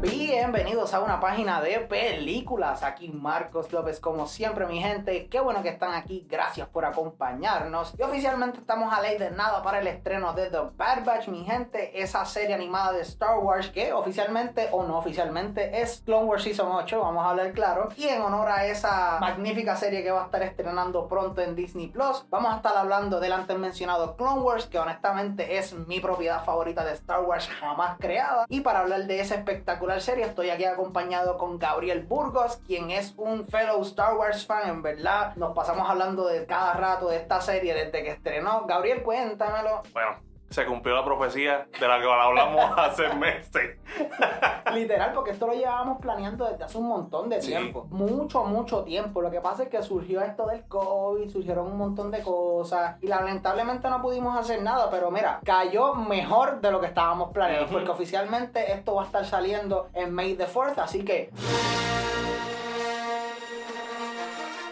Be. 0.00 0.19
Bienvenidos 0.30 0.94
a 0.94 1.00
una 1.00 1.18
página 1.18 1.60
de 1.60 1.80
películas. 1.80 2.84
Aquí 2.84 3.08
Marcos 3.08 3.72
López, 3.72 3.98
como 3.98 4.28
siempre, 4.28 4.64
mi 4.64 4.80
gente. 4.80 5.26
Qué 5.26 5.40
bueno 5.40 5.60
que 5.60 5.70
están 5.70 5.92
aquí. 5.92 6.24
Gracias 6.30 6.68
por 6.68 6.84
acompañarnos. 6.84 7.94
Y 7.98 8.02
oficialmente 8.04 8.58
estamos 8.58 8.92
a 8.92 9.00
ley 9.00 9.18
de 9.18 9.32
nada 9.32 9.60
para 9.60 9.80
el 9.80 9.88
estreno 9.88 10.32
de 10.32 10.48
The 10.48 10.60
Bad 10.76 11.04
Batch, 11.04 11.26
mi 11.26 11.44
gente. 11.44 12.00
Esa 12.00 12.24
serie 12.24 12.54
animada 12.54 12.92
de 12.92 13.00
Star 13.00 13.40
Wars 13.40 13.70
que 13.70 13.92
oficialmente 13.92 14.68
o 14.70 14.84
no 14.84 14.98
oficialmente 14.98 15.82
es 15.82 16.00
Clone 16.06 16.26
Wars 16.26 16.44
Season 16.44 16.70
8. 16.70 17.00
Vamos 17.00 17.26
a 17.26 17.30
hablar 17.30 17.50
claro. 17.52 17.88
Y 17.96 18.06
en 18.06 18.22
honor 18.22 18.50
a 18.50 18.66
esa 18.66 19.18
magnífica 19.18 19.74
serie 19.74 20.04
que 20.04 20.12
va 20.12 20.22
a 20.22 20.24
estar 20.26 20.44
estrenando 20.44 21.08
pronto 21.08 21.42
en 21.42 21.56
Disney 21.56 21.88
Plus, 21.88 22.24
vamos 22.30 22.52
a 22.52 22.56
estar 22.58 22.76
hablando 22.76 23.18
del 23.18 23.32
antes 23.32 23.58
mencionado 23.58 24.16
Clone 24.16 24.42
Wars, 24.42 24.66
que 24.66 24.78
honestamente 24.78 25.58
es 25.58 25.72
mi 25.72 25.98
propiedad 25.98 26.44
favorita 26.44 26.84
de 26.84 26.92
Star 26.92 27.22
Wars 27.24 27.48
jamás 27.48 27.98
creada. 27.98 28.46
Y 28.48 28.60
para 28.60 28.78
hablar 28.78 29.08
de 29.08 29.18
esa 29.18 29.34
espectacular 29.34 30.00
serie, 30.00 30.19
estoy 30.22 30.50
aquí 30.50 30.64
acompañado 30.64 31.38
con 31.38 31.58
Gabriel 31.58 32.02
Burgos, 32.02 32.58
quien 32.66 32.90
es 32.90 33.14
un 33.16 33.46
fellow 33.46 33.80
Star 33.82 34.16
Wars 34.16 34.46
fan, 34.46 34.68
en 34.68 34.82
verdad. 34.82 35.34
Nos 35.36 35.54
pasamos 35.54 35.88
hablando 35.88 36.26
de 36.26 36.46
cada 36.46 36.74
rato 36.74 37.08
de 37.08 37.16
esta 37.16 37.40
serie 37.40 37.74
desde 37.74 38.02
que 38.02 38.10
estrenó. 38.10 38.66
Gabriel, 38.66 39.02
cuéntamelo. 39.02 39.82
Bueno, 39.92 40.29
se 40.50 40.66
cumplió 40.66 40.94
la 40.96 41.04
profecía 41.04 41.68
de 41.78 41.88
la 41.88 42.00
que 42.00 42.06
hablamos 42.10 42.64
hace 42.76 43.08
meses. 43.14 43.78
Literal, 44.74 45.12
porque 45.14 45.30
esto 45.30 45.46
lo 45.46 45.52
llevábamos 45.54 46.00
planeando 46.00 46.44
desde 46.44 46.64
hace 46.64 46.78
un 46.78 46.88
montón 46.88 47.28
de 47.28 47.40
Sí. 47.40 47.48
tiempo. 47.52 47.86
Mucho, 47.90 48.44
mucho 48.44 48.82
tiempo. 48.84 49.22
Lo 49.22 49.30
que 49.30 49.40
pasa 49.40 49.62
es 49.64 49.68
que 49.68 49.82
surgió 49.82 50.20
esto 50.22 50.46
del 50.46 50.64
COVID, 50.66 51.28
surgieron 51.30 51.66
un 51.66 51.76
montón 51.78 52.10
de 52.10 52.20
cosas 52.22 52.96
y 53.00 53.06
lamentablemente 53.06 53.88
no 53.88 54.02
pudimos 54.02 54.36
hacer 54.38 54.60
nada, 54.62 54.90
pero 54.90 55.10
mira, 55.10 55.40
cayó 55.44 55.94
mejor 55.94 56.60
de 56.60 56.70
lo 56.72 56.80
que 56.80 56.86
estábamos 56.86 57.30
planeando, 57.32 57.68
porque 57.70 57.90
oficialmente 57.90 58.72
esto 58.72 58.94
va 58.96 59.02
a 59.02 59.06
estar 59.06 59.24
saliendo 59.24 59.88
en 59.94 60.12
May 60.12 60.34
the 60.34 60.46
4th, 60.46 60.78
así 60.78 61.04
que... 61.04 61.30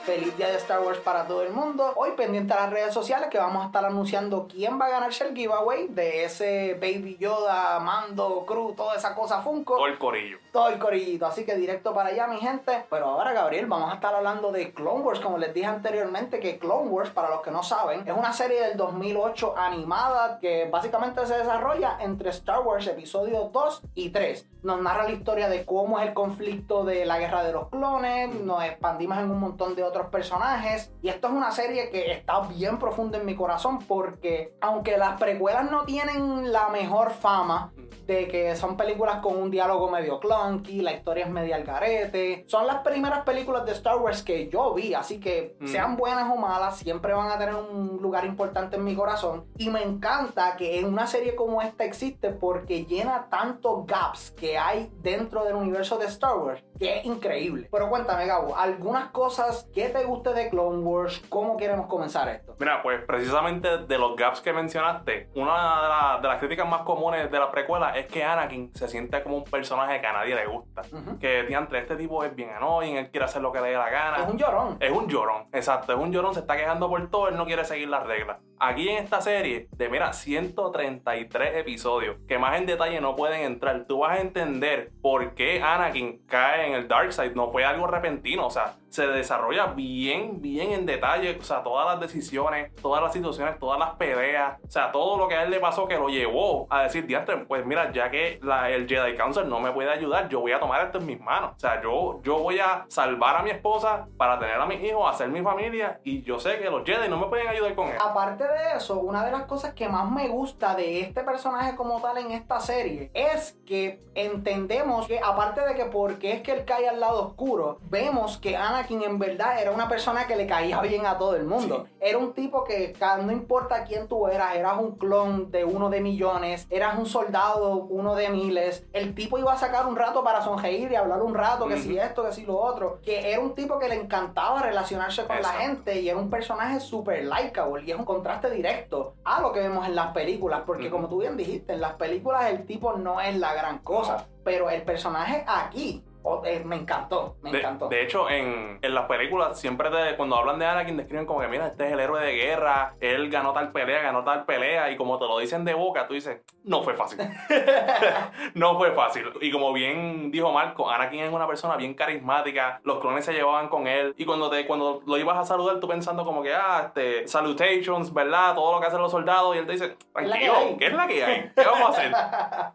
Feliz 0.09 0.35
día 0.39 0.49
de 0.49 0.57
Star 0.57 0.81
Wars 0.81 1.01
para 1.01 1.27
todo 1.27 1.43
el 1.43 1.53
mundo. 1.53 1.93
Hoy 1.97 2.13
pendiente 2.17 2.55
a 2.55 2.61
las 2.63 2.71
redes 2.71 2.95
sociales 2.95 3.29
que 3.31 3.37
vamos 3.37 3.63
a 3.63 3.67
estar 3.67 3.85
anunciando 3.85 4.49
quién 4.51 4.81
va 4.81 4.87
a 4.87 4.89
ganarse 4.89 5.29
el 5.29 5.37
giveaway 5.37 5.89
de 5.89 6.25
ese 6.25 6.79
Baby 6.81 7.19
Yoda, 7.21 7.79
Mando, 7.79 8.47
Crew, 8.47 8.73
toda 8.75 8.97
esa 8.97 9.15
cosa 9.15 9.43
Funko 9.43 9.87
el 9.87 9.99
corillo. 9.99 10.39
Todo 10.59 10.71
el. 10.71 11.23
Así 11.23 11.45
que 11.45 11.55
directo 11.55 11.95
para 11.95 12.09
allá, 12.09 12.27
mi 12.27 12.39
gente. 12.39 12.85
Pero 12.91 13.07
ahora, 13.07 13.33
Gabriel, 13.33 13.67
vamos 13.67 13.93
a 13.93 13.95
estar 13.95 14.13
hablando 14.13 14.51
de 14.51 14.73
Clone 14.73 15.03
Wars. 15.05 15.21
Como 15.21 15.39
les 15.39 15.55
dije 15.55 15.67
anteriormente, 15.67 16.41
que 16.41 16.59
Clone 16.59 16.89
Wars, 16.91 17.11
para 17.11 17.31
los 17.31 17.43
que 17.43 17.53
no 17.53 17.63
saben, 17.63 18.09
es 18.09 18.17
una 18.17 18.33
serie 18.33 18.61
del 18.63 18.77
2008 18.77 19.55
animada 19.57 20.41
que 20.41 20.69
básicamente 20.69 21.25
se 21.27 21.39
desarrolla 21.39 21.99
entre 22.01 22.31
Star 22.31 22.61
Wars 22.61 22.89
episodios 22.89 23.53
2 23.53 23.83
y 23.95 24.11
3. 24.11 24.49
Nos 24.65 24.81
narra 24.81 25.05
la 25.05 25.13
historia 25.13 25.49
de 25.49 25.65
cómo 25.65 26.01
es 26.01 26.09
el 26.09 26.15
conflicto 26.15 26.85
de 26.85 27.07
la 27.07 27.19
guerra 27.21 27.45
de 27.45 27.53
los 27.53 27.69
clones. 27.69 28.35
Nos 28.35 28.65
expandimos 28.65 29.19
en 29.19 29.31
un 29.31 29.39
montón 29.39 29.77
de 29.77 29.85
otros 29.85 30.09
personajes. 30.09 30.91
Y 31.03 31.09
esto 31.09 31.29
es 31.29 31.35
una 31.35 31.53
serie 31.53 31.91
que 31.91 32.11
está 32.11 32.41
bien 32.41 32.79
profunda 32.79 33.19
en 33.19 33.27
mi 33.27 33.37
corazón 33.37 33.79
porque, 33.81 34.57
aunque 34.61 34.99
las 34.99 35.21
precuelas 35.21 35.71
no 35.71 35.85
tienen 35.85 36.51
la 36.51 36.69
mejor 36.71 37.11
fama, 37.11 37.73
de 38.09 38.27
que 38.27 38.57
son 38.57 38.77
películas 38.77 39.21
con 39.21 39.37
un 39.37 39.51
diálogo 39.51 39.91
medio 39.91 40.19
clunky, 40.49 40.81
la 40.81 40.93
historia 40.93 41.25
es 41.25 41.31
media 41.31 41.57
al 41.57 41.65
garete. 41.65 42.45
Son 42.49 42.67
las 42.67 42.79
primeras 42.79 43.21
películas 43.25 43.65
de 43.65 43.73
Star 43.73 43.97
Wars 43.99 44.23
que 44.23 44.49
yo 44.49 44.75
vi, 44.75 44.95
así 44.95 45.21
que 45.21 45.57
Mm. 45.61 45.67
sean 45.67 45.97
buenas 45.97 46.31
o 46.31 46.37
malas, 46.37 46.79
siempre 46.79 47.13
van 47.13 47.31
a 47.31 47.39
tener 47.39 47.55
un 47.55 47.99
lugar 48.01 48.25
importante 48.25 48.77
en 48.77 48.85
mi 48.85 48.95
corazón. 48.95 49.47
Y 49.57 49.71
me 49.71 49.83
encanta 49.83 50.57
que 50.57 50.79
en 50.79 50.87
una 50.87 51.07
serie 51.07 51.35
como 51.35 51.61
esta 51.63 51.85
existe 51.85 52.31
porque 52.31 52.85
llena 52.85 53.27
tantos 53.31 53.87
gaps 53.87 54.31
que 54.33 54.59
hay 54.59 54.91
dentro 55.01 55.45
del 55.45 55.55
universo 55.57 55.99
de 55.99 56.07
Star 56.07 56.37
Wars, 56.39 56.63
que 56.79 56.99
es 56.99 57.05
increíble. 57.05 57.69
Pero 57.71 57.89
cuéntame, 57.89 58.27
Gabo, 58.27 58.57
algunas 58.57 59.11
cosas 59.11 59.69
que 59.75 59.89
te 59.89 60.05
guste 60.05 60.33
de 60.33 60.49
Clone 60.49 60.79
Wars, 60.79 61.23
¿cómo 61.29 61.57
queremos 61.57 61.87
comenzar 61.87 62.29
esto? 62.29 62.57
Mira, 62.59 62.83
pues 62.83 63.03
precisamente 63.07 63.79
de 63.79 63.99
los 63.99 64.17
gaps 64.17 64.41
que 64.41 64.53
mencionaste, 64.53 65.29
una 65.35 65.53
de, 65.83 65.89
la- 65.89 66.19
de 66.23 66.29
las 66.29 66.39
críticas 66.39 66.69
más 66.69 66.83
comunes 66.83 67.31
de 67.31 67.39
la 67.39 67.51
precuela 67.51 67.97
es 67.97 68.07
que 68.07 68.23
Anakin 68.25 68.73
se 68.75 68.89
siente 68.89 69.23
como 69.23 69.39
un 69.39 69.45
personaje 69.45 69.95
a 69.97 70.01
nadie 70.29 70.47
le 70.47 70.47
gusta. 70.47 70.83
Ujú. 70.93 71.19
Que 71.19 71.45
diantre, 71.45 71.79
este 71.79 71.97
tipo 71.97 72.25
es 72.25 72.35
bien 72.35 72.51
annoying, 72.51 72.97
él 72.97 73.11
quiere 73.11 73.25
hacer 73.25 73.43
lo 73.43 73.53
que 73.53 73.61
le 73.61 73.69
dé 73.69 73.77
la 73.77 73.91
gana. 73.91 74.19
Es 74.19 74.29
un 74.29 74.39
llorón. 74.39 74.77
Es 74.81 74.93
un 74.93 75.09
llorón, 75.09 75.49
exacto, 75.53 75.93
es 75.93 75.99
un 75.99 76.13
llorón, 76.13 76.35
se 76.35 76.41
está 76.41 76.57
quejando 76.57 76.89
por 76.89 77.09
todo, 77.11 77.29
él 77.29 77.37
no 77.37 77.47
quiere 77.47 77.65
seguir 77.65 77.89
las 77.89 78.07
reglas. 78.07 78.39
Aquí 78.61 78.89
en 78.89 79.05
esta 79.05 79.21
serie, 79.21 79.69
de 79.71 79.89
mira, 79.89 80.13
133 80.13 81.57
episodios, 81.57 82.17
que 82.27 82.39
más 82.39 82.59
en 82.59 82.67
detalle 82.67 83.01
no 83.01 83.15
pueden 83.15 83.43
entrar, 83.43 83.85
tú 83.87 84.01
vas 84.01 84.19
a 84.19 84.21
entender 84.21 84.91
por 85.01 85.35
qué 85.35 85.63
Anakin 85.63 86.27
cae 86.27 86.67
en 86.67 86.75
el 86.75 86.89
Dark 86.89 87.13
Side, 87.13 87.35
no 87.35 87.51
fue 87.51 87.65
algo 87.65 87.87
repentino, 87.87 88.47
o 88.47 88.51
sea, 88.51 88.75
se 88.91 89.07
desarrolla 89.07 89.67
bien, 89.67 90.41
bien 90.41 90.73
en 90.73 90.87
detalle, 90.87 91.37
o 91.39 91.43
sea, 91.43 91.63
todas 91.63 91.87
las 91.87 92.01
decisiones, 92.01 92.75
todas 92.77 93.03
las 93.03 93.13
situaciones, 93.13 93.59
todas 93.59 93.79
las 93.79 93.91
peleas, 93.97 94.59
o 94.67 94.71
sea, 94.71 94.91
todo 94.93 95.17
lo 95.19 95.29
que 95.29 95.35
a 95.37 95.43
él 95.45 95.51
le 95.51 95.61
pasó 95.61 95.87
que 95.87 95.97
lo 95.97 96.09
llevó 96.09 96.67
a 96.71 96.83
decir, 96.85 97.07
diantre, 97.07 97.37
pues 97.39 97.65
mira, 97.67 97.93
ya 97.93 98.11
que 98.11 98.39
la- 98.43 98.71
el 98.71 98.89
Jedi 98.89 99.15
Council 99.17 99.49
no 99.49 99.61
me 99.61 99.73
puede 99.73 99.91
ayudar, 99.91 100.29
yo 100.29 100.41
voy 100.41 100.53
a 100.53 100.61
tomar 100.61 100.85
esto 100.87 100.99
en 100.99 101.07
mis 101.07 101.21
manos, 101.21 101.53
o 101.57 101.59
sea, 101.59 101.81
yo, 101.83 102.21
yo 102.23 102.39
voy 102.39 102.59
a 102.59 102.85
salvar 102.89 103.37
a 103.37 103.43
mi 103.43 103.51
esposa 103.51 104.07
para 104.17 104.39
tener 104.39 104.55
a 104.57 104.67
mis 104.67 104.83
hijos, 104.83 105.09
hacer 105.09 105.29
mi 105.29 105.43
familia, 105.43 106.01
y 106.05 106.23
yo 106.23 106.39
sé 106.39 106.59
que 106.59 106.71
los 106.71 106.85
Jedi 106.85 107.09
no 107.09 107.19
me 107.19 107.27
pueden 107.27 107.49
ayudar 107.49 107.75
con 107.75 107.89
eso. 107.89 108.03
Aparte 108.03 108.45
de 108.45 108.77
eso, 108.77 108.99
una 109.01 109.25
de 109.25 109.33
las 109.33 109.43
cosas 109.45 109.75
que 109.75 109.89
más 109.89 110.11
me 110.11 110.29
gusta 110.29 110.75
de 110.75 111.01
este 111.01 111.23
personaje 111.23 111.77
como 111.77 112.01
tal 112.01 112.19
en 112.19 112.31
esta 112.33 112.61
serie 112.61 113.11
es 113.15 113.59
que 113.67 114.01
entendemos 114.15 115.07
que 115.07 115.19
aparte 115.21 115.61
de 115.67 115.75
que 115.75 115.85
porque 115.87 116.33
es 116.33 116.43
que 116.43 116.53
él 116.53 116.65
cae 116.65 116.89
al 116.89 117.01
lado 117.01 117.27
oscuro, 117.27 117.79
vemos 117.83 118.39
que 118.39 118.57
Anakin 118.79 119.03
en 119.03 119.19
verdad 119.19 119.61
era 119.61 119.73
una 119.73 119.89
persona 119.89 120.27
que 120.27 120.37
le 120.37 120.47
caía 120.47 120.81
bien 120.81 121.05
a 121.05 121.19
todo 121.19 121.35
el 121.35 121.45
mundo. 121.45 121.87
Era 122.01 122.19
un 122.19 122.33
tipo 122.33 122.63
que 122.65 122.95
no 123.25 123.33
importa 123.33 123.85
quién 123.85 124.07
tú 124.07 124.29
eras, 124.29 124.55
eras 124.55 124.79
un 124.79 124.93
clon 124.97 125.51
de 125.51 125.65
uno 125.65 125.91
de 125.91 126.01
millones, 126.01 126.67
eras 126.71 126.97
un 126.99 127.07
soldado 127.07 127.75
uno 127.75 128.15
de 128.15 128.29
miles, 128.29 128.87
el 128.93 129.15
tipo 129.15 129.37
iba 129.39 129.53
a 129.53 129.59
sacar 129.59 129.87
un 129.87 129.97
rato 129.97 130.23
para 130.23 130.43
sonreír 130.43 130.93
y 130.93 130.97
hablar 130.97 131.23
un 131.23 131.35
rato 131.35 131.67
que 131.67 131.77
si 131.77 131.91
Ujú. 131.95 132.01
esto, 132.03 132.25
que 132.25 132.33
si 132.33 132.45
lo 132.47 132.57
otro, 132.59 133.01
que 133.03 133.33
era 133.33 133.41
un 133.41 133.55
tipo 133.55 133.79
que 133.79 133.89
le 133.89 133.97
encantaba 133.97 134.63
relacionarse 134.63 135.23
con 135.27 135.37
la 135.37 135.41
Exacto. 135.41 135.61
gente 135.61 136.01
y 136.01 136.09
era 136.09 136.19
un 136.19 136.31
personaje 136.31 136.79
súper 136.81 137.25
likeable 137.25 137.83
y 137.85 137.91
es 137.91 137.99
un 137.99 138.05
contraste 138.05 138.51
directo 138.51 139.15
a 139.25 139.41
lo 139.41 139.53
que 139.53 139.61
vemos 139.61 139.87
en 139.87 139.97
las 139.97 140.13
películas, 140.13 140.63
porque 140.67 140.85
Ujú. 140.87 140.93
como 140.97 141.09
tú 141.09 141.19
bien 141.19 141.37
dijiste, 141.37 141.73
en 141.73 141.81
las 141.81 141.95
películas 141.95 142.47
el 142.51 142.65
tipo 142.65 142.93
no 142.93 143.21
es 143.21 143.37
la 143.37 143.55
gran 143.55 143.79
cosa, 143.79 144.27
pero 144.45 144.71
el 144.71 144.83
personaje 144.83 145.45
aquí 145.47 146.05
oh, 146.29 146.45
eh, 146.45 146.63
me 146.65 146.77
encantó, 146.77 147.37
me 147.43 147.51
De, 147.51 147.59
encantó. 147.59 147.89
de 147.89 148.03
hecho, 148.03 148.29
en, 148.31 148.79
en 148.83 148.95
las 148.95 149.07
películas, 149.07 149.59
siempre 149.59 149.91
te- 149.91 150.17
cuando 150.17 150.37
hablan 150.37 150.59
de 150.59 150.67
Anakin, 150.67 150.97
describen 150.97 151.27
como 151.27 151.41
que, 151.41 151.49
mira, 151.49 151.67
este 151.69 151.87
es 151.87 151.93
el 151.93 152.01
héroe 152.01 152.25
de 152.25 152.33
guerra, 152.37 152.95
él 153.01 153.31
ganó 153.31 153.53
tal 153.53 153.73
pelea, 153.73 154.03
ganó 154.03 154.25
tal 154.25 154.45
pelea, 154.45 154.91
y 154.91 154.97
como 154.97 155.19
te 155.19 155.25
lo 155.27 155.39
dicen 155.39 155.65
de 155.65 155.75
boca, 155.75 156.07
tú 156.07 156.15
dices, 156.15 156.41
no 156.65 156.83
fue 156.83 156.95
fácil. 156.95 157.19
no 158.55 158.77
fue 158.79 158.93
fácil. 158.93 159.25
Y 159.41 159.51
como 159.51 159.73
bien 159.73 160.31
dijo 160.31 160.53
Marco, 160.53 160.91
Anakin 160.91 161.21
es 161.25 161.33
una 161.33 161.47
persona 161.47 161.77
bien 161.77 161.95
carismática, 161.95 162.81
los 162.85 162.99
clones 163.01 163.25
se 163.25 163.33
llevaban 163.33 163.69
con 163.69 163.87
él, 163.87 164.15
y 164.17 164.25
cuando, 164.25 164.51
te, 164.51 164.67
cuando 164.67 165.03
lo 165.07 165.17
ibas 165.17 165.39
a 165.39 165.45
saludar, 165.45 165.81
tú 165.81 165.89
pensando 165.89 166.25
como 166.25 166.43
que, 166.43 166.55
ah, 166.55 166.85
este, 166.87 167.27
salutations, 167.29 168.13
¿verdad? 168.13 168.55
Todo 168.55 168.73
lo 168.75 168.81
que 168.81 168.87
hacen 168.87 169.01
los 169.01 169.11
soldados, 169.11 169.55
y 169.57 169.59
él 169.61 169.67
te 169.67 169.73
dice, 169.73 169.85
Es 170.17 170.29
la 170.29 170.39
que 170.39 170.47
tranquilo, 170.47 170.55
hay". 170.57 170.77
¿qué 170.77 170.87
es 170.87 170.93
la 170.93 171.07
que 171.07 171.25
hay? 171.25 171.53
¿Qué 171.55 171.65
vamos 171.65 171.89
a 171.89 171.91
hacer? 171.91 172.13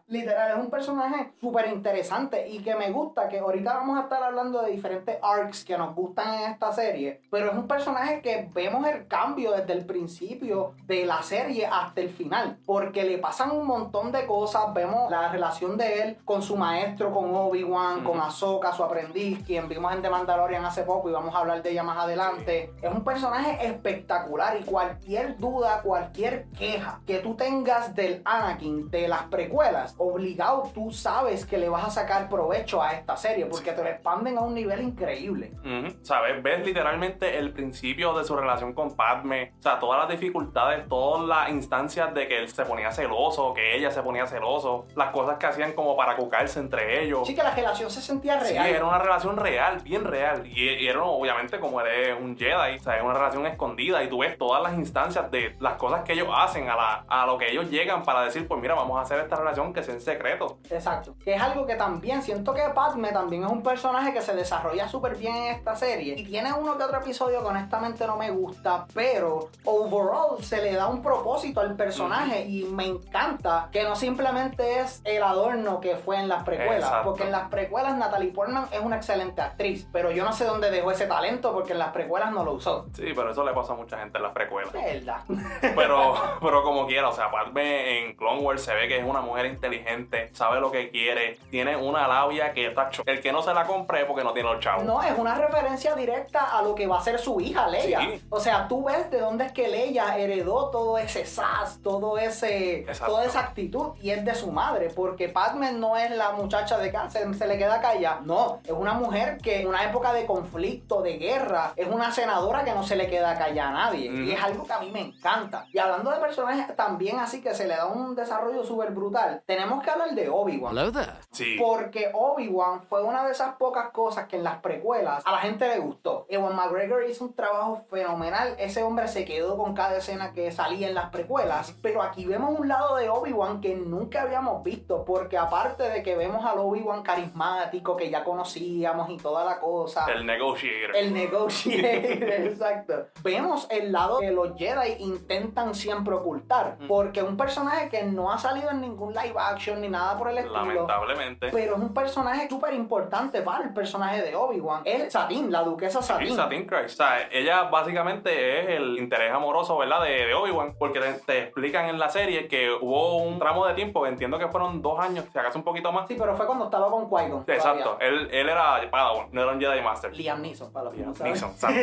Literal, 0.08 0.50
es 0.52 0.56
un 0.56 0.70
personaje 0.70 1.32
súper 1.40 1.68
interesante 1.68 2.48
y 2.48 2.62
que 2.62 2.74
me 2.74 2.90
gusta, 2.90 3.28
que 3.28 3.40
ahorita 3.44 3.74
vamos 3.74 3.98
a 3.98 4.02
estar 4.02 4.22
hablando 4.22 4.62
de 4.62 4.72
diferentes 4.72 5.16
arcs 5.22 5.64
que 5.64 5.78
nos 5.78 5.94
gustan 5.94 6.34
en 6.34 6.50
esta 6.50 6.72
serie, 6.72 7.20
pero 7.30 7.50
es 7.50 7.56
un 7.56 7.68
personaje 7.68 8.20
que 8.20 8.48
vemos 8.52 8.86
el 8.86 9.06
cambio 9.06 9.52
desde 9.52 9.72
el 9.74 9.86
principio 9.86 10.74
de 10.86 11.06
la 11.06 11.22
serie 11.22 11.66
hasta 11.66 12.00
el 12.00 12.10
final, 12.10 12.58
porque 12.66 13.04
le 13.04 13.18
pasan 13.18 13.52
un 13.52 13.66
montón 13.66 14.10
de 14.10 14.26
cosas, 14.26 14.72
vemos 14.74 15.10
la 15.10 15.28
relación 15.28 15.76
de 15.76 16.02
él 16.02 16.16
con 16.24 16.42
su 16.42 16.56
maestro, 16.56 17.12
con 17.12 17.34
Obi-Wan, 17.34 18.02
con. 18.02 18.24
Ahsoka, 18.24 18.72
su 18.72 18.82
aprendiz, 18.82 19.44
quien 19.44 19.68
vimos 19.68 19.92
en 19.92 20.02
The 20.02 20.08
Mandalorian 20.08 20.64
hace 20.64 20.82
poco 20.82 21.10
y 21.10 21.12
vamos 21.12 21.34
a 21.34 21.38
hablar 21.38 21.62
de 21.62 21.70
ella 21.70 21.82
más 21.82 21.98
adelante. 21.98 22.72
Es 22.80 22.90
un 22.90 23.04
personaje 23.04 23.66
espectacular 23.66 24.56
y 24.60 24.64
cualquier 24.64 25.36
duda, 25.36 25.82
cualquier 25.82 26.46
queja 26.58 27.00
que 27.06 27.18
tú 27.18 27.34
tengas 27.34 27.94
del 27.94 28.22
Anakin 28.24 28.90
de 28.90 29.08
las 29.08 29.24
precuelas, 29.24 29.94
obligado 29.98 30.70
tú 30.74 30.90
sabes 30.90 31.44
que 31.44 31.58
le 31.58 31.68
vas 31.68 31.84
a 31.84 31.90
sacar 31.90 32.28
provecho 32.28 32.82
a 32.82 32.92
esta 32.92 33.16
serie, 33.16 33.33
porque 33.50 33.72
te 33.72 33.82
lo 33.82 33.88
expanden 33.88 34.38
a 34.38 34.42
un 34.42 34.54
nivel 34.54 34.82
increíble. 34.82 35.52
Ujú. 35.60 35.96
¿Sabes? 36.02 36.42
Ves 36.42 36.64
literalmente 36.64 37.38
el 37.38 37.52
principio 37.52 38.16
de 38.16 38.24
su 38.24 38.36
relación 38.36 38.72
con 38.74 38.94
Padme. 38.96 39.52
O 39.58 39.62
sea, 39.62 39.78
todas 39.78 40.00
las 40.00 40.08
dificultades, 40.08 40.88
todas 40.88 41.26
las 41.26 41.48
instancias 41.50 42.12
de 42.14 42.28
que 42.28 42.38
él 42.38 42.48
se 42.48 42.64
ponía 42.64 42.90
celoso, 42.92 43.52
que 43.54 43.76
ella 43.76 43.90
se 43.90 44.02
ponía 44.02 44.26
celoso, 44.26 44.86
las 44.94 45.10
cosas 45.10 45.38
que 45.38 45.46
hacían 45.46 45.72
como 45.72 45.96
para 45.96 46.16
cucarse 46.16 46.60
entre 46.60 47.02
ellos. 47.04 47.26
Sí 47.26 47.34
que 47.34 47.42
la 47.42 47.54
relación 47.54 47.90
se 47.90 48.00
sentía 48.00 48.40
Sí, 48.40 48.52
real. 48.54 48.66
era 48.68 48.84
una 48.86 48.98
relación 48.98 49.36
real, 49.36 49.78
bien 49.82 50.04
real. 50.04 50.46
Y, 50.46 50.68
y 50.68 50.88
era 50.88 51.02
obviamente 51.02 51.58
como 51.60 51.80
eres 51.80 52.16
un 52.20 52.36
Jedi, 52.36 52.76
o 52.76 52.80
sea, 52.80 52.96
es 52.96 53.02
una 53.02 53.14
relación 53.14 53.46
escondida 53.46 54.02
y 54.02 54.08
tú 54.08 54.18
ves 54.18 54.36
todas 54.38 54.62
las 54.62 54.74
instancias 54.74 55.30
de 55.30 55.56
las 55.60 55.74
cosas 55.74 56.02
que 56.02 56.12
ellos 56.12 56.28
hacen, 56.34 56.68
a, 56.68 56.76
la, 56.76 57.04
a 57.08 57.26
lo 57.26 57.38
que 57.38 57.50
ellos 57.50 57.70
llegan 57.70 58.02
para 58.02 58.22
decir, 58.22 58.46
pues 58.48 58.60
mira, 58.60 58.74
vamos 58.74 58.98
a 58.98 59.02
hacer 59.02 59.20
esta 59.20 59.36
relación 59.36 59.72
que 59.72 59.82
sea 59.82 59.94
en 59.94 60.00
secreto. 60.00 60.58
Exacto. 60.70 61.14
Que 61.24 61.34
es 61.34 61.40
algo 61.42 61.66
que 61.66 61.74
también 61.76 62.22
siento 62.22 62.52
que 62.54 62.62
Padme 62.74 63.12
también 63.14 63.44
es 63.44 63.50
un 63.50 63.62
personaje 63.62 64.12
que 64.12 64.20
se 64.20 64.34
desarrolla 64.34 64.86
súper 64.88 65.16
bien 65.16 65.34
en 65.34 65.54
esta 65.54 65.74
serie. 65.74 66.14
Y 66.18 66.24
tiene 66.24 66.52
uno 66.52 66.76
que 66.76 66.84
otro 66.84 66.98
episodio 66.98 67.40
que 67.40 67.46
honestamente 67.46 68.06
no 68.06 68.16
me 68.18 68.30
gusta, 68.30 68.84
pero 68.92 69.48
overall 69.64 70.42
se 70.42 70.60
le 70.60 70.74
da 70.74 70.88
un 70.88 71.00
propósito 71.02 71.60
al 71.60 71.74
personaje 71.76 72.44
y 72.44 72.64
me 72.64 72.84
encanta 72.84 73.68
que 73.72 73.84
no 73.84 73.96
simplemente 73.96 74.80
es 74.80 75.00
el 75.04 75.22
adorno 75.22 75.80
que 75.80 75.96
fue 75.96 76.18
en 76.18 76.28
las 76.28 76.42
precuelas. 76.44 76.82
Exacto. 76.84 77.04
Porque 77.08 77.22
en 77.24 77.32
las 77.32 77.48
precuelas 77.48 77.96
Natalie 77.96 78.32
Portman 78.32 78.66
es 78.70 78.80
una 78.80 78.96
excelente 78.96 79.40
actriz, 79.40 79.86
pero 79.92 80.10
yo 80.10 80.24
no 80.24 80.32
sé 80.32 80.44
dónde 80.44 80.70
dejó 80.70 80.90
ese 80.90 81.06
talento 81.06 81.52
porque 81.54 81.72
en 81.72 81.78
las 81.78 81.92
precuelas 81.92 82.32
no 82.32 82.44
lo 82.44 82.52
usó. 82.52 82.86
Sí, 82.92 83.12
pero 83.14 83.30
eso 83.30 83.44
le 83.44 83.52
pasa 83.54 83.72
a 83.72 83.76
mucha 83.76 83.98
gente 83.98 84.18
en 84.18 84.24
las 84.24 84.32
precuelas. 84.32 84.72
Verdad. 84.72 85.20
Pero, 85.74 86.14
pero 86.40 86.62
como 86.62 86.86
quiera, 86.86 87.08
o 87.08 87.12
sea, 87.12 87.30
Padme 87.30 88.00
en 88.00 88.16
Clone 88.16 88.40
Wars 88.40 88.62
se 88.62 88.74
ve 88.74 88.88
que 88.88 88.98
es 88.98 89.04
una 89.04 89.20
mujer 89.20 89.46
inteligente, 89.46 90.30
sabe 90.34 90.60
lo 90.60 90.70
que 90.70 90.90
quiere, 90.90 91.38
tiene 91.50 91.76
una 91.76 92.06
labia 92.08 92.52
que 92.52 92.66
está 92.66 92.90
cho- 92.90 93.03
El 93.06 93.20
que 93.20 93.32
no 93.32 93.42
se 93.42 93.52
la 93.52 93.64
compre 93.64 94.00
es 94.00 94.06
porque 94.06 94.24
no 94.24 94.32
tiene 94.32 94.50
los 94.50 94.60
chavos. 94.60 94.84
No, 94.84 95.02
es 95.02 95.16
una 95.18 95.34
referencia 95.34 95.94
directa 95.94 96.56
a 96.56 96.62
lo 96.62 96.74
que 96.74 96.86
va 96.86 96.98
a 96.98 97.02
ser 97.02 97.18
su 97.18 97.40
hija, 97.40 97.66
Leia. 97.68 98.00
Sí. 98.00 98.24
O 98.30 98.40
sea, 98.40 98.68
tú 98.68 98.84
ves 98.84 99.10
de 99.10 99.20
dónde 99.20 99.46
es 99.46 99.52
que 99.52 99.68
Leia 99.68 100.16
heredó 100.18 100.70
todo 100.70 100.98
ese 100.98 101.26
sas, 101.26 101.80
todo 101.82 102.18
ese, 102.18 102.80
Exacto. 102.80 103.12
toda 103.12 103.24
esa 103.24 103.40
actitud 103.40 103.92
y 104.00 104.10
es 104.10 104.24
de 104.24 104.34
su 104.34 104.50
madre, 104.50 104.90
porque 104.94 105.28
Padme 105.28 105.72
no 105.72 105.96
es 105.96 106.10
la 106.10 106.32
muchacha 106.32 106.78
de 106.78 106.90
cáncer, 106.90 107.32
se 107.34 107.46
le 107.46 107.58
queda 107.58 107.80
callada. 107.80 108.20
No, 108.24 108.60
es 108.64 108.72
una 108.72 108.94
mujer 108.94 109.38
que 109.38 109.60
en 109.60 109.68
una 109.68 109.84
época 109.84 110.12
de 110.12 110.26
conflicto, 110.26 111.02
de 111.02 111.18
guerra, 111.18 111.72
es 111.76 111.88
una 111.88 112.10
senadora 112.12 112.64
que 112.64 112.72
no 112.72 112.82
se 112.82 112.96
le 112.96 113.08
queda 113.08 113.36
callada 113.36 113.70
a 113.70 113.72
nadie. 113.72 114.10
Y 114.10 114.32
es 114.32 114.42
algo 114.42 114.66
que 114.66 114.72
a 114.72 114.80
mí 114.80 114.90
me 114.90 115.00
encanta. 115.00 115.66
Y 115.72 115.78
hablando 115.78 116.10
de 116.10 116.18
personajes 116.18 116.74
también 116.76 117.18
así 117.18 117.40
que 117.40 117.54
se 117.54 117.66
le 117.66 117.76
da 117.76 117.86
un 117.86 118.14
desarrollo 118.14 118.64
súper 118.64 118.90
brutal, 118.90 119.42
tenemos 119.46 119.82
que 119.82 119.90
hablar 119.90 120.10
de 120.10 120.28
Obi-Wan. 120.28 120.92
Sí. 121.30 121.56
Porque 121.58 122.10
Obi-Wan 122.12 122.82
fue 122.94 123.02
una 123.02 123.24
de 123.24 123.32
esas 123.32 123.56
pocas 123.56 123.90
cosas 123.90 124.28
que 124.28 124.36
en 124.36 124.44
las 124.44 124.58
precuelas 124.58 125.26
a 125.26 125.32
la 125.32 125.38
gente 125.38 125.66
le 125.66 125.80
gustó. 125.80 126.26
Ewan 126.28 126.54
McGregor 126.54 127.04
hizo 127.10 127.24
un 127.24 127.34
trabajo 127.34 127.84
fenomenal. 127.90 128.54
Ese 128.56 128.84
hombre 128.84 129.08
se 129.08 129.24
quedó 129.24 129.56
con 129.56 129.74
cada 129.74 129.96
escena 129.96 130.32
que 130.32 130.52
salía 130.52 130.86
en 130.86 130.94
las 130.94 131.10
precuelas. 131.10 131.76
Pero 131.82 132.02
aquí 132.02 132.24
vemos 132.24 132.56
un 132.56 132.68
lado 132.68 132.94
de 132.94 133.08
Obi-Wan 133.08 133.60
que 133.60 133.74
nunca 133.74 134.22
habíamos 134.22 134.62
visto. 134.62 135.04
Porque 135.04 135.36
aparte 135.36 135.82
de 135.82 136.04
que 136.04 136.14
vemos 136.14 136.44
al 136.44 136.60
Obi-Wan 136.60 137.02
carismático 137.02 137.96
que 137.96 138.10
ya 138.10 138.22
conocíamos 138.22 139.10
y 139.10 139.16
toda 139.16 139.44
la 139.44 139.58
cosa. 139.58 140.06
El 140.06 140.24
negotiator. 140.24 140.94
El 140.94 141.12
negotiator, 141.12 141.82
exacto. 142.46 143.06
Vemos 143.24 143.66
el 143.70 143.90
lado 143.90 144.20
que 144.20 144.30
los 144.30 144.56
Jedi 144.56 145.02
intentan 145.02 145.74
siempre 145.74 146.14
ocultar. 146.14 146.78
Porque 146.86 147.24
un 147.24 147.36
personaje 147.36 147.88
que 147.88 148.04
no 148.04 148.30
ha 148.30 148.38
salido 148.38 148.70
en 148.70 148.82
ningún 148.82 149.12
live 149.14 149.34
action 149.36 149.80
ni 149.80 149.88
nada 149.88 150.16
por 150.16 150.28
el 150.28 150.38
estilo. 150.38 150.58
Lamentablemente. 150.58 151.48
Pero 151.50 151.74
es 151.74 151.82
un 151.82 151.92
personaje 151.92 152.48
súper 152.48 152.83
importante 152.84 153.40
para 153.40 153.64
el 153.64 153.72
personaje 153.72 154.22
de 154.22 154.36
Obi-Wan. 154.36 154.82
Es 154.84 155.12
Satín, 155.12 155.50
la 155.50 155.62
duquesa 155.62 156.02
Satín. 156.02 156.28
Sí, 156.28 156.34
Satin 156.34 156.66
Christ. 156.66 157.00
O 157.00 157.04
sea, 157.04 157.28
ella 157.32 157.64
básicamente 157.64 158.60
es 158.60 158.68
el 158.78 158.98
interés 158.98 159.32
amoroso, 159.32 159.78
¿verdad? 159.78 160.02
De, 160.02 160.26
de 160.26 160.34
Obi-Wan. 160.34 160.76
Porque 160.78 161.00
te, 161.00 161.12
te 161.26 161.38
explican 161.44 161.88
en 161.88 161.98
la 161.98 162.10
serie 162.10 162.46
que 162.46 162.70
hubo 162.70 163.16
un 163.16 163.38
tramo 163.38 163.66
de 163.66 163.74
tiempo, 163.74 164.06
entiendo 164.06 164.38
que 164.38 164.48
fueron 164.48 164.82
dos 164.82 165.00
años, 165.00 165.24
si 165.32 165.38
acaso 165.38 165.58
un 165.58 165.64
poquito 165.64 165.90
más. 165.92 166.06
Sí, 166.06 166.16
pero 166.18 166.36
fue 166.36 166.46
cuando 166.46 166.66
estaba 166.66 166.90
con 166.90 167.08
Qui-Gon. 167.08 167.44
Exacto. 167.46 167.96
Él, 168.00 168.28
él 168.30 168.48
era 168.48 168.90
Padawan, 168.90 169.28
no 169.32 169.42
era 169.42 169.52
un 169.52 169.60
Jedi 169.60 169.80
Master. 169.80 170.14
Liam 170.14 170.42
Neeson, 170.42 170.72
para 170.72 170.86
los 170.86 170.94
no 170.96 171.12
Liam. 171.12 171.22
Neeson, 171.22 171.50
exacto. 171.50 171.80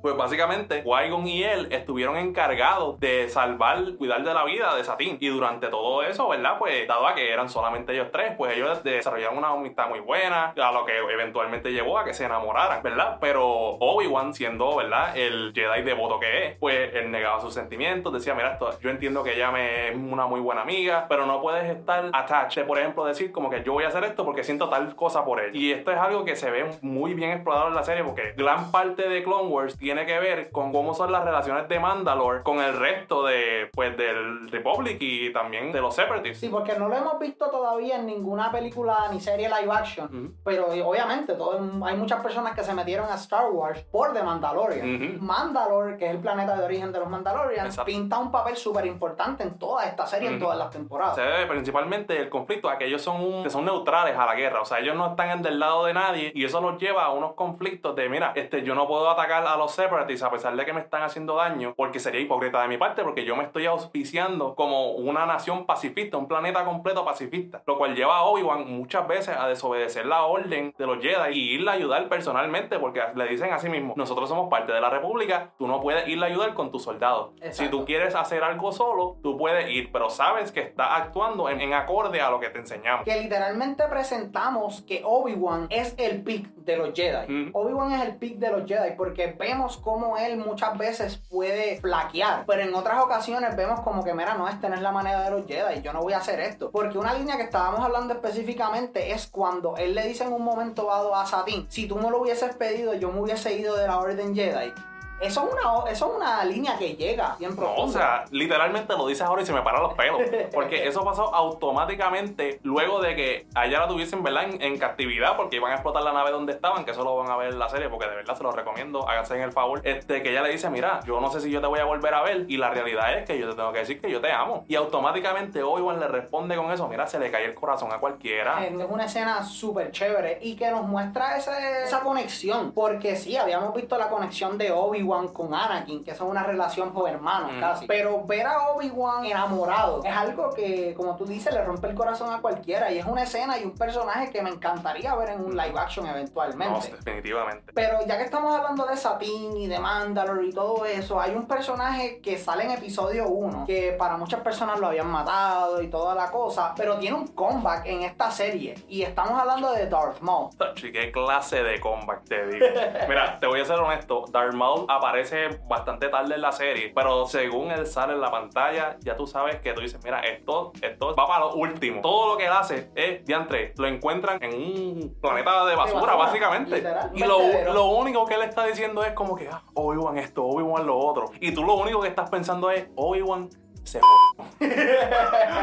Pues 0.00 0.16
básicamente, 0.16 0.82
Qui-Gon 0.82 1.26
y 1.26 1.44
él 1.44 1.68
estuvieron 1.70 2.16
encargados 2.16 2.98
de 3.00 3.28
salvar, 3.28 3.96
cuidar 3.98 4.22
de 4.22 4.32
la 4.32 4.44
vida 4.44 4.74
de 4.74 4.84
Satín. 4.84 5.18
Y 5.20 5.28
durante 5.28 5.68
todo 5.68 6.02
eso, 6.02 6.28
¿verdad? 6.28 6.58
Pues, 6.58 6.88
dado 6.88 7.06
a 7.06 7.14
que 7.14 7.32
eran 7.32 7.48
solamente 7.48 7.92
ellos 7.92 8.08
tres, 8.12 8.34
pues 8.36 8.56
ellos 8.56 8.82
desarrollaron 8.82 9.38
una 9.38 9.48
amistad 9.48 9.88
muy 9.88 10.00
buena, 10.00 10.29
a 10.32 10.72
lo 10.72 10.84
que 10.84 10.96
eventualmente 10.96 11.72
llevó 11.72 11.98
a 11.98 12.04
que 12.04 12.14
se 12.14 12.24
enamoraran, 12.24 12.82
¿verdad? 12.82 13.18
Pero 13.20 13.46
Obi-Wan, 13.46 14.34
siendo, 14.34 14.76
¿verdad? 14.76 15.16
El 15.16 15.52
Jedi 15.54 15.82
devoto 15.82 16.18
que 16.20 16.46
es, 16.46 16.56
pues 16.58 16.94
él 16.94 17.10
negaba 17.10 17.40
sus 17.40 17.54
sentimientos, 17.54 18.12
decía, 18.12 18.34
mira, 18.34 18.52
esto, 18.52 18.78
yo 18.80 18.90
entiendo 18.90 19.22
que 19.22 19.34
ella 19.34 19.50
me 19.50 19.70
es 19.88 19.96
una 19.96 20.26
muy 20.26 20.40
buena 20.40 20.62
amiga, 20.62 21.06
pero 21.08 21.26
no 21.26 21.40
puedes 21.40 21.64
estar 21.64 22.10
attached, 22.12 22.66
por 22.66 22.78
ejemplo, 22.78 23.04
decir 23.04 23.32
como 23.32 23.50
que 23.50 23.62
yo 23.62 23.72
voy 23.72 23.84
a 23.84 23.88
hacer 23.88 24.04
esto 24.04 24.24
porque 24.24 24.44
siento 24.44 24.68
tal 24.68 24.94
cosa 24.96 25.24
por 25.24 25.40
él. 25.40 25.54
Y 25.54 25.72
esto 25.72 25.90
es 25.90 25.98
algo 25.98 26.24
que 26.24 26.36
se 26.36 26.50
ve 26.50 26.70
muy 26.82 27.14
bien 27.14 27.30
explorado 27.30 27.68
en 27.68 27.74
la 27.74 27.82
serie 27.82 28.04
porque 28.04 28.34
gran 28.36 28.70
parte 28.70 29.08
de 29.08 29.22
Clone 29.22 29.48
Wars 29.48 29.76
tiene 29.76 30.06
que 30.06 30.18
ver 30.18 30.50
con 30.50 30.72
cómo 30.72 30.94
son 30.94 31.12
las 31.12 31.24
relaciones 31.24 31.68
de 31.68 31.80
Mandalore 31.80 32.42
con 32.42 32.60
el 32.60 32.76
resto 32.76 33.24
de, 33.24 33.70
pues, 33.72 33.96
del 33.96 34.50
Republic 34.50 34.98
y 35.00 35.32
también 35.32 35.72
de 35.72 35.80
los 35.80 35.94
Separatists. 35.94 36.40
Sí, 36.40 36.48
porque 36.48 36.78
no 36.78 36.88
lo 36.88 36.96
hemos 36.96 37.18
visto 37.18 37.50
todavía 37.50 37.96
en 37.96 38.06
ninguna 38.06 38.50
película 38.52 39.08
ni 39.12 39.20
serie 39.20 39.48
live 39.48 39.72
action. 39.72 40.19
Pero 40.44 40.66
obviamente 40.68 41.34
todo, 41.34 41.58
hay 41.84 41.96
muchas 41.96 42.20
personas 42.22 42.54
que 42.54 42.62
se 42.62 42.74
metieron 42.74 43.08
a 43.10 43.14
Star 43.14 43.50
Wars 43.50 43.80
por 43.90 44.12
The 44.12 44.22
Mandalorian. 44.22 44.94
Ujú. 44.94 45.24
Mandalore, 45.24 45.96
que 45.96 46.06
es 46.06 46.10
el 46.12 46.18
planeta 46.18 46.56
de 46.56 46.64
origen 46.64 46.92
de 46.92 46.98
los 47.00 47.08
Mandalorians, 47.08 47.78
pinta 47.84 48.18
un 48.18 48.30
papel 48.30 48.56
súper 48.56 48.86
importante 48.86 49.42
en 49.42 49.58
toda 49.58 49.84
esta 49.84 50.06
serie, 50.06 50.28
en 50.28 50.34
Ujú. 50.36 50.44
todas 50.44 50.58
las 50.58 50.70
temporadas. 50.70 51.14
Se 51.16 51.22
debe 51.22 51.46
principalmente 51.46 52.18
el 52.20 52.28
conflicto 52.28 52.68
a 52.68 52.78
que 52.78 52.86
ellos 52.86 53.02
son, 53.02 53.20
un- 53.20 53.42
que 53.42 53.50
son 53.50 53.64
neutrales 53.64 54.16
a 54.16 54.26
la 54.26 54.34
guerra, 54.34 54.60
o 54.60 54.64
sea, 54.64 54.78
ellos 54.78 54.96
no 54.96 55.08
están 55.10 55.30
en 55.30 55.42
del 55.42 55.58
lado 55.58 55.84
de 55.84 55.94
nadie 55.94 56.32
y 56.34 56.44
eso 56.44 56.60
los 56.60 56.78
lleva 56.80 57.04
a 57.04 57.10
unos 57.12 57.34
conflictos 57.34 57.94
de, 57.96 58.08
mira, 58.08 58.32
este, 58.34 58.62
yo 58.62 58.74
no 58.74 58.86
puedo 58.86 59.08
atacar 59.10 59.46
a 59.46 59.56
los 59.56 59.72
separatists 59.72 60.22
a 60.24 60.30
pesar 60.30 60.54
de 60.56 60.64
que 60.64 60.72
me 60.72 60.80
están 60.80 61.02
haciendo 61.02 61.36
daño, 61.36 61.74
porque 61.76 62.00
sería 62.00 62.20
hipócrita 62.20 62.60
de 62.62 62.68
mi 62.68 62.76
parte, 62.78 63.02
porque 63.02 63.24
yo 63.24 63.36
me 63.36 63.44
estoy 63.44 63.66
auspiciando 63.66 64.54
como 64.54 64.92
una 64.92 65.26
nación 65.26 65.66
pacifista, 65.66 66.16
un 66.16 66.28
planeta 66.28 66.64
completo 66.64 67.04
pacifista, 67.04 67.62
lo 67.66 67.76
cual 67.78 67.94
lleva 67.94 68.18
a 68.18 68.22
Obi-Wan 68.22 68.66
muchas 68.70 69.06
veces 69.06 69.36
a 69.36 69.46
desobedecer 69.48 70.06
la 70.10 70.24
orden 70.24 70.74
de 70.76 70.86
los 70.86 70.98
Jedi 71.00 71.32
y 71.32 71.54
irle 71.54 71.70
a 71.70 71.74
ayudar 71.74 72.08
personalmente, 72.08 72.78
porque 72.78 73.00
le 73.14 73.28
dicen 73.28 73.52
a 73.52 73.58
sí 73.58 73.68
mismo, 73.68 73.94
nosotros 73.96 74.28
somos 74.28 74.50
parte 74.50 74.72
de 74.72 74.80
la 74.80 74.90
República, 74.90 75.52
tú 75.56 75.66
no 75.66 75.80
puedes 75.80 76.06
irle 76.08 76.26
a 76.26 76.28
ayudar 76.28 76.52
con 76.54 76.70
tus 76.70 76.82
soldados. 76.82 77.30
Si 77.50 77.68
tú 77.68 77.84
quieres 77.84 78.14
hacer 78.14 78.42
algo 78.42 78.72
solo, 78.72 79.16
tú 79.22 79.38
puedes 79.38 79.70
ir, 79.70 79.90
pero 79.92 80.10
sabes 80.10 80.52
que 80.52 80.60
está 80.60 80.96
actuando 80.96 81.48
en, 81.48 81.60
en 81.60 81.72
acorde 81.72 82.20
a 82.20 82.30
lo 82.30 82.40
que 82.40 82.50
te 82.50 82.58
enseñamos. 82.58 83.04
que 83.04 83.20
literalmente 83.20 83.84
presentamos 83.88 84.82
que 84.82 85.02
Obi-Wan 85.04 85.68
es 85.70 85.94
el 85.96 86.22
pick 86.22 86.48
de 86.56 86.76
los 86.76 86.92
Jedi. 86.94 87.32
Mm. 87.32 87.50
Obi-Wan 87.54 87.92
es 87.92 88.02
el 88.02 88.16
pick 88.16 88.38
de 88.38 88.50
los 88.50 88.66
Jedi 88.66 88.96
porque 88.96 89.34
vemos 89.38 89.78
cómo 89.78 90.18
él 90.18 90.36
muchas 90.36 90.76
veces 90.76 91.18
puede 91.30 91.80
flaquear, 91.80 92.44
pero 92.46 92.62
en 92.62 92.74
otras 92.74 93.00
ocasiones 93.02 93.56
vemos 93.56 93.80
como 93.80 94.04
que, 94.04 94.12
mira, 94.14 94.34
no, 94.34 94.48
esta 94.48 94.68
no 94.68 94.74
es 94.74 94.82
la 94.82 94.92
manera 94.92 95.22
de 95.22 95.30
los 95.30 95.46
Jedi, 95.46 95.82
yo 95.82 95.92
no 95.92 96.00
voy 96.00 96.12
a 96.12 96.18
hacer 96.18 96.40
esto. 96.40 96.70
Porque 96.70 96.98
una 96.98 97.14
línea 97.14 97.36
que 97.36 97.44
estábamos 97.44 97.80
hablando 97.80 98.14
específicamente 98.14 99.12
es 99.12 99.26
cuando 99.28 99.76
él 99.76 99.94
le 99.94 99.99
dice 100.06 100.24
en 100.24 100.32
un 100.32 100.42
momento 100.42 100.86
dado 100.86 101.14
a 101.14 101.26
Satín, 101.26 101.66
si 101.68 101.86
tú 101.86 101.98
no 101.98 102.10
lo 102.10 102.20
hubieses 102.20 102.54
pedido, 102.54 102.94
yo 102.94 103.10
me 103.12 103.20
hubiese 103.20 103.56
ido 103.56 103.76
de 103.76 103.86
la 103.86 103.98
Orden 103.98 104.34
Jedi. 104.34 104.72
Eso 105.20 105.46
es 105.46 105.52
una, 105.52 105.90
eso 105.90 106.10
es 106.10 106.16
una 106.16 106.44
línea 106.44 106.76
que 106.78 106.94
llega 106.94 107.36
bien 107.38 107.54
No, 107.56 107.74
o 107.74 107.88
sea, 107.88 108.24
literalmente 108.30 108.94
lo 108.96 109.06
dices 109.06 109.22
ahora 109.26 109.42
y 109.42 109.46
se 109.46 109.52
me 109.52 109.62
paran 109.62 109.82
los 109.82 109.94
pelos. 109.94 110.20
Porque 110.52 110.86
eso 110.88 111.04
pasó 111.04 111.34
automáticamente 111.34 112.60
luego 112.62 113.00
de 113.00 113.14
que 113.16 113.46
allá 113.54 113.80
la 113.80 113.88
tuviesen, 113.88 114.22
¿verdad? 114.22 114.44
En, 114.44 114.62
en 114.62 114.78
captividad, 114.78 115.36
porque 115.36 115.56
iban 115.56 115.72
a 115.72 115.74
explotar 115.74 116.02
la 116.02 116.12
nave 116.12 116.30
donde 116.30 116.52
estaban, 116.52 116.84
que 116.84 116.90
eso 116.92 117.04
lo 117.04 117.16
van 117.16 117.30
a 117.30 117.36
ver 117.36 117.50
en 117.52 117.58
la 117.58 117.68
serie, 117.68 117.88
porque 117.88 118.06
de 118.08 118.16
verdad 118.16 118.36
se 118.36 118.42
lo 118.42 118.52
recomiendo, 118.52 119.08
háganse 119.08 119.36
en 119.36 119.42
el 119.42 119.52
favor. 119.52 119.80
Este, 119.84 120.22
que 120.22 120.30
ella 120.30 120.42
le 120.42 120.50
dice, 120.50 120.68
mira, 120.70 121.00
yo 121.06 121.20
no 121.20 121.30
sé 121.30 121.40
si 121.40 121.50
yo 121.50 121.60
te 121.60 121.66
voy 121.66 121.80
a 121.80 121.84
volver 121.84 122.14
a 122.14 122.22
ver, 122.22 122.44
y 122.48 122.56
la 122.56 122.70
realidad 122.70 123.16
es 123.18 123.26
que 123.26 123.38
yo 123.38 123.48
te 123.48 123.54
tengo 123.56 123.72
que 123.72 123.80
decir 123.80 124.00
que 124.00 124.10
yo 124.10 124.20
te 124.20 124.32
amo. 124.32 124.64
Y 124.68 124.76
automáticamente 124.76 125.62
Obi-Wan 125.62 126.00
le 126.00 126.08
responde 126.08 126.56
con 126.56 126.70
eso, 126.70 126.88
mira, 126.88 127.06
se 127.06 127.18
le 127.18 127.30
cae 127.30 127.44
el 127.44 127.54
corazón 127.54 127.92
a 127.92 127.98
cualquiera. 127.98 128.64
Eh, 128.64 128.74
Es 128.80 128.86
una 128.90 129.04
escena 129.04 129.42
súper 129.44 129.90
chévere 129.92 130.38
y 130.42 130.56
que 130.56 130.70
nos 130.70 130.84
muestra 130.84 131.36
ese- 131.36 131.82
esa 131.84 132.00
conexión. 132.00 132.72
Porque 132.72 133.16
sí, 133.16 133.36
habíamos 133.36 133.74
visto 133.74 133.96
la 133.98 134.08
conexión 134.08 134.56
de 134.58 134.70
Obi-Wan 134.72 135.09
Obi-Wan 135.10 135.28
con 135.28 135.52
Anakin, 135.54 136.04
que 136.04 136.14
son 136.14 136.28
una 136.28 136.42
relación 136.44 136.92
por 136.92 137.08
hermanos 137.08 137.52
Mm. 137.52 137.60
casi. 137.60 137.86
Pero 137.86 138.24
ver 138.24 138.46
a 138.46 138.68
Obi-Wan 138.70 139.24
enamorado 139.24 140.02
es 140.04 140.14
algo 140.16 140.50
que, 140.50 140.94
como 140.96 141.16
tú 141.16 141.24
dices, 141.26 141.52
le 141.52 141.62
rompe 141.64 141.88
el 141.88 141.94
corazón 141.94 142.32
a 142.32 142.40
cualquiera. 142.40 142.90
Y 142.90 142.98
es 142.98 143.04
una 143.06 143.22
escena 143.22 143.58
y 143.58 143.64
un 143.64 143.74
personaje 143.74 144.30
que 144.30 144.42
me 144.42 144.50
encantaría 144.50 145.14
ver 145.16 145.30
en 145.30 145.44
un 145.44 145.56
live 145.56 145.78
action 145.78 146.06
eventualmente. 146.06 146.90
No, 146.90 146.96
definitivamente. 146.96 147.72
Pero 147.74 147.98
ya 148.06 148.16
que 148.18 148.24
estamos 148.24 148.54
hablando 148.54 148.86
de 148.86 148.96
Satine 148.96 149.58
y 149.58 149.66
de 149.66 149.78
Mandalore 149.78 150.46
y 150.46 150.52
todo 150.52 150.84
eso, 150.84 151.20
hay 151.20 151.34
un 151.34 151.46
personaje 151.46 152.20
que 152.20 152.38
sale 152.38 152.64
en 152.64 152.70
episodio 152.72 153.26
1, 153.28 153.64
que 153.66 153.92
para 153.98 154.16
muchas 154.16 154.40
personas 154.40 154.78
lo 154.78 154.88
habían 154.88 155.08
matado 155.08 155.82
y 155.82 155.88
toda 155.88 156.14
la 156.14 156.30
cosa, 156.30 156.74
pero 156.76 156.98
tiene 156.98 157.16
un 157.16 157.26
comeback 157.28 157.86
en 157.86 158.02
esta 158.02 158.30
serie. 158.30 158.74
Y 158.88 159.02
estamos 159.02 159.38
hablando 159.38 159.72
de 159.72 159.86
Darth 159.88 160.20
Maul. 160.20 160.50
Tachi, 160.56 160.92
¿Qué 160.92 161.10
clase 161.12 161.62
de 161.62 161.80
comeback 161.80 162.24
te 162.24 162.46
digo? 162.46 162.66
Mira, 163.08 163.38
te 163.38 163.46
voy 163.46 163.60
a 163.60 163.64
ser 163.64 163.78
honesto. 163.78 164.24
Darth 164.30 164.54
Maul 164.54 164.86
aparece 165.00 165.60
bastante 165.66 166.08
tarde 166.08 166.34
en 166.34 166.40
la 166.40 166.52
serie, 166.52 166.92
pero 166.94 167.26
según 167.26 167.70
él 167.70 167.86
sale 167.86 168.12
en 168.12 168.20
la 168.20 168.30
pantalla, 168.30 168.96
ya 169.00 169.16
tú 169.16 169.26
sabes 169.26 169.60
que 169.60 169.72
tú 169.72 169.80
dices, 169.80 170.00
mira, 170.04 170.20
esto, 170.20 170.72
esto 170.80 171.14
va 171.14 171.26
para 171.26 171.40
lo 171.40 171.54
último. 171.54 172.00
Todo 172.00 172.32
lo 172.32 172.38
que 172.38 172.46
él 172.46 172.52
hace 172.52 172.90
es, 172.94 173.24
diantre, 173.24 173.74
lo 173.76 173.86
encuentran 173.86 174.42
en 174.42 174.54
un 174.54 175.16
planeta 175.20 175.64
de 175.66 175.74
basura, 175.74 176.00
basura, 176.00 176.14
básicamente. 176.16 176.76
literal, 176.76 177.10
y 177.14 177.24
lo, 177.24 177.72
lo 177.72 177.86
único 177.86 178.24
que 178.26 178.34
él 178.34 178.42
está 178.42 178.66
diciendo 178.66 179.02
es 179.04 179.12
como 179.12 179.34
que, 179.34 179.48
ah, 179.48 179.62
Obi-Wan 179.74 180.18
esto, 180.18 180.44
Obi-Wan 180.44 180.86
lo 180.86 180.98
otro. 180.98 181.32
Y 181.40 181.52
tú 181.52 181.64
lo 181.64 181.74
único 181.74 182.00
que 182.00 182.08
estás 182.08 182.30
pensando 182.30 182.70
es, 182.70 182.88
Obi-Wan 182.96 183.48
se 183.84 184.00
jodió. 184.00 184.50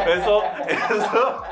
eso, 0.08 0.44
eso. 0.68 1.44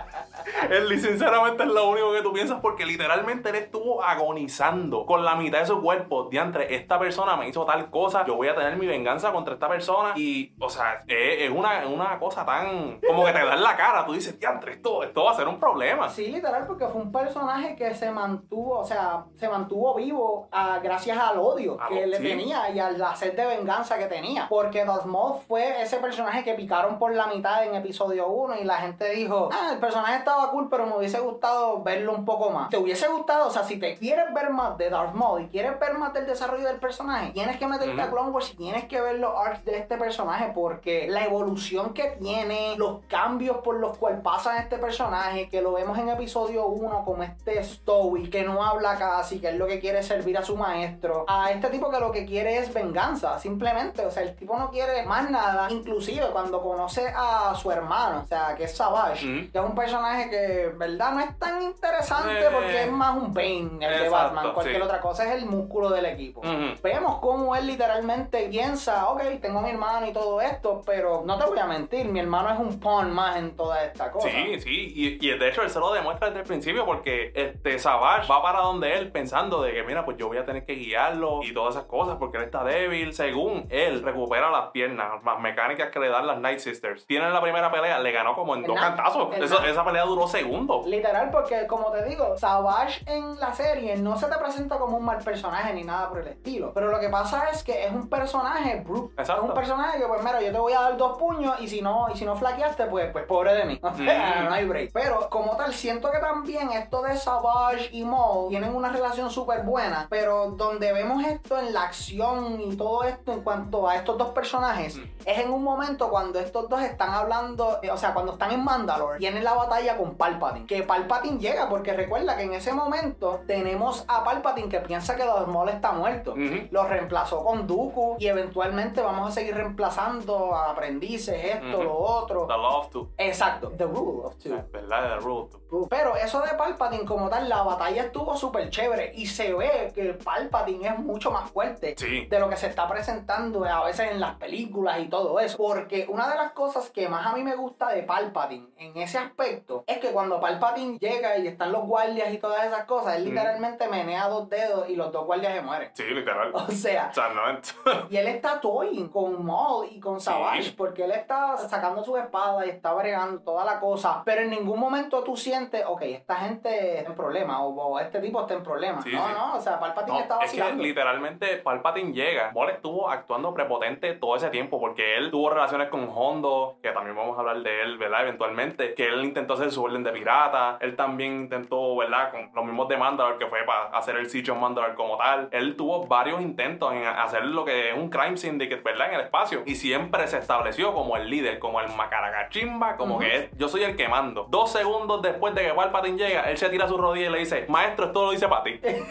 Él 0.70 1.00
sinceramente 1.00 1.64
es 1.64 1.70
lo 1.70 1.90
único 1.90 2.14
que 2.14 2.22
tú 2.22 2.34
piensas 2.34 2.60
porque 2.62 2.86
literalmente 2.86 3.50
él 3.50 3.56
estuvo 3.56 4.04
agonizando 4.04 5.06
con 5.06 5.24
la 5.24 5.36
mitad 5.36 5.60
de 5.60 5.66
su 5.66 5.82
cuerpo. 5.82 6.28
Diantre, 6.30 6.76
esta 6.76 7.00
persona 7.00 7.36
me 7.36 7.48
hizo 7.48 7.66
tal 7.66 7.90
cosa, 7.90 8.26
yo 8.26 8.36
voy 8.36 8.48
a 8.48 8.56
tener 8.56 8.78
mi 8.78 8.88
venganza 8.88 9.32
contra 9.32 9.54
esta 9.54 9.68
persona. 9.68 10.14
Y, 10.16 10.54
o 10.60 10.70
sea, 10.70 11.04
es, 11.08 11.44
es 11.44 11.50
una, 11.50 11.88
una 11.88 12.20
cosa 12.20 12.46
tan. 12.46 13.00
como 13.06 13.26
que 13.26 13.32
te 13.32 13.46
da 13.46 13.54
en 13.54 13.64
la 13.64 13.76
cara. 13.76 14.06
Tú 14.06 14.14
dices, 14.14 14.40
diantre, 14.40 14.74
esto, 14.74 15.04
esto 15.04 15.24
va 15.24 15.32
a 15.32 15.36
ser 15.36 15.48
un 15.48 15.60
problema. 15.60 16.10
Sí, 16.10 16.28
literal, 16.28 16.66
porque 16.68 16.88
fue 16.88 17.02
un 17.02 17.12
personaje 17.12 17.76
que 17.76 17.94
se 17.94 18.12
mantuvo, 18.12 18.80
o 18.80 18.86
sea, 18.86 19.26
se 19.36 19.50
mantuvo 19.50 19.96
vivo 19.96 20.48
ah, 20.52 20.80
gracias 20.82 21.18
al 21.18 21.40
odio 21.40 21.78
que 21.90 22.08
le 22.08 22.18
sí. 22.18 22.24
tenía 22.24 22.70
y 22.70 22.80
a 22.80 22.92
la 22.92 23.16
sed 23.16 23.36
de 23.36 23.46
venganza 23.46 23.98
que 23.98 24.06
tenía. 24.06 24.48
Porque 24.50 24.86
Maul 24.86 25.40
fue 25.48 25.82
ese 25.82 25.98
personaje 25.98 26.44
que 26.44 26.54
picaron 26.54 26.98
por 27.00 27.14
la 27.14 27.28
mitad 27.28 27.64
en 27.66 27.76
episodio 27.76 28.28
1 28.28 28.58
y 28.62 28.64
la 28.64 28.78
gente 28.78 29.10
dijo, 29.12 29.50
ah, 29.52 29.72
el 29.74 29.80
personaje 29.80 30.18
estaba 30.36 30.52
cool, 30.52 30.68
pero 30.70 30.86
me 30.86 30.98
hubiese 30.98 31.20
gustado 31.20 31.82
verlo 31.82 32.14
un 32.14 32.26
poco 32.26 32.50
más. 32.50 32.70
¿Te 32.70 32.78
hubiese 32.78 33.08
gustado? 33.08 33.48
O 33.48 33.52
sea, 33.52 33.64
si 33.64 33.78
te 33.80 33.96
quieres 33.96 34.34
ver 34.34 34.50
más 34.50 34.78
de 34.78 34.90
Darth 34.90 35.14
Maul 35.14 35.44
y 35.44 35.48
quieres 35.48 35.80
ver 35.80 35.98
más 35.98 36.14
del 36.14 36.26
desarrollo 36.26 36.68
del 36.68 36.78
personaje, 36.78 37.32
tienes 37.32 37.58
que 37.58 37.68
meterte 37.68 38.00
a 38.02 38.06
Ujú. 38.06 38.14
Clone 38.16 38.32
Wars 38.32 38.52
y 38.54 38.58
tienes 38.58 38.86
que 38.86 39.00
ver 39.00 39.16
los 39.20 39.34
arcs 39.38 39.64
de 39.66 39.78
este 39.78 39.98
personaje 39.98 40.52
porque 40.54 41.08
la 41.10 41.24
evolución 41.24 41.94
que 41.94 42.18
tiene, 42.20 42.76
los 42.78 43.00
cambios 43.08 43.58
por 43.58 43.80
los 43.80 43.98
cuales 43.98 44.20
pasa 44.22 44.58
este 44.58 44.78
personaje, 44.78 45.48
que 45.50 45.62
lo 45.62 45.74
vemos 45.74 45.98
en 45.98 46.10
episodio 46.10 46.66
1 46.68 47.06
como 47.06 47.24
este 47.24 47.64
Stoic, 47.64 48.30
que 48.30 48.44
no 48.44 48.64
habla 48.64 48.98
casi, 48.98 49.40
que 49.40 49.50
es 49.50 49.56
lo 49.56 49.68
que 49.68 49.80
quiere 49.80 50.04
servir 50.04 50.38
a 50.38 50.44
su 50.44 50.58
maestro, 50.58 51.26
a 51.28 51.52
este 51.52 51.70
tipo 51.70 51.90
que 51.90 52.00
lo 52.00 52.12
que 52.12 52.26
quiere 52.26 52.58
es 52.58 52.74
venganza, 52.74 53.40
simplemente, 53.40 54.06
o 54.06 54.12
sea, 54.12 54.24
el 54.24 54.36
tipo 54.36 54.58
no 54.58 54.70
quiere 54.70 55.04
más 55.04 55.30
nada, 55.30 55.72
inclusive 55.72 56.28
cuando 56.32 56.62
conoce 56.62 57.14
a 57.16 57.54
su 57.56 57.72
hermano, 57.72 58.22
o 58.24 58.28
sea, 58.28 58.56
que 58.56 58.66
es 58.66 58.76
Savage, 58.76 59.50
que 59.52 59.58
es 59.58 59.64
un 59.64 59.76
personaje 59.76 60.25
que, 60.30 60.72
verdad, 60.76 61.14
no 61.14 61.20
es 61.22 61.38
tan 61.40 61.62
interesante 61.62 62.40
Eh. 62.46 62.50
porque 62.52 62.84
es 62.84 62.92
más 62.92 63.16
un 63.18 63.34
Bane, 63.34 63.78
el 63.82 64.04
de 64.04 64.10
Batman, 64.10 64.54
cualquier 64.54 64.78
sí. 64.78 64.82
otra 64.82 65.00
cosa 65.02 65.26
es 65.26 65.42
el 65.42 65.46
músculo 65.50 65.90
del 65.90 66.06
equipo. 66.06 66.42
Ujú. 66.42 66.82
Vemos 66.84 67.20
cómo 67.20 67.56
él 67.56 67.68
literalmente 67.68 68.48
piensa, 68.50 69.10
ok, 69.10 69.22
tengo 69.42 69.60
a 69.60 69.62
mi 69.62 69.70
hermano 69.72 70.08
y 70.08 70.14
todo 70.14 70.42
esto, 70.42 70.82
pero 70.86 71.24
no 71.26 71.38
te 71.38 71.46
voy 71.46 71.60
a 71.60 71.66
mentir, 71.66 72.06
mi 72.08 72.20
hermano 72.20 72.50
es 72.52 72.60
un 72.60 72.80
pawn 72.80 73.12
más 73.14 73.38
en 73.38 73.56
toda 73.56 73.84
esta 73.84 74.12
cosa. 74.12 74.30
Sí, 74.30 74.60
sí, 74.62 74.94
y, 74.96 75.26
y 75.28 75.38
de 75.38 75.50
hecho 75.50 75.62
él 75.62 75.70
se 75.70 75.80
lo 75.80 75.92
demuestra 75.94 76.28
desde 76.28 76.42
el 76.42 76.48
principio 76.48 76.86
porque 76.86 77.32
este 77.36 77.80
Savage 77.80 78.28
va 78.32 78.42
para 78.42 78.60
donde 78.60 78.94
él 78.98 79.12
pensando 79.12 79.62
de 79.62 79.74
que 79.74 79.84
mira, 79.84 80.06
pues 80.06 80.18
yo 80.18 80.28
voy 80.28 80.38
a 80.38 80.46
tener 80.46 80.66
que 80.66 80.74
guiarlo 80.76 81.42
y 81.44 81.54
todas 81.54 81.76
esas 81.76 81.86
cosas 81.86 82.16
porque 82.20 82.38
él 82.38 82.44
está 82.44 82.64
débil. 82.64 83.14
Según 83.14 83.68
él 83.70 84.02
recupera 84.04 84.50
las 84.50 84.68
piernas, 84.72 85.22
más 85.24 85.40
mecánicas 85.40 85.90
que 85.90 86.00
le 86.00 86.10
dan 86.10 86.28
las 86.28 86.40
Night 86.40 86.60
Sisters. 86.60 87.06
Tiene 87.06 87.30
la 87.30 87.42
primera 87.42 87.72
pelea, 87.72 88.00
le 88.00 88.12
ganó 88.12 88.36
como 88.36 88.56
en 88.56 88.62
El 88.62 88.68
dos 88.68 88.80
cantazos. 88.80 89.30
nap. 89.30 89.42
esa 89.66 89.84
pelea 89.86 90.06
duró 90.16 90.28
segundos. 90.28 90.86
Literal, 90.88 91.30
porque 91.32 91.68
como 91.68 91.92
te 91.92 92.04
digo, 92.06 92.38
Savage 92.38 93.04
en 93.06 93.40
la 93.40 93.54
serie 93.54 93.98
no 93.98 94.18
se 94.18 94.28
te 94.28 94.36
presenta 94.38 94.78
como 94.78 94.98
un 94.98 95.04
mal 95.06 95.18
personaje 95.18 95.74
ni 95.74 95.84
nada 95.84 96.10
por 96.10 96.20
el 96.20 96.28
estilo. 96.28 96.72
Pero 96.74 96.88
lo 96.90 97.00
que 97.00 97.10
pasa 97.10 97.50
es 97.52 97.64
que 97.64 97.86
es 97.86 97.92
un 97.92 98.08
personaje 98.08 98.82
brute. 98.86 99.14
Exacto. 99.22 99.44
Es 99.44 99.50
un 99.50 99.56
personaje 99.56 100.00
que, 100.00 100.06
pues, 100.06 100.24
mira, 100.24 100.42
yo 100.42 100.52
te 100.52 100.60
voy 100.60 100.74
a 100.74 100.82
dar 100.82 100.98
dos 100.98 101.18
puños 101.18 101.60
y 101.60 101.68
si 101.68 101.82
no, 101.82 102.08
y 102.14 102.18
si 102.18 102.26
no 102.26 102.36
flaqueaste, 102.36 102.86
pues, 102.86 103.12
pues 103.12 103.26
pobre 103.26 103.54
de 103.54 103.66
mí. 103.66 103.80
Mm. 103.96 104.46
no 104.46 104.54
hay 104.54 104.66
break. 104.66 104.92
Pero 104.94 105.30
como 105.30 105.56
tal, 105.58 105.74
siento 105.74 106.12
que 106.12 106.20
también 106.20 106.72
esto 106.72 107.02
de 107.02 107.16
Savage 107.18 107.90
y 107.92 108.04
Maul 108.04 108.50
tienen 108.50 108.76
una 108.76 108.90
relación 108.90 109.30
súper 109.32 109.64
buena. 109.64 110.08
Pero 110.10 110.52
donde 110.52 110.92
vemos 110.94 111.24
esto 111.24 111.58
en 111.60 111.74
la 111.74 111.84
acción 111.84 112.60
y 112.62 112.76
todo 112.76 113.04
esto 113.04 113.32
en 113.34 113.42
cuanto 113.42 113.88
a 113.88 113.96
estos 113.96 114.18
dos 114.18 114.30
personajes, 114.30 114.96
Mm. 114.98 115.02
es 115.26 115.38
en 115.40 115.50
un 115.52 115.64
momento 115.64 116.10
cuando 116.10 116.40
estos 116.40 116.70
dos 116.70 116.82
están 116.82 117.12
hablando, 117.14 117.80
eh, 117.82 117.90
o 117.92 117.98
sea, 117.98 118.14
cuando 118.14 118.34
están 118.34 118.52
en 118.52 118.64
Mandalore, 118.64 119.18
tienen 119.20 119.44
la 119.44 119.54
batalla 119.54 119.98
con 119.98 120.05
Palpatine. 120.14 120.68
Que 120.68 120.84
Palpatine 120.84 121.40
llega, 121.40 121.68
porque 121.68 121.94
recuerda 121.94 122.38
que 122.38 122.44
en 122.44 122.54
ese 122.54 122.72
momento 122.72 123.42
tenemos 123.48 124.06
a 124.08 124.24
Palpatine 124.24 124.70
que 124.70 124.80
piensa 124.80 125.16
que 125.16 125.26
Darth 125.26 125.48
Maul 125.48 125.70
está 125.70 125.92
muerto. 125.92 126.36
Lo 126.72 126.84
reemplazó 126.84 127.44
con 127.44 127.66
Dooku 127.68 128.18
y 128.20 128.28
eventualmente 128.28 129.02
vamos 129.02 129.30
a 129.30 129.32
seguir 129.32 129.56
reemplazando 129.56 130.54
a 130.54 130.72
aprendices, 130.72 131.44
esto, 131.44 131.84
lo 131.84 131.98
otro. 131.98 132.46
The 132.48 132.58
Love 132.58 132.90
to. 132.90 133.10
Exacto, 133.18 133.72
The 133.72 133.86
Rule 133.86 134.26
of 134.26 134.38
Two. 134.38 134.56
Es 134.56 134.72
verdad, 134.72 135.18
The 135.18 135.26
Rule 135.26 135.50
Pero 135.90 136.16
eso 136.16 136.42
de 136.42 136.54
Palpatine 136.56 137.06
como 137.06 137.30
tal, 137.30 137.48
la 137.50 137.64
batalla 137.64 138.04
estuvo 138.04 138.36
súper 138.36 138.70
chévere 138.70 139.12
y 139.16 139.26
se 139.28 139.54
ve 139.54 139.92
que 139.94 140.14
Palpatine 140.14 140.88
es 140.88 141.00
mucho 141.00 141.32
más 141.32 141.50
fuerte 141.52 141.96
Sí. 141.98 142.26
de 142.26 142.40
lo 142.40 142.50
que 142.50 142.58
se 142.58 142.68
está 142.68 142.88
presentando 142.88 143.64
a 143.66 143.84
veces 143.86 144.12
en 144.12 144.20
las 144.20 144.36
películas 144.36 145.00
y 145.00 145.08
todo 145.08 145.40
eso. 145.40 145.58
Porque 145.58 146.06
una 146.10 146.30
de 146.30 146.36
las 146.36 146.52
cosas 146.54 146.90
que 146.90 147.08
más 147.10 147.26
a 147.28 147.34
mí 147.34 147.44
me 147.44 147.56
gusta 147.56 147.90
de 147.90 148.04
Palpatine 148.04 148.68
en 148.78 148.98
ese 148.98 149.18
aspecto 149.18 149.84
es 149.88 149.98
que 150.00 150.12
cuando 150.12 150.40
Palpatine 150.40 150.98
llega 151.00 151.38
y 151.38 151.48
están 151.48 151.72
los 151.72 151.86
guardias 151.86 152.32
y 152.34 152.38
todas 152.38 152.66
esas 152.66 152.86
cosas, 152.86 153.16
él 153.18 153.24
Mm. 153.26 153.30
literalmente 153.30 153.88
menea 153.88 154.28
dos 154.28 154.50
dedos 154.50 154.90
y 154.90 154.96
los 154.96 155.12
dos 155.12 155.26
guardias 155.26 155.54
se 155.54 155.62
mueren. 155.62 155.90
Sí, 155.94 156.04
literal. 156.04 156.52
O 156.56 156.72
sea, 156.72 157.10
O 157.12 157.14
sea, 157.14 157.30
no, 157.30 157.42
y 158.10 158.18
él 158.18 158.28
está 158.28 158.60
toying 158.62 159.10
con 159.10 159.44
Maul 159.46 159.88
y 159.92 160.00
con 160.00 160.20
Savage 160.20 160.64
Sí. 160.64 160.72
porque 160.78 161.04
él 161.06 161.12
está 161.12 161.58
sacando 161.58 162.04
su 162.04 162.16
espada 162.18 162.66
y 162.66 162.70
está 162.70 162.94
bregando 162.94 163.42
toda 163.42 163.66
la 163.66 163.80
cosa. 163.80 164.22
Pero 164.26 164.42
en 164.42 164.50
ningún 164.50 164.80
momento 164.80 165.24
tú 165.24 165.36
sientes, 165.38 165.65
ok, 165.86 166.02
esta 166.04 166.36
gente 166.38 166.98
está 166.98 167.10
en 167.10 167.16
problema 167.16 167.64
o, 167.64 167.70
o 167.74 168.00
este 168.00 168.20
tipo 168.20 168.42
está 168.42 168.54
en 168.54 168.64
problema. 168.64 169.02
Sí, 169.02 169.12
no, 169.12 169.28
sí. 169.28 169.34
no, 169.34 169.56
o 169.56 169.62
sea, 169.62 169.80
Palpatine 169.80 170.18
No, 170.18 170.24
está 170.24 170.40
es 170.40 170.52
que 170.54 170.74
literalmente 170.74 171.58
Palpatine 171.58 172.14
llega. 172.14 172.52
Maul 172.54 172.70
estuvo 172.70 173.10
actuando 173.10 173.54
prepotente 173.54 174.14
todo 174.14 174.36
ese 174.36 174.50
tiempo 174.50 174.80
porque 174.80 175.18
él 175.18 175.32
tuvo 175.32 175.50
relaciones 175.50 175.90
con 175.90 176.10
Hondo, 176.14 176.78
que 176.82 176.92
también 176.92 177.16
vamos 177.16 177.38
a 177.38 177.42
hablar 177.42 177.60
de 177.62 177.82
él, 177.82 177.98
¿verdad? 177.98 178.22
Eventualmente, 178.24 178.94
que 178.94 179.08
él 179.08 179.24
intentó 179.24 179.54
hacer 179.56 179.72
su 179.72 179.84
orden 179.84 180.04
de 180.04 180.12
pirata. 180.12 180.78
Él 180.82 180.96
también 180.96 181.42
intentó, 181.42 181.96
¿verdad? 181.96 182.32
Con 182.32 182.52
los 182.54 182.66
mismos 182.66 182.88
de 182.88 182.98
Mandalore, 182.98 183.38
que 183.38 183.48
fue 183.48 183.64
para 183.64 183.86
hacer 183.98 184.16
el 184.18 184.30
sitio 184.30 184.56
Mandalore 184.56 184.96
como 184.96 185.18
tal. 185.18 185.50
Él 185.52 185.76
tuvo 185.76 186.06
varios 186.08 186.42
intentos 186.42 186.94
en 186.94 187.06
hacer 187.06 187.46
lo 187.46 187.66
que 187.66 187.90
es 187.90 187.96
un 187.98 188.10
crime 188.10 188.38
syndicate, 188.38 188.82
¿verdad? 188.82 189.10
En 189.10 189.16
el 189.16 189.22
espacio. 189.22 189.64
Y 189.66 189.76
siempre 189.76 190.28
se 190.28 190.38
estableció 190.38 190.94
como 190.94 191.18
el 191.18 191.30
líder, 191.30 191.60
como 191.60 191.80
el 191.82 191.90
macaragachimba, 191.96 192.96
como 192.96 193.16
Ujú. 193.16 193.24
que 193.24 193.36
es, 193.36 193.50
yo 193.58 193.68
soy 193.68 193.84
el 193.84 193.96
que 193.96 194.08
mando. 194.08 194.46
Dos 194.50 194.72
segundos 194.72 195.22
después 195.22 195.45
de 195.54 195.64
que 195.64 195.74
Palpatine 195.74 196.18
llega, 196.18 196.42
él 196.50 196.58
se 196.58 196.70
tira 196.70 196.86
a 196.86 196.88
su 196.88 196.98
rodilla 196.98 197.28
y 197.28 197.32
le 197.32 197.40
dice, 197.40 197.66
maestro, 197.70 198.06
esto 198.08 198.26
lo 198.26 198.32
dice 198.32 198.48
para 198.48 198.64
ti. 198.64 198.78
te... 198.80 199.04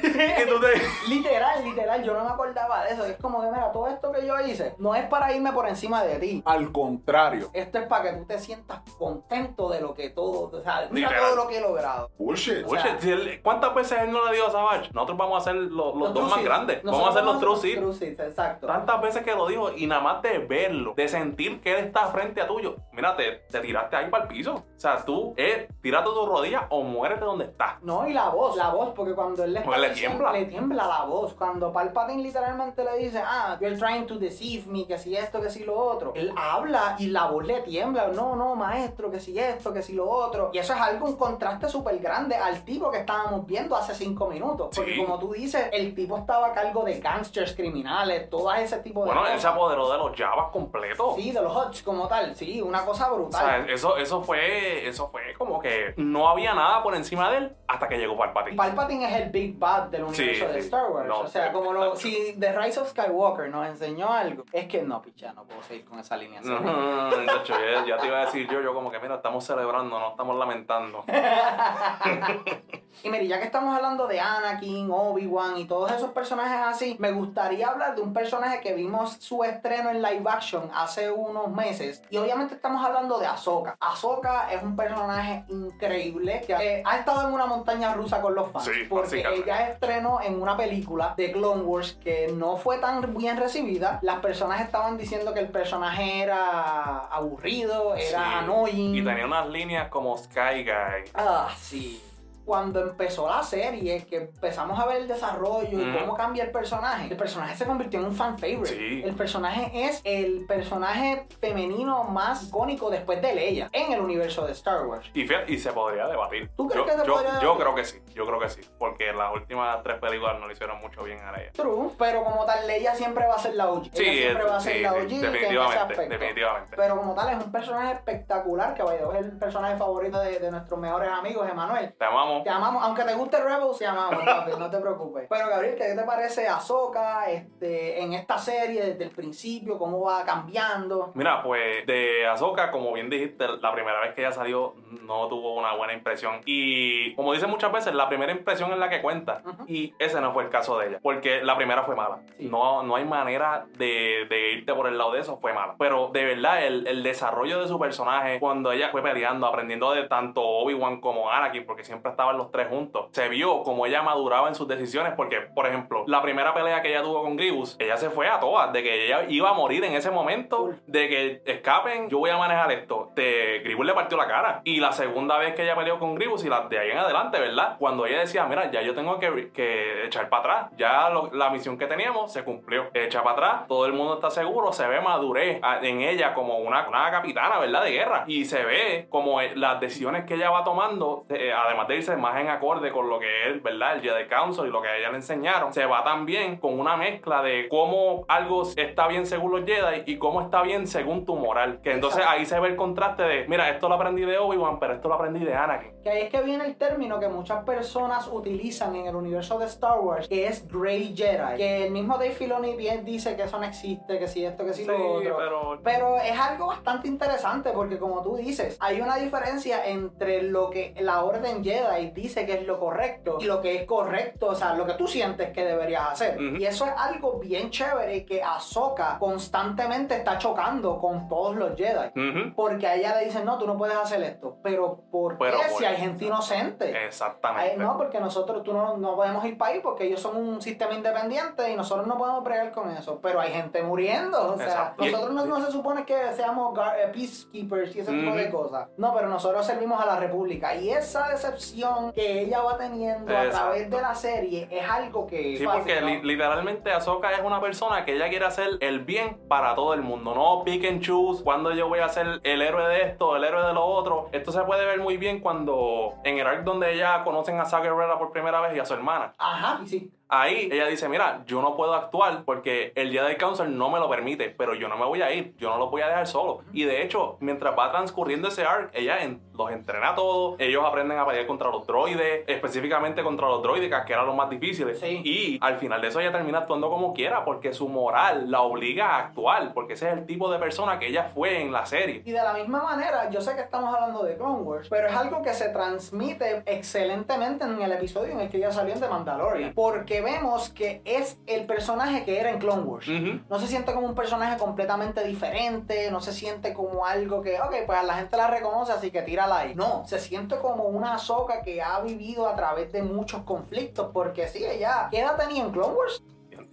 Literal, 1.09 1.65
literal, 1.65 2.03
yo 2.03 2.15
no 2.15 2.25
me 2.25 2.31
acordaba 2.31 2.85
de 2.85 2.95
eso. 2.95 3.05
Es 3.05 3.17
como 3.19 3.41
que, 3.41 3.49
mira, 3.49 3.71
todo 3.73 3.89
esto 3.89 4.11
que 4.13 4.27
yo 4.27 4.39
hice 4.41 4.75
no 4.79 4.95
es 4.95 5.07
para 5.07 5.33
irme 5.33 5.53
por 5.53 5.69
encima 5.69 6.03
de 6.03 6.19
ti. 6.19 6.43
Al 6.47 6.73
contrario. 6.73 7.51
Esto 7.53 7.79
es 7.79 7.87
para 7.87 8.11
que 8.11 8.19
tú 8.19 8.25
te 8.27 8.39
sientas 8.39 8.81
contento 8.99 9.69
de 9.71 9.81
lo 9.81 9.95
que 9.95 10.11
todo, 10.11 10.51
o 10.59 10.63
sea, 10.63 10.89
mira 10.91 11.11
Literal. 11.11 11.31
todo 11.31 11.45
lo 11.45 11.49
que 11.49 11.59
he 11.59 11.61
logrado. 11.61 12.11
Bullshit. 12.19 12.65
Oye, 12.67 12.81
sea- 12.81 13.01
si 13.01 13.11
él- 13.11 13.41
¿cuántas 13.43 13.75
veces 13.75 13.99
él 14.01 14.13
no 14.13 14.25
le 14.27 14.35
dio 14.37 14.47
a 14.47 14.51
Savage? 14.51 14.91
Nosotros 14.93 15.19
vamos 15.19 15.35
a 15.37 15.39
hacer 15.51 15.55
los, 15.61 15.95
los 15.95 16.15
dos 16.15 16.31
más 16.31 16.43
grandes. 16.43 16.83
Vamos 16.83 17.07
a 17.07 17.11
hacer 17.11 17.25
los 17.25 17.39
True 17.39 17.51
Nosotros 17.51 17.61
Seeds. 17.61 17.77
vamos 17.81 17.95
a 17.97 17.99
hacer 18.01 18.05
los 18.05 18.11
True 18.17 18.17
Seeds, 18.17 18.21
exacto. 18.31 18.67
Tantas 18.67 19.01
veces 19.03 19.23
que 19.23 19.35
lo 19.35 19.47
dijo 19.47 19.71
y 19.73 19.87
nada 19.87 20.01
más 20.01 20.23
de 20.23 20.39
verlo, 20.39 20.95
de 20.97 21.09
sentir 21.09 21.61
que 21.61 21.79
él 21.79 21.85
está 21.87 22.07
frente 22.09 22.41
a 22.41 22.47
tuyo. 22.47 22.77
Mira, 22.93 23.17
te, 23.17 23.43
te 23.51 23.61
tiraste 23.61 23.97
ahí 23.97 24.11
para 24.11 24.25
el 24.25 24.29
piso. 24.29 24.55
O 24.55 24.81
sea, 24.81 25.05
tú, 25.05 25.35
eh, 25.37 25.69
tírate 25.83 26.05
tu 26.11 26.24
tus 26.25 26.29
rodillas 26.35 26.65
o 26.71 26.83
muérete 26.83 27.25
donde 27.25 27.45
estás. 27.47 27.83
No, 27.83 28.07
y 28.07 28.13
la 28.13 28.29
voz, 28.29 28.57
la 28.57 28.71
voz, 28.71 28.91
porque 28.95 29.15
cuando 29.15 29.45
él 29.45 29.53
le 29.53 29.61
está 29.61 29.77
le 29.79 29.89
diciendo- 29.91 30.19
tiembla. 30.19 30.33
le 30.39 30.45
tiembla 30.47 30.87
la 30.87 31.03
voz. 31.05 31.35
Cuando 31.35 31.73
Palpatine 31.73 32.23
literalmente 32.23 32.85
le 32.85 32.97
dice, 32.99 33.23
ah, 33.25 33.57
you're 33.61 33.77
trying 33.77 34.07
to 34.07 34.17
deceive 34.19 34.65
me, 34.67 34.87
que 34.87 34.99
si 34.99 35.17
esto, 35.17 35.41
que 35.41 35.51
si 35.51 35.65
lo 35.65 35.77
otro. 35.79 36.13
Él 36.15 36.33
habla 36.37 36.97
y 36.99 37.07
la 37.09 37.27
voz 37.27 37.45
le 37.47 37.61
tiembla. 37.63 38.09
No, 38.09 38.37
no, 38.37 38.55
maestro, 38.55 39.11
que 39.11 39.21
si 39.21 39.39
esto, 39.39 39.73
que 39.73 39.83
si 39.83 39.93
lo 39.93 40.09
otro. 40.09 40.51
Y 40.53 40.59
eso 40.59 40.73
es 40.75 40.81
algo, 40.81 41.07
un 41.07 41.17
contraste 41.17 41.69
súper 41.69 41.99
grande 41.99 42.35
al 42.37 42.65
tipo 42.65 42.91
que 42.91 42.99
estábamos 42.99 43.47
viendo 43.47 43.77
hace 43.77 43.95
cinco 43.95 44.27
minutos. 44.29 44.69
Porque 44.75 44.95
Sí. 44.95 45.05
como 45.05 45.19
tú 45.19 45.33
dices, 45.33 45.69
el 45.73 45.95
tipo 45.95 46.17
estaba 46.19 46.49
a 46.49 46.53
cargo 46.53 46.83
de 46.85 47.01
gangsters 47.01 47.55
criminales, 47.55 48.29
todo 48.31 48.53
ese 48.53 48.79
tipo 48.79 49.01
de 49.01 49.07
Bueno, 49.07 49.23
él 49.23 49.35
cosas. 49.35 49.43
se 49.43 49.49
apoderó 49.49 49.91
de 49.91 49.99
los 49.99 50.17
Javas 50.17 50.51
completos. 50.51 51.15
Sí, 51.17 51.33
de 51.33 51.43
los 51.43 51.55
Hodge 51.55 51.83
como 51.85 52.07
tal. 52.09 52.35
Sí, 52.35 52.61
una 52.63 52.85
cosa 52.85 53.13
O 53.13 53.17
brutal. 53.17 53.65
sea, 53.67 53.75
eso, 53.75 53.97
eso 53.97 54.23
fue, 54.23 54.87
eso 54.87 55.09
fue 55.09 55.23
como 55.37 55.59
que 55.61 55.95
no 56.15 56.29
había 56.29 56.55
nada 56.55 56.83
por 56.83 56.95
encima 56.95 57.29
de 57.31 57.39
él 57.39 57.57
hasta 57.67 57.89
que 57.89 57.99
llegó 57.99 58.17
Palpatine. 58.17 58.57
Palpatine 58.57 59.05
es 59.05 59.23
el 59.23 59.31
Big 59.31 59.59
Bad 59.59 59.89
del 59.89 60.09
Sí, 60.15 60.23
universo 60.23 60.49
de. 60.53 60.59
Star 60.61 60.91
Wars. 60.91 61.09
No, 61.09 61.21
o 61.21 61.27
sea, 61.27 61.53
como 61.53 61.73
lo, 61.73 61.97
si 61.97 62.37
The 62.39 62.57
Rise 62.57 62.81
of 62.81 62.89
Skywalker 62.91 63.49
nos 63.51 63.67
enseñó 63.67 64.13
algo, 64.13 64.45
es 64.53 64.67
que 64.69 64.83
no, 64.83 65.03
picha, 65.03 65.33
no 65.33 65.45
puedo 65.45 65.63
seguir 65.65 65.85
con 65.85 65.99
esa 65.99 66.17
línea. 66.17 66.41
No, 66.41 67.11
de 67.11 67.25
hecho, 67.25 67.55
ya, 67.59 67.85
ya 67.85 67.97
te 67.99 68.07
iba 68.07 68.21
a 68.21 68.25
decir 68.27 68.49
yo, 68.49 68.63
yo 68.63 68.73
como 68.73 68.91
que 68.93 69.01
mira, 69.01 69.17
estamos 69.17 69.45
celebrando, 69.45 69.99
no 69.99 70.11
estamos 70.11 70.39
lamentando. 70.39 71.05
Y 73.03 73.11
mire, 73.11 73.27
ya 73.27 73.39
que 73.39 73.45
estamos 73.45 73.75
hablando 73.77 74.07
de 74.07 74.21
Anakin, 74.21 74.91
Obi-Wan 74.91 75.57
y 75.59 75.67
todos 75.67 75.91
esos 75.93 76.11
personajes 76.13 76.59
así, 76.65 76.97
me 76.99 77.13
gustaría 77.13 77.69
hablar 77.69 77.95
de 77.95 78.03
un 78.03 78.13
personaje 78.13 78.61
que 78.61 78.73
vimos 78.75 79.17
su 79.21 79.45
estreno 79.45 79.91
en 79.91 80.01
live 80.03 80.23
action 80.29 80.71
hace 80.75 81.11
unos 81.11 81.49
meses. 81.49 82.03
Y 82.11 82.17
obviamente 82.17 82.55
estamos 82.55 82.85
hablando 82.85 83.19
de 83.19 83.27
Ahsoka. 83.27 83.77
Ahsoka 83.81 84.51
es 84.53 84.63
un 84.63 84.77
personaje 84.77 85.45
increíble 85.49 86.43
que 86.47 86.53
eh, 86.55 86.83
ha 86.87 86.99
estado 86.99 87.27
en 87.29 87.35
una 87.35 87.47
montaña 87.47 87.93
rusa 87.95 88.21
con 88.21 88.35
los 88.35 88.51
fans. 88.51 88.65
Sí, 88.65 88.85
porque 88.89 89.21
ella 89.35 89.69
estrenó 89.69 90.21
en 90.23 90.41
una 90.41 90.57
película 90.57 91.15
de 91.17 91.33
Clone 91.33 91.63
Wars 91.63 91.99
que 92.03 92.29
no 92.35 92.57
fue 92.57 92.79
tan 92.79 93.15
bien 93.15 93.37
recibida. 93.37 93.99
Las 94.03 94.21
personas 94.21 94.61
estaban 94.61 94.97
diciendo 94.97 95.35
que 95.35 95.41
el 95.41 95.49
personaje 95.49 96.23
era 96.23 96.99
aburrido, 97.11 97.95
era 97.95 98.05
Sí. 98.19 98.35
annoying. 98.39 98.95
Y 98.95 99.05
tenía 99.05 99.27
unas 99.27 99.49
líneas 99.49 99.89
como 99.89 100.17
Sky 100.17 100.65
Guy. 100.65 101.11
Ah, 101.15 101.49
sí. 101.59 102.03
Cuando 102.45 102.81
empezó 102.83 103.29
la 103.29 103.43
serie, 103.43 104.05
que 104.07 104.17
empezamos 104.17 104.79
a 104.79 104.87
ver 104.87 104.99
el 104.99 105.09
desarrollo 105.09 105.79
y 105.81 105.99
cómo 105.99 106.15
cambia 106.17 106.45
el 106.45 106.51
personaje, 106.51 107.09
el 107.11 107.17
personaje 107.17 107.57
se 107.57 107.65
convirtió 107.65 108.01
en 108.01 108.07
un 108.07 108.13
fan 108.15 108.39
favorite. 108.39 108.69
Sí. 108.77 109.03
El 109.05 109.15
personaje 109.15 109.71
es 109.87 110.01
el 110.05 110.45
personaje 110.47 111.27
femenino 111.41 112.05
más 112.05 112.45
icónico 112.49 112.91
después 112.91 113.21
de 113.23 113.35
Leia 113.35 113.69
en 113.73 113.93
el 113.93 114.01
universo 114.01 114.45
de 114.47 114.53
Star 114.53 114.87
Wars. 114.87 115.09
Y, 115.15 115.23
y 115.53 115.59
se 115.59 115.73
podría 115.73 116.07
debatir. 116.07 116.51
¿Tú 116.57 116.69
crees 116.69 116.85
yo, 116.87 116.93
que 116.93 117.01
se 117.01 117.07
yo- 117.07 117.15
podría 117.15 117.41
yo 117.41 117.57
creo 117.59 117.75
que 117.75 117.85
sí, 117.85 118.03
yo 118.15 118.27
creo 118.27 118.39
que 118.39 118.49
sí. 118.51 118.61
Porque 118.79 119.13
las 119.13 119.33
últimas 119.33 119.83
tres 119.83 119.99
películas 119.99 120.39
no 120.39 120.47
le 120.47 120.53
hicieron 120.53 120.79
mucho 120.81 121.03
bien 121.03 121.19
a 121.21 121.41
ella. 121.41 121.53
True, 121.53 121.91
pero 121.99 122.25
como 122.25 122.45
tal, 122.45 122.67
Leia 122.67 122.95
siempre 122.95 123.27
va 123.27 123.35
a 123.35 123.39
ser 123.39 123.55
la 123.55 123.69
OG. 123.71 123.85
Sí, 123.93 124.03
Ella 124.03 124.13
siempre 124.23 124.45
es- 124.45 124.51
va 124.51 124.57
a 124.57 124.61
ser 124.61 124.73
sí, 124.75 124.81
la 124.83 124.91
sí, 124.93 124.97
OG 124.99 125.05
ese 125.07 125.27
definitivamente, 125.31 126.09
definitivamente. 126.09 126.77
Pero 126.77 126.97
como 126.97 127.15
tal, 127.15 127.29
es 127.39 127.45
un 127.45 127.53
personaje 127.53 127.93
espectacular 127.93 128.75
que 128.75 128.83
vaya, 128.83 129.01
es 129.19 129.27
el 129.27 129.39
personaje 129.39 129.77
favorito 129.77 130.19
de, 130.21 130.39
de 130.39 130.51
nuestros 130.51 130.79
mejores 130.79 131.09
amigos, 131.11 131.49
Emanuel. 131.49 131.95
Te 131.99 132.05
amamos. 132.05 132.34
Te 132.43 132.51
amamos, 132.51 132.83
aunque 132.83 133.05
te 133.05 133.15
guste 133.15 133.37
Rebels, 133.43 133.79
te 133.79 133.87
amamos, 133.87 134.23
papi, 134.25 134.53
no 134.59 134.71
te 134.71 134.79
preocupes. 134.79 135.27
Pero 135.29 135.49
Gabriel, 135.49 135.77
¿qué 135.77 135.95
te 135.95 136.03
parece 136.03 136.49
Ahsoka 136.49 137.31
este, 137.31 138.03
en 138.03 138.15
esta 138.15 138.39
serie 138.39 138.85
desde 138.85 139.05
el 139.05 139.11
principio? 139.11 139.79
¿Cómo 139.79 140.01
va 140.01 140.25
cambiando? 140.25 141.13
Mira, 141.15 141.43
pues 141.43 141.87
de 141.87 142.27
Ahsoka, 142.27 142.71
como 142.71 142.93
bien 142.93 143.11
dijiste, 143.11 143.47
la 143.61 143.73
primera 143.73 144.01
vez 144.01 144.15
que 144.15 144.23
ella 144.23 144.33
salió 144.33 144.75
no 145.03 145.29
tuvo 145.29 145.55
una 145.55 145.75
buena 145.75 145.93
impresión. 145.93 146.41
Y 146.45 147.15
como 147.15 147.33
dicen 147.33 147.51
muchas 147.51 147.73
veces, 147.73 147.95
la 147.95 148.09
primera 148.09 148.33
impresión 148.33 148.73
es 148.73 148.79
la 148.79 148.89
que 148.89 149.03
cuenta. 149.03 149.43
Y 149.67 149.95
ese 149.99 150.21
no 150.21 150.33
fue 150.33 150.45
el 150.45 150.51
caso 150.51 150.79
de 150.79 150.89
ella. 150.89 150.99
Porque 151.03 151.43
la 151.43 151.57
primera 151.57 151.83
fue 151.83 151.95
mala. 151.97 152.21
Sí. 152.39 152.49
No, 152.49 152.83
no 152.83 152.97
hay 152.97 153.05
manera 153.05 153.67
de, 153.77 154.27
de 154.29 154.53
irte 154.53 154.75
por 154.75 154.87
el 154.87 154.99
lado 154.99 155.13
de 155.13 155.21
eso, 155.21 155.39
fue 155.39 155.53
mala. 155.53 155.75
Pero 155.79 156.09
de 156.13 156.25
verdad, 156.25 156.65
el, 156.65 156.87
el 156.87 157.03
desarrollo 157.03 157.61
de 157.61 157.69
su 157.69 157.79
personaje, 157.79 158.39
cuando 158.41 158.73
ella 158.73 158.89
fue 158.91 159.03
peleando, 159.03 159.47
aprendiendo 159.47 159.93
de 159.93 160.05
tanto 160.05 160.43
Obi-Wan 160.43 161.01
como 161.01 161.31
Anakin, 161.31 161.67
porque 161.67 161.85
siempre 161.85 162.11
estaban 162.25 162.39
los 162.39 162.51
tres 162.51 162.69
juntos, 162.69 163.07
se 163.13 163.29
vio 163.29 163.63
como 163.63 163.87
ella 163.87 164.03
maduraba 164.03 164.49
en 164.49 164.55
sus 164.55 164.67
decisiones. 164.69 165.13
Porque, 165.17 165.41
por 165.55 165.67
ejemplo, 165.67 166.05
la 166.07 166.23
primera 166.23 166.55
pelea 166.55 166.81
que 166.83 166.89
ella 166.89 167.03
tuvo 167.03 167.23
con 167.23 167.37
Grievous, 167.37 167.77
ella 167.79 167.97
se 167.97 168.11
fue 168.11 168.29
a 168.29 168.41
todas, 168.41 168.73
de 168.73 168.83
que 168.83 169.07
ella 169.07 169.25
iba 169.29 169.51
a 169.51 169.53
morir 169.53 169.85
en 169.85 169.95
ese 169.95 170.11
momento, 170.11 170.71
de 170.87 171.09
que 171.09 171.43
escapen, 171.47 172.09
yo 172.09 172.19
voy 172.19 172.31
a 172.31 172.39
manejar 172.39 172.73
esto. 172.73 173.11
De 173.15 173.61
Grievous 173.65 173.87
le 173.87 173.93
partió 173.95 174.17
la 174.17 174.27
cara. 174.27 174.61
Y 174.65 174.81
la 174.81 174.93
segunda 174.93 175.37
vez 175.39 175.55
que 175.55 175.63
ella 175.63 175.77
peleó 175.77 175.99
con 175.99 176.15
Grievous 176.15 176.45
y 176.45 176.49
la, 176.49 176.63
de 176.69 176.79
ahí 176.79 176.91
en 176.91 176.99
adelante, 176.99 177.39
¿verdad? 177.39 177.77
Cuando 177.79 178.07
ella 178.07 178.21
decía, 178.21 178.45
mira, 178.47 178.71
ya 178.71 178.81
yo 178.83 178.95
tengo 178.95 179.19
que, 179.19 179.51
que 179.53 180.05
echar 180.07 180.29
para 180.29 180.41
atrás, 180.41 180.71
ya 180.77 181.11
lo- 181.11 181.31
la 181.33 181.51
misión 181.51 181.77
que 181.79 181.87
teníamos 181.87 182.33
se 182.33 182.45
cumplió. 182.45 182.89
Echa 182.95 183.23
para 183.23 183.33
atrás, 183.35 183.69
todo 183.69 183.87
el 183.87 183.93
mundo 183.93 184.15
está 184.15 184.31
seguro, 184.31 184.73
se 184.73 184.87
ve 184.87 185.01
madurez 185.01 185.59
a- 185.63 185.81
en 185.81 186.01
ella 186.01 186.33
como 186.35 186.59
una, 186.59 186.87
una 186.89 187.11
capitana, 187.11 187.59
¿verdad? 187.59 187.85
De 187.85 187.91
guerra. 187.91 188.25
Y 188.27 188.45
se 188.45 188.65
ve 188.65 189.07
como 189.11 189.41
eh, 189.41 189.53
las 189.57 189.81
decisiones 189.81 190.25
que 190.25 190.35
ella 190.35 190.51
va 190.51 190.65
tomando, 190.65 191.25
eh, 191.29 191.53
además 191.53 191.89
de 191.89 191.97
irse 191.97 192.14
más 192.19 192.41
en 192.41 192.49
acorde 192.49 192.91
con 192.93 193.09
lo 193.09 193.19
que 193.19 193.49
es, 193.51 193.63
¿verdad? 193.63 193.95
El 193.97 194.03
Jedi 194.03 194.27
Council 194.27 194.67
y 194.67 194.71
lo 194.71 194.81
que 194.83 194.89
a 194.89 194.97
ella 194.97 195.11
le 195.11 195.17
enseñaron, 195.17 195.73
se 195.73 195.87
va 195.87 196.03
también 196.05 196.57
con 196.57 196.79
una 196.79 196.97
mezcla 196.97 197.43
de 197.43 197.69
cómo 197.69 198.25
algo 198.29 198.63
está 198.77 199.07
bien 199.09 199.27
según 199.27 199.53
los 199.53 199.65
Jedi 199.65 200.03
y 200.07 200.19
cómo 200.19 200.41
está 200.41 200.63
bien 200.63 200.87
según 200.87 201.25
tu 201.25 201.37
moral. 201.37 201.81
Que 201.83 201.93
entonces 201.93 202.21
Exacto. 202.21 202.39
ahí 202.39 202.47
se 202.47 202.61
ve 202.61 202.69
el 202.69 202.77
contraste 202.77 203.23
de, 203.23 203.49
mira, 203.49 203.69
esto 203.71 203.89
lo 203.89 203.95
aprendí 203.97 204.23
de 204.23 204.39
Obi-Wan, 204.39 204.79
pero 204.79 204.93
esto 204.95 205.09
lo 205.09 205.15
aprendí 205.15 205.45
de 205.45 205.55
Anakin. 205.55 206.03
Que 206.03 206.11
ahí 206.11 206.23
es 206.23 206.31
que 206.31 206.43
viene 206.43 206.65
el 206.67 206.77
término 206.77 207.19
que 207.21 207.29
muchas 207.29 207.65
personas 207.65 208.29
utilizan 208.29 208.95
en 208.97 209.07
el 209.07 209.17
universo 209.17 209.59
de 209.59 209.67
Star 209.67 209.99
Wars, 210.01 210.29
que 210.29 210.47
es 210.47 210.67
Grey 210.69 211.15
Jedi. 211.17 211.57
Que 211.57 211.87
el 211.87 211.93
mismo 211.93 212.15
Dave 212.19 212.33
Filoni 212.33 212.77
bien 212.77 213.05
dice 213.05 213.37
que 213.37 213.43
eso 213.45 213.59
no 213.59 213.65
existe, 213.65 214.19
que 214.19 214.29
si 214.29 214.45
esto, 214.45 214.65
que 214.65 214.73
si 214.73 214.83
Sí, 214.83 214.89
lo 214.89 215.15
otro. 215.15 215.37
pero... 215.39 215.81
Pero 215.83 216.17
es 216.19 216.39
algo 216.39 216.67
bastante 216.67 217.09
interesante 217.09 217.71
porque 217.71 217.99
como 217.99 218.23
tú 218.23 218.37
dices, 218.37 218.77
hay 218.81 219.01
una 219.01 219.17
diferencia 219.17 219.87
entre 219.87 220.43
lo 220.43 220.71
que 220.71 220.95
la 221.01 221.25
Orden 221.25 221.63
Jedi 221.65 222.04
dice 222.13 222.45
que 222.47 222.55
es 222.55 222.67
lo 222.67 222.79
correcto 222.79 223.39
y 223.41 223.45
lo 223.45 223.61
que 223.61 223.77
es 223.77 223.85
correcto, 223.87 224.49
o 224.49 224.55
sea, 224.55 224.75
lo 224.75 224.85
que 224.87 224.95
tú 224.95 225.07
sientes 225.07 225.51
que 225.53 225.65
deberías 225.65 226.11
hacer. 226.13 226.37
Ujú. 226.37 226.57
Y 226.57 226.67
eso 226.67 226.85
es 226.87 226.93
algo 226.97 227.39
bien 227.39 227.71
chévere 227.71 228.25
que 228.25 228.43
Ahsoka 228.43 229.19
constantemente 229.19 230.17
está 230.17 230.39
chocando 230.39 230.99
con 230.99 231.29
todos 231.29 231.57
los 231.57 231.77
Jedi. 231.77 232.09
Ujú. 232.09 232.55
Porque 232.55 232.87
a 232.87 232.95
ella 232.97 233.17
le 233.19 233.27
dicen, 233.27 233.45
no, 233.45 233.59
tú 233.59 233.67
no 233.67 233.77
puedes 233.77 233.97
hacer 233.97 234.23
esto. 234.23 234.57
Pero 234.63 235.01
¿por 235.11 235.39
Pero 235.39 235.59
qué 235.59 235.69
por- 235.71 235.79
si 235.79 235.85
hay 235.85 235.97
gente 235.97 236.25
inocente? 236.25 237.05
Exactamente. 237.07 237.73
Ay, 237.73 237.77
no, 237.79 237.97
porque 237.97 238.21
nosotros, 238.21 238.63
tú 238.63 238.73
no, 238.73 238.97
no 238.97 239.15
podemos 239.17 239.45
ir 239.45 239.57
para 239.59 239.73
ahí 239.75 239.81
porque 239.81 240.05
ellos 240.05 240.21
son 240.21 240.37
un 240.37 240.63
sistema 240.63 240.95
independiente 240.95 241.71
y 241.71 241.77
nosotros 241.77 242.07
no 242.07 242.17
podemos 242.19 242.43
bregar 242.43 242.73
con 242.73 242.91
eso. 242.91 243.19
Pero 243.23 243.41
hay 243.41 243.53
gente 243.53 243.83
muriendo. 243.83 244.53
O 244.55 244.57
sea, 244.57 244.67
Exacto. 244.67 245.05
Nosotros 245.05 245.33
no, 245.35 245.45
no 245.47 245.65
se 245.65 245.71
supone 245.73 246.05
que 246.05 246.33
seamos 246.35 246.79
eh, 246.99 247.09
peacekeepers 247.13 247.95
y 247.97 248.01
ese 248.01 248.13
tipo 248.13 248.35
de 248.35 248.51
cosas. 248.51 248.89
No, 248.97 249.15
pero 249.15 249.29
nosotros 249.29 249.65
servimos 249.67 250.01
a 250.01 250.07
la 250.07 250.17
República. 250.17 250.75
Y 250.75 250.91
esa 250.91 251.29
decepción 251.29 251.94
que 252.15 252.43
ella 252.43 252.63
va 252.63 252.77
teniendo 252.77 253.37
a 253.37 253.51
través 253.51 253.91
de 253.91 254.01
la 254.01 254.15
serie 254.15 254.69
es 254.71 254.89
algo 254.89 255.27
que. 255.27 255.57
Sí, 255.57 255.65
fácil, 255.65 255.81
porque 255.81 256.01
¿no? 256.01 256.07
li- 256.09 256.23
literalmente 256.23 256.93
Ahsoka 256.93 257.33
es 257.33 257.41
una 257.43 257.61
persona 257.61 258.05
que 258.05 258.15
ella 258.17 258.29
quiere 258.29 258.45
hacer 258.47 258.69
el 258.81 259.01
bien 259.01 259.39
para 259.49 259.75
todo 259.75 259.95
el 259.95 260.03
mundo. 260.03 260.35
No 260.35 260.63
pick 260.65 260.85
and 260.87 261.01
choose 261.03 261.43
cuando 261.43 261.73
yo 261.73 261.89
voy 261.89 262.01
a 262.01 262.09
ser 262.09 262.41
el 262.43 262.63
héroe 262.63 262.87
de 262.89 263.03
esto, 263.03 263.37
el 263.37 263.45
héroe 263.45 263.67
de 263.67 263.73
lo 263.73 263.85
otro. 263.85 264.29
Esto 264.33 264.53
se 264.53 264.63
puede 264.63 264.85
ver 264.87 265.01
muy 265.01 265.17
bien 265.17 265.41
cuando 265.41 266.15
en 266.25 266.39
el 266.39 266.47
arc 266.47 266.65
donde 266.65 266.93
ella 266.95 267.23
conocen 267.23 267.59
a 267.61 267.65
Saw 267.65 267.83
Gerrera 267.83 268.19
por 268.19 268.33
primera 268.33 268.61
vez 268.61 268.75
y 268.77 268.79
a 268.81 268.85
su 268.85 268.95
hermana. 268.95 269.33
Ajá, 269.39 269.81
y 269.83 269.87
sí. 269.89 270.11
Ahí 270.41 270.69
ella 270.73 270.87
dice, 270.87 271.09
mira, 271.09 271.43
yo 271.47 271.63
no 271.63 271.77
puedo 271.77 271.95
actuar 271.95 272.43
porque 272.45 272.93
el 272.97 273.13
Jedi 273.13 273.37
Council 273.37 273.77
no 273.77 273.91
me 273.91 273.99
lo 273.99 274.09
permite, 274.09 274.51
pero 274.51 274.75
yo 274.75 274.89
no 274.89 274.97
me 274.97 275.05
voy 275.05 275.23
a 275.23 275.33
ir, 275.33 275.55
yo 275.59 275.71
no 275.71 275.79
los 275.79 275.91
voy 275.91 276.03
a 276.03 276.09
dejar 276.09 276.27
solo. 276.27 276.63
Y 276.73 276.85
de 276.85 277.03
hecho, 277.03 277.37
mientras 277.41 277.77
va 277.79 277.91
transcurriendo 277.91 278.49
ese 278.49 278.65
arc, 278.65 278.91
ella 278.95 279.23
en- 279.23 279.41
los 279.55 279.71
entrena 279.71 280.11
a 280.11 280.15
todos, 280.17 280.57
ellos 280.59 280.83
aprenden 280.85 281.17
a 281.19 281.25
pelear 281.27 281.47
contra 281.47 281.71
los 281.71 281.87
droides, 281.87 282.43
específicamente 282.49 283.23
contra 283.23 283.47
los 283.47 283.63
droides, 283.63 283.89
que 284.05 284.13
eran 284.13 284.27
los 284.27 284.35
más 284.35 284.51
difíciles. 284.51 284.99
Sí. 284.99 285.21
Y 285.25 285.59
al 285.61 285.77
final 285.77 286.01
de 286.01 286.09
eso 286.09 286.19
ella 286.19 286.33
termina 286.33 286.59
actuando 286.59 286.91
como 286.91 287.15
quiera, 287.15 287.45
porque 287.45 287.73
su 287.73 287.89
moral 287.89 288.51
la 288.51 288.63
obliga 288.63 289.07
a 289.11 289.19
actuar, 289.19 289.73
porque 289.73 289.93
ese 289.93 290.09
es 290.09 290.15
el 290.15 290.27
tipo 290.27 290.51
de 290.51 290.59
persona 290.59 290.99
que 290.99 291.07
ella 291.07 291.31
fue 291.33 291.61
en 291.61 291.71
la 291.71 291.87
serie. 291.87 292.23
Y 292.25 292.33
de 292.33 292.43
la 292.43 292.53
misma 292.53 292.83
manera, 292.83 293.31
yo 293.31 293.41
sé 293.41 293.55
que 293.55 293.61
estamos 293.61 293.95
hablando 293.95 294.25
de 294.25 294.37
Clone 294.37 294.63
Wars, 294.63 294.89
pero 294.89 295.07
es 295.07 295.15
algo 295.15 295.43
que 295.43 295.55
se 295.55 295.69
transmite 295.69 296.63
excelentemente 296.67 297.65
en 297.65 297.81
el 297.81 297.93
episodio 297.93 298.33
en 298.33 298.41
el 298.41 298.49
que 298.51 298.57
ella 298.57 298.73
salió 298.73 298.95
en 298.95 299.01
The 299.01 299.09
Mandalorian. 299.09 299.73
Porque 299.75 300.21
vemos 300.25 300.71
que 300.71 301.03
es 301.05 301.39
el 301.47 301.67
personaje 301.67 302.25
que 302.25 302.41
era 302.41 302.51
en 302.51 302.59
Clone 302.59 302.83
Wars. 302.83 303.07
No 303.49 303.59
se 303.61 303.69
siente 303.69 303.93
como 303.93 304.09
un 304.09 304.15
personaje 304.15 304.59
completamente 304.59 305.23
diferente, 305.25 306.11
no 306.11 306.21
se 306.21 306.33
siente 306.33 306.75
como 306.75 307.07
algo 307.07 307.43
que, 307.43 307.61
ok, 307.61 307.75
pues 307.87 308.05
la 308.05 308.15
gente 308.15 308.37
la 308.37 308.49
reconoce, 308.49 308.93
así 308.93 309.11
que 309.11 309.23
tírala 309.23 309.59
ahí. 309.59 309.75
No, 309.75 310.05
se 310.07 310.19
siente 310.19 310.59
como 310.59 310.85
una 310.85 311.15
Ahsoka 311.15 311.63
que 311.63 311.81
ha 311.83 312.01
vivido 312.01 312.49
a 312.49 312.57
través 312.57 312.91
de 312.93 313.03
muchos 313.03 313.43
conflictos, 313.43 314.11
porque 314.13 314.49
sí, 314.49 314.65
ella, 314.65 315.09
¿qué 315.11 315.21
edad 315.21 315.37
tenía 315.37 315.63
en 315.63 315.71
Clone 315.71 315.95
Wars? 315.95 316.23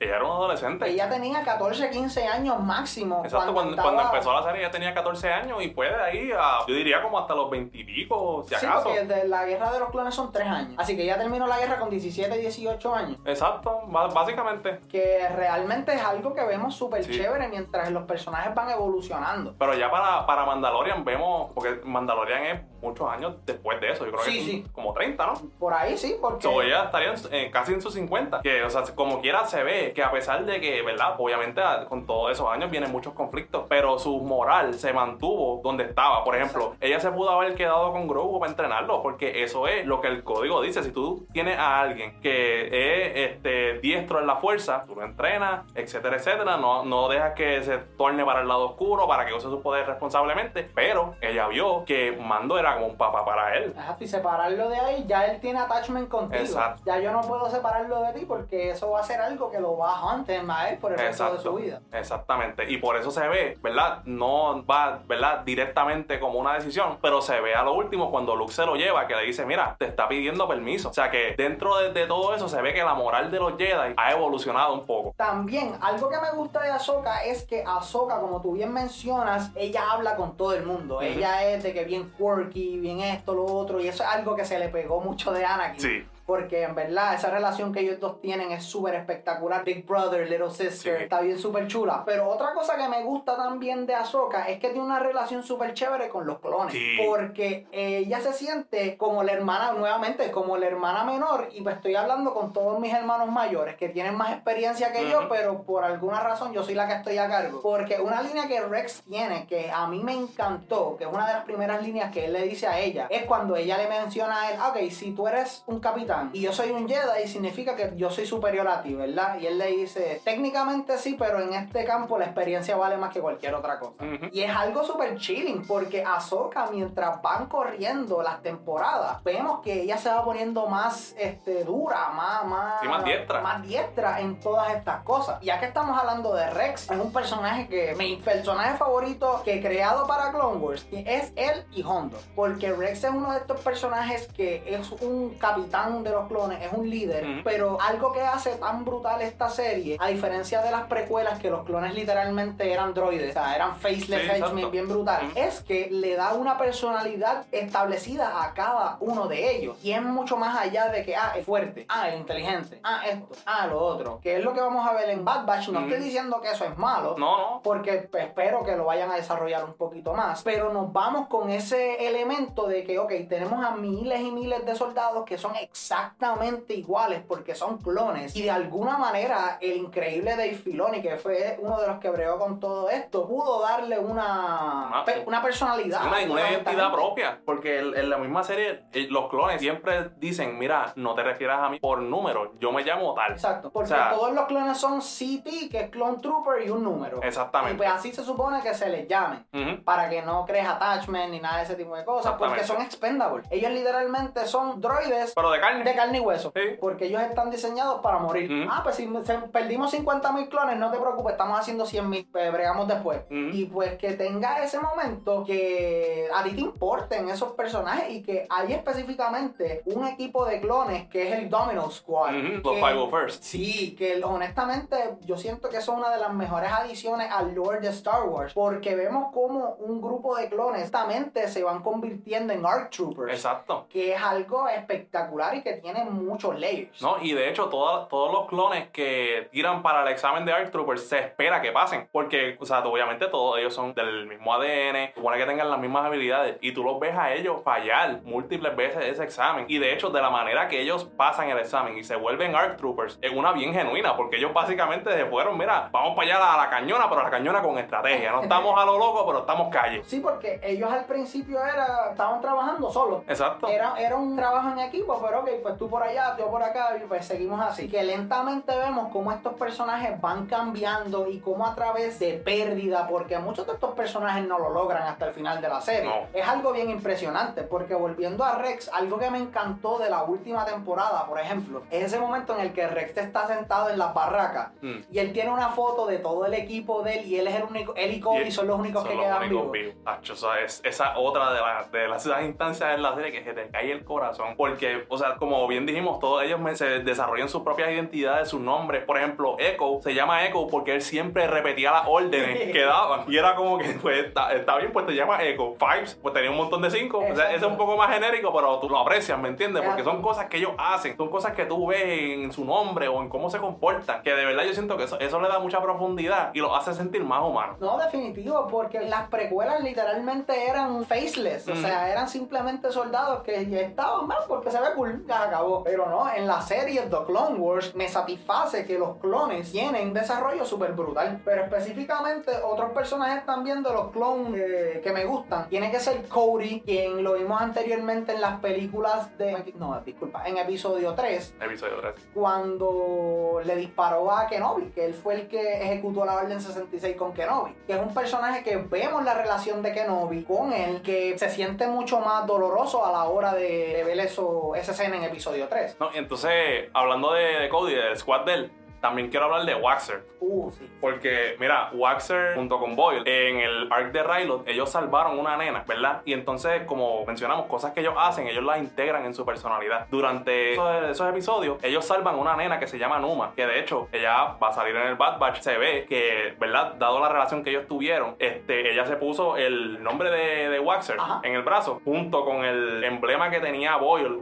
Ella 0.01 0.15
era 0.15 0.25
una 0.25 0.33
adolescente. 0.33 0.89
Ella 0.89 1.07
tenía 1.07 1.43
14, 1.43 1.91
15 1.91 2.27
años 2.27 2.59
máximo. 2.59 3.21
Exacto, 3.23 3.53
cuando, 3.53 4.01
empezó 4.01 4.33
la 4.33 4.41
serie 4.41 4.61
ella 4.61 4.71
tenía 4.71 4.93
14 4.95 5.31
años 5.31 5.63
y 5.63 5.69
fue 5.69 5.89
de 5.89 5.95
ahí 6.01 6.31
a, 6.31 6.65
yo 6.67 6.73
diría 6.73 7.03
como 7.03 7.19
hasta 7.19 7.35
los 7.35 7.51
20 7.51 7.77
y 7.77 7.83
pico, 7.83 8.43
si 8.47 8.55
Sí, 8.55 8.65
acaso. 8.65 8.85
porque 8.85 9.03
de 9.03 9.27
la 9.27 9.45
guerra 9.45 9.71
de 9.71 9.79
los 9.79 9.91
clones 9.91 10.15
son 10.15 10.31
3 10.31 10.47
años. 10.47 10.73
Así 10.77 10.95
que 10.97 11.03
ella 11.03 11.19
terminó 11.19 11.45
la 11.45 11.59
guerra 11.59 11.77
con 11.77 11.91
17, 11.91 12.35
18 12.35 12.95
años. 12.95 13.17
Exacto, 13.25 13.81
básicamente. 13.87 14.79
Que 14.89 15.29
realmente 15.35 15.93
es 15.93 16.03
algo 16.03 16.33
que 16.33 16.43
vemos 16.45 16.75
súper 16.75 17.03
Sí. 17.03 17.11
chévere 17.17 17.47
mientras 17.49 17.91
los 17.91 18.03
personajes 18.03 18.55
van 18.55 18.71
evolucionando. 18.71 19.53
Pero 19.59 19.75
ya 19.75 19.91
para, 19.91 20.25
para 20.25 20.45
Mandalorian 20.45 21.05
vemos, 21.05 21.51
porque 21.53 21.79
Mandalorian 21.83 22.43
es 22.45 22.61
muchos 22.81 23.09
años 23.09 23.35
después 23.45 23.79
de 23.79 23.91
eso, 23.91 24.05
yo 24.05 24.11
creo 24.11 24.23
Sí, 24.23 24.31
que 24.39 24.43
sí. 24.43 24.65
como 24.73 24.93
30, 24.93 25.25
¿no? 25.25 25.33
Por 25.59 25.73
ahí 25.73 25.97
sí, 25.97 26.15
porque. 26.19 26.43
So, 26.43 26.61
ella 26.61 26.83
estaría 26.85 27.11
en- 27.13 27.19
eh, 27.33 27.49
casi 27.51 27.73
en 27.73 27.81
sus 27.81 27.93
50. 27.93 28.41
Que, 28.41 28.63
o 28.63 28.69
sea, 28.69 28.83
como 28.95 29.21
quiera 29.21 29.45
se 29.45 29.63
ve 29.63 29.91
que 29.93 30.03
a 30.03 30.11
pesar 30.11 30.45
de 30.45 30.59
que, 30.59 30.81
¿verdad? 30.81 31.15
Obviamente 31.17 31.61
a- 31.61 31.85
con 31.85 32.05
todos 32.05 32.31
esos 32.31 32.49
años 32.49 32.71
vienen 32.71 32.91
muchos 32.91 33.13
conflictos, 33.13 33.65
pero 33.69 33.99
su 33.99 34.19
moral 34.21 34.73
se 34.73 34.93
mantuvo 34.93 35.61
donde 35.63 35.83
estaba. 35.83 36.23
Por 36.23 36.35
ejemplo, 36.35 36.75
ella 36.81 36.99
se 36.99 37.11
pudo 37.11 37.29
haber 37.31 37.55
quedado 37.55 37.91
con 37.91 38.07
Grogu 38.07 38.39
para 38.39 38.51
entrenarlo, 38.51 39.01
porque 39.01 39.43
eso 39.43 39.67
es 39.67 39.85
lo 39.85 40.01
que 40.01 40.07
el 40.07 40.23
código 40.23 40.61
dice. 40.61 40.83
Si 40.83 40.91
tú 40.91 41.27
tienes 41.33 41.57
a 41.57 41.81
alguien 41.81 42.19
que 42.21 42.67
es 42.67 43.31
este, 43.31 43.79
diestro 43.79 44.19
en 44.19 44.27
la 44.27 44.35
fuerza, 44.37 44.83
tú 44.87 44.95
lo 44.95 45.03
entrenas, 45.03 45.65
etcétera, 45.75 46.15
etcétera. 46.17 46.57
No, 46.57 46.83
no 46.85 47.07
dejas 47.09 47.33
que 47.33 47.63
se 47.63 47.77
torne 47.97 48.25
para 48.25 48.41
el 48.41 48.47
lado 48.47 48.65
oscuro, 48.65 49.07
para 49.07 49.25
que 49.25 49.33
use 49.33 49.47
su 49.49 49.61
poder 49.61 49.85
responsablemente. 49.87 50.69
Pero 50.73 51.15
ella 51.21 51.47
vio 51.47 51.83
que 51.85 52.11
Mando 52.21 52.57
era 52.57 52.70
como 52.75 52.87
un 52.87 52.97
papá 52.97 53.23
para 53.25 53.55
él. 53.57 53.73
Exacto, 53.75 54.03
y 54.03 54.07
separarlo 54.07 54.69
de 54.69 54.79
ahí, 54.79 55.05
ya 55.07 55.25
él 55.25 55.39
tiene 55.39 55.59
attachment 55.59 56.09
contigo. 56.09 56.41
Exacto. 56.41 56.81
Ya 56.85 56.99
yo 56.99 57.11
no 57.11 57.21
puedo 57.21 57.49
separarlo 57.49 58.01
de 58.01 58.13
ti 58.13 58.25
porque 58.25 58.71
eso 58.71 58.91
va 58.91 58.99
a 58.99 59.03
ser 59.03 59.21
algo 59.21 59.51
que 59.51 59.59
lo 59.59 59.77
va 59.77 59.97
a 59.97 60.15
hunter 60.15 60.41
a 60.49 60.69
él 60.69 60.77
por 60.77 60.91
el 60.91 60.97
resto 60.97 61.33
de 61.33 61.39
su 61.39 61.53
vida. 61.55 61.81
Exactamente. 61.91 62.69
Y 62.71 62.77
por 62.77 62.95
eso 62.95 63.11
se 63.11 63.27
ve, 63.27 63.57
¿verdad? 63.61 64.01
No 64.05 64.65
va, 64.65 65.01
¿verdad? 65.05 65.39
Directamente 65.39 66.19
como 66.19 66.39
una 66.39 66.53
decisión, 66.53 66.97
pero 67.01 67.21
se 67.21 67.39
ve 67.41 67.53
a 67.53 67.63
lo 67.63 67.73
último 67.73 68.11
cuando 68.11 68.35
Luke 68.35 68.53
se 68.53 68.65
lo 68.65 68.75
lleva, 68.75 69.07
que 69.07 69.15
le 69.15 69.23
dice, 69.23 69.45
mira, 69.45 69.75
te 69.77 69.85
está 69.85 70.07
pidiendo 70.07 70.47
permiso. 70.47 70.89
O 70.89 70.93
sea 70.93 71.09
que 71.09 71.35
dentro 71.37 71.77
de, 71.77 71.91
de 71.91 72.07
todo 72.07 72.33
eso 72.33 72.47
se 72.47 72.61
ve 72.61 72.73
que 72.73 72.83
la 72.83 72.93
moral 72.93 73.31
de 73.31 73.39
los 73.39 73.57
Jedi 73.57 73.93
ha 73.97 74.11
evolucionado 74.11 74.73
un 74.73 74.85
poco. 74.85 75.13
También, 75.17 75.75
algo 75.81 76.09
que 76.09 76.19
me 76.19 76.31
gusta 76.31 76.61
de 76.61 76.71
Ahsoka 76.71 77.23
es 77.23 77.43
que 77.43 77.63
Ahsoka, 77.65 78.19
como 78.19 78.41
tú 78.41 78.53
bien 78.53 78.73
mencionas, 78.73 79.51
ella 79.55 79.91
habla 79.91 80.15
con 80.15 80.37
todo 80.37 80.53
el 80.53 80.65
mundo. 80.65 81.01
Ella 81.01 81.45
es 81.49 81.63
de 81.63 81.73
que 81.73 81.83
bien 81.83 82.11
quirky, 82.17 82.60
bien 82.77 82.99
esto, 82.99 83.33
lo 83.33 83.45
otro, 83.45 83.79
y 83.79 83.87
eso 83.87 84.03
es 84.03 84.09
algo 84.09 84.35
que 84.35 84.45
se 84.45 84.59
le 84.59 84.69
pegó 84.69 85.01
mucho 85.01 85.31
de 85.31 85.45
Anakin. 85.45 85.79
Sí. 85.81 86.03
Porque 86.31 86.63
en 86.63 86.73
verdad 86.73 87.13
esa 87.13 87.29
relación 87.29 87.73
que 87.73 87.81
ellos 87.81 87.99
dos 87.99 88.21
tienen 88.21 88.53
es 88.53 88.63
súper 88.63 88.95
espectacular. 88.95 89.65
Big 89.65 89.85
Brother, 89.85 90.29
Little 90.29 90.49
Sister, 90.49 90.97
Sí. 90.97 91.03
está 91.03 91.19
bien 91.19 91.37
súper 91.37 91.67
chula. 91.67 92.03
Pero 92.05 92.29
otra 92.29 92.53
cosa 92.53 92.77
que 92.77 92.87
me 92.87 93.03
gusta 93.03 93.35
también 93.35 93.85
de 93.85 93.95
Ahsoka 93.95 94.47
es 94.47 94.57
que 94.57 94.69
tiene 94.69 94.85
una 94.85 94.99
relación 94.99 95.43
súper 95.43 95.73
chévere 95.73 96.07
con 96.07 96.25
los 96.25 96.39
clones. 96.39 96.71
Sí. 96.71 96.97
Porque 97.05 97.67
ella 97.73 98.21
se 98.21 98.31
siente 98.31 98.95
como 98.95 99.23
la 99.23 99.33
hermana, 99.33 99.73
nuevamente, 99.73 100.31
como 100.31 100.55
la 100.55 100.67
hermana 100.67 101.03
menor. 101.03 101.49
Y 101.51 101.59
pues 101.63 101.75
estoy 101.75 101.95
hablando 101.95 102.33
con 102.33 102.53
todos 102.53 102.79
mis 102.79 102.93
hermanos 102.93 103.29
mayores 103.29 103.75
que 103.75 103.89
tienen 103.89 104.15
más 104.15 104.31
experiencia 104.31 104.93
que 104.93 105.09
yo, 105.09 105.27
pero 105.27 105.63
por 105.63 105.83
alguna 105.83 106.21
razón 106.21 106.53
yo 106.53 106.63
soy 106.63 106.75
la 106.75 106.87
que 106.87 106.93
estoy 106.93 107.17
a 107.17 107.27
cargo. 107.27 107.59
Porque 107.61 107.99
una 107.99 108.21
línea 108.21 108.47
que 108.47 108.61
Rex 108.61 109.01
tiene, 109.03 109.47
que 109.47 109.69
a 109.69 109.85
mí 109.87 110.01
me 110.01 110.13
encantó, 110.13 110.95
que 110.95 111.03
es 111.03 111.09
una 111.11 111.27
de 111.27 111.33
las 111.33 111.43
primeras 111.43 111.81
líneas 111.83 112.09
que 112.13 112.23
él 112.27 112.31
le 112.31 112.43
dice 112.43 112.67
a 112.67 112.79
ella, 112.79 113.07
es 113.09 113.23
cuando 113.25 113.57
ella 113.57 113.77
le 113.77 113.89
menciona 113.89 114.43
a 114.43 114.51
él, 114.51 114.59
ok, 114.85 114.89
si 114.91 115.11
tú 115.11 115.27
eres 115.27 115.65
un 115.67 115.81
capitán 115.81 116.20
y 116.33 116.41
yo 116.41 116.53
soy 116.53 116.71
un 116.71 116.87
Jedi, 116.87 117.27
significa 117.27 117.75
que 117.75 117.93
yo 117.95 118.09
soy 118.09 118.25
superior 118.25 118.67
a 118.67 118.81
ti, 118.81 118.93
¿verdad? 118.93 119.39
Y 119.39 119.47
él 119.47 119.57
le 119.57 119.67
dice, 119.67 120.21
técnicamente 120.23 120.97
sí, 120.97 121.15
pero 121.17 121.39
en 121.41 121.53
este 121.53 121.85
campo 121.85 122.17
la 122.17 122.25
experiencia 122.25 122.75
vale 122.75 122.97
más 122.97 123.13
que 123.13 123.19
cualquier 123.21 123.53
otra 123.55 123.79
cosa. 123.79 124.03
Y 124.31 124.41
es 124.41 124.55
algo 124.55 124.83
súper 124.83 125.17
chilling, 125.17 125.65
porque 125.65 126.03
Ahsoka, 126.03 126.67
mientras 126.71 127.21
van 127.21 127.47
corriendo 127.47 128.21
las 128.21 128.41
temporadas, 128.41 129.23
vemos 129.23 129.61
que 129.61 129.81
ella 129.83 129.97
se 129.97 130.09
va 130.09 130.23
poniendo 130.23 130.67
más 130.67 131.15
este, 131.17 131.63
dura, 131.63 132.09
más, 132.09 132.45
más, 132.45 132.81
Sí, 132.81 132.87
más 132.87 133.03
diestra. 133.03 133.41
más 133.41 133.61
diestra 133.63 134.19
en 134.19 134.39
todas 134.39 134.73
estas 134.75 135.03
cosas. 135.03 135.39
Ya 135.41 135.59
que 135.59 135.65
estamos 135.65 135.97
hablando 135.97 136.33
de 136.33 136.49
Rex, 136.49 136.89
es 136.89 136.99
un 136.99 137.11
personaje 137.11 137.67
que 137.67 137.95
mi 137.95 138.17
personaje 138.17 138.77
favorito 138.77 139.41
que 139.43 139.55
he 139.55 139.61
creado 139.61 140.07
para 140.07 140.31
Clone 140.31 140.57
Wars 140.57 140.85
es 140.91 141.31
él 141.35 141.65
y 141.71 141.83
Hondo. 141.83 142.17
Porque 142.35 142.71
Rex 142.73 143.03
es 143.03 143.11
uno 143.11 143.31
de 143.31 143.39
estos 143.39 143.59
personajes 143.61 144.27
que 144.33 144.63
es 144.65 144.91
un 144.91 145.35
capitán 145.35 146.00
de 146.03 146.11
los 146.11 146.27
clones, 146.27 146.61
es 146.61 146.71
un 146.73 146.89
líder, 146.89 147.23
Ujú. 147.23 147.41
pero 147.43 147.77
algo 147.81 148.11
que 148.13 148.21
hace 148.21 148.55
tan 148.55 148.83
brutal 148.85 149.21
esta 149.21 149.49
serie, 149.49 149.97
a 149.99 150.07
diferencia 150.07 150.61
de 150.61 150.71
las 150.71 150.83
precuelas 150.87 151.39
que 151.39 151.49
los 151.49 151.63
clones 151.65 151.93
literalmente 151.93 152.71
eran 152.71 152.93
droides, 152.93 153.31
o 153.31 153.33
sea, 153.33 153.55
eran 153.55 153.75
faceless 153.77 154.21
Sí, 154.31 154.65
bien 154.71 154.87
brutal, 154.87 155.27
Ujú. 155.27 155.39
es 155.39 155.61
que 155.61 155.89
le 155.91 156.15
da 156.15 156.33
una 156.33 156.57
personalidad 156.57 157.45
establecida 157.51 158.43
a 158.43 158.53
cada 158.53 158.97
uno 158.99 159.27
de 159.27 159.55
ellos. 159.57 159.77
Y 159.83 159.91
es 159.91 160.01
mucho 160.01 160.37
más 160.37 160.57
allá 160.57 160.89
de 160.89 161.03
que, 161.03 161.15
ah, 161.15 161.33
es 161.35 161.45
fuerte, 161.45 161.85
ah, 161.89 162.09
es 162.09 162.17
inteligente, 162.19 162.79
ah, 162.83 163.01
esto, 163.07 163.27
ah, 163.45 163.67
lo 163.67 163.79
otro. 163.79 164.19
Que 164.21 164.37
es 164.37 164.43
lo 164.43 164.53
que 164.53 164.61
vamos 164.61 164.87
a 164.87 164.93
ver 164.93 165.09
en 165.09 165.23
Bad 165.25 165.45
Batch. 165.45 165.69
No 165.69 165.81
estoy 165.81 165.99
diciendo 165.99 166.39
que 166.41 166.51
eso 166.51 166.65
es 166.65 166.77
malo. 166.77 167.15
No, 167.17 167.37
no. 167.37 167.61
Porque 167.63 168.09
espero 168.13 168.63
que 168.63 168.75
lo 168.75 168.85
vayan 168.85 169.11
a 169.11 169.15
desarrollar 169.15 169.63
un 169.63 169.73
poquito 169.73 170.13
más. 170.13 170.43
Pero 170.43 170.71
nos 170.71 170.91
vamos 170.91 171.27
con 171.27 171.49
ese 171.49 172.07
elemento 172.07 172.67
de 172.67 172.83
que, 172.83 172.99
ok, 172.99 173.11
tenemos 173.29 173.63
a 173.63 173.71
miles 173.71 174.21
y 174.21 174.31
miles 174.31 174.65
de 174.65 174.75
soldados 174.75 175.25
que 175.25 175.37
son 175.37 175.55
exactamente 175.91 176.73
iguales 176.73 177.21
porque 177.27 177.55
son 177.55 177.77
clones. 177.77 178.35
Y 178.35 178.43
de 178.43 178.51
alguna 178.51 178.97
manera, 178.97 179.57
el 179.61 179.77
increíble 179.77 180.31
Dave 180.31 180.55
Filoni, 180.55 181.01
que 181.01 181.17
fue 181.17 181.57
uno 181.61 181.79
de 181.79 181.87
los 181.87 181.99
que 181.99 182.09
bregó 182.09 182.37
con 182.39 182.59
todo 182.59 182.89
esto, 182.89 183.27
pudo 183.27 183.61
darle 183.61 183.99
una, 183.99 184.87
Una- 184.89 185.05
pe- 185.05 185.23
una 185.25 185.41
personalidad. 185.41 186.05
Una, 186.05 186.31
una 186.31 186.51
identidad 186.51 186.91
propia, 186.91 187.41
porque 187.45 187.79
en, 187.79 187.95
en 187.97 188.09
la 188.09 188.17
misma 188.17 188.43
serie 188.43 188.85
eh, 188.93 189.07
los 189.09 189.29
clones 189.29 189.59
siempre 189.61 190.09
dicen, 190.17 190.57
mira, 190.57 190.93
no 190.95 191.13
te 191.15 191.23
refieras 191.23 191.61
a 191.63 191.69
mí 191.69 191.79
por 191.79 192.01
número, 192.01 192.53
yo 192.59 192.71
me 192.71 192.83
llamo 192.83 193.13
tal. 193.13 193.31
Exacto, 193.33 193.71
porque 193.71 193.93
O 193.93 193.95
sea- 193.95 194.11
todos 194.11 194.33
los 194.33 194.45
clones 194.45 194.77
son 194.77 194.99
CT, 195.01 195.69
que 195.69 195.79
es 195.81 195.89
Clone 195.89 196.17
Trooper, 196.19 196.65
y 196.65 196.69
un 196.69 196.83
número. 196.83 197.19
Y 197.23 197.27
Exactamente. 197.27 197.77
pues 197.77 197.89
así 197.89 198.11
se 198.13 198.23
supone 198.23 198.61
que 198.61 198.73
se 198.73 198.89
les 198.89 199.07
llamen. 199.07 199.45
Ujú. 199.53 199.83
para 199.83 200.09
que 200.09 200.21
no 200.21 200.45
crees 200.45 200.67
attachment 200.67 201.31
ni 201.31 201.39
nada 201.39 201.57
de 201.57 201.63
ese 201.63 201.75
tipo 201.75 201.95
de 201.95 202.03
cosas, 202.05 202.33
porque 202.37 202.63
son 202.63 202.81
expendables. 202.81 203.47
Ellos 203.51 203.71
literalmente 203.71 204.45
son 204.45 204.79
droides 204.81 205.33
Pero 205.35 205.51
de 205.51 205.59
carne. 205.59 205.80
De 205.83 205.95
carne 205.95 206.17
y 206.17 206.21
hueso, 206.21 206.51
Sí. 206.55 206.61
porque 206.79 207.05
ellos 207.05 207.21
están 207.21 207.49
diseñados 207.51 208.01
para 208.01 208.17
morir. 208.19 208.67
Ah, 208.69 208.81
pues 208.83 208.95
si 208.95 209.07
perdimos 209.51 209.91
50 209.91 210.31
mil 210.31 210.47
clones, 210.49 210.77
no 210.77 210.91
te 210.91 210.97
preocupes, 210.97 211.33
estamos 211.33 211.59
haciendo 211.59 211.85
100 211.85 212.09
mil, 212.09 212.27
bregamos 212.31 212.87
después. 212.87 213.21
Y 213.29 213.65
pues 213.65 213.97
que 213.97 214.13
tenga 214.13 214.63
ese 214.63 214.79
momento 214.79 215.43
que 215.45 216.27
a 216.33 216.43
ti 216.43 216.51
te 216.51 216.61
importen 216.61 217.29
esos 217.29 217.53
personajes 217.53 218.09
y 218.09 218.21
que 218.23 218.45
hay 218.49 218.73
específicamente 218.73 219.81
un 219.85 220.07
equipo 220.07 220.45
de 220.45 220.59
clones 220.61 221.07
que 221.09 221.27
es 221.29 221.39
el 221.39 221.49
Domino 221.49 221.89
Squad. 221.91 222.31
Los 222.31 222.61
que- 222.61 222.61
501st. 222.79 223.43
Sí, 223.43 223.95
que 223.97 224.23
honestamente 224.23 224.95
yo 225.21 225.37
siento 225.37 225.69
que 225.69 225.77
eso 225.77 225.93
es 225.93 225.97
una 225.97 226.09
de 226.11 226.19
las 226.19 226.33
mejores 226.33 226.71
adiciones 226.71 227.29
al 227.31 227.53
lore 227.53 227.79
de 227.79 227.89
Star 227.89 228.23
Wars, 228.23 228.53
porque 228.53 228.95
vemos 228.95 229.31
como 229.33 229.75
un 229.79 230.01
grupo 230.01 230.35
de 230.35 230.49
clones 230.49 230.81
justamente 230.83 231.47
se 231.47 231.63
van 231.63 231.81
convirtiendo 231.81 232.53
en 232.53 232.65
ARC 232.65 232.89
Troopers, 232.91 233.33
Exacto. 233.33 233.85
que 233.89 234.13
es 234.13 234.21
algo 234.21 234.67
espectacular 234.67 235.55
y 235.55 235.61
que 235.63 235.70
tiene 235.77 236.03
muchos 236.05 236.57
layers. 236.59 237.01
¿no? 237.01 237.17
Y 237.21 237.33
de 237.33 237.49
hecho, 237.49 237.69
toda- 237.69 238.07
todos 238.07 238.31
los 238.31 238.47
clones 238.47 238.89
que 238.89 239.47
tiran 239.51 239.81
para 239.83 240.01
el 240.03 240.07
examen 240.09 240.45
de 240.45 240.53
ARC 240.53 240.71
Troopers 240.71 241.07
se 241.07 241.19
espera 241.19 241.61
que 241.61 241.71
pasen. 241.71 242.07
Porque, 242.11 242.57
o 242.59 242.65
sea, 242.65 242.79
obviamente 242.79 243.27
todos 243.27 243.57
ellos 243.59 243.73
son 243.73 243.93
del 243.93 244.27
mismo 244.27 244.53
ADN, 244.53 245.13
supone 245.15 245.37
que 245.37 245.45
tengan 245.45 245.69
las 245.69 245.79
mismas 245.79 246.05
habilidades. 246.05 246.57
Y 246.61 246.73
tú 246.73 246.83
los 246.83 246.99
ves 246.99 247.15
a 247.17 247.33
ellos 247.33 247.61
fallar 247.63 248.21
múltiples 248.23 248.75
veces 248.75 249.05
ese 249.05 249.23
examen. 249.23 249.65
Y 249.67 249.77
de 249.79 249.93
hecho, 249.93 250.09
de 250.09 250.21
la 250.21 250.29
manera 250.29 250.67
que 250.67 250.81
ellos 250.81 251.05
pasan 251.17 251.49
el 251.49 251.57
examen 251.59 251.97
y 251.97 252.03
se 252.03 252.15
vuelven 252.15 252.55
ARC 252.55 252.77
Troopers, 252.77 253.19
es 253.21 253.31
una 253.31 253.51
bien 253.51 253.73
genuina. 253.73 254.15
Porque 254.15 254.37
ellos 254.37 254.53
básicamente 254.53 255.11
se 255.13 255.25
fueron, 255.25 255.57
mira, 255.57 255.89
vamos 255.91 256.15
para 256.15 256.35
allá 256.35 256.53
a 256.53 256.57
la 256.65 256.69
cañona, 256.69 257.09
pero 257.09 257.23
la 257.23 257.29
cañona 257.29 257.61
con 257.61 257.77
estrategia. 257.77 258.31
No 258.31 258.41
estamos 258.41 258.79
a 258.79 258.85
lo 258.85 258.97
loco, 258.97 259.25
pero 259.25 259.39
estamos 259.39 259.69
calle. 259.69 260.03
Sí, 260.03 260.19
porque 260.19 260.59
ellos 260.63 260.91
al 260.91 261.05
principio 261.05 261.59
era, 261.63 262.09
estaban 262.11 262.41
trabajando 262.41 262.89
solos. 262.89 263.23
Exacto. 263.27 263.67
Era, 263.67 263.95
era 263.99 264.15
un 264.15 264.35
trabajo 264.35 264.69
en 264.71 264.79
equipo, 264.79 265.19
pero 265.23 265.39
ok, 265.41 265.49
pues 265.61 265.77
tú 265.77 265.89
por 265.89 266.03
allá, 266.03 266.35
yo 266.37 266.49
por 266.49 266.61
acá, 266.63 266.95
y 266.97 267.07
pues 267.07 267.25
seguimos 267.25 267.59
así. 267.61 267.87
Que 267.89 268.03
lentamente 268.03 268.77
vemos 268.77 269.09
cómo 269.11 269.31
estos 269.31 269.53
personajes 269.53 270.19
van 270.19 270.45
cambiando 270.47 271.27
y 271.27 271.39
cómo 271.39 271.65
a 271.65 271.75
través 271.75 272.19
de 272.19 272.33
pérdida, 272.33 273.07
porque 273.07 273.37
muchos 273.39 273.65
de 273.67 273.73
estos 273.73 273.93
personajes 273.95 274.45
no 274.47 274.59
lo 274.59 274.69
logran 274.69 275.03
hasta 275.03 275.27
el 275.27 275.33
final 275.33 275.61
de 275.61 275.67
la 275.69 275.81
serie. 275.81 276.09
No. 276.09 276.27
Es 276.37 276.47
algo 276.47 276.71
bien 276.71 276.89
impresionante, 276.89 277.63
porque 277.63 277.93
volviendo 277.95 278.43
a 278.43 278.55
Rex, 278.55 278.89
algo 278.93 279.17
que 279.19 279.29
me 279.29 279.37
encantó 279.37 279.97
de 279.99 280.09
la 280.09 280.23
última 280.23 280.65
temporada, 280.65 281.25
por 281.25 281.39
ejemplo, 281.39 281.83
es 281.89 282.03
ese 282.05 282.19
momento 282.19 282.53
en 282.55 282.61
el 282.61 282.73
que 282.73 282.87
Rex 282.87 283.17
está 283.17 283.47
sentado 283.47 283.89
en 283.89 283.97
la 283.99 284.07
barraca 284.07 284.71
Mm. 284.81 284.99
y 285.11 285.19
él 285.19 285.33
tiene 285.33 285.51
una 285.51 285.69
foto 285.69 286.05
de 286.07 286.17
todo 286.19 286.45
el 286.45 286.53
equipo 286.53 287.03
de 287.03 287.19
él 287.19 287.25
y 287.25 287.37
él 287.39 287.47
es 287.47 287.55
el 287.55 287.63
único, 287.63 287.93
él 287.95 288.13
y 288.13 288.19
Cody 288.19 288.41
Y 288.43 288.51
son 288.51 288.67
los 288.67 288.79
únicos 288.79 289.01
Son 289.01 289.09
que 289.09 289.15
los 289.15 289.25
quedan 289.25 289.37
únicos 289.43 289.71
vivos. 289.71 289.93
vivos. 289.93 289.95
Acho, 290.05 290.33
eso 290.33 290.53
es- 290.55 290.81
esa 290.83 291.17
otra 291.17 291.51
de, 291.53 291.59
la- 291.59 291.87
de 291.91 292.07
las 292.07 292.25
instancias 292.43 292.95
en 292.95 293.01
la 293.03 293.13
serie 293.15 293.31
que 293.31 293.43
se 293.43 293.53
te 293.53 293.69
cae 293.69 293.91
el 293.91 294.03
corazón. 294.03 294.55
Porque, 294.57 295.05
o 295.09 295.17
sea, 295.17 295.35
como 295.35 295.50
bien 295.67 295.85
dijimos, 295.85 296.19
todos 296.19 296.43
ellos 296.43 296.59
se 296.77 296.99
desarrollan 296.99 297.49
sus 297.49 297.63
propias 297.63 297.89
identidades, 297.91 298.49
sus 298.49 298.61
nombres. 298.61 299.03
Por 299.03 299.17
ejemplo, 299.17 299.55
Echo 299.59 299.99
se 300.01 300.13
llama 300.13 300.45
Echo 300.45 300.67
porque 300.67 300.95
él 300.95 301.01
siempre 301.01 301.47
repetía 301.47 301.91
las 301.91 302.03
órdenes 302.07 302.71
que 302.71 302.83
daban. 302.83 303.25
Y 303.27 303.37
era 303.37 303.55
como 303.55 303.77
que, 303.77 303.89
pues, 304.01 304.25
está, 304.25 304.53
está 304.53 304.77
bien, 304.77 304.91
pues 304.91 305.05
te 305.05 305.13
llama 305.13 305.43
Echo. 305.43 305.75
Fives, 305.77 306.17
pues 306.21 306.33
tenía 306.33 306.51
un 306.51 306.57
montón 306.57 306.81
de 306.81 306.89
cinco. 306.89 307.19
O 307.19 307.35
sea, 307.35 307.47
ese 307.47 307.57
es 307.57 307.63
un 307.63 307.77
poco 307.77 307.97
más 307.97 308.11
genérico, 308.11 308.53
pero 308.53 308.79
tú 308.79 308.89
lo 308.89 308.99
aprecias, 308.99 309.37
¿me 309.39 309.49
entiendes? 309.49 309.83
Porque 309.83 310.03
son 310.03 310.21
cosas 310.21 310.47
que 310.47 310.57
ellos 310.57 310.71
hacen, 310.77 311.17
son 311.17 311.29
cosas 311.29 311.53
que 311.53 311.65
tú 311.65 311.87
ves 311.87 312.03
en 312.03 312.51
su 312.51 312.65
nombre 312.65 313.07
o 313.07 313.21
en 313.21 313.29
cómo 313.29 313.49
se 313.49 313.59
comportan. 313.59 314.21
Que 314.23 314.33
de 314.33 314.45
verdad 314.45 314.63
yo 314.65 314.73
siento 314.73 314.97
que 314.97 315.03
eso, 315.03 315.19
eso 315.19 315.39
le 315.39 315.47
da 315.47 315.59
mucha 315.59 315.81
profundidad 315.81 316.51
y 316.53 316.59
lo 316.59 316.75
hace 316.75 316.93
sentir 316.93 317.23
más 317.23 317.43
humano. 317.43 317.77
No, 317.79 317.97
definitivo, 317.97 318.67
porque 318.69 319.01
las 319.01 319.29
precuelas 319.29 319.81
literalmente 319.81 320.67
eran 320.67 321.05
faceless, 321.05 321.67
o 321.67 321.75
sea, 321.75 322.11
eran 322.11 322.27
simplemente 322.27 322.91
soldados 322.91 323.43
que 323.43 323.65
ya 323.69 323.81
estaban 323.81 324.27
mal 324.27 324.39
porque 324.47 324.71
se 324.71 324.79
ve 324.79 324.87
cool, 324.95 325.25
se 325.41 325.47
acabó. 325.47 325.83
Pero 325.83 326.07
no, 326.07 326.31
en 326.33 326.47
la 326.47 326.61
serie 326.61 327.01
The 327.01 327.17
Clone 327.25 327.59
Wars 327.59 327.95
me 327.95 328.07
satisface 328.07 328.85
que 328.85 328.97
los 328.97 329.17
clones 329.17 329.71
tienen 329.71 330.13
desarrollo 330.13 330.65
súper 330.65 330.93
brutal. 330.93 331.41
Pero 331.43 331.63
específicamente 331.63 332.51
otros 332.63 332.91
personajes 332.91 333.45
también 333.45 333.83
de 333.83 333.91
los 333.91 334.11
clones 334.11 334.61
eh, 334.61 335.01
que 335.03 335.11
me 335.11 335.25
gustan. 335.25 335.69
Tiene 335.69 335.91
que 335.91 335.99
ser 335.99 336.27
Cody, 336.27 336.81
quien 336.81 337.23
lo 337.23 337.33
vimos 337.33 337.61
anteriormente 337.61 338.33
en 338.33 338.41
las 338.41 338.59
películas 338.59 339.35
de... 339.37 339.73
No, 339.77 339.99
disculpa, 340.01 340.43
en 340.45 340.57
episodio 340.57 341.13
3 341.13 341.55
Episodio 341.61 341.99
3. 342.01 342.15
cuando 342.33 343.61
le 343.63 343.75
disparó 343.75 344.31
a 344.31 344.47
Kenobi, 344.47 344.91
que 344.91 345.05
él 345.05 345.13
fue 345.13 345.35
el 345.35 345.47
que 345.47 345.83
ejecutó 345.83 346.25
la 346.25 346.35
Orden 346.35 346.61
66 346.61 347.15
con 347.15 347.33
Kenobi, 347.33 347.73
que 347.87 347.93
es 347.93 347.99
un 347.99 348.13
personaje 348.13 348.63
que 348.63 348.77
vemos 348.77 349.23
la 349.23 349.33
relación 349.33 349.81
de 349.81 349.93
Kenobi 349.93 350.43
con 350.43 350.73
él, 350.73 351.01
que 351.01 351.37
se 351.37 351.49
siente 351.49 351.87
mucho 351.87 352.19
más 352.19 352.45
doloroso 352.45 353.05
a 353.05 353.11
la 353.11 353.23
hora 353.25 353.53
de, 353.53 353.93
de 353.95 354.03
ver 354.03 354.19
eso, 354.19 354.75
esa 354.75 354.91
escena 354.91 355.17
en 355.17 355.23
episodio 355.31 355.67
3. 355.67 355.97
No, 355.99 356.11
entonces, 356.13 356.89
hablando 356.93 357.33
de, 357.33 357.59
de 357.59 357.69
Cody, 357.69 357.95
del 357.95 358.17
squad 358.17 358.41
de 358.45 358.53
él, 358.53 358.71
también 359.01 359.29
quiero 359.29 359.45
hablar 359.47 359.65
de 359.65 359.75
Waxer. 359.75 360.23
Uh, 360.39 360.71
sí. 360.71 360.87
Porque, 361.01 361.55
mira, 361.59 361.89
Waxer 361.93 362.55
junto 362.55 362.79
con 362.79 362.95
Boyle, 362.95 363.23
en 363.25 363.59
el 363.59 363.91
arc 363.91 364.11
de 364.11 364.23
Rylot, 364.23 364.67
ellos 364.67 364.89
salvaron 364.91 365.37
una 365.39 365.57
nena, 365.57 365.83
¿verdad? 365.87 366.21
Y 366.23 366.33
entonces, 366.33 366.83
como 366.85 367.25
mencionamos, 367.25 367.65
cosas 367.65 367.93
que 367.93 368.01
ellos 368.01 368.13
hacen, 368.17 368.47
ellos 368.47 368.63
las 368.63 368.77
integran 368.77 369.25
en 369.25 369.33
su 369.33 369.43
personalidad. 369.43 370.07
Durante 370.09 370.73
esos, 370.73 371.09
esos 371.09 371.27
episodios, 371.29 371.83
ellos 371.83 372.05
salvan 372.05 372.37
una 372.37 372.55
nena 372.55 372.79
que 372.79 372.87
se 372.87 372.99
llama 372.99 373.19
Numa, 373.19 373.53
que 373.55 373.65
de 373.65 373.79
hecho, 373.79 374.07
ella 374.11 374.55
va 374.61 374.69
a 374.69 374.73
salir 374.73 374.95
en 374.95 375.07
el 375.07 375.15
Bad 375.15 375.39
Batch. 375.39 375.61
Se 375.61 375.77
ve 375.77 376.05
que, 376.07 376.55
¿verdad? 376.59 376.93
Dado 376.93 377.19
la 377.19 377.29
relación 377.29 377.63
que 377.63 377.71
ellos 377.71 377.87
tuvieron, 377.87 378.35
este, 378.37 378.91
ella 378.91 379.05
se 379.05 379.15
puso 379.15 379.57
el 379.57 380.01
nombre 380.03 380.29
de, 380.29 380.69
de 380.69 380.79
Waxer 380.79 381.19
Ajá. 381.19 381.41
en 381.43 381.55
el 381.55 381.63
brazo, 381.63 382.01
junto 382.05 382.45
con 382.45 382.63
el 382.63 383.03
emblema 383.03 383.49
que 383.49 383.59
tenía 383.59 383.95
Boyle. 383.97 384.41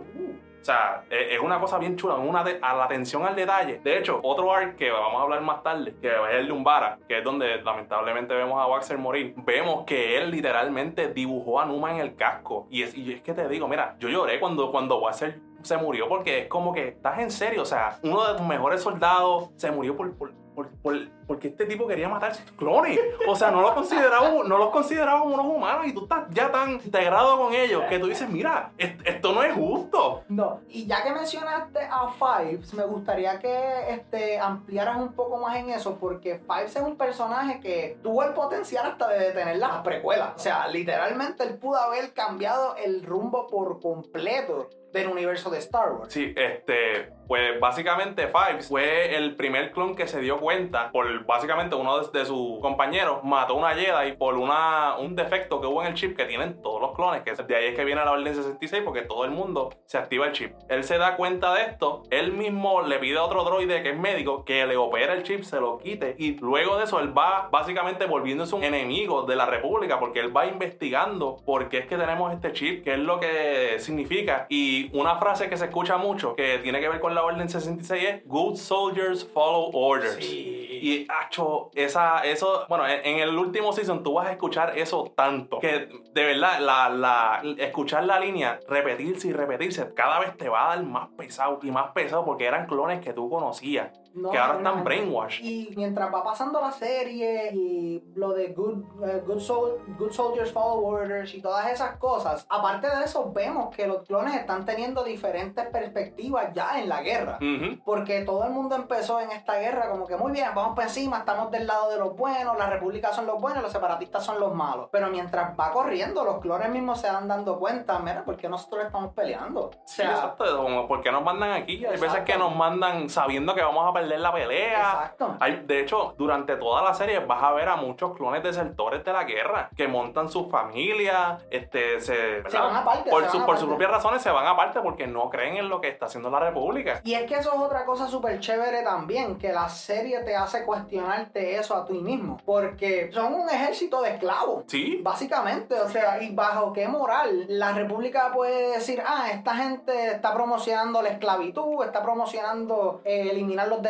O 0.62 0.66
sea, 0.66 1.04
e- 1.10 1.36
es 1.36 1.40
una 1.40 1.60
cosa 1.60 1.78
bien 1.78 1.96
chula, 1.96 2.16
una 2.16 2.42
a 2.42 2.76
la 2.76 2.84
atención 2.84 3.26
al 3.26 3.36
detalle. 3.36 3.80
De 3.84 3.98
hecho, 3.98 4.20
otro 4.24 4.54
arc 4.54 4.76
que 4.76 4.92
vamos 4.92 5.20
a 5.20 5.24
hablar 5.24 5.42
más 5.42 5.64
tarde, 5.64 5.96
que 6.02 6.08
es 6.08 6.14
el 6.34 6.48
de 6.48 6.52
Umbara, 6.52 7.00
que 7.08 7.18
es 7.20 7.24
donde 7.24 7.62
lamentablemente 7.62 8.34
vemos 8.34 8.62
a 8.62 8.68
Waxer 8.68 8.98
morir, 8.98 9.34
vemos 9.38 9.86
que 9.86 10.18
él 10.18 10.32
literalmente 10.32 11.08
dibujó 11.14 11.60
a 11.60 11.66
Numa 11.66 11.92
en 11.94 12.02
el 12.02 12.16
casco. 12.16 12.68
Y 12.70 12.84
es, 12.84 12.96
y 12.98 13.14
es 13.14 13.22
que 13.22 13.34
te 13.34 13.48
digo, 13.48 13.68
mira, 13.68 13.96
yo 14.00 14.10
lloré 14.10 14.40
cuando, 14.40 14.72
cuando 14.72 15.00
Waxer 15.00 15.40
se 15.62 15.76
murió 15.78 16.08
porque 16.08 16.40
es 16.40 16.48
como 16.48 16.74
que 16.74 16.88
estás 16.90 17.20
en 17.20 17.32
serio, 17.32 17.62
o 17.64 17.66
sea, 17.66 18.00
uno 18.04 18.26
de 18.26 18.38
tus 18.38 18.48
mejores 18.48 18.82
soldados 18.82 19.50
se 19.58 19.72
murió 19.72 19.96
por- 19.98 20.16
por- 20.60 20.70
por- 20.82 21.08
porque 21.26 21.48
este 21.50 21.66
tipo 21.66 21.88
quería 21.88 22.10
matar 22.10 22.34
sus 22.36 22.52
clones. 22.54 23.00
O 23.28 23.36
sea, 23.36 23.50
no 23.52 23.62
los 23.62 23.72
consideraba, 23.72 24.30
no 24.46 24.58
los 24.58 24.70
consideraba 24.72 25.22
unos 25.22 25.46
humanos 25.46 25.86
y 25.88 25.94
tú 25.94 26.04
estás 26.04 26.24
ya 26.32 26.52
tan 26.52 26.72
integrado 26.72 27.38
con 27.38 27.54
ellos 27.54 27.84
que 27.88 27.98
tú 28.00 28.08
dices, 28.08 28.28
mira, 28.30 28.72
est- 28.78 29.00
esto 29.06 29.32
no 29.34 29.44
es 29.44 29.54
justo. 29.54 30.24
No, 30.28 30.60
y 30.68 30.86
ya 30.86 31.04
que 31.04 31.12
mencionaste 31.12 31.80
a 31.90 32.10
Fives, 32.10 32.74
me 32.74 32.84
gustaría 32.84 33.40
que 33.40 33.92
este, 33.94 34.40
ampliaras 34.40 34.98
un 34.98 35.14
poco 35.14 35.38
más 35.38 35.56
en 35.58 35.70
eso, 35.70 35.98
porque 35.98 36.40
Fives 36.40 36.76
es 36.76 36.82
un 36.82 36.98
personaje 36.98 37.60
que 37.62 37.98
tuvo 38.04 38.24
el 38.24 38.34
potencial 38.34 38.86
hasta 38.88 39.08
de 39.08 39.20
detener 39.20 39.58
las 39.58 39.78
precuelas. 39.84 40.32
O 40.36 40.40
sea, 40.40 40.68
literalmente 40.68 41.44
él 41.44 41.58
pudo 41.58 41.78
haber 41.78 42.14
cambiado 42.14 42.76
el 42.76 43.04
rumbo 43.04 43.48
por 43.48 43.80
completo 43.80 44.68
del 44.92 45.08
universo 45.08 45.50
de 45.52 45.60
Star 45.60 45.92
Wars. 45.94 46.12
Sí, 46.12 46.34
este, 46.36 47.14
pues 47.30 47.60
básicamente 47.60 48.28
Fives 48.28 48.68
fue 48.68 49.16
el 49.16 49.36
primer 49.36 49.72
clon 49.72 49.96
que 49.96 50.08
se 50.08 50.20
dio 50.20 50.40
cuenta 50.40 50.92
por 50.92 51.28
básicamente 51.28 51.76
uno 51.76 52.00
de, 52.00 52.20
de 52.20 52.26
sus 52.26 52.60
compañeros 52.60 53.24
mató 53.24 53.54
una 53.54 53.76
Jedi 53.76 54.14
por 54.14 54.36
una, 54.36 54.98
un 54.98 55.16
defecto 55.16 55.62
que 55.62 55.68
hubo 55.68 55.84
en 55.84 55.90
el 55.90 55.94
chip 55.94 56.18
que 56.18 56.26
tienen 56.26 56.60
todos 56.64 56.82
los 56.82 56.96
clones, 56.96 57.22
que 57.22 57.36
de 57.36 57.56
ahí 57.56 57.66
es 57.68 57.76
que 57.76 57.86
viene 57.86 58.04
la 58.04 58.14
Orden 58.14 58.34
66 58.34 58.82
porque 58.84 59.04
todo 59.04 59.26
el 59.26 59.32
mundo 59.32 59.70
se 59.86 60.00
activa 60.00 60.26
el 60.26 60.32
chip. 60.32 60.56
Él 60.70 60.84
se 60.84 60.98
da 60.98 61.16
cuenta 61.16 61.54
de 61.54 61.66
esto, 61.66 62.02
él 62.10 62.34
mismo 62.34 62.82
le 62.82 62.98
pide 62.98 63.20
a 63.20 63.24
otro 63.24 63.44
droide 63.44 63.84
que 63.84 63.92
es 63.92 63.98
médico 64.00 64.44
que 64.44 64.66
le 64.66 64.76
opera 64.76 65.14
el 65.14 65.22
chip, 65.22 65.44
se 65.44 65.60
lo 65.60 65.78
quite 65.78 66.16
y 66.18 66.36
luego 66.40 66.78
de 66.80 66.86
eso 66.86 67.00
él 67.00 67.16
va 67.16 67.48
básicamente 67.52 68.08
volviéndose 68.08 68.56
un 68.56 68.64
enemigo 68.64 69.22
de 69.22 69.36
la 69.36 69.46
República 69.46 70.00
porque 70.00 70.20
él 70.20 70.36
va 70.36 70.48
investigando 70.48 71.38
por 71.46 71.70
qué 71.70 71.78
es 71.78 71.86
que 71.86 71.96
tenemos 71.96 72.34
este 72.34 72.54
chip, 72.54 72.84
qué 72.84 72.94
es 72.94 73.00
lo 73.00 73.20
que 73.20 73.76
significa 73.78 74.48
y 74.50 74.90
una 74.98 75.18
frase 75.18 75.48
que 75.48 75.58
se 75.58 75.66
escucha 75.66 75.98
mucho 75.98 76.36
que 76.36 76.58
tiene 76.58 76.80
que 76.80 76.90
ver 76.90 77.00
con 77.00 77.14
la 77.14 77.19
Orden 77.20 77.50
66 77.50 78.04
es 78.04 78.28
Good 78.28 78.56
soldiers 78.56 79.26
follow 79.26 79.70
orders. 79.74 80.16
Sí. 80.16 80.66
Y, 80.82 81.08
acho, 81.10 81.72
esa, 81.76 82.20
eso, 82.20 82.66
bueno, 82.70 82.88
en, 82.88 83.06
en 83.06 83.20
el 83.20 83.38
último 83.38 83.74
season 83.74 84.02
tú 84.02 84.14
vas 84.14 84.28
a 84.28 84.32
escuchar 84.32 84.78
eso 84.78 85.12
tanto 85.16 85.60
que 85.60 85.90
de 86.14 86.24
verdad, 86.24 86.60
la, 86.60 86.90
la, 86.90 87.42
escuchar 87.58 88.04
la 88.04 88.20
línea, 88.20 88.60
repetirse 88.68 89.28
y 89.28 89.34
repetirse, 89.34 89.94
cada 89.94 90.20
vez 90.20 90.36
te 90.38 90.50
va 90.50 90.66
a 90.66 90.76
dar 90.76 90.86
más 90.86 91.10
pesado 91.18 91.60
y 91.64 91.72
más 91.72 91.92
pesado 91.92 92.26
porque 92.26 92.46
eran 92.46 92.66
clones 92.66 93.02
que 93.02 93.14
tú 93.14 93.30
conocías, 93.30 93.92
No, 94.14 94.32
que 94.32 94.38
ahora 94.38 94.58
están 94.58 94.78
no. 94.80 94.84
brainwash. 94.84 95.40
Y 95.44 95.72
mientras 95.76 96.14
va 96.14 96.24
pasando 96.24 96.60
la 96.60 96.72
serie 96.72 97.52
y 97.54 98.04
lo 98.16 98.34
de 98.34 98.48
Good, 98.54 98.84
eh, 99.06 99.24
good, 99.26 99.40
Sol- 99.40 99.80
good 99.98 100.12
Soldiers 100.12 100.52
Follow 100.52 100.84
Orders 100.86 101.34
y 101.36 101.42
todas 101.42 101.68
esas 101.72 101.98
cosas, 101.98 102.46
aparte 102.50 102.88
de 102.88 103.04
eso 103.06 103.32
vemos 103.32 103.76
que 103.76 103.86
los 103.88 104.04
clones 104.08 104.34
están 104.36 104.66
teniendo 104.66 105.04
diferentes 105.04 105.66
perspectivas 105.68 106.54
ya 106.54 106.80
en 106.82 106.90
la 106.90 107.02
guerra. 107.02 107.38
Ujú. 107.42 107.82
Porque 107.86 108.22
todo 108.22 108.44
el 108.46 108.52
mundo 108.52 108.76
empezó 108.76 109.20
en 109.20 109.32
esta 109.32 109.56
guerra 109.60 109.90
como 109.90 110.06
que 110.08 110.16
muy 110.18 110.32
bien, 110.32 110.50
vamos 110.56 110.76
por 110.76 110.84
encima, 110.84 111.20
estamos 111.20 111.52
del 111.52 111.68
lado 111.68 111.90
de 111.92 111.98
los 111.98 112.16
buenos, 112.16 112.58
la 112.58 112.70
república 112.70 113.12
son 113.14 113.26
los 113.28 113.40
buenos, 113.40 113.62
los 113.64 113.72
separatistas 113.72 114.24
son 114.24 114.40
los 114.40 114.54
malos. 114.54 114.90
Pero 114.92 115.10
mientras 115.10 115.58
va 115.58 115.72
corriendo, 115.72 116.24
los 116.24 116.40
clones 116.40 116.70
mismos 116.70 117.00
se 117.00 117.12
van 117.12 117.28
dando 117.28 117.60
cuenta, 117.60 118.00
mira, 118.00 118.24
¿por 118.26 118.38
qué 118.38 118.50
nosotros 118.50 118.86
estamos 118.86 119.14
peleando? 119.14 119.66
O 119.66 119.72
Sí, 119.86 119.98
sea, 119.98 120.12
exacto, 120.12 120.58
como, 120.58 120.88
¿por 120.88 121.02
qué 121.02 121.12
nos 121.12 121.24
mandan 121.24 121.52
aquí? 121.52 121.78
Hay 121.86 121.92
veces 121.92 122.04
Exacto. 122.10 122.26
que 122.26 122.38
nos 122.38 122.56
mandan 122.56 123.10
sabiendo 123.10 123.54
que 123.56 123.62
vamos 123.62 123.86
a 123.88 123.94
perder 124.00 124.20
la 124.20 124.34
pelea. 124.34 124.80
exacto. 124.80 125.36
Hay, 125.40 125.64
de 125.66 125.82
hecho, 125.82 126.16
durante 126.18 126.56
toda 126.56 126.82
la 126.84 126.94
serie 126.94 127.20
vas 127.20 127.44
a 127.44 127.52
ver 127.52 127.70
a 127.70 127.76
muchos 127.76 128.16
clones 128.16 128.44
desertores 128.44 129.04
de 129.04 129.14
la 129.14 129.24
guerra 129.24 129.70
que 129.76 129.88
montan 129.88 130.30
su 130.30 130.50
familia, 130.50 131.38
este, 131.50 132.00
se, 132.00 132.42
van 132.42 132.76
aparte, 132.76 133.10
por, 133.10 133.24
se 133.26 133.30
su- 133.32 133.38
van 133.38 133.46
por 133.46 133.58
sus 133.58 133.68
propias 133.68 133.92
razones 133.92 134.22
se 134.22 134.32
van 134.32 134.46
aparte 134.48 134.80
porque 134.82 135.08
no 135.08 135.30
creen 135.30 135.58
en 135.58 135.70
lo 135.70 135.82
que 135.82 135.90
está 135.90 136.06
haciendo 136.08 136.30
la 136.30 136.40
República. 136.40 137.02
Y 137.04 137.14
es 137.14 137.24
que 137.28 137.36
eso 137.36 137.54
es 137.54 137.60
otra 137.60 137.86
cosa 137.86 138.08
súper 138.08 138.40
chévere 138.40 138.84
también, 138.84 139.38
que 139.38 139.52
la 139.54 139.70
serie 139.70 140.20
te 140.24 140.36
hace 140.36 140.66
cuestionarte 140.66 141.56
eso 141.58 141.76
a 141.76 141.86
ti 141.86 141.94
mismo. 142.00 142.38
Porque 142.46 143.12
son 143.14 143.34
un 143.34 143.50
ejército 143.50 144.02
de 144.02 144.12
esclavos. 144.12 144.64
Sí, 144.68 145.00
Básicamente, 145.04 145.76
o 145.80 145.90
sea, 145.90 146.22
¿y 146.22 146.34
bajo 146.34 146.72
qué 146.74 146.88
moral 146.88 147.46
la 147.48 147.72
República 147.74 148.32
puede 148.34 148.72
decir, 148.74 149.02
ah, 149.06 149.28
esta 149.32 149.56
gente 149.56 150.12
está 150.12 150.34
promocionando 150.34 151.02
la 151.02 151.10
esclavitud, 151.10 151.84
está 151.84 152.02
promocionando 152.04 153.02
eh, 153.06 153.30
eliminar 153.32 153.68
los 153.68 153.82
derechos 153.82 153.89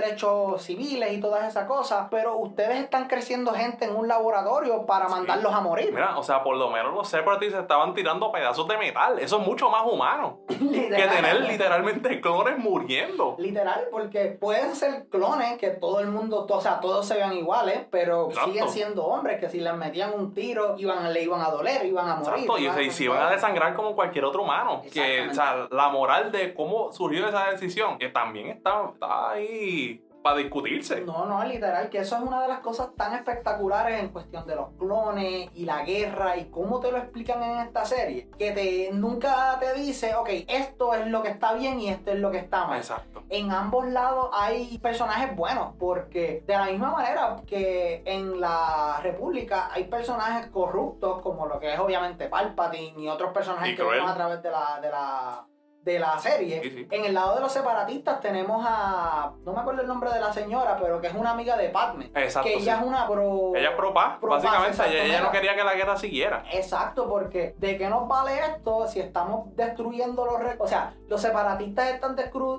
civiles 0.57 1.13
y 1.13 1.19
todas 1.19 1.47
esas 1.47 1.65
cosas, 1.65 2.07
pero 2.09 2.38
ustedes 2.38 2.77
están 2.79 3.07
creciendo 3.07 3.51
gente 3.53 3.85
en 3.85 3.95
un 3.95 4.07
laboratorio 4.07 4.85
para 4.85 5.07
Sí. 5.07 5.13
mandarlos 5.13 5.53
a 5.53 5.59
morir? 5.62 5.91
mira, 5.93 6.17
o 6.17 6.23
sea, 6.23 6.43
por 6.43 6.55
lo 6.57 6.69
menos 6.69 6.93
los 6.93 7.07
Separatists 7.07 7.57
estaban 7.59 7.93
tirando 7.93 8.31
pedazos 8.31 8.67
de 8.67 8.77
metal. 8.77 9.19
Eso 9.19 9.39
es 9.39 9.45
mucho 9.47 9.69
más 9.69 9.83
humano 9.85 10.39
que 10.47 11.07
tener 11.07 11.41
literalmente 11.41 12.21
clones 12.21 12.57
muriendo. 12.57 13.35
Literal, 13.39 13.88
porque 13.91 14.38
pueden 14.39 14.75
ser 14.75 15.07
clones 15.09 15.57
que 15.57 15.69
todo 15.69 15.99
el 15.99 16.07
mundo, 16.07 16.45
o 16.49 16.62
sea, 16.62 16.79
todos 16.79 17.07
se 17.07 17.15
vean 17.15 17.33
iguales, 17.33 17.85
pero 17.89 18.29
Exacto. 18.29 18.51
siguen 18.51 18.69
siendo 18.69 19.05
hombres 19.05 19.39
que 19.39 19.49
si 19.49 19.59
les 19.59 19.73
metían 19.75 20.13
un 20.13 20.33
tiro 20.33 20.75
iban, 20.77 21.12
le 21.13 21.23
iban 21.23 21.41
a 21.41 21.49
doler, 21.49 21.85
iban 21.85 22.07
a 22.09 22.15
morir. 22.15 22.29
Exacto, 22.33 22.57
y, 22.57 22.63
iban 22.65 22.81
y 22.81 22.91
se 22.91 23.03
iban 23.05 23.21
a 23.21 23.31
desangrar 23.31 23.73
como 23.73 23.95
cualquier 23.95 24.25
otro 24.25 24.43
humano. 24.43 24.81
Que, 24.91 25.27
o 25.29 25.33
sea, 25.33 25.67
la 25.71 25.89
moral 25.89 26.31
de 26.31 26.53
cómo 26.53 26.91
surgió 26.91 27.27
esa 27.27 27.49
decisión, 27.51 27.97
que 27.97 28.09
también 28.09 28.47
está, 28.49 28.89
está 28.93 29.31
ahí 29.31 29.88
para 30.21 30.38
discutirse. 30.38 31.01
No, 31.01 31.25
no, 31.25 31.43
literal, 31.43 31.89
que 31.89 31.99
eso 31.99 32.17
es 32.17 32.21
una 32.21 32.41
de 32.41 32.47
las 32.47 32.60
cosas 32.60 32.89
tan 32.95 33.13
espectaculares 33.13 33.99
en 33.99 34.10
cuestión 34.10 34.45
de 34.45 34.55
los 34.55 34.69
clones 34.77 35.49
y 35.53 35.65
la 35.65 35.84
guerra 35.84 36.38
y 36.38 36.45
cómo 36.45 36.79
te 36.79 36.91
lo 36.91 36.97
explican 36.97 37.41
en 37.43 37.60
esta 37.60 37.86
serie. 37.86 38.29
Que 38.38 38.51
te 38.51 38.89
nunca 38.93 39.58
te 39.60 39.73
dice, 39.73 40.15
ok, 40.15 40.29
esto 40.47 40.93
es 40.93 41.08
lo 41.08 41.21
que 41.21 41.29
está 41.29 41.53
bien 41.53 41.79
y 41.79 41.89
esto 41.89 42.12
es 42.12 42.19
lo 42.19 42.32
que 42.32 42.39
está 42.39 42.65
mal. 42.65 42.77
Exacto. 42.77 43.23
En 43.29 43.51
ambos 43.51 43.88
lados 43.88 44.29
hay 44.34 44.77
personajes 44.79 45.36
buenos, 45.36 45.75
porque 45.79 46.43
de 46.45 46.53
la 46.53 46.65
misma 46.65 46.91
manera 46.91 47.38
que 47.45 48.01
en 48.05 48.39
la 48.39 48.99
República 49.01 49.69
hay 49.71 49.86
personajes 49.86 50.47
corruptos, 50.47 51.21
como 51.21 51.45
lo 51.45 51.60
que 51.60 51.73
es 51.73 51.79
obviamente 51.79 52.27
Palpatine 52.27 53.01
y 53.01 53.08
otros 53.08 53.32
personajes 53.34 53.73
Y 53.73 53.75
que 53.75 53.84
vemos 53.84 54.10
a 54.10 54.15
través 54.15 54.41
de 54.41 54.51
la, 54.51 54.79
de 54.82 54.89
la, 54.89 55.45
de 55.93 55.99
la 55.99 56.17
serie. 56.19 56.62
Sí, 56.63 56.69
sí. 56.69 56.88
En 56.91 57.06
el 57.06 57.13
lado 57.13 57.36
de 57.36 57.41
los 57.41 57.52
separatistas 57.52 58.19
tenemos 58.21 58.65
a. 58.67 59.32
No 59.43 59.54
me 59.54 59.60
acuerdo 59.62 59.82
el 59.82 59.88
nombre 59.88 60.12
de 60.12 60.19
la 60.19 60.32
señora, 60.32 60.78
pero 60.80 61.02
que 61.02 61.08
es 61.08 61.13
una 61.13 61.32
amiga 61.32 61.58
de 61.58 61.69
Padme. 61.69 62.12
Exacto. 62.15 62.47
que 62.47 62.56
ella 62.56 62.75
sí. 62.75 62.82
es 62.82 62.88
una 62.88 63.08
pro. 63.08 63.56
Ella 63.56 63.69
es 63.69 63.75
pro 63.75 63.93
paz, 63.93 64.17
pro 64.19 64.30
básicamente. 64.32 64.78
ella, 64.88 65.04
ella 65.04 65.17
no 65.21 65.30
mira. 65.30 65.32
quería 65.32 65.56
que 65.56 65.63
la 65.63 65.73
guerra 65.73 65.97
siguiera. 65.97 66.43
Exacto, 66.52 67.08
porque 67.10 67.56
¿de 67.58 67.78
qué 67.78 67.89
nos 67.89 68.08
vale 68.08 68.39
esto 68.39 68.88
si 68.88 68.99
estamos 68.99 69.56
destruyendo 69.56 70.25
los 70.25 70.39
recursos? 70.39 70.65
O 70.65 70.67
sea, 70.67 70.93
los 71.08 71.21
separatistas 71.21 71.89
están 71.89 72.15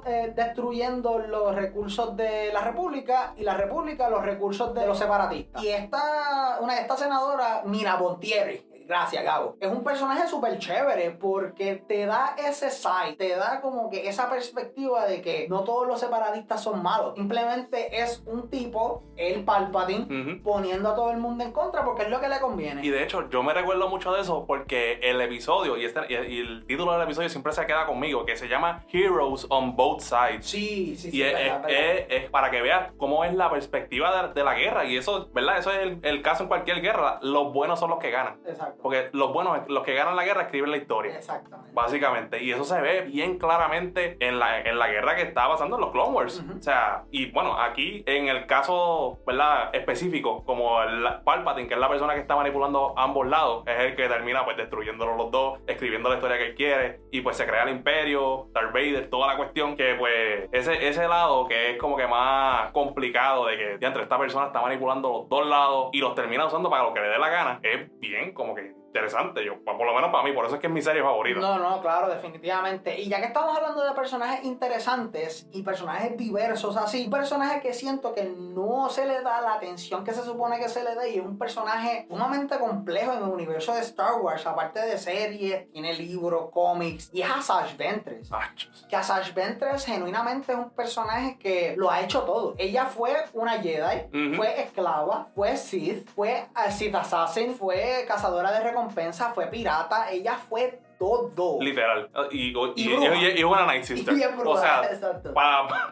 eh, 0.07 0.33
destruyendo 0.35 1.19
los 1.19 1.55
recursos 1.55 2.17
de 2.17 2.53
la 2.53 2.63
República 2.63 3.35
y 3.37 3.45
la 3.45 3.55
República 3.55 4.09
los 4.09 4.25
recursos 4.25 4.75
de 4.75 4.87
los 4.87 4.99
separatistas. 4.99 5.63
Y 5.63 5.69
esta, 5.69 6.59
una, 6.61 6.79
esta 6.79 6.97
senadora, 6.97 7.63
Mina 7.65 7.97
Bontieri, 7.97 8.70
Gracias, 8.91 9.23
Gabo. 9.23 9.57
Es 9.61 9.71
un 9.71 9.85
personaje 9.85 10.27
súper 10.27 10.59
chévere 10.59 11.13
porque 11.13 11.77
te 11.77 12.07
da 12.07 12.35
ese 12.37 12.71
side, 12.73 13.15
te 13.17 13.37
da 13.37 13.61
como 13.61 13.89
que 13.89 14.09
esa 14.09 14.29
perspectiva 14.29 15.07
de 15.07 15.23
que 15.23 15.47
no 15.49 15.63
todos 15.63 15.87
los 15.87 16.01
separatistas 16.01 16.61
son 16.61 16.83
malos. 16.83 17.15
Simplemente 17.15 18.01
es 18.03 18.21
un 18.27 18.51
tipo, 18.51 19.05
el 19.17 19.45
Palpatine, 19.45 20.41
poniendo 20.43 20.89
a 20.91 20.97
todo 20.97 21.13
el 21.13 21.19
mundo 21.19 21.45
en 21.45 21.53
contra 21.53 21.85
porque 21.85 22.03
es 22.03 22.11
lo 22.11 22.21
que 22.21 22.29
le 22.29 22.41
conviene. 22.41 22.85
Y 22.85 22.91
de 22.91 23.05
hecho, 23.05 23.31
yo 23.31 23.45
me 23.45 23.55
recuerdo 23.55 23.89
mucho 23.89 24.13
de 24.13 24.23
eso 24.23 24.45
porque 24.45 24.95
el 25.05 25.21
episodio 25.21 25.77
y, 25.77 25.85
este, 25.85 26.01
y 26.09 26.41
el 26.41 26.67
título 26.67 26.93
del 26.95 27.03
episodio 27.03 27.29
siempre 27.29 27.53
se 27.53 27.65
queda 27.67 27.87
conmigo, 27.87 28.25
que 28.27 28.35
se 28.35 28.49
llama 28.49 28.85
Heroes 28.93 29.47
on 29.51 29.77
Both 29.77 30.01
Sides. 30.01 30.47
Sí, 30.47 30.97
sí, 30.97 31.13
sí. 31.13 31.17
Y 31.19 31.23
es, 31.23 31.33
verdad, 31.33 31.47
es- 31.71 31.77
verdad. 31.77 32.07
es- 32.09 32.25
es 32.25 32.31
para 32.31 32.51
que 32.51 32.61
veas 32.61 32.91
cómo 32.97 33.23
es 33.25 33.35
la 33.35 33.49
perspectiva 33.53 34.27
de, 34.27 34.35
de 34.35 34.43
la 34.43 34.55
guerra. 34.55 34.85
Y 34.85 34.97
eso, 34.97 35.29
¿verdad? 35.33 35.59
Eso 35.59 35.71
es 35.71 35.79
el, 35.79 36.01
el 36.03 36.23
caso 36.23 36.43
en 36.43 36.49
cualquier 36.49 36.81
guerra. 36.81 37.21
Los 37.23 37.53
buenos 37.53 37.79
son 37.79 37.91
los 37.91 38.01
que 38.01 38.11
ganan. 38.11 38.41
Exacto. 38.45 38.80
Porque 38.83 39.11
los 39.13 39.33
buenos, 39.33 39.69
los 39.69 39.85
que 39.85 39.95
ganan 39.95 40.17
la 40.17 40.25
guerra, 40.25 40.43
escriben 40.43 40.71
la 40.71 40.77
historia. 40.77 41.17
Exactamente. 41.17 41.71
Básicamente, 41.73 42.43
y 42.43 42.51
eso 42.51 42.65
se 42.65 42.81
ve 42.81 43.03
bien 43.03 43.39
claramente 43.39 44.17
en 44.21 44.39
la, 44.39 44.61
en 44.61 44.79
la 44.79 44.89
guerra 44.89 45.15
que 45.17 45.23
está 45.23 45.49
pasando 45.49 45.77
en 45.77 45.83
los 45.83 45.93
Clone 45.93 46.11
Wars. 46.11 46.45
O 46.59 46.63
sea, 46.63 47.05
y 47.11 47.31
bueno, 47.31 47.57
aquí 47.61 48.03
en 48.07 48.29
el 48.29 48.47
caso, 48.47 49.21
¿verdad? 49.27 49.75
Específico, 49.75 50.45
como 50.45 50.83
el 50.83 51.05
Palpatine, 51.25 51.69
que 51.69 51.75
es 51.75 51.81
la 51.81 51.89
persona 51.89 52.15
que 52.15 52.21
está 52.21 52.37
manipulando 52.37 52.95
ambos 52.97 53.27
lados, 53.27 53.65
es 53.67 53.79
el 53.79 53.95
que 53.95 54.09
termina 54.09 54.45
pues 54.45 54.57
destruyéndolos 54.57 55.17
los 55.17 55.31
dos, 55.31 55.61
escribiendo 55.67 56.09
la 56.09 56.17
historia 56.17 56.39
que 56.39 56.47
él 56.47 56.55
quiere, 56.55 57.01
y 57.13 57.21
pues 57.21 57.37
se 57.37 57.47
crea 57.47 57.63
el 57.63 57.71
imperio, 57.71 58.49
Darth 58.53 58.73
Vader, 58.73 59.09
toda 59.09 59.29
la 59.29 59.37
cuestión, 59.37 59.77
que 59.77 59.95
pues 59.95 60.49
ese, 60.53 60.89
ese 60.89 61.07
lado 61.07 61.47
que 61.47 61.71
es 61.73 61.79
como 61.79 61.97
que 61.97 62.07
más 62.07 62.73
complicado 62.73 63.47
de 63.47 63.57
que 63.57 63.87
entre 63.87 64.03
esta 64.03 64.19
persona 64.19 64.47
está 64.47 64.61
manipulando 64.61 65.09
los 65.09 65.29
dos 65.29 65.47
lados 65.47 65.91
y 65.93 65.99
los 65.99 66.15
termina 66.15 66.47
usando 66.47 66.69
para 66.71 66.85
lo 66.85 66.93
que 66.93 67.01
le 67.01 67.09
dé 67.09 67.19
la 67.19 67.29
gana, 67.29 67.61
es 67.63 67.89
bien 68.01 68.33
como 68.33 68.55
que 68.55 68.70
interesante, 68.91 69.45
yo, 69.45 69.63
por 69.63 69.87
lo 69.87 69.95
menos 69.95 70.11
para 70.11 70.25
mí, 70.25 70.33
por 70.33 70.45
eso 70.45 70.57
es 70.57 70.61
que 70.61 70.67
es 70.67 70.73
mi 70.73 70.83
serie 70.83 71.01
favorita. 71.01 71.39
No, 71.39 71.59
no, 71.59 71.81
claro, 71.81 72.09
definitivamente. 72.09 73.01
Y 73.01 73.09
ya 73.09 73.21
que 73.21 73.27
estamos 73.27 73.57
hablando 73.57 73.85
de 73.85 73.93
personajes 73.93 74.45
interesantes 74.45 75.47
y 75.53 75.63
personajes 75.63 76.17
diversos 76.17 76.77
así, 76.77 77.05
un 77.05 77.11
personaje 77.11 77.61
que 77.61 77.73
siento 77.73 78.13
que 78.13 78.25
no 78.25 78.89
se 78.91 79.07
le 79.07 79.23
da 79.23 79.41
la 79.41 79.55
atención 79.55 80.03
que 80.05 80.13
se 80.13 80.25
supone 80.25 80.59
que 80.59 80.69
se 80.69 80.83
le 80.83 80.97
dé 80.97 81.11
y 81.11 81.19
es 81.19 81.25
un 81.25 81.39
personaje 81.39 82.07
sumamente 82.09 82.59
complejo 82.59 83.13
en 83.13 83.19
el 83.19 83.29
universo 83.29 83.75
de 83.75 83.81
Star 83.81 84.21
Wars, 84.21 84.45
aparte 84.47 84.81
de 84.81 84.99
series, 84.99 85.71
tiene 85.71 85.95
libros, 85.95 86.51
cómics, 86.51 87.11
y 87.13 87.23
es 87.23 87.31
Asajj 87.31 87.77
Ventress. 87.77 88.33
Achos. 88.33 88.87
que 88.89 88.97
Asajj 88.97 89.33
Ventress 89.35 89.87
genuinamente 89.87 90.53
es 90.53 90.59
un 90.59 90.71
personaje 90.71 91.39
que 91.39 91.75
lo 91.77 91.91
ha 91.91 92.01
hecho 92.01 92.23
todo. 92.23 92.55
Ella 92.59 92.87
fue 92.87 93.15
una 93.35 93.61
Jedi, 93.61 94.37
fue 94.37 94.61
esclava, 94.61 95.27
fue 95.35 95.57
Sith, 95.57 96.09
fue 96.11 96.31
eh, 96.33 96.71
Sith 96.71 96.95
Assassin, 96.95 97.55
fue 97.55 98.05
cazadora 98.09 98.51
de 98.51 98.65
recompensa, 98.81 99.33
fue 99.33 99.47
pirata, 99.47 100.11
ella 100.11 100.37
fue 100.37 100.81
todo. 101.01 101.59
Literal. 101.61 102.11
Y, 102.31 102.53
y, 102.77 103.39
Y 103.39 103.43
una 103.45 103.67
Night 103.67 103.85
Sister. 103.85 104.15
O 104.45 104.57
sea, 104.57 104.83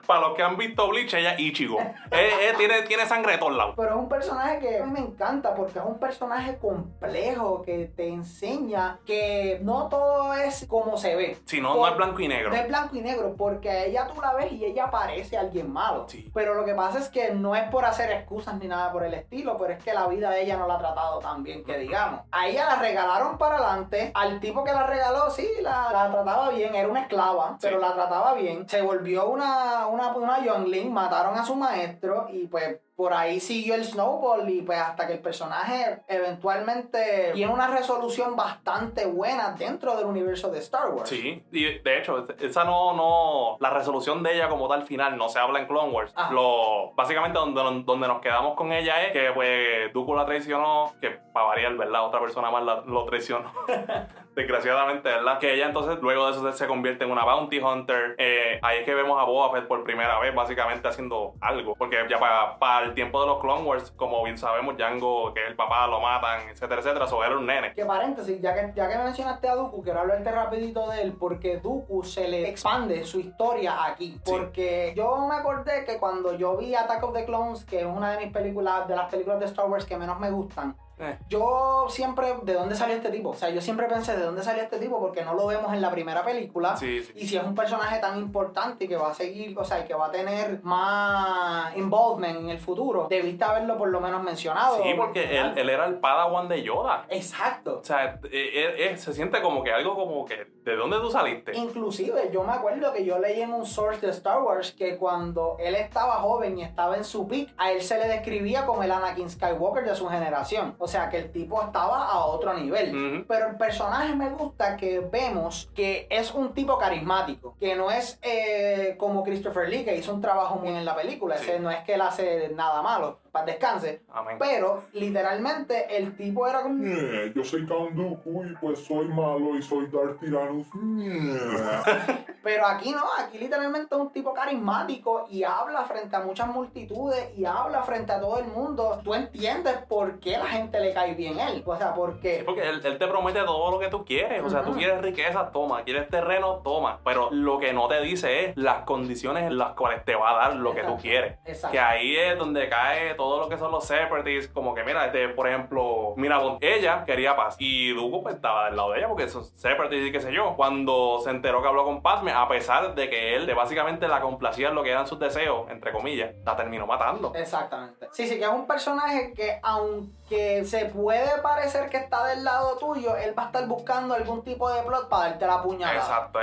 para 0.07 0.21
los 0.21 0.35
que 0.35 0.43
han 0.43 0.57
visto 0.57 0.89
Bleach, 0.89 1.15
ella 1.15 1.33
es 1.35 1.41
Ichigo. 1.41 1.79
Eh, 1.81 1.95
eh, 2.11 2.55
tiene, 2.57 2.83
tiene 2.83 3.07
sangre 3.07 3.33
de 3.33 3.39
todos 3.39 3.55
lados. 3.55 3.75
Pero 3.77 3.91
es 3.91 3.97
un 3.97 4.09
personaje 4.09 4.59
que 4.59 4.79
a 4.81 4.85
mí 4.85 4.93
me 4.93 5.01
encanta 5.01 5.55
porque 5.55 5.79
es 5.79 5.85
un 5.85 5.99
personaje 5.99 6.59
complejo 6.59 7.63
que 7.63 7.91
te 7.97 8.09
enseña 8.09 8.99
que 9.07 9.61
no 9.63 9.89
todo 9.89 10.35
es 10.35 10.67
como 10.69 10.97
se 10.97 11.15
ve. 11.17 11.39
Si 11.47 11.61
no, 11.61 11.75
Por- 11.75 11.81
no 11.81 11.89
es 11.89 11.97
blanco 11.97 12.21
y 12.21 12.29
negro. 12.29 12.51
No 12.51 12.57
es 12.57 12.69
blanco 12.69 12.97
y 12.97 13.01
negro, 13.01 13.35
porque 13.37 13.71
a 13.71 13.85
ella 13.85 14.09
tú 14.13 14.21
la 14.21 14.33
ves 14.35 14.53
y 14.53 14.65
ella 14.65 14.91
parece 14.91 15.37
alguien 15.39 15.73
malo. 15.73 16.07
Sí. 16.09 16.31
Pero 16.35 16.55
lo 16.55 16.65
que 16.65 16.75
pasa 16.75 16.99
es 16.99 17.09
que 17.09 17.31
no 17.31 17.55
es 17.55 17.65
por 17.71 17.85
hacer 17.85 18.11
excusas 18.11 18.55
ni 18.59 18.67
nada 18.69 18.93
por 18.93 19.05
el 19.05 19.15
estilo, 19.15 19.57
pero 19.57 19.73
es 19.75 19.83
que 19.83 19.93
la 19.95 20.07
vida 20.07 20.31
de 20.31 20.43
ella 20.43 20.57
no 20.57 20.67
la 20.67 20.75
ha 20.75 20.79
tratado 20.79 21.19
tan 21.21 21.43
bien 21.43 21.65
que 21.65 21.79
digamos. 21.79 22.23
A 22.31 22.47
ella 22.49 22.67
la 22.67 22.77
regalaron 22.77 23.39
para 23.39 23.57
adelante, 23.57 24.11
al 24.15 24.41
tipo 24.41 24.65
que 24.65 24.73
la 24.73 24.87
regaló, 24.87 24.98
sí, 25.31 25.49
la, 25.63 25.91
la 25.93 26.11
trataba 26.11 26.51
bien, 26.51 26.75
era 26.75 26.89
una 26.89 27.01
esclava, 27.03 27.53
Sí. 27.59 27.67
pero 27.69 27.79
la 27.79 27.93
trataba 27.95 28.35
bien. 28.35 28.69
Se 28.69 28.81
volvió 28.83 29.29
una, 29.29 29.87
una, 29.87 30.09
una 30.15 30.45
youngling, 30.45 30.93
mataron 30.93 31.37
a 31.39 31.45
su 31.45 31.55
maestro 31.55 32.27
y 32.31 32.47
pues 32.47 32.79
por 32.97 33.13
ahí 33.13 33.39
siguió 33.39 33.77
el 33.77 33.85
snowball 33.85 34.49
y 34.51 34.63
pues 34.63 34.77
hasta 34.81 35.07
que 35.07 35.13
el 35.13 35.19
personaje 35.21 36.01
eventualmente 36.09 37.31
tiene 37.33 37.53
una 37.53 37.69
resolución 37.69 38.35
bastante 38.35 39.07
buena 39.07 39.53
dentro 39.53 39.97
del 39.97 40.07
universo 40.07 40.51
de 40.51 40.59
Star 40.59 40.91
Wars. 40.91 41.09
Sí, 41.09 41.45
y 41.53 41.79
de 41.79 41.99
hecho, 41.99 42.25
esa 42.41 42.65
no, 42.65 42.95
no, 42.95 43.57
la 43.61 43.71
resolución 43.71 44.25
de 44.25 44.35
ella 44.35 44.49
como 44.49 44.67
tal 44.69 44.83
final 44.83 45.17
no 45.17 45.29
se 45.29 45.39
habla 45.39 45.61
en 45.61 45.69
Clone 45.69 45.93
Wars. 45.93 46.13
Ajá. 46.17 46.33
Lo, 46.33 46.91
básicamente 46.95 47.39
donde, 47.39 47.83
donde 47.85 48.09
nos 48.09 48.21
quedamos 48.21 48.55
con 48.57 48.73
ella 48.73 49.03
es 49.05 49.13
que 49.13 49.31
pues 49.33 49.93
Dooku 49.93 50.15
la 50.15 50.27
traicionó, 50.27 50.93
que 51.01 51.11
para 51.33 51.47
variar, 51.47 51.77
¿verdad? 51.77 52.05
Otra 52.05 52.19
persona 52.21 52.51
más 52.51 52.65
la- 52.65 52.81
lo 52.85 53.05
traicionó. 53.05 53.53
Desgraciadamente, 54.39 55.09
¿verdad? 55.09 55.39
Que 55.41 55.55
ella 55.55 55.67
entonces 55.67 55.99
luego 56.01 56.27
de 56.27 56.31
eso 56.31 56.53
se- 56.53 56.67
convierte 56.69 57.05
en 57.05 57.11
una 57.11 57.25
bounty 57.25 57.59
hunter. 57.59 58.15
Eh, 58.19 58.61
ahí 58.63 58.79
es 58.79 58.85
que 58.85 58.95
vemos 58.95 59.21
a 59.21 59.25
Boba 59.25 59.51
Fett 59.53 59.67
por 59.67 59.83
primera 59.83 60.19
vez, 60.21 60.35
básicamente 60.35 60.87
haciendo 60.87 61.35
algo. 61.41 61.75
Porque 61.75 61.97
ya 62.09 62.19
para, 62.21 62.59
para 62.59 62.87
el 62.87 62.95
tiempo 62.95 63.21
de 63.21 63.27
los 63.27 63.41
Clone 63.41 63.63
Wars, 63.65 63.91
como 63.97 64.23
bien 64.23 64.39
sabemos, 64.39 64.77
Django, 64.77 65.35
que 65.35 65.43
es 65.43 65.49
el 65.49 65.57
papá, 65.57 65.87
lo 65.89 66.01
matan, 66.01 66.49
etcétera, 66.51 66.81
etcétera. 66.81 67.07
So 67.09 67.25
era 67.25 67.37
un 67.37 67.47
nene. 67.47 67.73
Que 67.75 67.85
paréntesis, 67.85 68.41
ya 68.41 68.55
que, 68.55 68.73
ya 68.77 68.89
que 68.89 68.97
mencionaste 68.99 69.49
a 69.49 69.55
Dooku, 69.57 69.83
quiero 69.83 70.01
hablarte 70.01 70.31
rapidito 70.31 70.89
de 70.91 71.03
él, 71.03 71.15
porque 71.19 71.57
Dooku 71.59 72.05
se 72.05 72.29
le 72.29 72.49
expande 72.49 73.05
su 73.05 73.19
historia 73.19 73.87
aquí. 73.87 74.13
Sí. 74.25 74.31
Porque 74.31 74.93
yo 74.97 75.27
me 75.29 75.35
acordé 75.35 75.85
que 75.85 75.99
cuando 75.99 76.35
yo 76.37 76.57
vi 76.57 76.75
Attack 76.77 77.03
of 77.03 77.13
the 77.13 77.25
Clones, 77.25 77.65
que 77.65 77.81
es 77.81 77.87
una 77.87 78.13
de 78.13 78.25
mis 78.25 78.33
películas, 78.33 78.87
de 78.87 78.95
las 78.95 79.11
películas 79.11 79.41
de 79.41 79.47
Star 79.47 79.67
Wars 79.67 79.85
que 79.85 79.97
menos 79.97 80.21
me 80.21 80.31
gustan, 80.31 80.77
Eh. 81.01 81.19
yo 81.29 81.87
siempre, 81.89 82.35
¿de 82.43 82.55
dónde 82.55 82.75
salió 82.75 82.97
este 82.97 83.11
tipo? 83.11 83.31
O 83.31 83.35
sea, 83.35 83.51
yo 83.51 83.61
siempre 83.61 83.87
pensé, 83.87 84.17
¿de 84.17 84.25
dónde 84.25 84.43
salió 84.43 84.63
este 84.63 84.79
tipo? 84.79 84.99
Porque 84.99 85.25
no 85.25 85.35
lo 85.35 85.47
vemos 85.47 85.73
en 85.73 85.81
la 85.81 85.91
primera 85.91 86.25
película. 86.25 86.77
Sí, 86.77 87.03
sí. 87.03 87.13
Y 87.15 87.27
si 87.27 87.37
es 87.37 87.45
un 87.45 87.55
personaje 87.55 87.99
tan 88.01 88.19
importante 88.19 88.89
que 88.89 88.97
va 88.97 89.11
a 89.11 89.15
seguir, 89.15 89.57
o 89.59 89.65
sea, 89.65 89.81
y 89.81 89.85
que 89.85 89.95
va 89.95 90.07
a 90.07 90.11
tener 90.11 90.61
más 90.63 91.77
involvement 91.77 92.39
en 92.41 92.51
el 92.51 92.59
futuro, 92.59 93.07
debiste 93.09 93.45
haberlo 93.45 93.77
por 93.79 93.89
lo 93.89 94.01
menos 94.01 94.23
mencionado. 94.23 94.83
Sí, 94.83 94.91
porque 94.97 95.39
él, 95.39 95.53
él 95.57 95.71
era 95.71 95.87
el 95.87 95.97
padawan 95.97 96.49
de 96.49 96.63
Yoda. 96.63 97.07
Exacto. 97.09 97.79
O 97.81 97.85
sea, 97.85 98.21
eh, 98.31 98.91
eh, 98.91 98.97
se 98.97 99.13
siente 99.13 99.41
como 99.41 99.63
que 99.63 99.73
algo 99.73 99.95
como 99.95 100.25
que, 100.25 100.47
¿de 100.65 100.77
dónde 100.77 100.99
tú 100.99 101.11
saliste? 101.11 101.57
Inclusive, 101.57 102.31
yo 102.33 102.43
me 102.43 102.53
acuerdo 102.53 102.93
que 102.93 103.05
yo 103.05 103.19
leí 103.19 103.41
en 103.41 103.53
un 103.53 103.67
source 103.67 104.05
de 104.05 104.13
Star 104.13 104.43
Wars 104.43 104.73
que 104.73 104.97
cuando 104.97 105.57
él 105.61 105.75
estaba 105.75 106.17
joven 106.17 106.59
y 106.59 106.63
estaba 106.63 106.97
en 106.97 107.05
su 107.05 107.27
peak, 107.29 107.51
a 107.57 107.73
él 107.73 107.83
se 107.83 107.99
le 107.99 108.09
describía 108.09 108.67
como 108.67 108.83
el 108.83 108.91
Anakin 108.91 109.31
Skywalker 109.31 109.85
de 109.85 109.95
su 109.95 110.09
generación. 110.09 110.75
O 110.79 110.88
sea, 110.89 111.09
que 111.09 111.19
el 111.19 111.31
tipo 111.31 111.63
estaba 111.63 112.07
a 112.07 112.25
otro 112.25 112.55
nivel. 112.55 113.25
Pero 113.29 113.49
el 113.49 113.57
personaje 113.57 114.15
me 114.15 114.31
gusta 114.31 114.77
que 114.77 115.01
vemos 115.01 115.71
que 115.75 116.07
es 116.11 116.33
un 116.33 116.55
tipo 116.55 116.79
carismático, 116.79 117.57
que 117.61 117.77
no 117.77 117.91
es 117.91 118.19
eh, 118.23 118.97
como 118.99 119.23
Christopher 119.23 119.69
Lee, 119.69 119.85
que 119.85 119.97
hizo 119.97 120.13
un 120.13 120.21
trabajo 120.21 120.57
muy 120.57 120.71
en 120.71 120.85
la 120.85 120.97
película. 120.97 121.37
Sí. 121.37 121.45
Ese 121.45 121.61
no 121.61 121.71
es 121.71 121.79
que 121.85 121.95
él 121.95 122.01
hace 122.01 122.51
nada 122.55 122.83
malo. 122.83 123.19
Para 123.31 123.47
descanse. 123.47 124.03
Amén. 124.13 124.37
Pero 124.39 124.83
literalmente 124.93 125.97
el 125.97 126.17
tipo 126.17 126.47
era 126.47 126.63
como. 126.63 126.75
"Ñe, 126.83 127.33
Yo 127.35 127.45
soy 127.45 127.67
Count 127.67 127.93
Dooku 127.93 128.45
y 128.45 128.55
pues 128.61 128.85
soy 128.85 129.07
malo 129.09 129.57
y 129.57 129.63
soy 129.63 129.87
Darth 129.87 130.21
Tyrannus. 130.21 130.67
Ñe". 130.75 131.39
Pero 132.43 132.67
aquí 132.67 132.93
no, 132.93 133.03
aquí 133.19 133.39
literalmente 133.39 133.95
es 133.95 134.01
un 134.01 134.11
tipo 134.13 134.33
carismático 134.33 135.27
y 135.29 135.43
habla 135.45 135.85
frente 135.85 136.17
a 136.17 136.21
muchas 136.21 136.49
multitudes 136.49 137.31
y 137.37 137.45
habla 137.45 137.83
frente 137.83 138.13
a 138.13 138.21
todo 138.21 138.39
el 138.39 138.47
mundo. 138.47 139.01
Tú 139.05 139.13
entiendes 139.15 139.77
por 139.89 140.19
qué 140.21 140.39
la 140.39 140.47
gente 140.47 140.81
le 140.81 140.95
cae 140.95 141.15
bien 141.15 141.39
a 141.41 141.51
él. 141.51 141.63
O 141.67 141.77
sea, 141.77 141.89
Sí, 141.89 141.93
porque. 141.97 142.43
porque 142.47 142.63
él, 142.69 142.81
él 142.85 142.99
te 142.99 143.07
promete 143.07 143.41
todo 143.45 143.71
lo 143.71 143.79
que 143.79 143.89
tú 143.89 144.05
quieres. 144.05 144.43
O 144.43 144.49
sea, 144.51 144.63
tú 144.63 144.73
quieres 144.75 145.01
riqueza, 145.03 145.51
toma. 145.53 145.83
Quieres 145.85 146.09
terreno, 146.09 146.61
toma. 146.65 147.01
Pero 147.05 147.29
lo 147.31 147.59
que 147.59 147.73
no 147.73 147.87
te 147.89 148.01
dice 148.01 148.47
es 148.47 148.57
las 148.57 148.81
condiciones 148.85 149.45
en 149.45 149.59
las 149.59 149.73
cuales 149.73 150.05
te 150.05 150.15
va 150.15 150.31
a 150.31 150.49
dar 150.49 150.57
lo 150.57 150.75
que 150.75 150.83
tú 150.85 150.97
quieres. 150.97 151.39
Exacto. 151.45 151.73
Que 151.73 151.81
ahí 151.81 152.17
es 152.17 152.39
donde 152.39 152.69
cae 152.69 153.15
todo 153.19 153.41
lo 153.41 153.49
que 153.51 153.59
son 153.59 153.71
los 153.71 153.85
separatists. 153.85 154.51
Como 154.55 154.75
que, 154.75 154.83
mira, 154.85 155.05
este, 155.05 155.29
por 155.29 155.47
ejemplo, 155.47 156.15
mira, 156.17 156.41
ella 156.63 157.05
quería 157.05 157.37
paz. 157.37 157.57
Y 157.59 157.93
Dooku 157.93 158.23
pues, 158.23 158.37
estaba 158.37 158.67
del 158.67 158.77
lado 158.77 158.93
de 158.93 159.01
ella 159.01 159.09
porque 159.09 159.29
son 159.29 159.45
separatists 159.45 160.09
y 160.09 160.13
qué 160.13 160.21
sé 160.21 160.33
yo. 160.33 160.55
Cuando 160.57 161.21
se 161.23 161.29
enteró 161.29 161.61
que 161.61 161.69
habló 161.69 161.85
con 161.85 162.01
Padme, 162.01 162.33
a 162.33 162.49
pesar 162.49 162.95
de 162.95 163.11
que 163.11 163.37
él 163.37 163.47
de 163.47 163.53
básicamente 163.53 164.09
la 164.09 164.21
complacía 164.21 164.69
en 164.69 164.75
lo 164.75 164.83
que 164.83 164.91
eran 164.91 165.07
sus 165.07 165.19
deseos, 165.19 165.69
entre 165.69 165.93
comillas, 165.93 166.35
la 166.45 166.57
terminó 166.57 166.87
matando. 166.87 167.35
Exactamente. 167.35 168.09
Sí, 168.13 168.27
sí, 168.27 168.39
que 168.39 168.45
es 168.45 168.51
un 168.51 168.67
personaje 168.67 169.35
que 169.35 169.59
aunque 169.63 170.65
se 170.65 170.87
puede 170.87 171.43
parecer 171.43 171.91
que 171.91 171.97
está 171.97 172.27
del 172.27 172.45
lado 172.45 172.79
tuyo, 172.79 173.17
él 173.17 173.37
va 173.37 173.45
a 173.45 173.47
estar 173.47 173.67
buscando 173.67 174.15
algún 174.15 174.43
tipo 174.45 174.71
de 174.71 174.83
plot 174.83 175.09
para 175.09 175.31
darte 175.31 175.47
la 175.47 175.63
puñalada. 175.63 175.99
Exacto, 175.99 176.39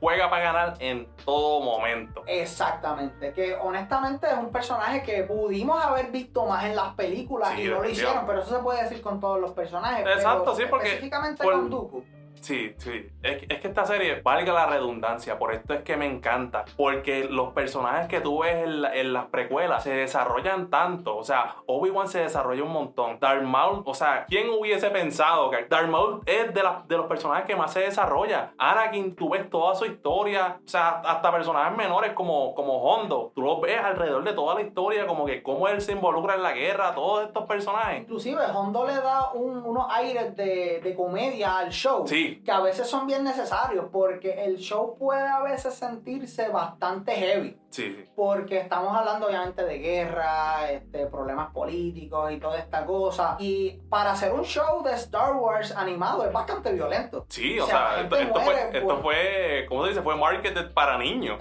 juega 0.00 0.28
para 0.28 0.42
ganar 0.42 0.74
en 0.80 1.08
todo 1.24 1.60
momento. 1.60 2.22
Exactamente, 2.26 3.32
que 3.32 3.54
honestamente 3.54 4.26
es 4.26 4.36
un 4.36 4.50
personaje 4.50 5.02
que 5.02 5.22
pudimos 5.22 5.82
haber 5.82 6.10
visto 6.10 6.17
más 6.46 6.64
en 6.64 6.76
las 6.76 6.94
películas 6.94 7.50
Sí, 7.56 7.62
y 7.62 7.68
no 7.68 7.82
lo 7.82 7.88
hicieron, 7.88 8.26
pero 8.26 8.42
eso 8.42 8.56
se 8.56 8.62
puede 8.62 8.82
decir 8.82 9.00
con 9.02 9.20
todos 9.20 9.40
los 9.40 9.52
personajes. 9.52 10.06
Exacto, 10.06 10.44
pero 10.44 10.56
sí, 10.56 10.62
porque 10.70 10.86
Específicamente 10.88 11.42
por- 11.44 11.52
con 11.54 11.70
Dooku. 11.70 12.04
Sí, 12.40 12.74
sí. 12.78 13.08
Es, 13.22 13.38
que- 13.38 13.54
es 13.54 13.60
que 13.60 13.68
esta 13.68 13.84
serie, 13.84 14.20
valga 14.22 14.52
la 14.52 14.66
redundancia, 14.66 15.38
por 15.38 15.52
esto 15.52 15.74
es 15.74 15.82
que 15.82 15.96
me 15.96 16.06
encanta. 16.06 16.64
Porque 16.76 17.24
los 17.24 17.52
personajes 17.52 18.08
que 18.08 18.20
tú 18.20 18.40
ves 18.42 18.54
en, 18.64 18.82
la- 18.82 18.94
en 18.94 19.12
las 19.12 19.26
precuelas 19.26 19.82
se 19.82 19.90
desarrollan 19.94 20.70
tanto. 20.70 21.16
O 21.16 21.24
sea, 21.24 21.56
Obi-Wan 21.66 22.08
se 22.08 22.20
desarrolla 22.20 22.62
un 22.62 22.72
montón. 22.72 23.18
Darth 23.20 23.42
Maul, 23.42 23.82
o 23.84 23.94
sea, 23.94 24.24
¿quién 24.28 24.48
hubiese 24.50 24.90
pensado 24.90 25.50
que 25.50 25.64
Darth 25.64 25.88
Maul 25.88 26.22
es 26.26 26.52
de, 26.54 26.62
los 26.96 27.06
personajes 27.06 27.44
que 27.46 27.56
más 27.56 27.72
se 27.72 27.80
desarrolla? 27.80 28.52
Anakin, 28.58 29.14
tú 29.14 29.30
ves 29.30 29.48
toda 29.50 29.74
su 29.74 29.84
historia. 29.86 30.58
O 30.64 30.68
sea, 30.68 31.00
hasta 31.04 31.30
personajes 31.32 31.76
menores 31.76 32.12
como, 32.12 32.54
como 32.54 32.78
Hondo. 32.82 33.32
Tú 33.34 33.42
los 33.42 33.60
ves 33.60 33.80
alrededor 33.82 34.24
de 34.24 34.32
toda 34.32 34.54
la 34.54 34.62
historia, 34.62 35.06
como 35.06 35.26
que 35.26 35.42
cómo 35.42 35.68
él 35.68 35.80
se 35.80 35.92
involucra 35.92 36.34
en 36.34 36.42
la 36.42 36.52
guerra, 36.52 36.94
todos 36.94 37.26
estos 37.26 37.44
personajes. 37.46 38.00
Inclusive 38.02 38.40
Hondo 38.54 38.86
le 38.86 38.94
da 38.94 39.32
un- 39.32 39.62
unos 39.64 39.86
aires 39.90 40.36
de, 40.36 40.80
de 40.82 40.94
comedia 40.94 41.58
al 41.58 41.70
show. 41.70 42.06
Sí. 42.06 42.27
Que 42.36 42.50
a 42.52 42.60
veces 42.60 42.86
son 42.88 43.06
bien 43.06 43.24
necesarios 43.24 43.86
porque 43.92 44.44
el 44.44 44.56
show 44.58 44.96
puede 44.98 45.26
a 45.28 45.40
veces 45.40 45.74
sentirse 45.74 46.48
bastante 46.48 47.12
heavy. 47.12 47.58
Sí, 47.70 47.94
sí. 47.94 48.10
Porque 48.16 48.58
estamos 48.60 48.96
hablando 48.96 49.26
obviamente 49.26 49.62
de 49.62 49.78
guerra, 49.78 50.70
este, 50.70 51.06
problemas 51.06 51.52
políticos 51.52 52.32
y 52.32 52.38
toda 52.38 52.58
esta 52.58 52.84
cosa. 52.86 53.36
Y 53.38 53.72
para 53.90 54.12
hacer 54.12 54.32
un 54.32 54.42
show 54.44 54.82
de 54.82 54.92
Star 54.94 55.34
Wars 55.34 55.74
animado 55.76 56.24
es 56.24 56.32
bastante 56.32 56.72
violento. 56.72 57.26
Sí, 57.28 57.58
o, 57.60 57.64
O 57.64 57.66
sea, 57.66 57.90
sea, 57.94 58.00
esto, 58.02 58.16
esto 58.16 58.40
fue, 58.40 58.54
esto 58.72 58.88
por- 58.88 59.02
fue, 59.02 59.66
¿cómo 59.68 59.82
se 59.82 59.88
dice? 59.90 60.02
Fue 60.02 60.16
marketed 60.16 60.72
para 60.72 60.96
niños. 60.96 61.38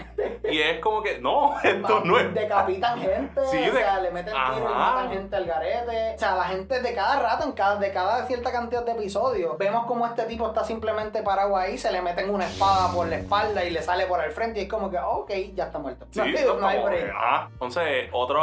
y 0.49 0.59
es 0.59 0.79
como 0.81 1.01
que, 1.01 1.19
no, 1.19 1.55
esto 1.63 2.01
no 2.03 2.19
es. 2.19 2.33
Decapitan 2.33 2.99
gente, 2.99 3.41
Sí, 3.47 3.57
o 3.69 3.73
de- 3.73 3.79
sea, 3.79 4.01
le 4.01 4.11
meten 4.11 4.33
tiro 4.33 4.69
y 4.69 4.73
matan 4.73 5.09
gente 5.09 5.35
al 5.35 5.45
garete. 5.45 6.15
O 6.15 6.19
sea, 6.19 6.35
la 6.35 6.43
gente 6.43 6.81
de 6.81 6.93
cada 6.93 7.19
rato, 7.19 7.45
en 7.45 7.53
cada, 7.53 7.77
de 7.77 7.91
cada 7.93 8.25
cierta 8.25 8.51
cantidad 8.51 8.83
de 8.85 8.91
episodios, 8.91 9.57
vemos 9.57 9.85
como 9.85 10.05
este 10.05 10.23
tipo 10.23 10.45
está 10.47 10.65
simplemente 10.77 11.23
parado 11.23 11.57
ahí, 11.57 11.75
se 11.77 11.91
le 11.91 12.03
meten 12.03 12.29
una 12.29 12.45
espada 12.45 12.93
por 12.93 13.07
la 13.07 13.17
espalda 13.17 13.65
y 13.65 13.71
le 13.71 13.81
sale 13.81 14.05
por 14.05 14.23
el 14.23 14.31
frente 14.31 14.59
y 14.59 14.63
es 14.63 14.69
como 14.69 14.91
que, 14.91 14.99
ok, 14.99 15.31
ya 15.55 15.65
está 15.65 15.79
muerto. 15.79 16.05
Sí, 16.11 16.21
no, 16.45 16.53
no 16.59 16.67
hay 16.67 16.83
break. 16.83 17.09
ajá. 17.09 17.49
Entonces, 17.53 18.09
otro, 18.11 18.39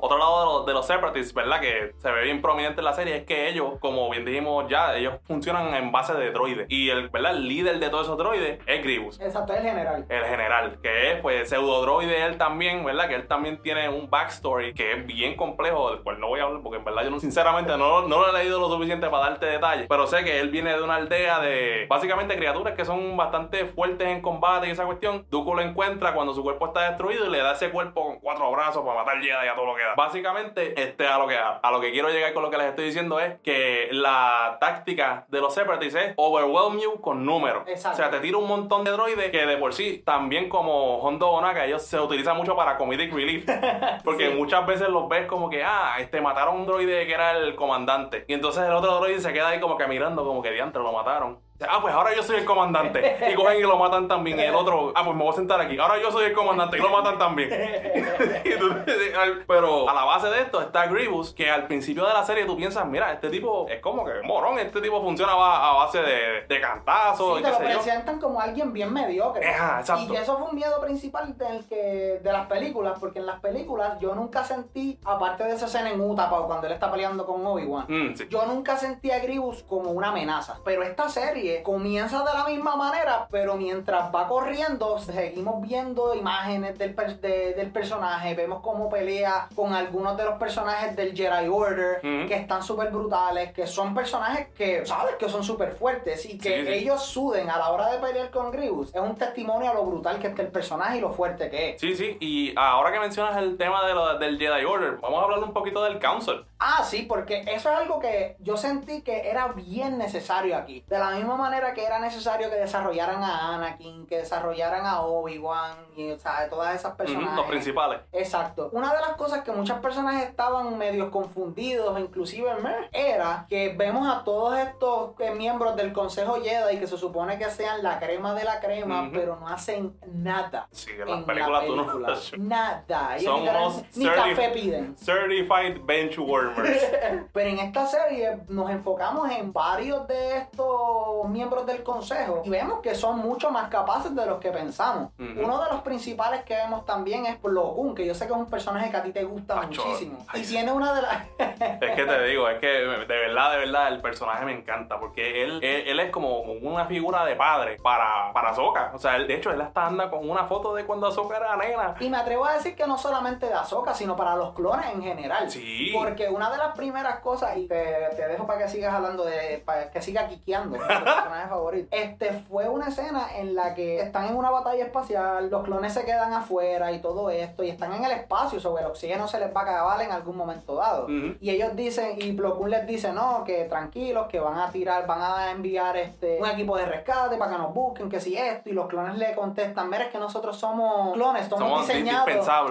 otro 0.00 0.18
lado 0.18 0.40
de 0.40 0.46
los, 0.46 0.66
de 0.66 0.72
los 0.74 0.86
separatists, 0.86 1.32
¿verdad? 1.32 1.60
Que 1.60 1.94
se 1.96 2.10
ve 2.10 2.24
bien 2.24 2.42
prominente 2.42 2.80
en 2.80 2.84
la 2.84 2.92
serie 2.92 3.16
es 3.16 3.24
que 3.24 3.48
ellos, 3.48 3.78
como 3.80 4.10
bien 4.10 4.26
dijimos 4.26 4.66
ya, 4.68 4.94
ellos 4.94 5.14
funcionan 5.22 5.72
en 5.74 5.90
base 5.90 6.12
de 6.12 6.30
droides. 6.32 6.66
Y 6.68 6.90
el, 6.90 7.08
¿verdad? 7.08 7.32
el 7.32 7.48
líder 7.48 7.78
de 7.78 7.88
todos 7.88 8.06
esos 8.06 8.18
droides 8.18 8.60
es 8.66 8.82
Grievous. 8.82 9.18
Exacto, 9.20 9.54
el 9.54 9.62
general. 9.62 10.04
El 10.08 10.24
general, 10.24 10.78
que 10.82 11.12
es 11.12 11.20
pues 11.22 11.48
pseudo 11.48 11.80
droide 11.80 12.26
él 12.26 12.36
también, 12.36 12.84
¿verdad? 12.84 13.08
Que 13.08 13.14
él 13.14 13.26
también 13.26 13.62
tiene 13.62 13.88
un 13.88 14.10
backstory 14.10 14.74
que 14.74 14.92
es 14.92 15.06
bien 15.06 15.34
complejo, 15.34 15.92
del 15.92 16.02
cual 16.02 16.20
no 16.20 16.28
voy 16.28 16.40
a 16.40 16.44
hablar 16.44 16.62
porque 16.62 16.78
en 16.78 16.84
verdad 16.84 17.04
yo 17.04 17.10
no, 17.10 17.20
sinceramente 17.20 17.76
no, 17.78 18.06
no 18.06 18.20
lo 18.20 18.28
he 18.28 18.42
leído 18.42 18.60
lo 18.60 18.68
suficiente 18.68 19.08
para 19.08 19.30
darte 19.30 19.46
detalles, 19.46 19.86
pero 19.88 20.06
sé 20.06 20.24
que 20.24 20.40
él 20.40 20.50
viene 20.50 20.74
de 20.74 20.82
una 20.82 20.96
aldea 20.96 21.40
de 21.44 21.86
básicamente 21.88 22.36
criaturas 22.36 22.74
que 22.74 22.84
son 22.84 23.16
bastante 23.16 23.66
fuertes 23.66 24.08
en 24.08 24.20
combate 24.20 24.68
y 24.68 24.70
esa 24.70 24.84
cuestión. 24.84 25.26
Dooku 25.30 25.54
lo 25.54 25.62
encuentra 25.62 26.14
cuando 26.14 26.34
su 26.34 26.42
cuerpo 26.42 26.66
está 26.66 26.88
destruido 26.88 27.26
y 27.26 27.30
le 27.30 27.38
da 27.38 27.52
ese 27.52 27.70
cuerpo 27.70 28.04
con 28.04 28.18
cuatro 28.20 28.50
brazos 28.50 28.84
para 28.84 28.98
matar 29.00 29.18
Jedi 29.20 29.30
y 29.44 29.48
a 29.48 29.54
todo 29.54 29.66
lo 29.66 29.74
que 29.74 29.82
da. 29.82 29.94
Básicamente, 29.96 30.80
este, 30.80 31.06
a 31.06 31.18
lo 31.18 31.26
que 31.28 31.36
a, 31.36 31.70
lo 31.70 31.80
que 31.80 31.92
quiero 31.92 32.08
llegar 32.08 32.32
con 32.32 32.42
lo 32.42 32.50
que 32.50 32.56
les 32.58 32.66
estoy 32.68 32.86
diciendo 32.86 33.20
es 33.20 33.34
que 33.42 33.88
la 33.92 34.58
táctica 34.60 35.24
de 35.28 35.40
los 35.40 35.54
separatists 35.54 35.98
es 35.98 36.14
overwhelm 36.16 36.78
you 36.80 37.00
con 37.00 37.24
números. 37.24 37.64
Exacto. 37.66 37.96
O 37.96 37.96
sea, 37.96 38.10
te 38.10 38.20
tira 38.20 38.38
un 38.38 38.48
montón 38.48 38.84
de 38.84 38.90
droides 38.92 39.30
que 39.30 39.46
de 39.46 39.56
por 39.56 39.72
sí, 39.74 40.02
también 40.04 40.48
como 40.48 40.98
Hondo 40.98 41.28
Onaka, 41.30 41.64
ellos 41.66 41.82
se 41.82 41.98
utilizan 42.00 42.36
mucho 42.36 42.56
para 42.56 42.76
comedic 42.76 43.12
relief. 43.12 43.44
Porque 44.04 44.30
Sí. 44.30 44.34
muchas 44.36 44.66
veces 44.66 44.88
los 44.88 45.08
ves 45.08 45.26
como 45.26 45.50
que, 45.50 45.62
ah, 45.64 45.96
este 45.98 46.20
mataron 46.20 46.56
un 46.56 46.66
droide 46.66 47.06
que 47.06 47.12
era 47.12 47.32
el 47.32 47.54
comandante. 47.54 48.24
Y 48.28 48.34
entonces 48.34 48.62
el 48.64 48.72
otro 48.72 48.94
droide 48.96 49.20
se 49.20 49.32
queda 49.32 49.48
ahí 49.48 49.60
como 49.60 49.76
que 49.76 49.86
mirando, 49.86 50.24
como 50.24 50.42
que 50.42 50.50
diantre, 50.50 50.82
lo 50.82 50.92
mataron. 50.92 51.33
Ah, 51.60 51.78
pues 51.80 51.94
ahora 51.94 52.14
yo 52.14 52.22
soy 52.22 52.36
el 52.36 52.44
comandante. 52.44 53.16
Y 53.30 53.34
cogen 53.34 53.58
y 53.58 53.62
lo 53.62 53.78
matan 53.78 54.08
también. 54.08 54.38
Y 54.38 54.42
el 54.42 54.54
otro, 54.54 54.92
ah, 54.94 55.02
pues 55.04 55.16
me 55.16 55.22
voy 55.22 55.32
a 55.32 55.36
sentar 55.36 55.60
aquí. 55.60 55.78
Ahora 55.78 56.00
yo 56.00 56.10
soy 56.10 56.24
el 56.26 56.32
comandante 56.32 56.76
y 56.78 56.80
lo 56.80 56.90
matan 56.90 57.16
también. 57.18 57.48
Pero 59.46 59.88
a 59.88 59.94
la 59.94 60.04
base 60.04 60.28
de 60.28 60.40
esto 60.42 60.60
está 60.60 60.86
Grievous, 60.86 61.32
que 61.32 61.50
al 61.50 61.66
principio 61.66 62.06
de 62.06 62.12
la 62.12 62.24
serie 62.24 62.44
tú 62.44 62.56
piensas, 62.56 62.86
mira, 62.86 63.12
este 63.12 63.30
tipo 63.30 63.66
es 63.68 63.80
como 63.80 64.04
que 64.04 64.12
morón, 64.24 64.58
este 64.58 64.80
tipo 64.80 65.00
funciona 65.00 65.32
a 65.32 65.72
base 65.74 66.00
de, 66.00 66.42
de 66.48 66.60
cantazos 66.60 67.34
Sí, 67.36 67.40
y 67.40 67.42
te 67.44 67.50
lo 67.50 67.56
sé 67.58 67.62
yo. 67.64 67.68
presentan 67.80 68.20
como 68.20 68.40
alguien 68.40 68.72
bien 68.72 68.92
mediocre. 68.92 69.46
Ajá, 69.46 69.80
exacto. 69.80 70.02
Y 70.04 70.08
que 70.08 70.18
eso 70.22 70.38
fue 70.38 70.48
un 70.48 70.54
miedo 70.56 70.80
principal 70.80 71.36
del 71.36 71.66
que, 71.68 72.20
de 72.22 72.32
las 72.32 72.46
películas, 72.46 72.94
porque 73.00 73.18
en 73.20 73.26
las 73.26 73.40
películas 73.40 73.98
yo 74.00 74.14
nunca 74.14 74.44
sentí, 74.44 74.98
aparte 75.04 75.44
de 75.44 75.54
esa 75.54 75.66
escena 75.66 75.90
en 75.90 76.00
Utah, 76.00 76.28
cuando 76.28 76.66
él 76.66 76.72
está 76.72 76.90
peleando 76.90 77.24
con 77.26 77.44
Obi-Wan, 77.46 77.86
Mm, 77.88 78.14
sí. 78.16 78.26
yo 78.28 78.44
nunca 78.46 78.76
sentí 78.76 79.10
a 79.10 79.18
Grievous 79.20 79.62
como 79.62 79.90
una 79.90 80.08
amenaza. 80.08 80.58
Pero 80.64 80.82
esta 80.82 81.08
serie 81.08 81.43
comienza 81.62 82.18
de 82.24 82.32
la 82.38 82.44
misma 82.46 82.76
manera, 82.76 83.26
pero 83.30 83.56
mientras 83.56 84.14
va 84.14 84.26
corriendo, 84.28 84.98
seguimos 84.98 85.60
viendo 85.62 86.14
imágenes 86.14 86.78
del, 86.78 86.94
per- 86.94 87.20
de- 87.20 87.54
del 87.54 87.70
personaje, 87.70 88.34
vemos 88.34 88.60
cómo 88.62 88.88
pelea 88.88 89.48
con 89.54 89.72
algunos 89.72 90.16
de 90.16 90.24
los 90.24 90.34
personajes 90.38 90.94
del 90.96 91.14
Jedi 91.16 91.48
Order, 91.48 92.00
que 92.00 92.34
están 92.34 92.62
súper 92.62 92.90
brutales, 92.90 93.52
que 93.52 93.66
son 93.66 93.94
personajes 93.94 94.48
que, 94.56 94.84
¿sabes? 94.86 95.16
Que 95.16 95.28
son 95.28 95.42
súper 95.44 95.72
fuertes 95.72 96.24
y 96.26 96.38
que 96.38 96.60
Sí, 96.60 96.66
sí. 96.66 96.72
ellos 96.72 97.02
suden 97.02 97.50
a 97.50 97.58
la 97.58 97.70
hora 97.70 97.88
de 97.90 97.98
pelear 97.98 98.30
con 98.30 98.50
Grievous. 98.50 98.94
Es 98.94 99.00
un 99.00 99.14
testimonio 99.14 99.70
a 99.70 99.74
lo 99.74 99.84
brutal 99.84 100.18
que 100.18 100.28
está 100.28 100.42
el 100.42 100.48
personaje 100.48 100.98
y 100.98 101.00
lo 101.00 101.10
fuerte 101.12 101.50
que 101.50 101.70
es. 101.70 101.80
Sí, 101.80 101.94
sí, 101.96 102.16
y 102.20 102.54
ahora 102.56 102.92
que 102.92 103.00
mencionas 103.00 103.36
el 103.36 103.56
tema 103.56 103.84
de 103.86 103.94
lo- 103.94 104.18
del 104.18 104.38
Jedi 104.38 104.64
Order, 104.64 104.98
vamos 105.02 105.20
a 105.20 105.24
hablar 105.24 105.38
un 105.40 105.52
poquito 105.52 105.82
del 105.84 105.98
Council. 105.98 106.44
Ah, 106.58 106.82
sí, 106.84 107.02
porque 107.02 107.40
eso 107.40 107.70
es 107.70 107.76
algo 107.78 107.98
que 107.98 108.36
yo 108.40 108.56
sentí 108.56 109.02
que 109.02 109.28
era 109.28 109.48
bien 109.48 109.98
necesario 109.98 110.56
aquí. 110.56 110.82
De 110.86 110.98
la 110.98 111.10
misma 111.10 111.33
manera 111.36 111.74
que 111.74 111.84
era 111.84 111.98
necesario 111.98 112.50
que 112.50 112.56
desarrollaran 112.56 113.22
a 113.22 113.54
Anakin, 113.54 114.06
que 114.06 114.18
desarrollaran 114.18 114.86
a 114.86 115.02
Obi-Wan 115.02 115.76
y 115.96 116.12
o 116.12 116.18
sea, 116.18 116.48
todas 116.48 116.74
esas 116.74 116.94
personas. 116.94 117.34
Los 117.36 117.46
principales. 117.46 118.00
Exacto. 118.12 118.68
Una 118.72 118.92
de 118.92 119.00
las 119.00 119.16
cosas 119.16 119.42
que 119.42 119.52
muchas 119.52 119.78
personas 119.80 120.22
estaban 120.22 120.76
medio 120.78 121.10
confundidos, 121.10 121.98
inclusive 121.98 122.54
meh, 122.56 122.88
era 122.92 123.46
que 123.48 123.74
vemos 123.76 124.06
a 124.08 124.24
todos 124.24 124.58
estos 124.58 125.10
eh, 125.20 125.32
miembros 125.32 125.76
del 125.76 125.92
Consejo 125.92 126.36
Jedi 126.42 126.78
que 126.78 126.86
se 126.86 126.96
supone 126.98 127.38
que 127.38 127.50
sean 127.50 127.82
la 127.82 127.98
crema 127.98 128.34
de 128.34 128.44
la 128.44 128.60
crema, 128.60 129.08
pero 129.12 129.36
no 129.36 129.48
hacen 129.48 129.96
nada. 130.12 130.68
Sí, 130.70 130.90
en 130.92 131.08
las 131.08 131.24
películas 131.24 131.62
la 131.62 131.66
tú 131.68 131.76
no 131.76 131.86
película. 131.86 132.14
Nada. 132.38 133.16
Ellos 133.16 133.24
Son 133.24 133.40
literal- 133.40 133.62
unos 133.66 133.96
ni 133.96 134.06
café 134.06 134.48
piden. 134.50 134.96
Certified 134.96 135.80
Benchwarmers. 135.84 136.84
Pero 137.32 137.48
en 137.50 137.58
esta 137.58 137.86
serie 137.86 138.38
nos 138.48 138.70
enfocamos 138.70 139.30
en 139.30 139.52
varios 139.52 140.06
de 140.06 140.38
estos 140.38 141.23
los 141.24 141.30
miembros 141.32 141.64
del 141.66 141.82
consejo 141.82 142.42
y 142.44 142.50
vemos 142.50 142.80
que 142.80 142.94
son 142.94 143.18
mucho 143.18 143.50
más 143.50 143.68
capaces 143.70 144.14
de 144.14 144.26
los 144.26 144.38
que 144.40 144.50
pensamos. 144.50 145.10
Uno 145.18 145.62
de 145.64 145.70
los 145.70 145.80
principales 145.82 146.42
que 146.44 146.54
vemos 146.54 146.84
también 146.84 147.24
es 147.26 147.36
Koon, 147.36 147.94
que 147.94 148.04
yo 148.06 148.14
sé 148.14 148.26
que 148.26 148.32
es 148.32 148.38
un 148.38 148.46
personaje 148.46 148.90
que 148.90 148.96
a 148.96 149.02
ti 149.02 149.10
te 149.12 149.24
gusta 149.24 149.58
Acho, 149.60 149.84
muchísimo. 149.84 150.18
ay, 150.28 150.42
y 150.42 150.46
tiene 150.46 150.70
una 150.72 150.92
de 150.94 151.02
las... 151.02 151.24
Es 151.80 151.94
que 151.96 152.04
te 152.04 152.22
digo, 152.24 152.48
es 152.48 152.58
que 152.58 152.66
de 152.66 153.06
verdad, 153.06 153.52
de 153.52 153.58
verdad, 153.58 153.88
el 153.88 154.00
personaje 154.00 154.44
me 154.44 154.52
encanta 154.52 154.98
porque 155.00 155.42
él, 155.44 155.60
él, 155.62 155.88
él 155.88 156.00
es 156.00 156.10
como 156.10 156.40
una 156.40 156.84
figura 156.86 157.24
de 157.24 157.36
padre 157.36 157.76
para, 157.82 158.32
para 158.32 158.50
Ahsoka. 158.50 158.90
O 158.94 158.98
sea, 158.98 159.16
él- 159.16 159.26
de 159.26 159.34
hecho, 159.36 159.50
él 159.50 159.60
hasta 159.60 159.86
anda 159.86 160.10
con 160.10 160.28
una 160.28 160.44
foto 160.44 160.74
de 160.74 160.84
cuando 160.84 161.06
Ahsoka 161.06 161.36
era 161.36 161.56
nena. 161.56 161.94
Y 162.00 162.08
me 162.10 162.16
atrevo 162.18 162.44
a 162.44 162.54
decir 162.54 162.74
que 162.76 162.86
no 162.86 162.98
solamente 162.98 163.46
de 163.46 163.54
Ahsoka, 163.54 163.94
sino 163.94 164.14
para 164.16 164.36
los 164.36 164.52
clones 164.54 164.86
en 164.92 165.02
general. 165.02 165.50
Sí. 165.50 165.90
Porque 165.94 166.28
una 166.28 166.50
de 166.50 166.58
las 166.58 166.76
primeras 166.76 167.20
cosas, 167.20 167.56
y 167.56 167.66
te, 167.66 167.82
te 168.16 168.28
dejo 168.28 168.46
para 168.46 168.58
que 168.60 168.68
sigas 168.68 168.92
hablando 168.94 169.24
de, 169.24 169.62
para 169.64 169.90
que 169.90 170.02
sigas 170.02 170.28
quiqueando, 170.28 170.76
personaje 171.22 171.48
favorito. 171.48 171.88
Este 171.90 172.32
fue 172.32 172.68
una 172.68 172.88
escena 172.88 173.26
en 173.36 173.54
la 173.54 173.74
que 173.74 174.00
están 174.00 174.26
en 174.26 174.36
una 174.36 174.50
batalla 174.50 174.84
espacial, 174.84 175.48
los 175.50 175.64
clones 175.64 175.92
se 175.92 176.04
quedan 176.04 176.32
afuera 176.32 176.92
y 176.92 177.00
todo 177.00 177.30
esto, 177.30 177.62
y 177.62 177.70
están 177.70 177.92
en 177.92 178.04
el 178.04 178.12
espacio, 178.12 178.60
sobre 178.60 178.82
el 178.82 178.88
oxígeno 178.90 179.26
se 179.28 179.38
les 179.40 179.54
va 179.54 179.60
a 179.60 179.64
acabar 179.64 180.00
en 180.02 180.12
algún 180.12 180.36
momento 180.36 180.74
dado. 180.76 181.06
Y 181.08 181.50
ellos 181.50 181.74
dicen, 181.76 182.16
y 182.18 182.32
Plo 182.32 182.56
Koon 182.56 182.70
les 182.70 182.86
dice, 182.86 183.12
no, 183.12 183.44
que 183.44 183.64
tranquilos, 183.64 184.26
que 184.28 184.40
van 184.40 184.58
a 184.58 184.70
tirar, 184.70 185.06
van 185.06 185.20
a 185.22 185.50
enviar 185.50 185.96
este 185.96 186.38
un 186.40 186.48
equipo 186.48 186.76
de 186.76 186.86
rescate 186.86 187.36
para 187.36 187.52
que 187.52 187.58
nos 187.58 187.72
busquen, 187.74 188.08
que 188.08 188.20
si 188.20 188.36
esto, 188.36 188.68
y 188.70 188.72
los 188.72 188.86
clones 188.88 189.16
le 189.18 189.34
contestan, 189.34 189.88
mira, 189.90 190.04
es 190.04 190.10
que 190.10 190.18
nosotros 190.18 190.56
somos 190.56 191.14
clones, 191.14 191.46
somos, 191.48 191.68
Somos 191.68 191.86
diseñados, 191.86 192.28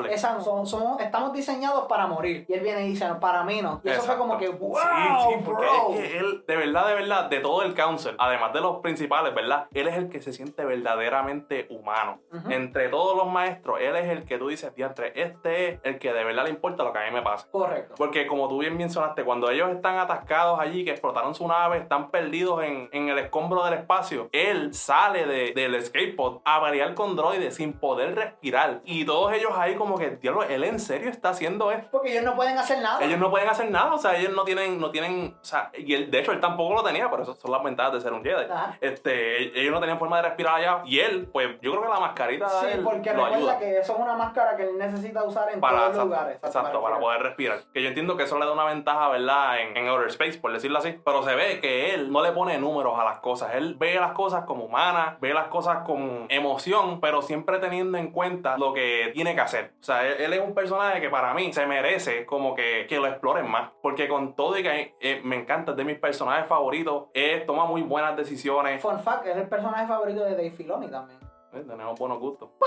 esa- 0.10 0.40
somos, 0.42 0.70
somos- 0.70 1.00
estamos 1.02 1.34
diseñados 1.34 1.86
para 1.88 2.08
morir. 2.08 2.46
Y 2.48 2.54
él 2.54 2.60
viene 2.62 2.86
y 2.86 2.90
dice, 2.90 3.08
no, 3.08 3.20
para 3.20 3.44
mí 3.44 3.62
no. 3.62 3.82
Y 3.84 3.90
eso 3.90 4.02
fue 4.02 4.18
como 4.18 4.38
que, 4.38 4.50
wow, 4.50 4.76
Sí, 4.76 4.88
sí, 5.30 5.42
porque 5.46 5.66
bro. 5.66 5.90
es 5.94 5.96
que 6.00 6.18
él, 6.20 6.44
de 6.48 6.56
verdad, 6.58 6.88
de 6.88 6.94
verdad, 6.96 7.26
de 7.30 7.40
todo 7.40 7.62
el 7.64 7.74
council, 7.74 8.16
además 8.20 8.33
de 8.54 8.62
los 8.62 8.78
principales, 8.82 9.34
¿verdad? 9.34 9.68
Él 9.74 9.88
es 9.88 9.96
el 9.96 10.10
que 10.10 10.22
se 10.22 10.34
siente 10.34 10.66
verdaderamente 10.66 11.68
humano. 11.70 12.20
Ujú. 12.32 12.52
Entre 12.52 12.90
todos 12.90 13.16
los 13.16 13.28
maestros, 13.32 13.80
él 13.82 13.96
es 13.96 14.10
el 14.10 14.26
que 14.26 14.38
tú 14.38 14.48
dices, 14.48 14.74
diantre, 14.76 15.14
este 15.16 15.70
es 15.70 15.80
el 15.84 16.00
que 16.00 16.14
de 16.14 16.24
verdad 16.24 16.44
le 16.46 16.50
importa 16.50 16.84
lo 16.84 16.94
que 16.94 17.00
a 17.00 17.06
mí 17.06 17.12
me 17.12 17.22
pasa. 17.22 17.48
Correcto. 17.52 17.96
Porque 17.98 18.28
como 18.28 18.48
tú 18.48 18.60
bien 18.60 18.78
mencionaste, 18.78 19.24
cuando 19.24 19.50
ellos 19.50 19.70
están 19.70 19.98
atascados 19.98 20.60
allí, 20.60 20.84
que 20.86 20.92
explotaron 20.92 21.34
su 21.36 21.48
nave, 21.48 21.78
están 21.78 22.10
perdidos 22.12 22.64
en, 22.64 22.90
en 22.92 23.10
el 23.10 23.20
escombro 23.20 23.64
del 23.66 23.76
espacio, 23.76 24.30
él 24.32 24.74
sale 24.74 25.26
de- 25.26 25.54
del 25.54 25.76
escape 25.76 26.14
pod 26.14 26.42
a 26.46 26.62
pelear 26.64 26.94
con 26.96 27.16
droides 27.16 27.56
sin 27.56 27.74
poder 27.74 28.16
respirar. 28.16 28.82
Y 28.86 29.06
todos 29.06 29.34
ellos 29.34 29.52
ahí 29.56 29.76
como 29.76 29.98
que, 29.98 30.12
diablo, 30.18 30.44
él 30.44 30.64
en 30.64 30.80
serio 30.80 31.10
está 31.10 31.30
haciendo 31.30 31.72
esto. 31.72 31.90
Porque 31.92 32.12
ellos 32.12 32.24
no 32.24 32.36
pueden 32.36 32.58
hacer 32.58 32.80
nada. 32.82 33.04
Ellos 33.04 33.20
no 33.20 33.30
pueden 33.30 33.48
hacer 33.50 33.70
nada, 33.72 33.94
o 33.94 33.98
sea, 33.98 34.18
ellos 34.18 34.34
no 34.34 34.44
tienen, 34.44 34.80
no 34.80 34.92
tienen, 34.92 35.38
o 35.42 35.46
sea, 35.46 35.72
y 35.78 35.94
él, 35.94 36.10
de 36.12 36.20
hecho 36.20 36.32
él 36.32 36.40
tampoco 36.40 36.74
lo 36.74 36.84
tenía, 36.84 37.10
por 37.10 37.22
eso 37.22 37.36
son 37.36 37.52
las 37.52 37.64
ventajas 37.64 37.94
de 37.94 38.02
ser 38.02 38.14
un 38.14 38.23
Jedi. 38.24 38.46
Ajá. 38.52 38.78
Este, 38.82 39.60
ellos 39.60 39.72
no 39.74 39.80
tenían 39.80 40.00
forma 40.00 40.18
de 40.18 40.24
respirar 40.30 40.56
allá, 40.56 40.82
y 40.86 41.00
él, 41.00 41.28
pues 41.32 41.50
yo 41.62 41.72
creo 41.72 41.84
que 41.84 41.90
la 41.90 42.00
mascarita 42.00 42.50
Sí, 42.50 42.66
de 42.68 42.74
él 42.74 42.82
porque 42.84 43.14
lo 43.14 43.26
recuerda 43.26 43.36
ayuda. 43.38 43.60
que 43.60 43.78
eso 43.80 43.94
es 43.94 44.00
una 44.00 44.14
máscara 44.16 44.56
que 44.56 44.64
él 44.64 44.78
necesita 44.78 45.24
usar 45.24 45.50
en 45.52 45.60
Para, 45.60 45.78
todos 45.78 45.88
exacto, 45.90 46.06
lugares. 46.06 46.38
exacto, 46.44 46.82
para 46.82 47.00
poder 47.00 47.22
respirar. 47.24 47.60
Que 47.74 47.82
yo 47.82 47.88
entiendo 47.90 48.18
que 48.18 48.24
eso 48.24 48.38
le 48.40 48.46
da 48.46 48.52
una 48.54 48.66
ventaja, 48.66 49.10
¿verdad? 49.10 49.60
En, 49.62 49.78
en 49.78 49.88
Outer 49.88 50.08
Space, 50.10 50.38
por 50.40 50.52
decirlo 50.54 50.78
así. 50.80 51.00
Pero 51.04 51.24
se 51.24 51.36
ve 51.36 51.60
que 51.60 51.94
él 51.94 52.12
no 52.12 52.22
le 52.22 52.32
pone 52.32 52.58
números 52.58 52.98
a 53.00 53.04
las 53.04 53.20
cosas. 53.20 53.56
Él 53.56 53.76
ve 53.78 53.96
las 53.96 54.12
cosas 54.14 54.44
como 54.46 54.66
humanas, 54.66 55.20
ve 55.20 55.34
las 55.34 55.48
cosas 55.48 55.80
con 55.86 56.26
emoción, 56.30 57.00
pero 57.02 57.22
siempre 57.22 57.60
teniendo 57.60 57.98
en 57.98 58.12
cuenta 58.12 58.58
lo 58.58 58.74
que 58.74 59.12
tiene 59.14 59.36
que 59.36 59.42
hacer. 59.42 59.72
O 59.80 59.84
sea, 59.84 60.06
él, 60.06 60.16
él 60.20 60.34
es 60.34 60.40
un 60.42 60.54
personaje 60.54 61.02
que 61.02 61.10
para 61.10 61.34
mí 61.34 61.52
se 61.54 61.66
merece 61.66 62.26
como 62.26 62.56
que, 62.56 62.86
que 62.88 62.98
lo 63.00 63.08
exploren 63.08 63.50
más. 63.50 63.72
Porque 63.82 64.08
con 64.08 64.36
todo 64.36 64.58
y 64.58 64.64
que 64.64 64.96
eh, 65.00 65.22
me 65.24 65.36
encanta, 65.36 65.72
es 65.72 65.78
de 65.78 65.84
mis 65.84 65.98
personajes 66.00 66.48
favoritos, 66.48 67.06
él 67.14 67.46
toma 67.46 67.66
muy 67.66 67.82
buenas 67.82 68.13
decisiones. 68.16 68.82
Fun 68.82 69.00
fact, 69.00 69.26
es 69.28 69.38
el 69.38 69.48
personaje 69.50 69.88
favorito 69.88 70.24
de 70.24 70.32
Dave 70.32 70.52
Filoni 70.52 70.88
también. 70.90 71.20
Eh, 71.54 71.64
Tenemos 71.68 71.98
buenos 72.00 72.20
gustos. 72.20 72.50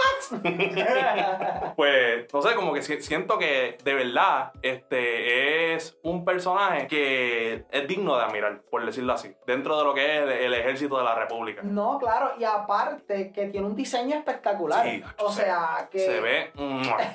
Pues, 1.76 2.26
no 2.32 2.42
sé, 2.42 2.55
como 2.55 2.72
que 2.72 2.82
si- 2.82 3.03
siento 3.03 3.38
que 3.38 3.76
de 3.84 3.94
verdad 3.94 4.53
este 4.62 5.74
es 5.74 5.99
un 6.03 6.24
personaje 6.24 6.86
que 6.86 7.64
es 7.70 7.88
digno 7.88 8.16
de 8.16 8.24
admirar, 8.24 8.62
por 8.70 8.84
decirlo 8.84 9.12
así, 9.12 9.34
dentro 9.47 9.76
de 9.78 9.84
lo 9.84 9.94
que 9.94 10.16
es 10.16 10.22
el, 10.22 10.30
el 10.30 10.55
ejército 10.55 10.97
de 10.99 11.05
la 11.05 11.14
República. 11.14 11.62
no, 11.62 11.99
claro, 11.99 12.32
y 12.38 12.44
aparte 12.44 13.32
que 13.32 13.47
tiene 13.47 13.66
un 13.66 13.76
diseño 13.76 14.16
espectacular. 14.16 14.84
Sí, 14.86 15.03
o 15.18 15.30
se- 15.30 15.42
sea, 15.44 15.88
que 15.90 15.99
Se 15.99 16.20
ve. 16.20 16.53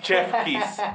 Chef 0.01 0.33
Kiss. 0.43 0.81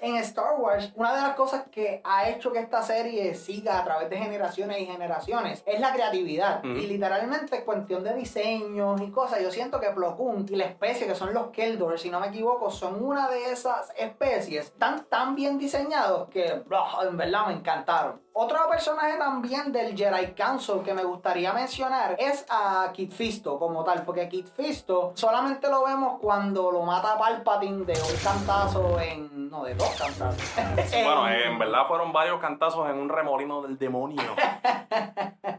en 0.00 0.16
Star 0.16 0.54
Wars, 0.58 0.92
una 0.94 1.14
de 1.14 1.22
las 1.22 1.34
cosas 1.34 1.64
que 1.70 2.00
ha 2.04 2.28
hecho 2.28 2.52
que 2.52 2.60
esta 2.60 2.82
serie 2.82 3.34
siga 3.34 3.80
a 3.80 3.84
través 3.84 4.10
de 4.10 4.16
generaciones 4.16 4.80
y 4.80 4.86
generaciones 4.86 5.62
es 5.66 5.80
la 5.80 5.92
creatividad. 5.92 6.62
Y 6.64 6.86
literalmente, 6.86 7.64
cuestión 7.64 8.04
de 8.04 8.14
diseños 8.14 9.00
y 9.00 9.10
cosas, 9.10 9.40
yo 9.42 9.50
siento 9.50 9.80
que 9.80 9.90
Plo 9.90 10.16
Koon 10.16 10.46
y 10.48 10.56
la 10.56 10.64
especie 10.64 11.06
que 11.06 11.14
son 11.14 11.32
los 11.34 11.48
Keldor, 11.48 11.98
si 11.98 12.10
no 12.10 12.20
me 12.20 12.28
equivoco, 12.28 12.70
son 12.70 13.02
una 13.02 13.28
de 13.28 13.52
esas 13.52 13.92
especies 13.96 14.72
tan, 14.78 15.04
tan 15.04 15.34
bien 15.34 15.58
diseñados 15.58 16.28
que 16.28 16.46
en 16.46 17.16
verdad 17.16 17.46
me 17.46 17.54
encantaron. 17.54 18.24
Otro 18.36 18.68
personaje 18.68 19.16
también 19.16 19.70
del 19.70 19.96
Jedi 19.96 20.32
Council 20.32 20.82
que 20.84 20.92
me 20.92 21.04
gustaría 21.04 21.52
mencionar 21.52 22.16
es 22.18 22.44
a 22.48 22.90
Kit 22.92 23.12
Fisto 23.12 23.60
como 23.60 23.84
tal, 23.84 24.02
porque 24.04 24.28
Kit 24.28 24.48
Fisto 24.48 25.12
solamente 25.14 25.70
lo 25.70 25.84
vemos 25.84 26.18
cuando 26.20 26.72
lo 26.72 26.82
mata 26.82 27.16
Palpatine 27.16 27.84
de 27.84 27.92
un 27.92 28.16
cantazo 28.24 28.98
en... 28.98 29.48
no, 29.48 29.62
de 29.62 29.74
dos 29.74 29.93
cantazos. 29.96 30.54
Bueno, 30.92 31.28
En- 31.28 31.32
eh, 31.34 31.46
en 31.46 31.58
verdad 31.58 31.86
fueron 31.86 32.12
varios 32.12 32.40
cantazos 32.40 32.88
en 32.90 32.96
un 32.98 33.08
remolino 33.08 33.62
del 33.62 33.78
demonio. 33.78 34.22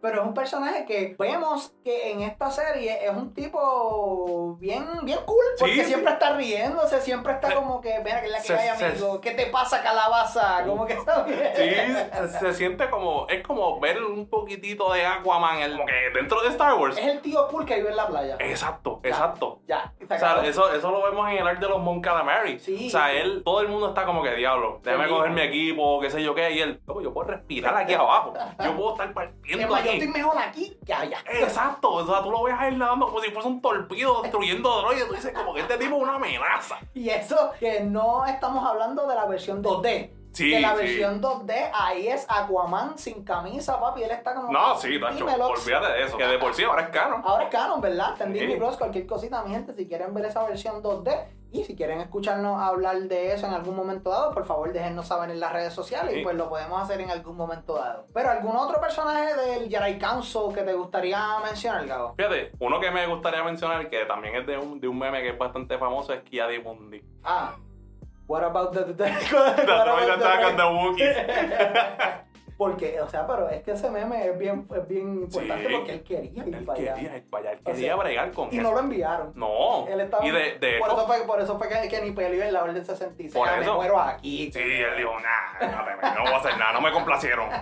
Pero 0.00 0.20
es 0.22 0.26
un 0.28 0.34
personaje 0.34 0.84
que 0.84 1.16
vemos 1.18 1.74
que 1.84 2.12
en 2.12 2.22
esta 2.22 2.50
serie 2.50 3.04
es 3.04 3.10
un 3.10 3.34
tipo 3.34 4.56
bien, 4.60 4.86
bien 5.02 5.18
cool. 5.26 5.44
Porque 5.58 5.74
Sí, 5.74 5.80
sí. 5.80 5.86
siempre 5.86 6.12
está 6.12 6.34
riéndose, 6.36 7.00
siempre 7.00 7.32
está 7.32 7.54
como 7.54 7.80
que, 7.80 7.98
mira, 8.04 8.20
que 8.20 8.26
es 8.26 8.32
la 8.32 8.38
que 8.38 8.44
se- 8.44 8.54
hay, 8.56 8.78
se- 8.78 8.86
amigo. 8.86 9.20
¿Qué 9.20 9.32
te 9.32 9.46
pasa, 9.46 9.82
calabaza? 9.82 10.62
Como 10.66 10.86
que 10.86 10.92
está 10.94 11.22
bien. 11.24 11.40
Sí, 11.56 11.64
se, 12.12 12.28
se 12.38 12.54
siente 12.54 12.88
como, 12.90 13.26
es 13.28 13.42
como 13.44 13.80
ver 13.80 14.02
un 14.02 14.28
poquitito 14.28 14.92
de 14.92 15.04
Aquaman 15.04 15.58
el, 15.60 15.76
que 15.84 16.10
dentro 16.18 16.42
de 16.42 16.48
Star 16.48 16.74
Wars. 16.74 16.96
Es 16.96 17.06
el 17.06 17.20
tío 17.20 17.48
cool 17.48 17.64
que 17.66 17.76
vive 17.76 17.90
en 17.90 17.96
la 17.96 18.06
playa. 18.06 18.36
Exacto, 18.38 19.00
Ya. 19.02 19.08
exacto. 19.10 19.60
Ya. 19.66 19.92
O 20.04 20.18
sea, 20.18 20.44
eso, 20.44 20.72
eso 20.72 20.90
lo 20.92 21.02
vemos 21.02 21.28
en 21.28 21.38
el 21.38 21.46
art 21.46 21.60
de 21.60 21.68
los 21.68 21.80
Mon 21.80 22.00
Calamari. 22.00 22.58
Sí. 22.60 22.86
O 22.86 22.90
sea, 22.90 23.12
él, 23.12 23.42
todo 23.44 23.60
el 23.62 23.68
mundo 23.68 23.88
está 23.88 24.04
como 24.04 24.22
que 24.22 24.32
diablo. 24.34 24.80
Déjame 24.84 25.08
coger 25.08 25.30
mi 25.32 25.40
equipo, 25.42 25.98
qué 26.00 26.08
sé 26.10 26.22
yo 26.22 26.34
qué. 26.34 26.52
Y 26.52 26.60
él, 26.60 26.80
"Loco, 26.86 27.00
yo 27.02 27.12
puedo 27.12 27.28
respirar 27.28 27.76
aquí 27.76 27.94
abajo. 27.94 28.32
Yo 28.64 28.76
puedo 28.76 28.92
estar 28.92 29.08
Es 29.08 29.12
partiendo 29.14 29.68
más, 29.68 29.87
yo 29.88 30.04
estoy 30.04 30.08
mejor 30.08 30.38
aquí 30.38 30.78
que 30.84 30.92
allá. 30.94 31.18
Exacto, 31.32 31.92
o 31.92 32.06
sea, 32.06 32.22
tú 32.22 32.30
lo 32.30 32.42
ves 32.44 32.54
a 32.58 32.68
él 32.68 32.78
nadando 32.78 33.06
como 33.06 33.20
si 33.20 33.30
fuese 33.30 33.48
un 33.48 33.60
torpedo 33.60 34.22
destruyendo 34.22 34.80
droides. 34.82 35.08
Tú 35.08 35.14
dices, 35.14 35.32
como 35.32 35.54
que 35.54 35.60
este 35.60 35.76
tipo 35.78 35.96
es 35.96 36.02
una 36.02 36.14
amenaza. 36.16 36.78
Y 36.94 37.08
eso 37.08 37.52
que 37.58 37.80
no 37.80 38.24
estamos 38.26 38.64
hablando 38.64 39.06
de 39.06 39.14
la 39.14 39.26
versión 39.26 39.62
2D. 39.62 40.10
Sí, 40.32 40.50
que 40.50 40.60
la 40.60 40.72
sí. 40.72 40.76
versión 40.76 41.20
2D, 41.22 41.70
ahí 41.72 42.06
es 42.08 42.24
Aquaman 42.28 42.96
sin 42.98 43.24
camisa, 43.24 43.80
papi. 43.80 44.02
Él 44.02 44.10
está 44.10 44.34
como. 44.34 44.52
No, 44.52 44.76
sí, 44.78 45.00
Tacho, 45.00 45.24
olvídate 45.24 45.92
de 45.94 46.02
eso. 46.04 46.16
Que 46.16 46.26
de 46.26 46.38
por 46.38 46.54
sí 46.54 46.62
ahora 46.62 46.82
es 46.82 46.88
canon. 46.90 47.22
Ahora 47.24 47.44
es 47.44 47.50
canon, 47.50 47.80
¿verdad? 47.80 48.20
En 48.20 48.34
Sí. 48.38 48.54
Plus, 48.56 48.76
cualquier 48.76 49.06
cosita, 49.06 49.42
mi 49.42 49.50
gente, 49.50 49.74
si 49.74 49.88
quieren 49.88 50.14
ver 50.14 50.26
esa 50.26 50.44
versión 50.44 50.82
2D 50.82 51.24
y 51.50 51.64
si 51.64 51.74
quieren 51.74 52.00
escucharnos 52.00 52.60
hablar 52.60 52.96
de 53.02 53.32
eso 53.32 53.46
en 53.46 53.54
algún 53.54 53.74
momento 53.74 54.10
dado, 54.10 54.32
por 54.34 54.44
favor 54.44 54.72
déjennos 54.72 55.06
saber 55.06 55.30
en 55.30 55.40
las 55.40 55.52
redes 55.52 55.72
sociales 55.72 56.14
y 56.16 56.22
pues 56.22 56.36
lo 56.36 56.48
podemos 56.48 56.82
hacer 56.82 57.00
en 57.00 57.10
algún 57.10 57.36
momento 57.36 57.74
dado. 57.74 58.06
Pero 58.12 58.30
algún 58.30 58.54
otro 58.56 58.80
personaje 58.80 59.34
del 59.34 59.68
Jedi 59.70 59.98
Council 59.98 60.54
que 60.54 60.62
te 60.62 60.74
gustaría 60.74 61.18
mencionar, 61.44 61.86
Gabo. 61.86 62.14
Fíjate, 62.16 62.52
uno 62.60 62.78
que 62.80 62.90
me 62.90 63.06
gustaría 63.06 63.42
mencionar, 63.42 63.88
que 63.88 64.04
también 64.04 64.34
es 64.36 64.46
de 64.46 64.58
un, 64.58 64.78
de 64.80 64.88
un 64.88 64.98
meme 64.98 65.22
que 65.22 65.30
es 65.30 65.38
bastante 65.38 65.78
famoso, 65.78 66.12
es 66.12 66.20
Kia 66.22 66.46
Mundi. 66.62 67.02
Ah. 67.24 67.56
What 68.26 68.44
about 68.44 68.72
the... 68.74 68.84
the- 68.84 68.92
The 68.92 69.04
the- 69.64 70.12
attack 70.12 70.44
on 70.44 70.56
the 70.56 70.62
Wookiees. 70.62 71.16
Porque, 72.58 73.00
o 73.00 73.08
sea, 73.08 73.24
pero 73.26 73.48
es 73.48 73.62
que 73.62 73.70
ese 73.70 73.88
meme 73.88 74.26
es 74.26 74.36
bien, 74.36 74.66
es 74.74 74.88
bien 74.88 75.14
importante 75.22 75.68
Sí. 75.68 75.74
porque 75.74 75.92
él 75.92 76.02
quería 76.02 76.44
ir 76.44 76.54
Él 76.56 76.64
para 76.66 76.78
allá. 76.80 76.94
quería 76.94 77.16
ir 77.16 77.30
para 77.30 77.40
allá, 77.42 77.52
él 77.52 77.58
O 77.62 77.64
quería 77.70 77.86
sea, 77.86 77.96
bregar 77.96 78.32
con 78.32 78.48
Y 78.52 78.58
eso. 78.58 78.62
no 78.64 78.72
lo 78.74 78.80
enviaron. 78.80 79.32
No, 79.36 79.86
Él 79.86 80.00
estaba, 80.00 80.26
y 80.26 80.30
de, 80.32 80.58
de 80.58 80.78
por, 80.80 80.88
eso 80.88 81.06
fue, 81.06 81.18
por 81.24 81.40
eso 81.40 81.56
fue 81.56 81.68
que, 81.68 81.88
que 81.88 82.00
ni 82.02 82.10
peleó 82.10 82.42
en 82.42 82.52
la 82.52 82.64
Orden 82.64 82.84
66. 82.84 83.32
Por 83.32 83.48
Ah, 83.48 83.56
me 83.56 83.62
eso. 83.62 83.74
muero 83.76 84.00
aquí. 84.00 84.50
Sí, 84.52 84.58
él 84.60 84.96
dijo, 84.96 85.12
nah, 85.20 85.66
no, 85.70 86.14
no 86.16 86.22
voy 86.24 86.32
a 86.32 86.36
hacer 86.36 86.58
nada, 86.58 86.72
no 86.72 86.80
me 86.80 86.92
complacieron. 86.92 87.48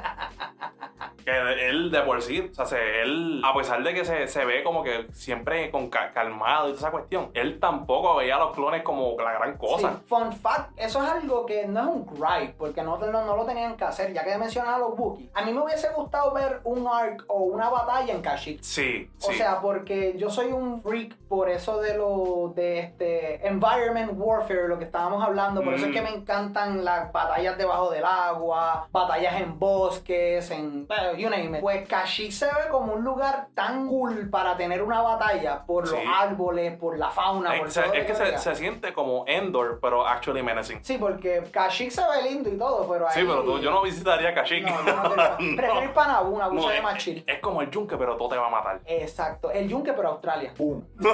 Que 1.26 1.68
él 1.68 1.90
de 1.90 2.03
por 2.03 2.22
sí, 2.22 2.49
o 2.53 2.55
sea, 2.55 2.64
se- 2.66 3.03
él, 3.03 3.42
a 3.44 3.53
pesar 3.53 3.82
de 3.82 3.92
que 3.92 4.05
se, 4.05 4.28
se 4.28 4.44
ve 4.44 4.62
como 4.62 4.84
que 4.84 5.09
siempre 5.12 5.72
con 5.72 5.90
ca- 5.90 6.12
calmado 6.12 6.68
y 6.68 6.72
toda 6.74 6.78
esa 6.78 6.90
cuestión, 6.92 7.32
él 7.34 7.59
tampoco 7.59 8.14
veía 8.14 8.36
a 8.36 8.38
los 8.38 8.55
clones 8.55 8.84
como 8.84 9.16
la 9.20 9.32
gran 9.32 9.59
cosa. 9.59 9.90
Sí, 9.90 9.97
fun 10.07 10.32
fact, 10.32 10.70
eso 10.78 11.03
es 11.03 11.11
algo 11.11 11.44
que 11.44 11.66
no 11.66 11.80
es 11.80 11.86
un 11.88 12.07
gripe, 12.07 12.55
porque 12.57 12.80
no, 12.84 12.97
no, 12.99 13.24
no 13.24 13.36
lo 13.36 13.44
tenían 13.44 13.76
que 13.76 13.82
hacer, 13.82 14.12
ya 14.12 14.22
que 14.22 14.38
mencionaba 14.38 14.86
los 14.89 14.99
Wookiees. 14.99 15.30
A 15.34 15.43
mí 15.45 15.53
me 15.53 15.61
hubiese 15.62 15.89
gustado 15.95 16.32
ver 16.32 16.61
un 16.64 16.87
arc 16.87 17.24
o 17.28 17.41
una 17.41 17.68
batalla 17.70 18.12
en 18.14 18.22
Kashyyyk. 18.22 18.62
Sí, 18.62 19.11
sí. 19.18 19.30
O 19.30 19.32
sea, 19.34 19.61
porque 19.61 20.14
yo 20.16 20.30
soy 20.30 20.53
un 20.53 20.80
freak 20.82 21.14
por 21.28 21.49
eso 21.51 21.80
de 21.80 21.97
lo 21.97 22.53
de 22.55 22.78
este 22.80 23.47
environment 23.47 24.12
warfare, 24.16 24.68
lo 24.68 24.78
que 24.78 24.84
estábamos 24.84 25.22
hablando, 25.24 25.62
por 25.62 25.74
eso 25.74 25.87
es 25.87 25.91
Mm. 25.91 25.95
que 25.95 26.03
me 26.03 26.11
encantan 26.11 26.84
las 26.84 27.12
batallas 27.12 27.59
debajo 27.59 27.91
del 27.91 28.05
agua, 28.05 28.89
batallas 28.93 29.41
en 29.41 29.59
bosques, 29.59 30.51
en 30.51 30.87
you 31.16 31.28
name 31.30 31.59
it. 31.59 31.61
Pues 31.61 31.89
Kashyyyk 31.89 32.32
se 32.32 32.47
ve 32.47 32.68
como 32.70 32.95
un 32.95 33.05
lugar 33.05 33.49
tan 33.55 33.87
cool 33.89 34.28
para 34.30 34.57
tener 34.57 34.82
una 34.82 35.03
batalla 35.03 35.64
por 35.66 35.89
los 35.89 35.99
Sí. 35.99 36.05
árboles, 36.07 36.76
por 36.78 36.99
la 36.99 37.11
fauna, 37.11 37.51
por 37.59 37.72
todo 37.72 37.93
es 37.93 38.07
que 38.07 38.14
se, 38.39 38.55
siente 38.55 38.93
como 38.93 39.24
Endor, 39.26 39.78
pero 39.80 40.07
actually 40.07 40.43
menacing. 40.43 40.78
Sí, 40.84 40.97
porque 40.99 41.43
Kashyyyk 41.51 41.91
se 41.91 42.03
ve 42.03 42.30
lindo 42.30 42.49
y 42.51 42.57
todo, 42.59 42.87
pero 42.91 43.07
ahí... 43.09 43.14
Sí, 43.14 43.20
pero 43.26 43.43
tú- 43.45 43.59
yo 43.59 43.70
no 43.70 43.82
visitaría 43.82 44.34
Kashyyyk. 44.34 44.64
No, 44.66 44.76
no 44.85 45.37
Prefiero 45.57 45.83
ir 45.85 45.93
para 45.93 46.12
Naboo, 46.14 46.39
Naboo 46.39 46.55
No, 46.55 46.62
se 46.62 46.68
ve 46.68 46.77
es, 46.79 46.83
más 46.83 46.97
chill. 46.99 47.24
es 47.27 47.39
como 47.41 47.62
el 47.62 47.70
yunque, 47.70 47.97
pero 47.97 48.16
todo 48.16 48.29
te 48.31 48.37
va 48.37 48.47
a 48.47 48.51
matar. 48.51 48.81
Exacto, 48.87 49.51
el 49.51 49.68
yunque 49.68 49.93
pero 49.93 50.09
Australia. 50.11 50.53
Boom. 50.57 50.87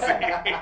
Sí. 0.00 0.12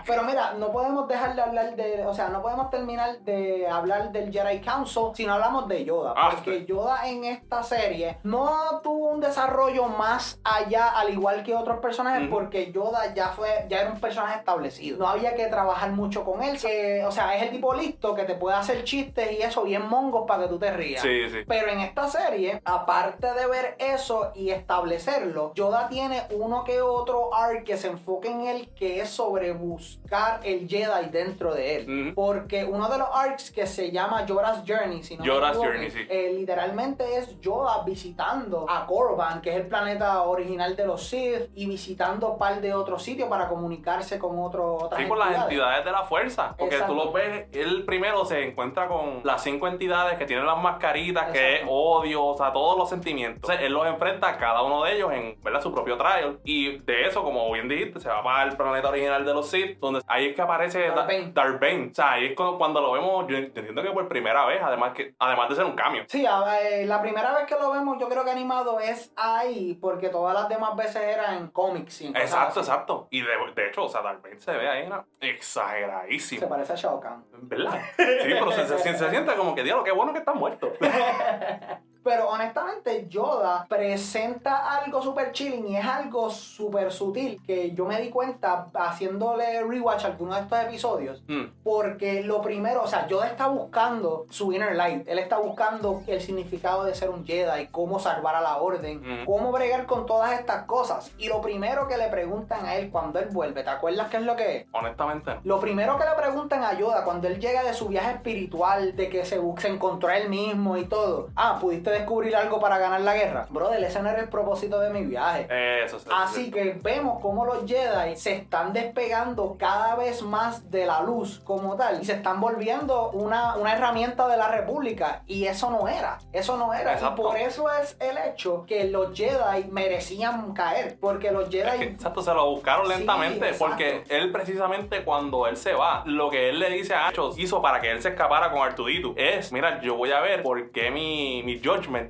Pero 0.07 0.23
mira, 0.25 0.55
no 0.55 0.71
podemos 0.73 1.07
dejar 1.09 1.35
de 1.35 1.43
hablar 1.43 1.77
de, 1.77 2.05
o 2.07 2.13
sea, 2.15 2.29
no 2.29 2.43
podemos 2.43 2.71
terminar 2.71 3.19
de 3.21 3.69
hablar 3.69 4.11
del 4.11 4.33
Jedi 4.33 4.61
Council 4.61 5.11
si 5.15 5.27
no 5.27 5.35
hablamos 5.35 5.69
de 5.69 5.85
Yoda, 5.85 6.15
Ah, 6.17 6.31
porque 6.35 6.61
sí. 6.61 6.67
Yoda 6.67 7.09
en 7.09 7.25
esta 7.25 7.63
serie 7.63 8.19
no 8.23 8.81
tuvo 8.83 9.11
un 9.11 9.21
desarrollo 9.21 9.87
más 9.87 10.41
allá 10.45 10.89
al 10.99 11.11
igual 11.11 11.43
que 11.43 11.55
otros 11.55 11.79
personajes 11.79 12.29
porque 12.29 12.73
Yoda 12.73 13.15
ya 13.15 13.29
fue 13.29 13.67
ya 13.69 13.81
era 13.83 13.91
un 13.93 14.01
personaje 14.01 14.39
establecido. 14.39 14.99
No 14.99 15.09
había 15.09 15.35
que 15.35 15.47
trabajar 15.47 15.91
mucho 15.93 16.25
con 16.25 16.43
él, 16.43 16.59
que, 16.61 17.05
o 17.05 17.11
sea, 17.13 17.37
es 17.37 17.43
el 17.43 17.51
tipo 17.51 17.75
listo 17.75 18.15
que 18.15 18.25
te 18.25 18.35
puede 18.35 18.57
hacer 18.57 18.85
chistes 18.85 19.33
y 19.33 19.43
eso 19.43 19.63
bien 19.65 19.87
mongos 19.89 20.25
para 20.27 20.45
que 20.45 20.49
tú 20.49 20.59
te 20.59 20.71
rías. 20.73 21.03
Sí, 21.03 21.29
sí. 21.31 21.39
Pero 21.47 21.69
en 21.69 21.81
esta 21.81 22.09
serie, 22.09 22.48
aparte 22.65 23.33
de 23.35 23.47
ver 23.47 23.77
eso 23.79 24.33
y 24.35 24.51
establecerlo, 24.51 25.53
Yoda 25.55 25.89
tiene 25.89 26.23
uno 26.31 26.65
que 26.65 26.81
otro 26.81 27.35
arc 27.35 27.65
que 27.65 27.77
se 27.77 27.89
enfoca 27.89 28.29
en 28.29 28.47
él 28.47 28.71
que 28.75 29.01
es 29.01 29.11
sobre 29.11 29.53
buscar 29.53 30.41
el 30.45 30.69
Jedi 30.69 31.09
dentro 31.11 31.55
de 31.55 31.77
él. 31.77 32.13
Porque 32.15 32.65
uno 32.65 32.89
de 32.89 32.99
los 32.99 33.09
arcs 33.13 33.51
que 33.51 33.67
se 33.67 33.91
llama 33.91 34.25
Yoda's 34.27 34.63
Journey, 34.67 35.03
si 35.03 35.17
no 35.17 35.23
me 35.23 35.27
Yoda's 35.29 35.57
Journey, 35.57 35.91
sí. 35.91 35.99
eh, 36.09 36.33
literalmente 36.35 37.17
es 37.17 37.41
Yoda 37.41 37.83
visitando 37.85 38.67
a 38.69 38.87
Korriban, 38.87 39.41
que 39.41 39.51
es 39.51 39.57
el 39.57 39.67
planeta 39.67 40.23
original 40.23 40.77
de 40.77 40.87
los 40.87 41.03
Sith, 41.09 41.51
y 41.55 41.67
visitando 41.67 42.33
un 42.33 42.39
par 42.39 42.61
de 42.61 42.75
otros 42.75 43.03
sitios 43.03 43.29
para 43.29 43.49
comunicarse 43.49 44.19
con 44.19 44.39
otro, 44.39 44.77
otras 44.77 45.01
Sí, 45.01 45.09
con 45.09 45.19
las 45.19 45.37
entidades. 45.45 45.85
de 45.85 45.93
la 45.93 46.05
fuerza. 46.05 46.55
Porque 46.59 46.75
Exacto. 46.77 46.95
tú 46.95 47.05
lo 47.05 47.13
ves, 47.13 47.47
él 47.53 47.85
primero 47.85 48.25
se 48.25 48.45
encuentra 48.47 48.89
con 48.89 49.21
las 49.25 49.43
cinco 49.43 49.67
entidades 49.69 50.19
que 50.19 50.27
tienen 50.27 50.47
las 50.47 50.59
mascaritas, 50.61 51.31
que 51.31 51.57
es 51.57 51.63
odio, 51.69 52.35
sea, 52.39 52.53
todos 52.53 52.77
los 52.79 52.89
sentimientos. 52.89 53.37
Entonces, 53.43 53.67
él 53.67 53.73
los 53.73 53.87
enfrenta 53.87 54.29
a 54.29 54.39
cada 54.39 54.63
uno 54.63 54.85
de 54.85 54.95
ellos 54.97 55.13
en 55.13 55.39
¿verdad? 55.43 55.61
su 55.61 55.73
propio 55.73 55.97
trial. 55.97 56.39
Y 56.45 56.79
de 56.79 57.07
eso, 57.07 57.23
como 57.23 57.51
bien 57.53 57.69
dijiste, 57.69 58.01
se 58.01 58.09
va 58.09 58.23
para 58.23 58.45
el 58.51 58.57
planeta 58.57 58.89
original 58.89 59.25
de 59.25 59.35
los 59.35 59.49
Sith, 59.51 59.79
donde 59.79 60.01
ahí 60.07 60.27
es 60.29 60.35
que 60.37 60.43
aparece 60.43 60.81
Darth 60.89 60.97
Da- 60.97 61.03
Bane. 61.07 61.33
Darth 61.33 61.61
Bane. 61.61 61.89
O 61.91 61.95
sea, 61.95 62.13
ahí 62.13 62.27
es 62.27 62.37
cuando, 62.37 62.59
cuando 62.59 62.81
lo 62.81 62.93
vemos, 62.93 63.27
yo 63.29 63.37
entiendo 63.37 63.83
que 63.83 63.91
por 63.91 64.09
primera 64.09 64.45
vez, 64.47 64.61
además, 64.63 64.93
que, 64.95 65.15
además 65.19 65.49
de 65.51 65.55
ser 65.57 65.65
un 65.65 65.73
cambio. 65.75 66.05
Sí, 66.09 66.25
a- 66.27 66.61
eh, 66.63 66.87
la 66.87 67.01
primera 67.03 67.35
vez 67.35 67.47
que 67.47 67.55
lo 67.57 67.71
vemos, 67.73 67.99
yo 67.99 68.09
creo 68.09 68.25
que 68.25 68.31
animado 68.31 68.81
es 68.81 69.13
ahí, 69.17 69.77
porque 69.81 70.09
todas 70.09 70.35
las 70.35 70.49
demás 70.49 70.75
veces 70.77 71.03
eran 71.03 71.35
en 71.37 71.49
cómics. 71.49 72.01
Exacto, 72.03 72.61
así. 72.61 72.71
exacto. 72.71 73.09
Y 73.11 73.23
de, 73.23 73.29
de 73.55 73.69
hecho, 73.69 73.85
o 73.85 73.89
sea, 73.89 74.03
Darth 74.03 74.23
Bane 74.23 74.39
se 74.41 74.53
ve 74.53 74.69
ahí 74.69 74.89
¿no? 74.89 75.05
Se 75.21 75.29
exageradísimo. 75.31 76.49
parece 76.49 76.73
a 76.73 76.77
Shao 76.77 77.01
Kahn. 77.01 77.25
¿Verdad? 77.43 77.81
Sí, 77.97 78.05
pero 78.39 78.53
se, 78.53 78.67
se- 78.67 78.97
se 78.97 79.11
siente 79.11 79.35
como 79.35 79.55
que, 79.55 79.63
diablo, 79.63 79.85
qué 79.85 79.93
bueno 79.93 80.13
que 80.13 80.19
está 80.21 80.33
muerto. 80.33 80.73
Pero 82.05 82.29
honestamente, 82.29 83.07
Yoda 83.09 83.67
presenta 83.69 84.79
algo 84.79 85.03
súper 85.03 85.33
chilling 85.33 85.67
y 85.69 85.77
es 85.77 85.85
algo 85.85 86.31
súper 86.31 86.91
sutil 86.93 87.41
que 87.47 87.73
yo 87.73 87.85
me 87.85 88.01
di 88.01 88.11
cuenta 88.11 88.67
haciéndole 88.75 89.63
rewatch 89.65 90.05
a 90.05 90.09
algunos 90.09 90.37
de 90.37 90.43
estos 90.43 90.61
episodios. 90.61 91.23
Mm. 91.27 91.45
Porque 91.63 92.23
lo 92.23 92.41
primero, 92.43 92.83
o 92.83 92.87
sea, 92.87 93.07
Yoda 93.07 93.27
está 93.27 93.47
buscando 93.49 94.27
su 94.31 94.53
inner 94.53 94.75
light. 94.77 95.07
Él 95.09 95.19
está 95.19 95.39
buscando 95.39 96.03
el 96.07 96.21
significado 96.21 96.85
de 96.85 96.95
ser 96.95 97.11
un 97.11 97.25
Jedi, 97.27 97.67
cómo 97.69 97.99
salvar 97.99 98.35
a 98.37 98.41
la 98.41 98.57
orden, 98.59 99.01
Mm. 99.03 99.25
cómo 99.27 99.53
bregar 99.53 99.87
con 99.87 100.07
todas 100.07 100.33
estas 100.39 100.65
cosas. 100.65 101.13
Y 101.19 101.29
lo 101.29 101.41
primero 101.41 101.87
que 101.89 101.97
le 101.97 102.09
preguntan 102.09 102.65
a 102.67 102.77
él 102.77 102.91
cuando 102.91 103.19
él 103.19 103.29
vuelve, 103.31 103.63
¿te 103.63 103.71
acuerdas 103.71 104.09
qué 104.09 104.17
es 104.19 104.23
lo 104.23 104.37
que 104.37 104.57
es? 104.57 104.67
Honestamente. 104.73 105.39
Lo 105.45 105.61
primero 105.61 105.99
que 105.99 106.05
le 106.05 106.13
preguntan 106.17 106.63
a 106.65 106.75
Yoda 106.79 107.05
cuando 107.05 107.29
él 107.29 107.39
llega 107.39 107.63
de 107.63 107.75
su 107.75 107.89
viaje 107.89 108.13
espiritual, 108.13 108.97
de 108.97 109.09
que 109.09 109.25
se, 109.25 109.41
se 109.59 109.69
encontró 109.69 110.09
a 110.09 110.17
él 110.19 110.29
mismo 110.29 110.77
y 110.77 110.85
todo. 110.85 111.29
Ah, 111.37 111.59
¿pudiste 111.61 111.88
descubrir 111.91 112.35
algo 112.37 112.61
para 112.61 112.79
ganar 112.79 113.01
la 113.01 113.15
guerra? 113.15 113.47
Brother, 113.51 113.83
ese 113.83 114.03
no 114.03 114.09
era 114.11 114.21
el 114.21 114.29
propósito 114.29 114.81
de 114.81 114.91
mi 114.91 115.05
viaje. 115.05 115.47
Eso, 115.85 115.97
eso, 115.99 116.09
Así 116.15 116.43
eso. 116.43 116.53
que 116.53 116.79
vemos 116.83 117.21
cómo 117.21 117.45
los 117.45 117.65
Jedi 117.67 118.17
se 118.17 118.35
están 118.35 118.73
despegando 118.73 119.57
cada 119.59 119.95
vez 119.97 120.23
más 120.23 120.71
de 120.71 120.87
la 120.87 121.03
luz 121.03 121.41
como 121.45 121.77
tal 121.77 122.01
y 122.01 122.05
se 122.05 122.13
están 122.15 122.41
volviendo 122.41 123.11
una, 123.11 123.57
una 123.57 123.75
herramienta 123.75 124.29
de 124.29 124.37
la 124.37 124.49
República 124.49 125.23
y 125.27 125.45
eso 125.47 125.71
no 125.71 125.89
era, 125.89 126.19
eso 126.33 126.57
no 126.57 126.73
era 126.75 126.95
Exacto. 126.95 127.23
y 127.23 127.25
por 127.25 127.37
eso 127.37 127.67
es 127.81 127.97
el 128.01 128.17
hecho 128.19 128.65
que 128.67 128.85
los 128.85 129.17
Jedi 129.17 129.65
merecían 129.71 130.53
caer 130.53 130.97
porque 131.01 131.31
los 131.31 131.49
Jedi 131.49 131.69
Es 131.69 131.75
que, 131.77 131.85
exacto, 131.85 132.23
se 132.23 132.33
lo 132.35 132.51
buscaron 132.51 132.89
lentamente 132.89 133.53
porque 133.59 134.05
él 134.09 134.31
precisamente 134.33 135.03
cuando 135.05 135.47
él 135.47 135.57
se 135.57 135.73
va, 135.75 136.03
lo 136.07 136.31
que 136.31 136.51
él 136.51 136.59
le 136.59 136.71
dice 136.71 136.95
a 136.95 137.09
Achos 137.09 137.39
hizo 137.39 137.61
para 137.63 137.81
que 137.81 137.91
él 137.91 138.03
se 138.03 138.11
escapara 138.11 138.51
con 138.51 138.63
Artudito 138.63 139.15
es, 139.17 139.53
mira, 139.53 139.81
yo 139.81 139.97
voy 139.97 140.13
a 140.13 140.21
ver 140.21 140.43
por 140.43 140.71
qué 140.71 140.91
mi, 140.91 141.43
mi 141.45 141.61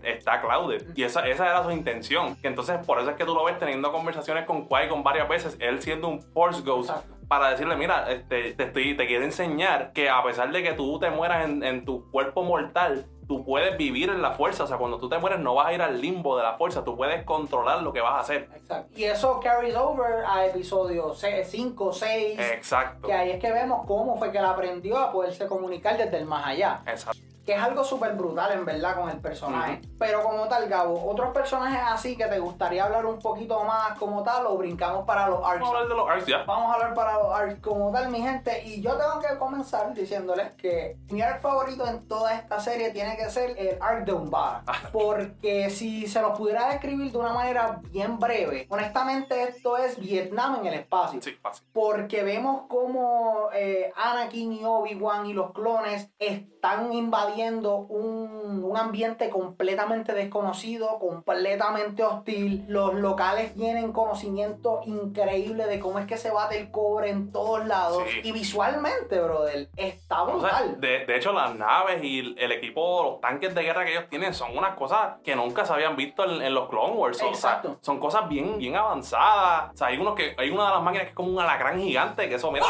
está 0.03 0.41
clouded. 0.41 0.87
Y 0.95 1.05
esa, 1.05 1.27
esa 1.27 1.47
era 1.47 1.63
su 1.63 1.71
intención. 1.71 2.37
Que 2.37 2.49
entonces 2.49 2.79
por 2.87 2.99
eso 3.01 3.11
es 3.11 3.17
que 3.17 3.25
tú 3.25 3.35
lo 3.35 3.45
ves 3.45 3.59
teniendo 3.59 3.93
conversaciones 3.93 4.45
con 4.45 4.69
Qui-Gon 4.69 5.03
varias 5.03 5.29
veces, 5.29 5.57
él 5.61 5.81
siendo 5.83 6.09
un 6.09 6.23
Force 6.23 6.63
Ghost. 6.63 6.91
Exacto. 6.91 7.15
Para 7.29 7.51
decirle, 7.51 7.77
mira, 7.77 8.11
este, 8.11 8.55
te, 8.55 8.65
estoy, 8.65 8.97
te 8.97 9.07
quiero 9.07 9.25
enseñar 9.25 9.93
que 9.93 10.09
a 10.09 10.23
pesar 10.23 10.51
de 10.51 10.63
que 10.63 10.73
tú 10.73 10.99
te 10.99 11.11
mueras 11.11 11.45
en, 11.45 11.63
en 11.63 11.85
tu 11.85 12.11
cuerpo 12.11 12.43
mortal, 12.43 13.07
tú 13.29 13.45
puedes 13.45 13.77
vivir 13.77 14.09
en 14.09 14.23
la 14.23 14.33
fuerza. 14.33 14.65
O 14.65 14.67
sea, 14.67 14.79
cuando 14.79 14.99
tú 14.99 15.09
te 15.09 15.19
mueres 15.19 15.39
no 15.39 15.55
vas 15.55 15.69
a 15.69 15.73
ir 15.75 15.83
al 15.83 16.01
limbo 16.01 16.37
de 16.37 16.43
la 16.43 16.55
fuerza, 16.55 16.83
tú 16.83 16.97
puedes 16.97 17.23
controlar 17.25 17.83
lo 17.83 17.93
que 17.93 18.01
vas 18.01 18.15
a 18.15 18.21
hacer. 18.21 18.49
Exacto. 18.57 18.91
Y 18.97 19.05
eso 19.05 19.39
carries 19.39 19.77
over 19.77 20.25
a 20.27 20.47
episodio 20.47 21.15
5, 21.15 21.93
6. 21.93 22.41
Exacto. 22.41 23.07
Que 23.07 23.13
ahí 23.13 23.31
es 23.31 23.39
que 23.39 23.53
vemos 23.53 23.87
cómo 23.87 24.17
fue 24.17 24.33
que 24.33 24.39
él 24.39 24.47
aprendió 24.47 24.99
a 24.99 25.13
poderse 25.13 25.47
comunicar 25.47 25.97
desde 25.99 26.17
el 26.17 26.25
más 26.25 26.47
allá. 26.47 26.81
Exacto. 26.87 27.21
Que 27.49 27.55
es 27.55 27.63
algo 27.63 27.83
súper 27.83 28.13
brutal 28.13 28.53
en 28.53 28.67
verdad 28.67 28.95
con 28.95 29.09
el 29.09 29.21
personaje. 29.21 29.81
Pero 29.99 30.23
como 30.23 30.47
tal, 30.49 30.69
Gabo, 30.69 31.11
otros 31.11 31.33
personajes 31.33 31.81
así 31.83 32.15
que 32.15 32.27
te 32.27 32.39
gustaría 32.39 32.85
hablar 32.85 33.07
un 33.07 33.19
poquito 33.21 33.65
más 33.65 33.99
como 33.99 34.23
tal 34.23 34.45
o 34.49 34.59
brincamos 34.59 35.07
para 35.07 35.29
los 35.29 35.43
arcs. 35.43 35.61
Vamos 35.63 35.75
a 35.75 35.79
hablar 35.79 35.89
de 35.89 35.95
los 35.95 36.11
arcs 36.11 36.27
ya. 36.27 36.45
Vamos 36.45 36.71
a 36.71 36.75
hablar 36.75 36.93
para 36.93 37.15
los 37.15 37.35
arcs 37.35 37.59
como 37.63 37.91
tal, 37.91 38.11
mi 38.11 38.21
gente. 38.21 38.65
Y 38.67 38.83
yo 38.83 38.99
tengo 38.99 39.19
que 39.19 39.39
comenzar 39.39 39.95
diciéndoles 39.95 40.53
que 40.57 40.99
mi 41.09 41.23
arc 41.23 41.41
favorito 41.41 41.87
en 41.87 42.07
toda 42.07 42.35
esta 42.35 42.61
serie 42.61 42.91
tiene 42.91 43.17
que 43.17 43.31
ser 43.31 43.59
el 43.59 43.81
arc 43.81 44.05
de 44.05 44.13
Umbara. 44.13 44.65
Ah. 44.67 44.75
Porque 44.93 45.71
si 45.71 46.07
se 46.07 46.21
los 46.21 46.37
pudiera 46.37 46.69
describir 46.69 47.11
de 47.11 47.17
una 47.17 47.33
manera 47.33 47.81
bien 47.85 48.19
breve, 48.19 48.67
honestamente 48.69 49.45
esto 49.45 49.79
es 49.79 49.99
Vietnam 49.99 50.57
en 50.57 50.67
el 50.67 50.75
espacio. 50.75 51.23
Sí, 51.23 51.31
fácil. 51.41 51.67
Porque 51.73 52.23
vemos 52.23 52.65
como 52.69 53.49
eh, 53.55 53.91
Anakin 53.97 54.53
y 54.53 54.65
Obi-Wan 54.67 55.25
y 55.25 55.33
los 55.33 55.53
clones 55.53 56.11
están 56.19 56.93
invadiendo 56.93 57.38
un, 57.47 58.65
un 58.65 58.77
ambiente 58.77 59.31
completamente 59.31 60.13
desconocido, 60.13 60.99
completamente 60.99 62.03
hostil. 62.03 62.65
Los 62.69 62.95
locales 62.95 63.55
tienen 63.55 63.93
conocimiento 63.93 64.81
increíble 64.85 65.67
de 65.67 65.79
cómo 65.79 65.99
es 65.99 66.07
que 66.07 66.17
se 66.17 66.31
bate 66.31 66.59
el 66.59 66.71
cobre 66.71 67.11
en 67.11 67.31
todos 67.33 67.67
lados. 67.67 68.03
Sí. 68.09 68.21
Y 68.25 68.33
visualmente, 68.33 69.21
brother, 69.21 69.69
está 69.77 70.23
O 70.23 70.41
sea, 70.41 70.49
brutal. 70.63 70.81
de, 70.81 71.07
de 71.07 71.17
hecho, 71.17 71.33
las 71.33 71.55
naves 71.55 72.03
y 72.03 72.35
el 72.39 72.53
equipo, 72.53 73.03
los 73.05 73.21
tanques 73.21 73.55
de 73.55 73.63
guerra 73.63 73.85
que 73.85 73.93
ellos 73.93 74.09
tienen 74.09 74.35
son 74.35 74.57
unas 74.57 74.75
cosas 74.75 75.17
que 75.23 75.37
nunca 75.37 75.65
se 75.65 75.73
habían 75.73 75.97
visto 75.97 76.25
en, 76.25 76.43
en 76.43 76.55
los 76.55 76.69
Clone 76.69 76.95
Wars. 76.95 77.17
O 77.19 77.21
sea, 77.21 77.29
Exacto. 77.29 77.79
son 77.83 77.99
cosas 77.99 78.29
bien, 78.29 78.59
bien 78.59 78.77
avanzadas. 78.77 79.73
O 79.75 79.77
sea, 79.77 79.89
hay, 79.89 79.99
uno 79.99 80.15
que, 80.15 80.35
hay 80.39 80.51
una 80.51 80.67
de 80.67 80.71
las 80.71 80.83
máquinas 80.83 81.05
que 81.05 81.11
es 81.11 81.15
como 81.15 81.29
un 81.31 81.41
alacrán 81.41 81.79
gigante 81.81 82.29
que 82.29 82.35
eso, 82.37 82.51
mira. 82.51 82.67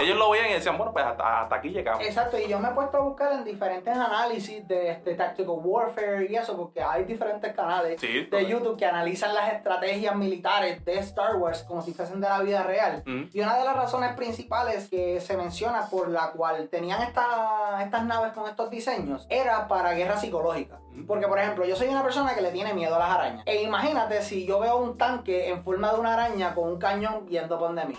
Ellos 0.00 0.16
lo 0.16 0.30
veían 0.30 0.50
y 0.50 0.54
decían, 0.54 0.76
bueno, 0.76 0.92
pues 0.92 1.04
hasta, 1.04 1.40
hasta 1.42 1.56
aquí 1.56 1.68
llegamos. 1.70 2.04
Exacto, 2.04 2.38
y 2.38 2.48
yo 2.48 2.58
me 2.58 2.68
he 2.68 2.72
puesto 2.72 2.98
a 2.98 3.00
buscar 3.00 3.32
en 3.32 3.44
diferentes 3.44 3.65
análisis 3.70 4.66
de, 4.66 5.00
de 5.04 5.14
Tactical 5.14 5.54
Warfare 5.58 6.26
y 6.30 6.36
eso, 6.36 6.56
porque 6.56 6.82
hay 6.82 7.04
diferentes 7.04 7.52
canales 7.54 8.00
Sí, 8.00 8.24
de. 8.30 8.46
YouTube 8.46 8.76
que 8.76 8.86
analizan 8.86 9.34
las 9.34 9.52
estrategias 9.52 10.14
militares 10.14 10.84
de 10.84 10.98
Star 11.00 11.36
Wars 11.36 11.64
como 11.64 11.82
si 11.82 11.92
fuesen 11.92 12.20
de 12.20 12.28
la 12.28 12.40
vida 12.40 12.62
real. 12.62 13.02
Mm. 13.06 13.24
Y 13.32 13.40
una 13.40 13.56
de 13.58 13.64
las 13.64 13.76
razones 13.76 14.14
principales 14.14 14.88
que 14.88 15.20
se 15.20 15.36
menciona 15.36 15.88
por 15.90 16.08
la 16.08 16.30
cual 16.32 16.68
tenían 16.68 17.02
esta- 17.02 17.80
estas 17.82 18.04
naves 18.04 18.32
con 18.32 18.48
estos 18.48 18.70
diseños 18.70 19.26
era 19.28 19.66
para 19.68 19.92
guerra 19.92 20.16
psicológica. 20.16 20.78
Mm. 20.92 21.06
Porque, 21.06 21.26
por 21.26 21.38
ejemplo, 21.38 21.64
yo 21.64 21.74
soy 21.76 21.88
una 21.88 22.02
persona 22.02 22.34
que 22.34 22.40
le 22.42 22.50
tiene 22.52 22.72
miedo 22.74 22.94
a 22.96 22.98
las 22.98 23.10
arañas. 23.10 23.42
E 23.46 23.62
imagínate 23.62 24.22
si 24.22 24.46
yo 24.46 24.60
veo 24.60 24.76
un 24.78 24.96
tanque 24.96 25.48
en 25.48 25.62
forma 25.64 25.92
de 25.92 26.00
una 26.00 26.14
araña 26.14 26.54
con 26.54 26.68
un 26.68 26.78
cañón 26.78 27.26
viendo 27.26 27.58
por 27.58 27.74
de 27.74 27.84
mí. 27.84 27.94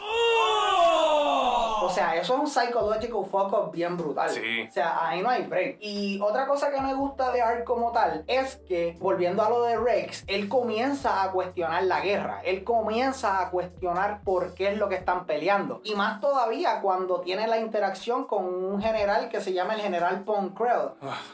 O 1.88 1.90
sea, 1.90 2.16
eso 2.16 2.34
es 2.36 2.40
un 2.40 2.48
psychological 2.48 3.26
fuck 3.30 3.72
bien 3.72 3.98
brutal. 3.98 4.30
Sí. 4.30 4.66
O 4.68 4.72
sea, 4.72 5.08
ahí 5.08 5.22
no 5.22 5.30
hay 5.30 5.44
break. 5.44 5.78
Y 5.80 6.20
otra 6.22 6.46
cosa 6.48 6.72
que 6.72 6.80
me 6.82 6.94
gusta 6.94 7.32
de 7.32 7.42
Ark 7.42 7.64
como 7.64 7.92
tal 7.92 8.24
es 8.28 8.58
que, 8.68 8.96
volviendo 9.00 9.44
a 9.44 9.50
lo 9.50 9.64
de 9.64 9.78
Rex, 9.78 10.24
él 10.28 10.48
comienza 10.50 11.24
a 11.24 11.32
cuestionar 11.32 11.84
la 11.84 12.02
guerra. 12.02 12.42
Él 12.44 12.64
comienza 12.64 13.42
a 13.42 13.50
cuestionar 13.50 14.22
por 14.24 14.54
qué 14.54 14.70
es 14.70 14.78
lo 14.78 14.90
que 14.90 14.96
están 14.96 15.26
peleando. 15.26 15.82
Y 15.84 15.96
más 15.96 16.20
todavía 16.22 16.82
cuando 16.82 17.22
tiene 17.22 17.48
la 17.48 17.58
interacción 17.58 18.26
con 18.26 18.46
un 18.46 18.82
general 18.82 19.30
que 19.30 19.42
se 19.42 19.54
llama 19.54 19.74
el 19.76 19.82
general 19.82 20.24
Ponkrell, 20.24 20.90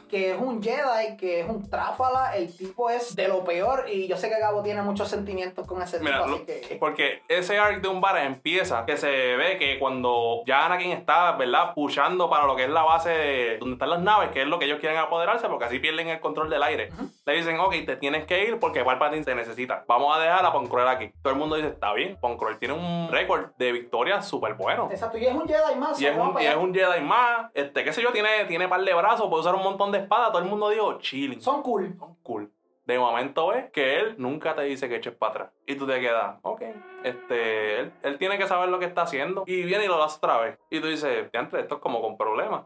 que 0.09 0.31
es 0.31 0.39
un 0.39 0.61
Jedi, 0.61 1.17
que 1.17 1.41
es 1.41 1.49
un 1.49 1.69
tráfala. 1.69 2.35
El 2.35 2.55
tipo 2.55 2.89
es 2.89 3.15
de 3.15 3.27
lo 3.27 3.43
peor. 3.43 3.85
Y 3.91 4.07
yo 4.07 4.17
sé 4.17 4.29
que 4.29 4.39
Gabo 4.39 4.61
tiene 4.61 4.81
muchos 4.81 5.07
sentimientos 5.09 5.65
con 5.67 5.81
ese 5.81 5.99
Mira, 5.99 6.17
tipo, 6.17 6.27
lo- 6.29 6.35
así 6.37 6.45
que. 6.45 6.77
porque 6.79 7.21
ese 7.27 7.57
arc 7.57 7.81
de 7.81 7.87
un 7.87 8.01
bar 8.01 8.17
empieza 8.17 8.85
que 8.85 8.97
se 8.97 9.07
ve 9.07 9.57
que 9.57 9.79
cuando 9.79 10.42
ya 10.45 10.65
Anakin 10.65 10.91
está, 10.91 11.33
¿verdad? 11.33 11.73
Pushando 11.73 12.29
para 12.29 12.45
lo 12.45 12.55
que 12.55 12.63
es 12.63 12.69
la 12.69 12.83
base 12.83 13.09
de 13.09 13.57
donde 13.57 13.73
están 13.73 13.89
las 13.89 14.01
naves, 14.01 14.29
que 14.29 14.41
es 14.41 14.47
lo 14.47 14.59
que 14.59 14.65
ellos 14.65 14.79
quieren 14.79 14.97
apoderarse, 14.97 15.47
porque 15.47 15.65
así 15.65 15.79
pierden 15.79 16.09
el 16.09 16.19
control 16.19 16.49
del 16.49 16.63
aire. 16.63 16.89
Le 17.25 17.33
dicen, 17.33 17.59
ok, 17.59 17.73
te 17.85 17.95
tienes 17.95 18.25
que 18.25 18.43
ir 18.45 18.59
porque 18.59 18.83
Palpatine 18.83 19.23
te 19.23 19.35
necesita. 19.35 19.83
Vamos 19.87 20.15
a 20.15 20.19
dejar 20.19 20.45
a 20.45 20.51
Poncruel 20.51 20.87
aquí. 20.87 21.11
Todo 21.21 21.33
el 21.33 21.39
mundo 21.39 21.55
dice, 21.55 21.69
está 21.69 21.93
bien, 21.93 22.17
Poncruel 22.19 22.57
tiene 22.57 22.73
un 22.73 23.09
récord 23.11 23.51
de 23.57 23.71
victorias 23.71 24.27
súper 24.27 24.55
bueno. 24.55 24.89
Exacto, 24.91 25.17
y 25.17 25.25
es 25.25 25.33
un 25.33 25.47
Jedi 25.47 25.75
más. 25.77 26.01
Y 26.01 26.07
es, 26.07 26.15
y 26.15 26.55
un 26.55 26.73
Jedi 26.73 27.01
más, 27.01 27.51
este, 27.53 27.83
qué 27.83 27.93
sé 27.93 28.01
yo, 28.01 28.11
tiene, 28.11 28.45
tiene 28.45 28.67
par 28.67 28.83
de 28.83 28.93
brazos, 28.93 29.27
puede 29.29 29.41
usar 29.41 29.55
un 29.55 29.63
montón 29.63 29.91
de 29.91 29.99
espadas. 29.99 30.31
Todo 30.31 30.41
el 30.41 30.49
mundo 30.49 30.69
dijo, 30.69 30.99
chilling. 30.99 31.41
Son 31.41 31.61
cool. 31.61 31.95
Son 31.97 32.15
cool. 32.23 32.51
De 32.85 32.99
momento 32.99 33.47
ves 33.47 33.71
que 33.71 33.99
él 33.99 34.15
nunca 34.17 34.55
te 34.55 34.63
dice 34.63 34.89
que 34.89 34.97
eches 34.97 35.15
para 35.15 35.31
atrás. 35.31 35.49
Y 35.65 35.75
tú 35.75 35.87
te 35.87 36.01
quedas, 36.01 36.37
ok. 36.41 36.61
Este, 37.03 37.79
él, 37.79 37.93
él 38.03 38.17
tiene 38.17 38.37
que 38.37 38.47
saber 38.47 38.69
lo 38.69 38.79
que 38.79 38.85
está 38.85 39.03
haciendo. 39.03 39.43
Y 39.47 39.63
viene 39.63 39.85
y 39.85 39.87
lo 39.87 40.03
hace 40.03 40.17
otra 40.17 40.39
vez. 40.39 40.57
Y 40.69 40.81
tú 40.81 40.87
dices, 40.87 41.29
antes 41.33 41.61
esto 41.61 41.75
es 41.75 41.81
como 41.81 42.01
con 42.01 42.17
problemas. 42.17 42.63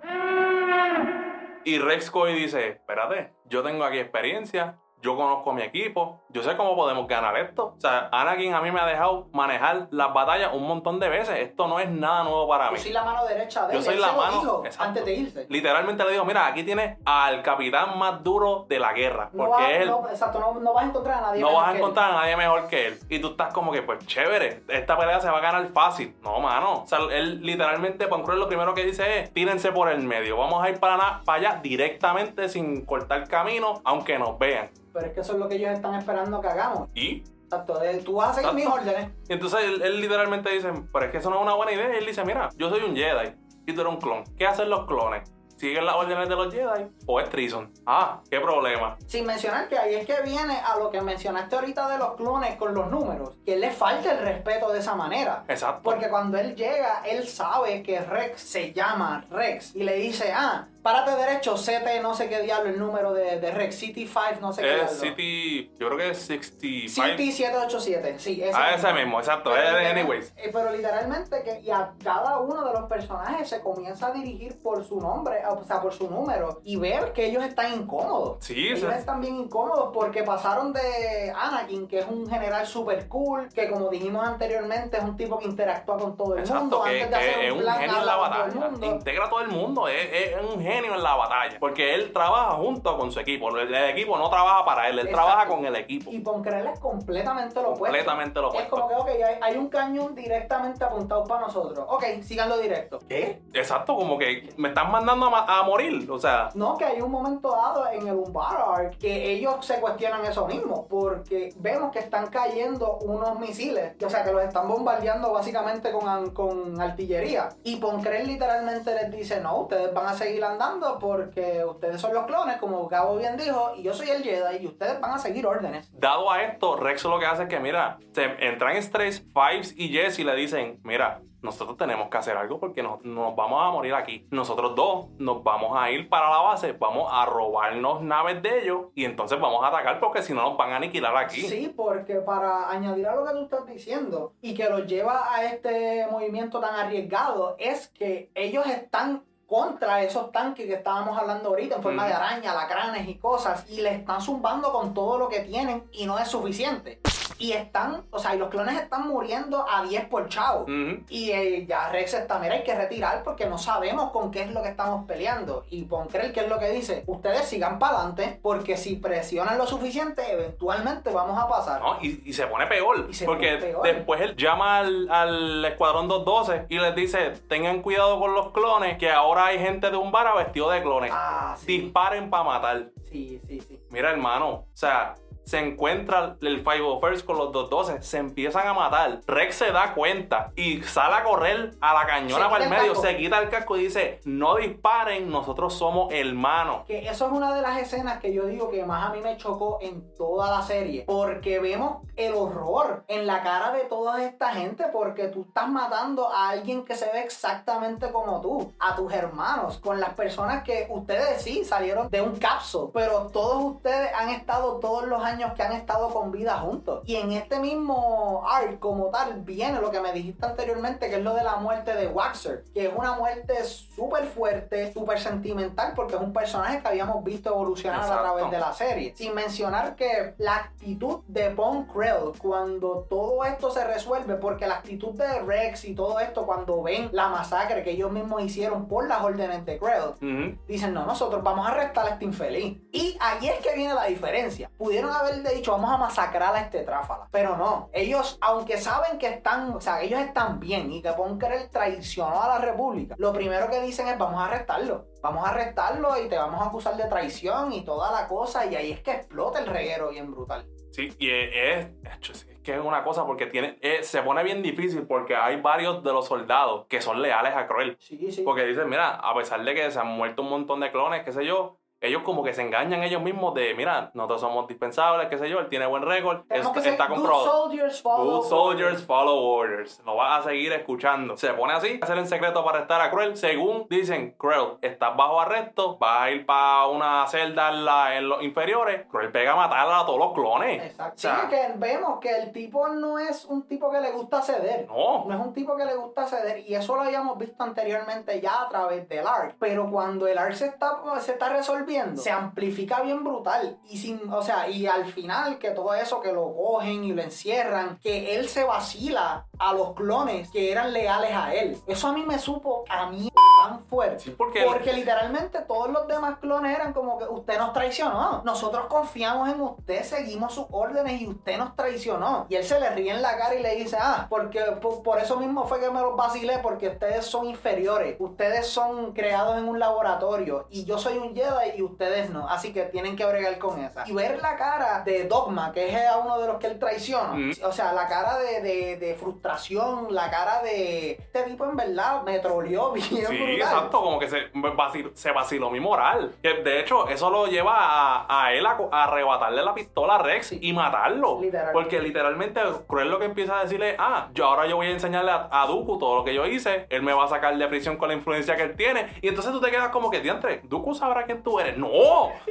Y 1.63 1.79
Rex 1.79 2.09
coge 2.09 2.31
y 2.31 2.39
dice, 2.39 2.69
espérate, 2.69 3.33
yo 3.45 3.61
tengo 3.61 3.83
aquí 3.83 3.99
experiencia. 3.99 4.79
Yo 5.01 5.15
conozco 5.15 5.51
a 5.51 5.53
mi 5.53 5.61
equipo, 5.61 6.23
yo 6.29 6.41
sé 6.41 6.57
cómo 6.57 6.75
podemos 6.75 7.07
ganar 7.07 7.37
esto. 7.37 7.75
O 7.77 7.79
sea, 7.79 8.09
Anakin 8.11 8.53
a 8.55 8.61
mí 8.61 8.71
me 8.71 8.79
ha 8.79 8.85
dejado 8.87 9.27
manejar 9.31 9.87
las 9.91 10.11
batallas 10.11 10.51
un 10.53 10.67
montón 10.67 10.99
de 10.99 11.07
veces. 11.07 11.37
Esto 11.39 11.67
no 11.67 11.79
es 11.79 11.87
nada 11.87 12.23
nuevo 12.23 12.47
para 12.47 12.71
mí. 12.71 12.77
Yo 12.77 12.83
soy 12.83 12.93
la 12.93 13.03
mano 13.03 13.23
derecha 13.25 13.67
de 13.67 13.73
Yo 13.73 13.79
él. 13.79 13.85
soy 13.85 13.93
él 13.95 14.01
la 14.01 14.13
mano- 14.13 14.41
dijo 14.41 14.63
antes 14.79 15.05
de 15.05 15.13
irse. 15.13 15.45
Literalmente 15.49 16.03
le 16.03 16.11
digo, 16.13 16.25
mira, 16.25 16.47
aquí 16.47 16.63
tienes 16.63 16.97
al 17.05 17.43
capitán 17.43 17.97
más 17.99 18.23
duro 18.23 18.65
de 18.67 18.79
la 18.79 18.93
guerra. 18.93 19.29
No, 19.33 19.45
Porque 19.45 19.63
va- 19.63 19.71
es 19.71 19.81
el 19.81 19.87
no, 19.89 20.09
exacto, 20.09 20.39
no, 20.39 20.59
no 20.59 20.73
vas 20.73 20.83
a 20.85 20.87
encontrar 20.87 21.17
a 21.19 21.21
nadie. 21.27 21.41
no 21.41 21.47
mejor 21.49 21.61
vas 21.61 21.69
a 21.69 21.71
que 21.71 21.77
él. 21.77 21.83
encontrar 21.83 22.11
a 22.11 22.13
nadie 22.15 22.35
mejor 22.37 22.67
que 22.67 22.87
él. 22.87 22.99
Y 23.09 23.19
tú 23.19 23.27
estás 23.29 23.53
como 23.53 23.71
que, 23.71 23.83
pues 23.83 24.05
chévere, 24.07 24.63
esta 24.67 24.97
pelea 24.97 25.19
se 25.19 25.29
va 25.29 25.37
a 25.37 25.41
ganar 25.41 25.67
fácil. 25.67 26.15
No, 26.23 26.39
mano. 26.39 26.81
O 26.81 26.87
sea, 26.87 26.99
él 27.11 27.41
literalmente, 27.43 28.07
Pancruel 28.07 28.39
lo 28.39 28.47
primero 28.47 28.73
que 28.73 28.83
dice 28.83 29.19
es, 29.19 29.31
tírense 29.33 29.71
por 29.71 29.89
el 29.89 30.01
medio. 30.01 30.37
Vamos 30.37 30.63
a 30.63 30.69
ir 30.71 30.79
para, 30.79 31.21
para 31.23 31.37
allá 31.37 31.59
directamente 31.61 32.49
sin 32.49 32.83
cortar 32.83 33.27
camino, 33.27 33.79
aunque 33.85 34.17
nos 34.17 34.37
vean. 34.39 34.71
Pero 34.97 35.09
es 35.09 35.13
que 35.13 35.19
eso 35.19 35.33
es 35.33 35.39
lo 35.39 35.47
que 35.47 35.55
ellos 35.55 35.69
están 35.69 35.93
esperando 35.93 36.41
que 36.41 36.47
hagamos. 36.47 36.89
Y 36.95 37.21
Exacto, 37.43 37.79
tú 38.03 38.15
vas 38.15 38.31
a 38.31 38.33
seguir 38.33 38.53
mis 38.53 38.65
órdenes. 38.65 39.11
y 39.29 39.33
entonces 39.33 39.59
él, 39.63 39.81
él 39.83 40.01
literalmente 40.01 40.49
dice, 40.49 40.73
pero 40.91 41.05
es 41.05 41.11
que 41.11 41.19
eso 41.19 41.29
no 41.29 41.35
es 41.35 41.41
una 41.43 41.53
buena 41.53 41.71
idea. 41.71 41.93
Y 41.93 41.97
él 41.99 42.05
dice, 42.07 42.25
mira, 42.25 42.49
yo 42.57 42.67
soy 42.71 42.81
un 42.81 42.95
Jedi 42.95 43.35
y 43.67 43.73
tú 43.73 43.81
eres 43.81 43.93
un 43.93 43.99
clon. 44.01 44.23
¿Qué 44.35 44.47
hacen 44.47 44.71
los 44.71 44.87
clones? 44.87 45.31
¿Siguen 45.55 45.85
las 45.85 45.95
órdenes 45.95 46.29
de 46.29 46.35
los 46.35 46.53
Jedi 46.53 46.87
o 47.05 47.19
es 47.19 47.29
Treason? 47.29 47.71
Ah, 47.85 48.21
qué 48.29 48.39
problema. 48.39 48.97
Sin 49.05 49.25
mencionar 49.25 49.67
que 49.67 49.77
ahí 49.77 49.95
es 49.95 50.05
que 50.07 50.21
viene 50.23 50.55
a 50.55 50.77
lo 50.77 50.89
que 50.89 51.01
mencionaste 51.01 51.55
ahorita 51.55 51.89
de 51.89 51.97
los 51.99 52.15
clones 52.15 52.55
con 52.57 52.73
los 52.73 52.89
números, 52.91 53.37
que 53.45 53.55
le 53.55 53.71
falta 53.71 54.11
el 54.11 54.19
respeto 54.19 54.71
de 54.71 54.79
esa 54.79 54.95
manera. 54.95 55.45
Exacto. 55.47 55.81
Porque 55.83 56.09
cuando 56.09 56.37
él 56.37 56.55
llega, 56.55 57.01
él 57.05 57.27
sabe 57.27 57.81
que 57.81 57.99
Rex 58.01 58.41
se 58.41 58.73
llama 58.73 59.25
Rex 59.29 59.75
y 59.75 59.83
le 59.83 59.95
dice, 59.95 60.31
ah, 60.35 60.67
párate 60.87 61.11
derecho, 61.17 61.55
CT, 61.55 62.01
no 62.01 62.13
sé 62.13 62.29
qué 62.29 62.41
diablo, 62.43 62.69
el 62.69 62.79
número 62.79 63.11
de, 63.13 63.41
de 63.41 63.51
Rex, 63.51 63.75
City 63.75 64.07
5, 64.07 64.39
no 64.39 64.53
sé 64.53 64.61
qué 64.61 64.67
diablo. 64.69 64.85
es 64.85 64.99
City, 65.01 65.71
yo 65.77 65.87
creo 65.87 65.97
que 65.97 66.09
es 66.11 66.17
65. 66.19 67.07
City 67.09 67.31
787, 67.33 68.19
sí, 68.19 68.41
ese 68.41 68.53
Ah, 68.55 68.71
ese 68.73 68.93
mismo, 68.93 69.19
exacto. 69.19 69.49
Pero, 69.53 69.63
literal- 69.77 69.97
anyways. 69.97 70.33
eh, 70.37 70.49
pero 70.53 70.71
literalmente 70.71 71.43
que 71.43 71.59
y 71.59 71.71
a 71.71 71.91
cada 72.01 72.39
uno 72.39 72.63
de 72.65 72.71
los 72.71 72.83
personajes 72.87 73.49
se 73.49 73.59
comienza 73.59 74.07
a 74.07 74.11
dirigir 74.13 74.61
por 74.61 74.81
su 74.85 75.01
nombre, 75.01 75.41
o 75.45 75.61
sea, 75.65 75.81
por 75.81 75.93
su 75.93 76.09
número 76.09 76.61
y 76.63 76.77
ver 76.77 77.11
que 77.11 77.25
ellos 77.25 77.43
están 77.43 77.73
incómodos. 77.73 78.37
Sí, 78.45 78.69
ellos 78.69 78.93
están 78.93 79.19
bien 79.19 79.35
incómodos 79.35 79.89
porque 79.93 80.23
pasaron 80.23 80.71
de 80.71 81.33
Anakin, 81.35 81.85
que 81.89 81.99
es 81.99 82.05
un 82.07 82.29
general 82.29 82.65
super 82.65 83.09
cool, 83.09 83.49
que 83.53 83.69
como 83.69 83.89
dijimos 83.89 84.25
anteriormente 84.25 84.95
es 84.95 85.03
un 85.03 85.17
tipo 85.17 85.37
que 85.37 85.47
interactúa 85.47 85.97
con 85.97 86.15
todo 86.15 86.35
el 86.35 86.39
Exacto, 86.39 86.61
mundo 86.61 86.83
que, 86.83 86.89
antes 86.89 87.03
de 87.03 87.09
que 87.09 87.15
hacer 87.31 87.43
es 87.43 87.51
un 87.51 87.57
un 87.57 87.73
genio 87.73 87.97
en 87.99 88.05
la 88.05 88.15
batalla. 88.15 88.69
Integra 88.81 89.25
a 89.25 89.29
todo 89.29 89.41
el 89.41 89.49
mundo, 89.49 89.87
es, 89.89 90.07
es 90.13 90.35
un 90.41 90.61
genio 90.61 90.76
en 90.85 91.03
la 91.03 91.15
batalla. 91.15 91.57
Porque 91.59 91.93
él 91.95 92.11
trabaja 92.13 92.51
junto 92.55 92.97
con 92.97 93.11
su 93.11 93.19
equipo. 93.19 93.55
El, 93.57 93.73
el 93.73 93.89
equipo 93.89 94.17
no 94.17 94.29
trabaja 94.29 94.65
para 94.65 94.87
él, 94.89 94.99
él 94.99 95.07
Exacto. 95.07 95.27
trabaja 95.27 95.47
con 95.47 95.65
el 95.65 95.75
equipo. 95.75 96.11
Y 96.11 96.19
Poncrel 96.19 96.67
es 96.67 96.79
completamente 96.79 97.55
lo 97.61 97.69
opuesto. 97.69 97.85
Completamente 97.85 98.39
lo 98.41 98.47
Es 98.47 98.53
opuesto. 98.53 98.75
como 98.75 98.87
que, 98.87 98.95
ok, 98.95 99.07
hay, 99.27 99.35
hay 99.41 99.57
un 99.57 99.69
cañón 99.69 100.15
directamente 100.15 100.83
apuntado 100.83 101.23
para 101.25 101.41
nosotros. 101.41 101.85
Ok, 101.89 102.03
síganlo 102.21 102.57
directo. 102.57 102.99
¿Qué? 103.07 103.41
Exacto, 103.53 103.95
como 103.95 104.17
que 104.17 104.49
me 104.57 104.69
están 104.69 104.91
mandando 104.91 105.27
a, 105.35 105.63
morir. 105.63 106.09
O 106.11 106.19
sea, 106.19 106.49
No, 106.55 106.77
que 106.77 106.85
hay 106.85 107.01
un 107.01 107.11
momento 107.11 107.51
dado 107.51 107.87
en 107.91 108.07
el 108.07 108.15
Umbar 108.15 108.57
Arc 108.57 108.97
que 108.97 109.31
ellos 109.31 109.65
se 109.65 109.79
cuestionan 109.79 110.25
eso 110.25 110.45
mismo, 110.47 110.87
porque 110.89 111.49
vemos 111.57 111.91
que 111.91 111.99
están 111.99 112.27
cayendo 112.27 112.97
unos 113.01 113.39
misiles, 113.39 113.93
o 114.03 114.09
sea, 114.09 114.23
que 114.23 114.31
los 114.31 114.43
están 114.43 114.67
bombardeando 114.67 115.31
básicamente 115.31 115.91
con, 115.91 116.31
con 116.31 116.79
artillería. 116.81 117.49
Y 117.63 117.77
Poncrel 117.77 118.27
literalmente 118.27 118.93
les 118.93 119.11
dice, 119.11 119.39
no, 119.41 119.61
ustedes 119.61 119.93
van 119.93 120.07
a 120.07 120.13
seguir 120.13 120.43
andando 120.43 120.56
porque 120.99 121.63
ustedes 121.65 122.01
son 122.01 122.13
los 122.13 122.25
clones, 122.25 122.57
como 122.57 122.87
Gabo 122.87 123.17
bien 123.17 123.37
dijo, 123.37 123.71
y 123.75 123.83
yo 123.83 123.93
soy 123.93 124.09
el 124.09 124.23
Jedi, 124.23 124.63
y 124.63 124.67
ustedes 124.67 124.99
van 124.99 125.11
a 125.11 125.17
seguir 125.17 125.45
órdenes. 125.45 125.89
dado 125.93 126.31
a 126.31 126.43
esto, 126.43 126.75
Rex 126.75 127.03
lo 127.05 127.19
que 127.19 127.25
hace 127.25 127.43
es 127.43 127.49
que, 127.49 127.59
mira, 127.59 127.97
se 128.13 128.23
entran 128.39 128.71
en 128.71 128.77
estrés, 128.77 129.25
Fives 129.33 129.73
y 129.77 129.89
Jesse 129.89 130.19
le 130.19 130.35
dicen, 130.35 130.79
mira, 130.83 131.21
nosotros 131.41 131.77
tenemos 131.77 132.09
que 132.09 132.17
hacer 132.17 132.35
algo 132.35 132.59
porque 132.59 132.81
nos, 132.81 133.03
nos 133.05 133.35
vamos 133.35 133.61
a 133.63 133.71
morir 133.71 133.93
aquí. 133.93 134.27
Nosotros 134.31 134.75
dos 134.75 135.09
nos 135.17 135.43
vamos 135.43 135.77
a 135.77 135.91
ir 135.91 136.09
para 136.09 136.29
la 136.29 136.41
base, 136.41 136.73
vamos 136.73 137.09
a 137.11 137.25
robarnos 137.25 138.01
naves 138.01 138.41
de 138.41 138.63
ellos 138.63 138.87
y 138.95 139.05
entonces 139.05 139.39
vamos 139.39 139.63
a 139.63 139.67
atacar 139.67 139.99
porque 139.99 140.21
si 140.21 140.33
no 140.33 140.41
nos 140.41 140.57
van 140.57 140.71
a 140.71 140.77
aniquilar 140.77 141.15
aquí. 141.15 141.41
Sí, 141.41 141.71
porque 141.75 142.15
para 142.15 142.69
añadir 142.69 143.07
a 143.07 143.15
lo 143.15 143.25
que 143.25 143.31
tú 143.31 143.43
estás 143.43 143.65
diciendo 143.67 144.33
y 144.41 144.55
que 144.55 144.67
los 144.67 144.87
lleva 144.87 145.33
a 145.33 145.45
este 145.45 146.07
movimiento 146.11 146.59
tan 146.59 146.75
arriesgado, 146.75 147.55
es 147.59 147.87
que 147.89 148.31
ellos 148.33 148.65
están 148.65 149.23
contra 149.47 150.03
esos 150.03 150.31
tanques 150.31 150.65
que 150.65 150.73
estábamos 150.73 151.17
hablando 151.17 151.49
ahorita 151.49 151.77
en 151.77 151.81
forma 151.81 152.05
de 152.05 152.13
araña, 152.13 152.53
lacranes 152.53 153.07
y 153.07 153.15
cosas, 153.15 153.65
y 153.69 153.81
le 153.81 153.95
están 153.95 154.21
zumbando 154.21 154.71
con 154.71 154.93
todo 154.93 155.17
lo 155.17 155.29
que 155.29 155.39
tienen 155.39 155.87
y 155.93 156.05
no 156.05 156.19
es 156.19 156.27
suficiente. 156.27 156.99
Y 157.39 157.51
están, 157.53 158.03
o 158.11 158.19
sea, 158.19 158.35
y 158.35 158.39
los 158.39 158.49
clones 158.49 158.79
están 158.81 159.07
muriendo 159.07 159.65
a 159.69 159.83
10 159.83 160.05
por 160.07 160.27
chavo. 160.27 160.65
Y 161.09 161.31
eh, 161.31 161.65
ya 161.67 161.89
Rex 161.89 162.13
está, 162.15 162.39
mira, 162.39 162.55
hay 162.55 162.63
que 162.63 162.75
retirar 162.75 163.23
porque 163.23 163.45
no 163.45 163.57
sabemos 163.57 164.11
con 164.11 164.31
qué 164.31 164.41
es 164.41 164.51
lo 164.51 164.61
que 164.63 164.69
estamos 164.69 165.05
peleando. 165.05 165.65
Y 165.69 165.83
Poncrel, 165.83 166.33
¿qué 166.33 166.41
es 166.41 166.49
lo 166.49 166.59
que 166.59 166.69
dice? 166.69 167.03
Ustedes 167.07 167.45
sigan 167.47 167.79
para 167.79 167.97
adelante 167.97 168.39
porque 168.41 168.77
si 168.77 168.95
presionan 168.95 169.57
lo 169.57 169.67
suficiente, 169.67 170.23
eventualmente 170.31 171.11
vamos 171.11 171.37
a 171.37 171.47
pasar. 171.47 171.81
¿no? 171.81 171.97
Y, 172.01 172.21
y 172.25 172.33
se 172.33 172.47
pone 172.47 172.65
peor. 172.67 173.07
Y 173.09 173.13
se 173.13 173.25
porque 173.25 173.55
pone 173.57 173.71
peor. 173.71 173.83
después 173.83 174.21
él 174.21 174.35
llama 174.35 174.79
al, 174.79 175.09
al 175.09 175.65
Escuadrón 175.65 176.07
212 176.07 176.65
y 176.69 176.79
les 176.79 176.95
dice: 176.95 177.31
Tengan 177.47 177.81
cuidado 177.81 178.19
con 178.19 178.33
los 178.33 178.51
clones, 178.51 178.97
que 178.97 179.11
ahora 179.11 179.47
hay 179.47 179.59
gente 179.59 179.89
de 179.91 179.97
un 179.97 180.11
vara 180.11 180.33
vestido 180.35 180.69
de 180.69 180.81
clones. 180.81 181.11
Ah, 181.13 181.55
sí. 181.57 181.81
Disparen 181.81 182.29
para 182.29 182.43
matar. 182.43 182.89
Sí, 183.11 183.39
sí, 183.47 183.61
sí. 183.61 183.79
Mira, 183.89 184.11
hermano, 184.11 184.49
o 184.49 184.65
sea, 184.73 185.15
se 185.47 185.59
encuentra 185.59 186.35
el 186.41 186.61
501st 186.61 187.23
con 187.23 187.37
los 187.37 187.53
212, 187.53 188.03
se 188.03 188.17
empiezan 188.17 188.67
a 188.67 188.73
matar. 188.73 189.21
Rex 189.25 189.55
se 189.55 189.71
da 189.71 189.93
cuenta 189.93 190.51
y 190.57 190.81
sale 190.81 191.15
a 191.15 191.23
correr 191.23 191.71
a 191.79 191.93
la 191.93 192.05
cañona 192.05 192.45
Se 192.45 192.51
para 192.51 192.63
el 192.65 192.69
medio, 192.69 192.95
se 192.95 193.15
quita 193.15 193.39
el 193.39 193.49
casco 193.49 193.77
y 193.77 193.83
dice: 193.83 194.19
No 194.25 194.57
disparen, 194.57 195.31
nosotros 195.31 195.73
somos 195.73 196.11
hermanos. 196.11 196.81
Que 196.85 197.07
eso 197.07 197.27
es 197.27 197.31
una 197.31 197.55
de 197.55 197.61
las 197.61 197.79
escenas 197.79 198.19
que 198.19 198.33
yo 198.33 198.45
digo 198.45 198.69
que 198.69 198.85
más 198.85 199.09
a 199.09 199.13
mí 199.13 199.21
me 199.21 199.37
chocó 199.37 199.79
en 199.81 200.13
toda 200.15 200.51
la 200.51 200.61
serie. 200.63 201.05
Porque 201.07 201.59
vemos 201.59 202.03
el 202.17 202.33
horror 202.33 203.05
en 203.07 203.25
la 203.25 203.41
cara 203.41 203.71
de 203.71 203.85
toda 203.85 204.21
esta 204.23 204.49
gente. 204.49 204.87
Porque 204.91 205.29
tú 205.29 205.45
estás 205.47 205.69
matando 205.69 206.29
a 206.29 206.49
alguien 206.49 206.83
que 206.83 206.95
se 206.95 207.09
ve 207.13 207.21
exactamente 207.21 208.11
como 208.11 208.41
tú. 208.41 208.73
A 208.79 208.97
tus 208.97 209.13
hermanos. 209.13 209.77
Con 209.77 210.01
las 210.01 210.13
personas 210.13 210.63
que 210.63 210.87
ustedes 210.89 211.41
sí 211.41 211.63
salieron 211.63 212.09
de 212.09 212.21
un 212.21 212.35
capsule. 212.35 212.91
Pero 212.93 213.27
todos 213.27 213.63
ustedes 213.63 214.13
han 214.13 214.27
estado 214.29 214.79
todos 214.79 215.07
los 215.07 215.23
años 215.23 215.36
años 215.37 215.53
que 215.53 215.63
han 215.63 215.73
estado 215.73 216.09
con 216.09 216.31
vida 216.31 216.57
juntos. 216.57 217.03
Y 217.05 217.15
en 217.15 217.31
este 217.31 217.59
mismo 217.59 218.43
arc 218.49 218.79
como 218.79 219.09
tal 219.09 219.41
viene 219.41 219.79
lo 219.79 219.91
que 219.91 219.99
me 220.01 220.11
dijiste 220.11 220.45
anteriormente, 220.45 221.09
que 221.09 221.17
es 221.17 221.23
lo 221.23 221.33
de 221.33 221.43
la 221.43 221.57
muerte 221.57 221.93
de 221.93 222.07
Waxer, 222.07 222.63
que 222.73 222.87
es 222.87 222.93
una 222.95 223.13
muerte 223.13 223.63
súper 223.63 224.25
fuerte, 224.25 224.91
súper 224.93 225.19
sentimental, 225.19 225.93
porque 225.95 226.15
es 226.15 226.21
un 226.21 226.33
personaje 226.33 226.81
que 226.81 226.87
habíamos 226.87 227.23
visto 227.23 227.49
evolucionar 227.49 228.01
a 228.01 228.21
través 228.21 228.51
de 228.51 228.59
la 228.59 228.73
serie. 228.73 229.13
Sin 229.15 229.33
mencionar 229.35 229.95
que 229.95 230.33
la 230.37 230.55
actitud 230.55 231.19
de 231.27 231.53
Von 231.53 231.85
Krell 231.85 232.33
cuando 232.39 233.05
todo 233.09 233.43
esto 233.45 233.69
se 233.69 233.83
resuelve, 233.83 234.35
porque 234.35 234.67
la 234.67 234.75
actitud 234.75 235.13
de 235.13 235.39
Rex 235.39 235.85
y 235.85 235.93
todo 235.93 236.19
esto 236.19 236.45
cuando 236.45 236.81
ven 236.81 237.09
la 237.11 237.29
masacre 237.29 237.83
que 237.83 237.91
ellos 237.91 238.11
mismos 238.11 238.41
hicieron 238.41 238.87
por 238.87 239.07
las 239.07 239.21
órdenes 239.21 239.65
de 239.65 239.77
Krell, 239.77 240.57
dicen, 240.67 240.93
no, 240.93 241.05
nosotros 241.05 241.43
vamos 241.43 241.67
a 241.67 241.71
arrestar 241.71 242.07
a 242.07 242.09
este 242.11 242.25
infeliz. 242.25 242.77
Y 242.91 243.17
ahí 243.19 243.47
es 243.47 243.59
que 243.59 243.75
viene 243.75 243.93
la 243.93 244.05
diferencia. 244.05 244.69
Pudieron 244.77 245.11
haberle 245.27 245.55
dicho, 245.55 245.71
vamos 245.71 245.91
a 245.91 245.97
masacrar 245.97 246.55
a 246.55 246.59
este 246.61 246.83
tráfala. 246.83 247.27
Pero 247.31 247.55
no, 247.57 247.89
ellos, 247.93 248.37
aunque 248.41 248.77
saben 248.77 249.17
que 249.17 249.27
están, 249.27 249.71
o 249.73 249.81
sea, 249.81 250.01
ellos 250.01 250.19
están 250.19 250.59
bien 250.59 250.91
y 250.91 251.01
que 251.01 251.11
Krell 251.39 251.69
traicionó 251.69 252.41
a 252.41 252.47
la 252.47 252.59
República, 252.59 253.15
lo 253.17 253.33
primero 253.33 253.69
que 253.69 253.81
dicen 253.81 254.07
es, 254.07 254.17
vamos 254.17 254.39
a 254.41 254.45
arrestarlo. 254.45 255.07
Vamos 255.21 255.45
a 255.45 255.49
arrestarlo 255.51 256.17
y 256.23 256.29
te 256.29 256.37
vamos 256.37 256.61
a 256.61 256.65
acusar 256.67 256.95
de 256.95 257.05
traición 257.05 257.73
y 257.73 257.83
toda 257.83 258.11
la 258.11 258.27
cosa. 258.27 258.65
Y 258.65 258.75
ahí 258.75 258.91
es 258.91 259.01
que 259.01 259.11
explota 259.11 259.59
el 259.59 259.65
reguero 259.67 260.09
bien 260.09 260.31
brutal. 260.31 260.65
Sí, 260.91 261.13
y 261.19 261.29
es, 261.29 261.87
es- 262.21 262.47
que 262.63 262.73
es 262.73 262.81
una 262.81 263.01
cosa 263.01 263.25
porque 263.25 263.45
tiene, 263.45 263.77
se 264.01 264.21
pone 264.23 264.43
bien 264.43 264.61
difícil 264.61 265.07
porque 265.07 265.35
hay 265.37 265.61
varios 265.61 266.03
de 266.03 266.11
los 266.11 266.27
soldados 266.27 266.85
que 266.89 267.01
son 267.01 267.21
leales 267.21 267.55
a 267.55 267.65
Cruel. 267.65 267.95
Sí, 267.99 268.29
sí. 268.31 268.41
Porque 268.43 268.65
dicen, 268.65 268.89
mira, 268.89 269.15
a 269.15 269.33
pesar 269.35 269.63
de 269.63 269.73
que 269.73 269.89
se 269.89 269.97
han 269.99 270.07
muerto 270.07 270.41
un 270.41 270.49
montón 270.49 270.81
de 270.81 270.91
clones, 270.91 271.23
qué 271.23 271.31
sé 271.31 271.45
yo, 271.45 271.77
ellos 271.99 272.21
como 272.23 272.43
que 272.43 272.53
se 272.53 272.61
engañan 272.61 273.01
ellos 273.03 273.21
mismos 273.21 273.53
de, 273.55 273.73
mira, 273.73 274.11
nosotros 274.13 274.41
somos 274.41 274.67
dispensables, 274.67 275.27
qué 275.29 275.37
sé 275.37 275.49
yo, 275.49 275.59
él 275.59 275.67
tiene 275.67 275.85
buen 275.87 276.03
récord, 276.03 276.41
es- 276.49 276.67
que 276.67 276.89
está 276.89 277.07
good 277.07 277.15
comprobado. 277.15 277.45
soldiers 277.45 278.01
follow 278.01 278.37
Good 278.41 278.45
soldiers 278.49 279.03
follow 279.05 279.35
orders. 279.43 279.99
Lo 280.05 280.15
vas 280.15 280.41
a 280.41 280.49
seguir 280.49 280.71
escuchando. 280.73 281.35
Se 281.37 281.51
pone 281.53 281.73
así, 281.73 281.99
hacer 282.01 282.17
en 282.19 282.27
secreto 282.27 282.63
para 282.63 282.77
arrestar 282.77 283.01
a 283.01 283.09
Cruel. 283.09 283.35
Según 283.35 283.87
dicen, 283.89 284.35
Cruel, 284.37 284.77
estás 284.81 285.15
bajo 285.17 285.41
arresto, 285.41 285.97
vas 285.97 286.21
a 286.21 286.31
ir 286.31 286.45
para 286.45 286.85
una 286.87 287.25
celda 287.27 287.69
en, 287.69 287.85
la- 287.85 288.17
en 288.17 288.29
los 288.29 288.43
inferiores. 288.43 289.07
Cruel 289.09 289.31
pega 289.31 289.53
a 289.53 289.55
matar 289.55 289.87
a 289.89 290.05
todos 290.05 290.19
los 290.19 290.33
clones. 290.33 290.83
Exacto. 290.83 291.15
O 291.15 291.17
sea, 291.17 291.41
sí, 291.41 291.47
que 291.49 291.73
vemos 291.77 292.19
que 292.19 292.29
el 292.29 292.51
tipo 292.51 292.87
no 292.89 293.17
es 293.17 293.45
un 293.45 293.67
tipo 293.67 293.89
que 293.89 293.99
le 294.01 294.11
gusta 294.11 294.41
ceder. 294.43 294.85
No. 294.87 295.25
No 295.25 295.33
es 295.33 295.39
un 295.39 295.53
tipo 295.53 295.75
que 295.75 295.85
le 295.85 295.95
gusta 295.95 296.27
ceder. 296.27 296.59
Y 296.59 296.75
eso 296.75 296.95
lo 296.95 297.01
habíamos 297.01 297.37
visto 297.39 297.63
anteriormente 297.63 298.39
ya 298.39 298.61
a 298.63 298.69
través 298.69 299.09
del 299.09 299.25
ARC. 299.25 299.55
Pero 299.59 299.89
cuando 299.89 300.27
el 300.27 300.37
ARC 300.37 300.53
se 300.53 300.67
está, 300.67 300.99
se 301.19 301.31
está 301.31 301.49
resolviendo, 301.49 301.86
se 302.15 302.31
amplifica 302.31 303.01
bien 303.01 303.23
brutal. 303.23 303.77
Y 303.89 303.97
sin, 303.97 304.19
o 304.31 304.41
sea, 304.41 304.69
y 304.69 304.85
al 304.85 305.05
final 305.05 305.57
que 305.57 305.71
todo 305.71 305.93
eso 305.93 306.21
que 306.21 306.31
lo 306.31 306.53
cogen 306.55 307.03
y 307.03 307.13
lo 307.13 307.21
encierran, 307.21 307.99
que 308.01 308.35
él 308.35 308.47
se 308.47 308.63
vacila 308.63 309.45
a 309.59 309.73
los 309.73 309.93
clones 309.93 310.49
que 310.51 310.71
eran 310.71 310.93
leales 310.93 311.31
a 311.33 311.53
él. 311.53 311.77
Eso 311.87 312.07
a 312.07 312.13
mí 312.13 312.23
me 312.23 312.39
supo 312.39 312.85
a 312.89 313.09
mí 313.09 313.29
tan 313.67 313.85
fuerte. 313.85 314.19
Sí, 314.19 314.31
porque- 314.37 314.63
porque 314.63 314.93
literalmente 314.93 315.59
todos 315.61 315.89
los 315.89 316.07
demás 316.07 316.37
clones 316.39 316.75
eran 316.75 316.93
como 316.93 317.17
que 317.17 317.25
usted 317.25 317.57
nos 317.57 317.73
traicionó. 317.73 318.41
Nosotros 318.43 318.85
confiamos 318.87 319.49
en 319.49 319.61
usted, 319.61 320.03
seguimos 320.03 320.53
sus 320.53 320.65
órdenes 320.71 321.21
y 321.21 321.27
usted 321.27 321.57
nos 321.57 321.75
traicionó. 321.75 322.45
Y 322.49 322.55
él 322.55 322.63
se 322.63 322.79
le 322.79 322.89
ríe 322.91 323.11
en 323.11 323.21
la 323.21 323.37
cara 323.37 323.55
y 323.55 323.61
le 323.63 323.75
dice, 323.75 323.97
ah, 323.99 324.27
porque 324.29 324.61
por, 324.81 325.03
por 325.03 325.19
eso 325.19 325.37
mismo 325.37 325.65
fue 325.65 325.79
que 325.79 325.89
me 325.89 326.01
los 326.01 326.15
vacilé, 326.15 326.59
porque 326.59 326.89
ustedes 326.89 327.25
son 327.25 327.45
inferiores. 327.45 328.15
Ustedes 328.19 328.67
son 328.67 329.13
creados 329.13 329.57
en 329.57 329.67
un 329.67 329.79
laboratorio 329.79 330.67
y 330.69 330.85
yo 330.85 330.97
soy 330.97 331.17
un 331.17 331.35
Jedi 331.35 331.77
y 331.77 331.81
ustedes 331.81 332.29
no. 332.29 332.47
Así 332.49 332.73
que 332.73 332.83
tienen 332.83 333.15
que 333.15 333.25
bregar 333.25 333.57
con 333.57 333.79
esa. 333.83 334.07
Y 334.07 334.13
ver 334.13 334.41
la 334.41 334.55
cara 334.55 335.01
de 335.03 335.25
Dogma, 335.25 335.71
que 335.71 335.89
es 335.89 336.07
a 336.07 336.17
uno 336.17 336.39
de 336.39 336.47
los 336.47 336.57
que 336.57 336.67
él 336.67 336.79
traiciona. 336.79 337.33
Mm. 337.33 337.51
O 337.63 337.71
sea, 337.71 337.93
la 337.93 338.07
cara 338.07 338.37
de, 338.37 338.61
de- 338.61 338.97
de 338.97 339.15
frustración, 339.15 340.07
la 340.13 340.29
cara 340.29 340.61
de... 340.61 341.11
Este 341.11 341.43
tipo 341.43 341.65
en 341.65 341.75
verdad 341.75 342.21
me 342.23 342.39
troleó 342.39 342.91
bien 342.93 343.05
Sí. 343.07 343.56
Exacto, 343.61 344.01
como 344.01 344.19
que 344.19 344.27
se 344.29 344.49
vaciló, 344.53 345.11
se 345.13 345.31
vaciló 345.31 345.69
mi 345.69 345.79
moral. 345.79 346.33
Que 346.41 346.55
de 346.55 346.79
hecho, 346.79 347.07
eso 347.07 347.29
lo 347.29 347.47
lleva 347.47 347.75
a, 347.77 348.43
a 348.45 348.53
él 348.53 348.65
a, 348.65 348.77
arrebatarle 348.91 349.63
la 349.63 349.73
pistola 349.73 350.15
a 350.15 350.17
Rex 350.19 350.53
y 350.53 350.73
matarlo. 350.73 351.39
Literalmente. 351.41 351.73
Porque 351.73 351.99
literalmente 352.01 352.61
Cruel 352.87 353.09
lo 353.09 353.19
que 353.19 353.25
empieza 353.25 353.59
a 353.59 353.63
decirle, 353.63 353.95
ah, 353.99 354.27
yo 354.33 354.45
ahora 354.45 354.65
yo 354.67 354.75
voy 354.77 354.87
a 354.87 354.91
enseñarle 354.91 355.31
a, 355.31 355.47
a 355.51 355.65
Dooku 355.67 355.97
todo 355.97 356.17
lo 356.17 356.23
que 356.23 356.33
yo 356.33 356.45
hice, 356.45 356.85
él 356.89 357.01
me 357.03 357.13
va 357.13 357.25
a 357.25 357.27
sacar 357.27 357.57
de 357.57 357.67
prisión 357.67 357.97
con 357.97 358.09
la 358.09 358.15
influencia 358.15 358.55
que 358.55 358.63
él 358.63 358.75
tiene. 358.75 359.17
Y 359.21 359.27
entonces 359.29 359.51
tú 359.51 359.59
te 359.61 359.71
quedas 359.71 359.89
como 359.89 360.09
que, 360.09 360.19
diantre, 360.19 360.61
Dooku 360.63 360.93
sabrá 360.93 361.23
quién 361.25 361.43
tú 361.43 361.59
eres. 361.59 361.77
No, 361.77 361.89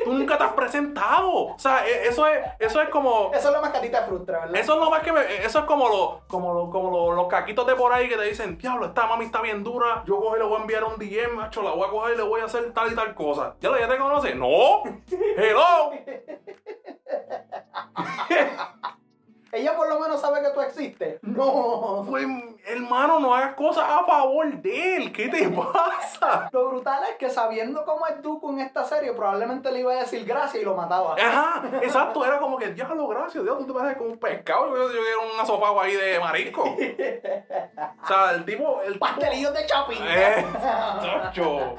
tú 0.04 0.12
nunca 0.12 0.36
te 0.38 0.44
has 0.44 0.52
presentado. 0.52 1.30
O 1.46 1.58
sea, 1.58 1.86
e- 1.86 2.08
eso 2.08 2.26
es, 2.26 2.38
eso 2.58 2.80
es 2.80 2.88
como. 2.88 3.30
Eso 3.34 3.48
es 3.48 3.54
lo 3.54 3.60
más 3.60 3.70
que 3.70 3.78
a 3.78 3.80
ti 3.80 3.88
te 3.90 4.02
frustra, 4.02 4.40
¿verdad? 4.40 4.56
Eso 4.56 4.74
es 4.74 4.80
lo 4.80 4.90
más 4.90 5.02
que 5.02 5.12
me, 5.12 5.20
eso 5.44 5.58
es 5.60 5.64
como 5.64 5.88
los 5.88 6.24
como 6.26 6.52
lo- 6.54 6.70
como 6.70 6.90
lo- 6.90 7.12
los 7.12 7.26
caquitos 7.28 7.66
de 7.66 7.74
por 7.74 7.92
ahí 7.92 8.08
que 8.08 8.16
te 8.16 8.24
dicen, 8.24 8.56
diablo, 8.58 8.86
esta 8.86 9.06
mami 9.06 9.24
está 9.26 9.40
bien 9.40 9.62
dura, 9.64 10.02
yo 10.06 10.16
cojo 10.20 10.36
y 10.36 10.40
le 10.40 10.44
voy 10.44 10.58
a 10.58 10.60
enviar 10.60 10.84
un 10.84 10.95
DM, 10.98 11.34
macho, 11.34 11.62
la 11.62 11.70
voy 11.70 11.86
a 11.86 11.90
coger 11.90 12.14
y 12.14 12.16
le 12.18 12.22
voy 12.24 12.40
a 12.40 12.44
hacer 12.44 12.72
tal 12.72 12.92
y 12.92 12.94
tal 12.94 13.14
cosa. 13.14 13.56
¿Ya 13.60 13.70
lo 13.70 13.78
ya 13.78 13.88
te 13.88 13.98
conoce? 13.98 14.34
No. 14.34 14.82
Hello. 15.36 15.92
Ella 19.52 19.76
por 19.76 19.88
lo 19.88 20.00
menos 20.00 20.20
sabe 20.20 20.42
que 20.42 20.50
tú 20.50 20.60
existes. 20.60 21.18
No. 21.22 22.04
Pues, 22.08 22.26
hermano, 22.66 23.20
no 23.20 23.34
hagas 23.34 23.54
cosas 23.54 23.84
a 23.88 24.04
favor 24.04 24.52
de 24.60 24.96
él. 24.96 25.12
¿Qué 25.12 25.28
te 25.28 25.48
pasa? 25.72 26.48
Lo 26.52 26.68
brutal 26.68 27.02
es 27.10 27.16
que 27.16 27.30
sabiendo 27.30 27.84
cómo 27.84 28.06
es 28.06 28.20
Dooku 28.22 28.50
en 28.52 28.60
esta 28.60 28.84
serie, 28.84 29.12
probablemente 29.12 29.70
le 29.70 29.80
iba 29.80 29.92
a 29.92 29.96
decir 29.96 30.24
gracias 30.24 30.62
y 30.62 30.64
lo 30.64 30.74
mataba. 30.74 31.14
Ajá, 31.14 31.62
exacto, 31.82 32.24
era 32.24 32.38
como 32.38 32.58
que, 32.58 32.68
diablo, 32.72 33.06
gracias, 33.08 33.44
Dios, 33.44 33.58
tú 33.58 33.66
te 33.66 33.72
pareces 33.72 33.98
como 33.98 34.10
un 34.10 34.18
pescado, 34.18 34.68
yo, 34.76 34.90
yo 34.92 35.00
quiero 35.00 35.34
un 35.34 35.40
asopado 35.40 35.80
ahí 35.80 35.94
de 35.94 36.20
marisco. 36.20 36.64
O 37.76 38.06
sea, 38.08 38.30
el 38.32 38.44
tipo, 38.44 38.80
el 38.82 38.94
tipo... 38.94 39.04
Pastelillos 39.06 39.52
de 39.52 39.66
chapín. 39.66 39.98
Eh, 40.00 40.46
chacho. 40.62 41.76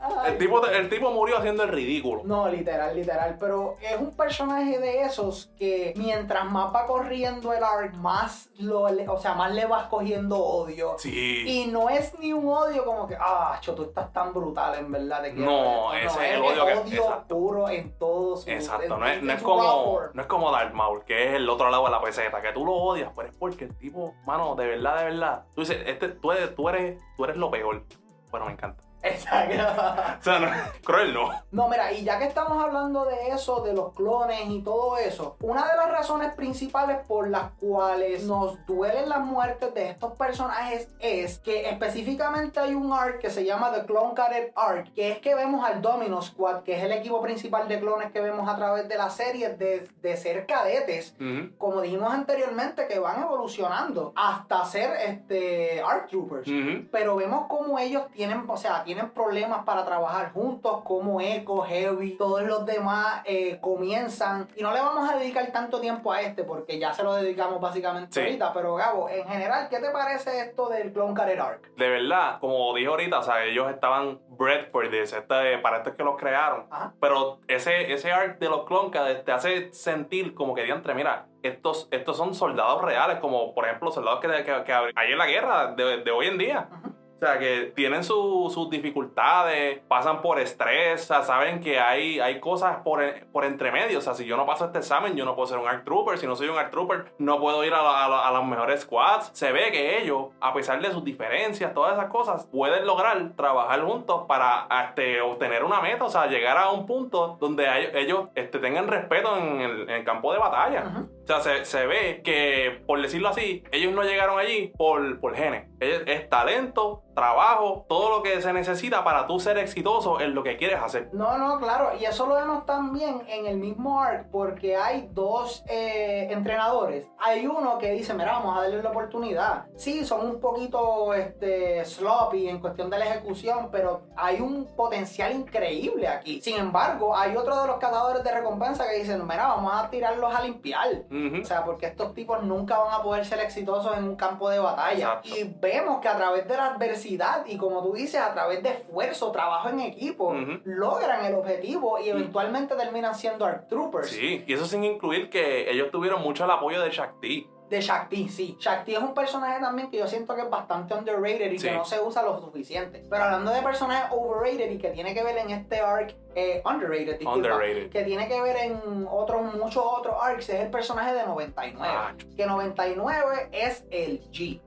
Ay. 0.00 0.32
El 0.32 0.38
tipo, 0.38 0.64
el 0.66 0.88
tipo 0.88 1.10
murió 1.10 1.38
haciendo 1.38 1.62
el 1.64 1.68
ridículo. 1.70 2.22
No, 2.24 2.48
literal, 2.48 2.94
literal. 2.96 3.36
Pero 3.38 3.76
es 3.80 3.98
un 3.98 4.16
personaje 4.16 4.78
de 4.78 5.02
esos 5.02 5.50
que 5.58 5.92
mientras 5.96 6.44
más 6.50 6.74
va 6.74 6.86
corriendo 6.86 7.52
el 7.52 7.62
arc, 7.62 7.94
más 7.96 8.48
lo, 8.58 8.88
le- 8.88 9.08
o 9.08 9.18
sea, 9.18 9.34
más 9.34 9.52
le 9.52 9.66
vas 9.66 9.86
cogiendo 9.88 10.38
odio. 10.38 10.94
Sí. 10.98 11.44
Y 11.46 11.66
no 11.70 11.88
es 11.90 12.18
ni 12.18 12.32
un 12.32 12.48
odio 12.48 12.84
como 12.84 13.06
que, 13.06 13.16
ah, 13.20 13.58
cho, 13.60 13.74
tú 13.74 13.84
estás 13.84 14.12
tan 14.12 14.32
brutal, 14.32 14.74
en 14.78 14.90
verdad. 14.90 15.22
Te 15.22 15.32
No, 15.32 15.92
esto". 15.94 16.18
ese 16.20 16.28
es 16.30 16.34
el 16.36 16.42
odio 16.42 16.64
que- 16.64 16.96
exacto. 16.96 17.36
puro 17.36 17.68
en 17.68 17.98
todos 17.98 18.46
Exacto, 18.48 18.94
en- 18.94 19.00
no 19.00 19.06
es, 19.06 19.22
no 19.22 19.32
es 19.32 19.42
como 19.42 19.84
form. 19.84 20.10
no 20.14 20.22
es 20.22 20.28
como 20.28 20.50
Darth 20.52 20.72
Maul, 20.74 21.04
que 21.04 21.28
es 21.28 21.34
el 21.34 21.48
otro 21.48 21.70
lado 21.70 21.84
de 21.84 21.90
la 21.90 22.00
peseta, 22.00 22.40
que 22.40 22.52
tú 22.52 22.64
lo 22.64 22.72
odias, 22.72 23.12
pero 23.14 23.28
es 23.28 23.36
porque 23.36 23.64
el 23.64 23.76
tipo, 23.76 24.14
mano, 24.26 24.54
de 24.54 24.66
verdad, 24.66 24.98
de 24.98 25.04
verdad, 25.04 25.44
tú 25.54 25.60
dices, 25.62 25.78
este, 25.86 26.08
tú 26.08 26.32
eres, 26.32 26.54
tú 26.54 26.68
eres, 26.68 27.00
tú 27.16 27.24
eres 27.24 27.36
lo 27.36 27.50
peor. 27.50 27.84
Bueno, 28.30 28.46
me 28.46 28.52
encanta. 28.52 28.82
Exacto. 29.08 29.54
O 30.18 30.22
sea, 30.22 30.38
no, 30.40 30.48
cruel 30.84 31.14
no. 31.14 31.30
No, 31.52 31.68
mira, 31.68 31.92
y 31.92 32.04
ya 32.04 32.18
que 32.18 32.24
estamos 32.24 32.62
hablando 32.62 33.04
de 33.04 33.28
eso, 33.28 33.60
de 33.62 33.72
los 33.72 33.94
clones 33.94 34.48
y 34.48 34.60
todo 34.62 34.96
eso, 34.98 35.36
una 35.40 35.66
de 35.66 35.76
las 35.76 35.90
razones 35.90 36.32
principales 36.34 36.98
por 37.06 37.28
las 37.28 37.52
cuales 37.52 38.24
nos 38.24 38.64
duelen 38.66 39.08
las 39.08 39.20
muertes 39.20 39.72
de 39.74 39.90
estos 39.90 40.16
personajes 40.16 40.88
es 40.98 41.38
que 41.38 41.68
específicamente 41.70 42.58
hay 42.60 42.74
un 42.74 42.92
arc 42.92 43.20
que 43.20 43.30
se 43.30 43.44
llama 43.44 43.72
The 43.72 43.86
Clone 43.86 44.14
Cadet 44.14 44.52
Arc, 44.56 44.92
que 44.92 45.12
es 45.12 45.18
que 45.18 45.34
vemos 45.34 45.64
al 45.64 45.80
Domino 45.80 46.20
Squad, 46.20 46.62
que 46.62 46.76
es 46.76 46.82
el 46.82 46.92
equipo 46.92 47.20
principal 47.22 47.68
de 47.68 47.78
clones 47.78 48.10
que 48.12 48.20
vemos 48.20 48.48
a 48.48 48.56
través 48.56 48.88
de 48.88 48.96
la 48.96 49.10
serie, 49.10 49.50
de, 49.50 49.88
de 50.02 50.16
ser 50.16 50.46
cadetes 50.46 51.14
como 51.58 51.80
dijimos 51.80 52.12
anteriormente, 52.12 52.86
que 52.88 52.98
van 52.98 53.22
evolucionando 53.22 54.12
hasta 54.16 54.64
ser 54.64 54.90
este, 55.06 55.80
ARC 55.80 56.08
Troopers. 56.08 56.50
Pero 56.90 57.16
vemos 57.16 57.46
cómo 57.48 57.78
ellos 57.78 58.04
tienen, 58.12 58.44
o 58.48 58.56
sea, 58.56 58.82
tienen 58.84 58.97
problemas 59.06 59.64
para 59.64 59.84
trabajar 59.84 60.32
juntos, 60.32 60.82
como 60.84 61.20
Echo, 61.20 61.58
Heavy, 61.62 62.16
todos 62.16 62.42
los 62.42 62.64
demás 62.66 63.22
eh, 63.24 63.58
comienzan. 63.60 64.48
Y 64.56 64.62
no 64.62 64.72
le 64.72 64.80
vamos 64.80 65.08
a 65.10 65.16
dedicar 65.16 65.50
tanto 65.52 65.80
tiempo 65.80 66.12
a 66.12 66.20
este, 66.22 66.44
porque 66.44 66.78
ya 66.78 66.92
se 66.92 67.02
lo 67.02 67.14
dedicamos 67.14 67.60
básicamente 67.60 68.12
Sí. 68.12 68.20
ahorita. 68.20 68.52
Pero 68.52 68.74
Gabo, 68.74 69.08
en 69.08 69.26
general, 69.26 69.68
¿qué 69.68 69.78
te 69.78 69.90
parece 69.90 70.40
esto 70.40 70.68
del 70.68 70.92
Clone 70.92 71.14
Cadet 71.14 71.38
Arc? 71.40 71.74
De 71.76 71.88
verdad, 71.88 72.38
como 72.40 72.74
dije 72.74 72.88
ahorita, 72.88 73.18
o 73.18 73.22
sea, 73.22 73.44
ellos 73.44 73.70
estaban 73.70 74.20
bred 74.28 74.70
for 74.70 74.88
this, 74.90 75.12
este, 75.12 75.58
para 75.58 75.78
esto 75.78 75.90
es 75.90 75.96
que 75.96 76.04
los 76.04 76.16
crearon. 76.16 76.66
Ajá. 76.70 76.92
Pero 77.00 77.40
ese, 77.48 77.92
ese 77.92 78.12
arc 78.12 78.38
de 78.38 78.48
los 78.48 78.64
cloncades 78.64 79.24
te 79.24 79.32
hace 79.32 79.72
sentir 79.72 80.34
como 80.34 80.54
que 80.54 80.62
diantre, 80.62 80.94
mira, 80.94 81.26
estos, 81.42 81.88
estos 81.90 82.16
son 82.16 82.34
soldados 82.34 82.82
reales, 82.82 83.18
como 83.20 83.54
por 83.54 83.64
ejemplo 83.64 83.86
los 83.86 83.94
soldados 83.94 84.20
que, 84.20 84.28
que, 84.28 84.64
que 84.64 84.72
hay 84.72 85.12
en 85.12 85.18
la 85.18 85.26
guerra 85.26 85.68
de, 85.72 85.98
de 86.02 86.10
hoy 86.10 86.26
en 86.26 86.38
día. 86.38 86.68
Ujú. 86.70 86.87
O 87.20 87.26
sea, 87.26 87.38
que 87.40 87.72
tienen 87.74 88.04
su- 88.04 88.48
sus 88.54 88.70
dificultades, 88.70 89.80
pasan 89.88 90.22
por 90.22 90.38
estrés, 90.38 91.02
o 91.02 91.06
sea, 91.06 91.22
saben 91.22 91.60
que 91.60 91.80
hay, 91.80 92.20
hay 92.20 92.38
cosas 92.38 92.78
por, 92.84 93.02
por 93.32 93.44
entre 93.44 93.72
medio. 93.72 93.98
O 93.98 94.00
sea, 94.00 94.14
si 94.14 94.24
yo 94.24 94.36
no 94.36 94.46
paso 94.46 94.66
este 94.66 94.78
examen, 94.78 95.16
yo 95.16 95.24
no 95.24 95.34
puedo 95.34 95.48
ser 95.48 95.58
un 95.58 95.66
ARC 95.66 95.84
Trooper. 95.84 96.18
Si 96.18 96.26
no 96.26 96.36
soy 96.36 96.48
un 96.48 96.56
ARC 96.58 96.70
Trooper, 96.70 97.12
no 97.18 97.40
puedo 97.40 97.64
ir 97.64 97.74
a, 97.74 97.82
la- 97.82 98.04
a 98.04 98.08
la- 98.08 98.28
a 98.28 98.32
los 98.32 98.44
mejores 98.46 98.82
squads. 98.82 99.30
Se 99.32 99.50
ve 99.50 99.72
que 99.72 100.00
ellos, 100.00 100.26
a 100.40 100.54
pesar 100.54 100.80
de 100.80 100.92
sus 100.92 101.02
diferencias, 101.04 101.74
todas 101.74 101.94
esas 101.94 102.06
cosas, 102.08 102.46
pueden 102.52 102.86
lograr 102.86 103.32
trabajar 103.36 103.80
juntos 103.82 104.24
para 104.28 104.68
este, 104.88 105.20
obtener 105.20 105.64
una 105.64 105.80
meta. 105.80 106.04
O 106.04 106.10
sea, 106.10 106.26
llegar 106.26 106.56
a 106.56 106.70
un 106.70 106.86
punto 106.86 107.36
donde 107.40 107.66
ellos 107.94 108.28
este, 108.36 108.58
tengan 108.60 108.86
respeto 108.86 109.36
en 109.38 109.60
el, 109.60 109.82
en 109.82 109.90
el 109.90 110.04
campo 110.04 110.32
de 110.32 110.38
batalla. 110.38 110.84
O 111.24 111.26
sea, 111.26 111.40
se, 111.40 111.64
se 111.64 111.86
ve 111.86 112.22
que, 112.24 112.80
por 112.86 113.02
decirlo 113.02 113.28
así, 113.28 113.64
ellos 113.72 113.92
no 113.92 114.02
llegaron 114.02 114.38
allí 114.38 114.72
por, 114.78 115.18
por 115.20 115.34
genes. 115.34 115.67
Es, 115.80 116.02
es 116.06 116.28
talento, 116.28 117.02
trabajo, 117.14 117.84
todo 117.88 118.10
lo 118.10 118.22
que 118.22 118.40
se 118.40 118.52
necesita 118.52 119.02
para 119.02 119.26
tú 119.26 119.40
ser 119.40 119.58
exitoso 119.58 120.20
en 120.20 120.34
lo 120.34 120.42
que 120.42 120.56
quieres 120.56 120.80
hacer. 120.80 121.10
No, 121.12 121.36
no, 121.36 121.58
claro, 121.58 121.90
y 121.98 122.04
eso 122.04 122.26
lo 122.26 122.34
vemos 122.34 122.64
también 122.64 123.24
en 123.28 123.46
el 123.46 123.56
mismo 123.56 124.00
arc 124.00 124.28
porque 124.30 124.76
hay 124.76 125.08
dos 125.12 125.64
eh, 125.68 126.28
entrenadores. 126.30 127.08
Hay 127.18 127.46
uno 127.46 127.78
que 127.78 127.90
dice, 127.92 128.14
mira, 128.14 128.32
vamos 128.32 128.56
a 128.56 128.62
darle 128.62 128.82
la 128.82 128.90
oportunidad. 128.90 129.64
Sí, 129.76 130.04
son 130.04 130.26
un 130.26 130.40
poquito 130.40 131.12
este, 131.14 131.84
sloppy 131.84 132.48
en 132.48 132.60
cuestión 132.60 132.88
de 132.88 132.98
la 132.98 133.06
ejecución, 133.06 133.68
pero 133.72 134.02
hay 134.16 134.40
un 134.40 134.66
potencial 134.76 135.32
increíble 135.32 136.06
aquí. 136.06 136.40
Sin 136.40 136.56
embargo, 136.56 137.16
hay 137.16 137.36
otro 137.36 137.60
de 137.60 137.66
los 137.66 137.78
cazadores 137.78 138.22
de 138.22 138.30
recompensa 138.30 138.88
que 138.88 138.96
dicen, 138.96 139.26
mira, 139.26 139.48
vamos 139.48 139.72
a 139.74 139.90
tirarlos 139.90 140.32
a 140.32 140.42
limpiar. 140.42 140.88
O 141.10 141.44
sea, 141.44 141.64
porque 141.64 141.86
estos 141.86 142.14
tipos 142.14 142.42
nunca 142.44 142.78
van 142.78 142.94
a 142.94 143.02
poder 143.02 143.24
ser 143.24 143.40
exitosos 143.40 143.96
en 143.96 144.04
un 144.04 144.16
campo 144.16 144.48
de 144.50 144.60
batalla. 144.60 145.20
Exacto. 145.22 145.28
Y 145.36 145.44
vemos 145.68 146.00
que 146.00 146.08
a 146.08 146.16
través 146.16 146.46
de 146.48 146.56
la 146.56 146.66
adversidad 146.66 147.44
y 147.46 147.56
como 147.56 147.82
tú 147.82 147.92
dices, 147.94 148.20
a 148.20 148.32
través 148.34 148.62
de 148.62 148.70
esfuerzo, 148.70 149.30
trabajo 149.32 149.68
en 149.68 149.80
equipo, 149.80 150.34
logran 150.64 151.24
el 151.24 151.34
objetivo 151.34 151.98
y 151.98 152.08
eventualmente 152.08 152.74
terminan 152.74 153.14
siendo 153.14 153.44
Arc 153.44 153.68
Troopers. 153.68 154.10
Sí, 154.10 154.44
y 154.46 154.52
eso 154.52 154.66
sin 154.66 154.84
incluir 154.84 155.30
que 155.30 155.70
ellos 155.70 155.90
tuvieron 155.90 156.22
mucho 156.22 156.44
el 156.44 156.50
apoyo 156.50 156.80
de 156.80 156.90
Shakti. 156.90 157.48
De 157.68 157.82
Shakti, 157.82 158.30
sí. 158.30 158.56
Shakti 158.58 158.94
es 158.94 158.98
un 158.98 159.12
personaje 159.12 159.60
también 159.60 159.90
que 159.90 159.98
yo 159.98 160.06
siento 160.06 160.34
que 160.34 160.40
es 160.40 160.48
bastante 160.48 160.94
underrated 160.94 161.52
y 161.52 161.58
Sí. 161.58 161.68
que 161.68 161.74
no 161.74 161.84
se 161.84 162.00
usa 162.00 162.22
lo 162.22 162.40
suficiente. 162.40 163.04
Pero 163.10 163.22
hablando 163.24 163.50
de 163.52 163.60
personajes 163.60 164.10
overrated 164.10 164.70
y 164.70 164.78
que 164.78 164.88
tiene 164.88 165.12
que 165.12 165.22
ver 165.22 165.36
en 165.36 165.50
este 165.50 165.78
arc, 165.80 166.14
eh, 166.34 166.62
underrated, 166.64 167.18
disculpa, 167.18 167.34
Underrated. 167.34 167.90
que 167.90 168.04
tiene 168.04 168.26
que 168.26 168.40
ver 168.40 168.56
en 168.56 169.06
otros, 169.10 169.54
muchos 169.54 169.84
otros 169.84 170.14
arcs, 170.18 170.48
es 170.48 170.60
el 170.60 170.70
personaje 170.70 171.12
de 171.12 171.26
99. 171.26 171.94
Ah. 171.94 172.14
Que 172.34 172.46
99 172.46 173.50
es 173.52 173.84
el 173.90 174.22
G. 174.30 174.62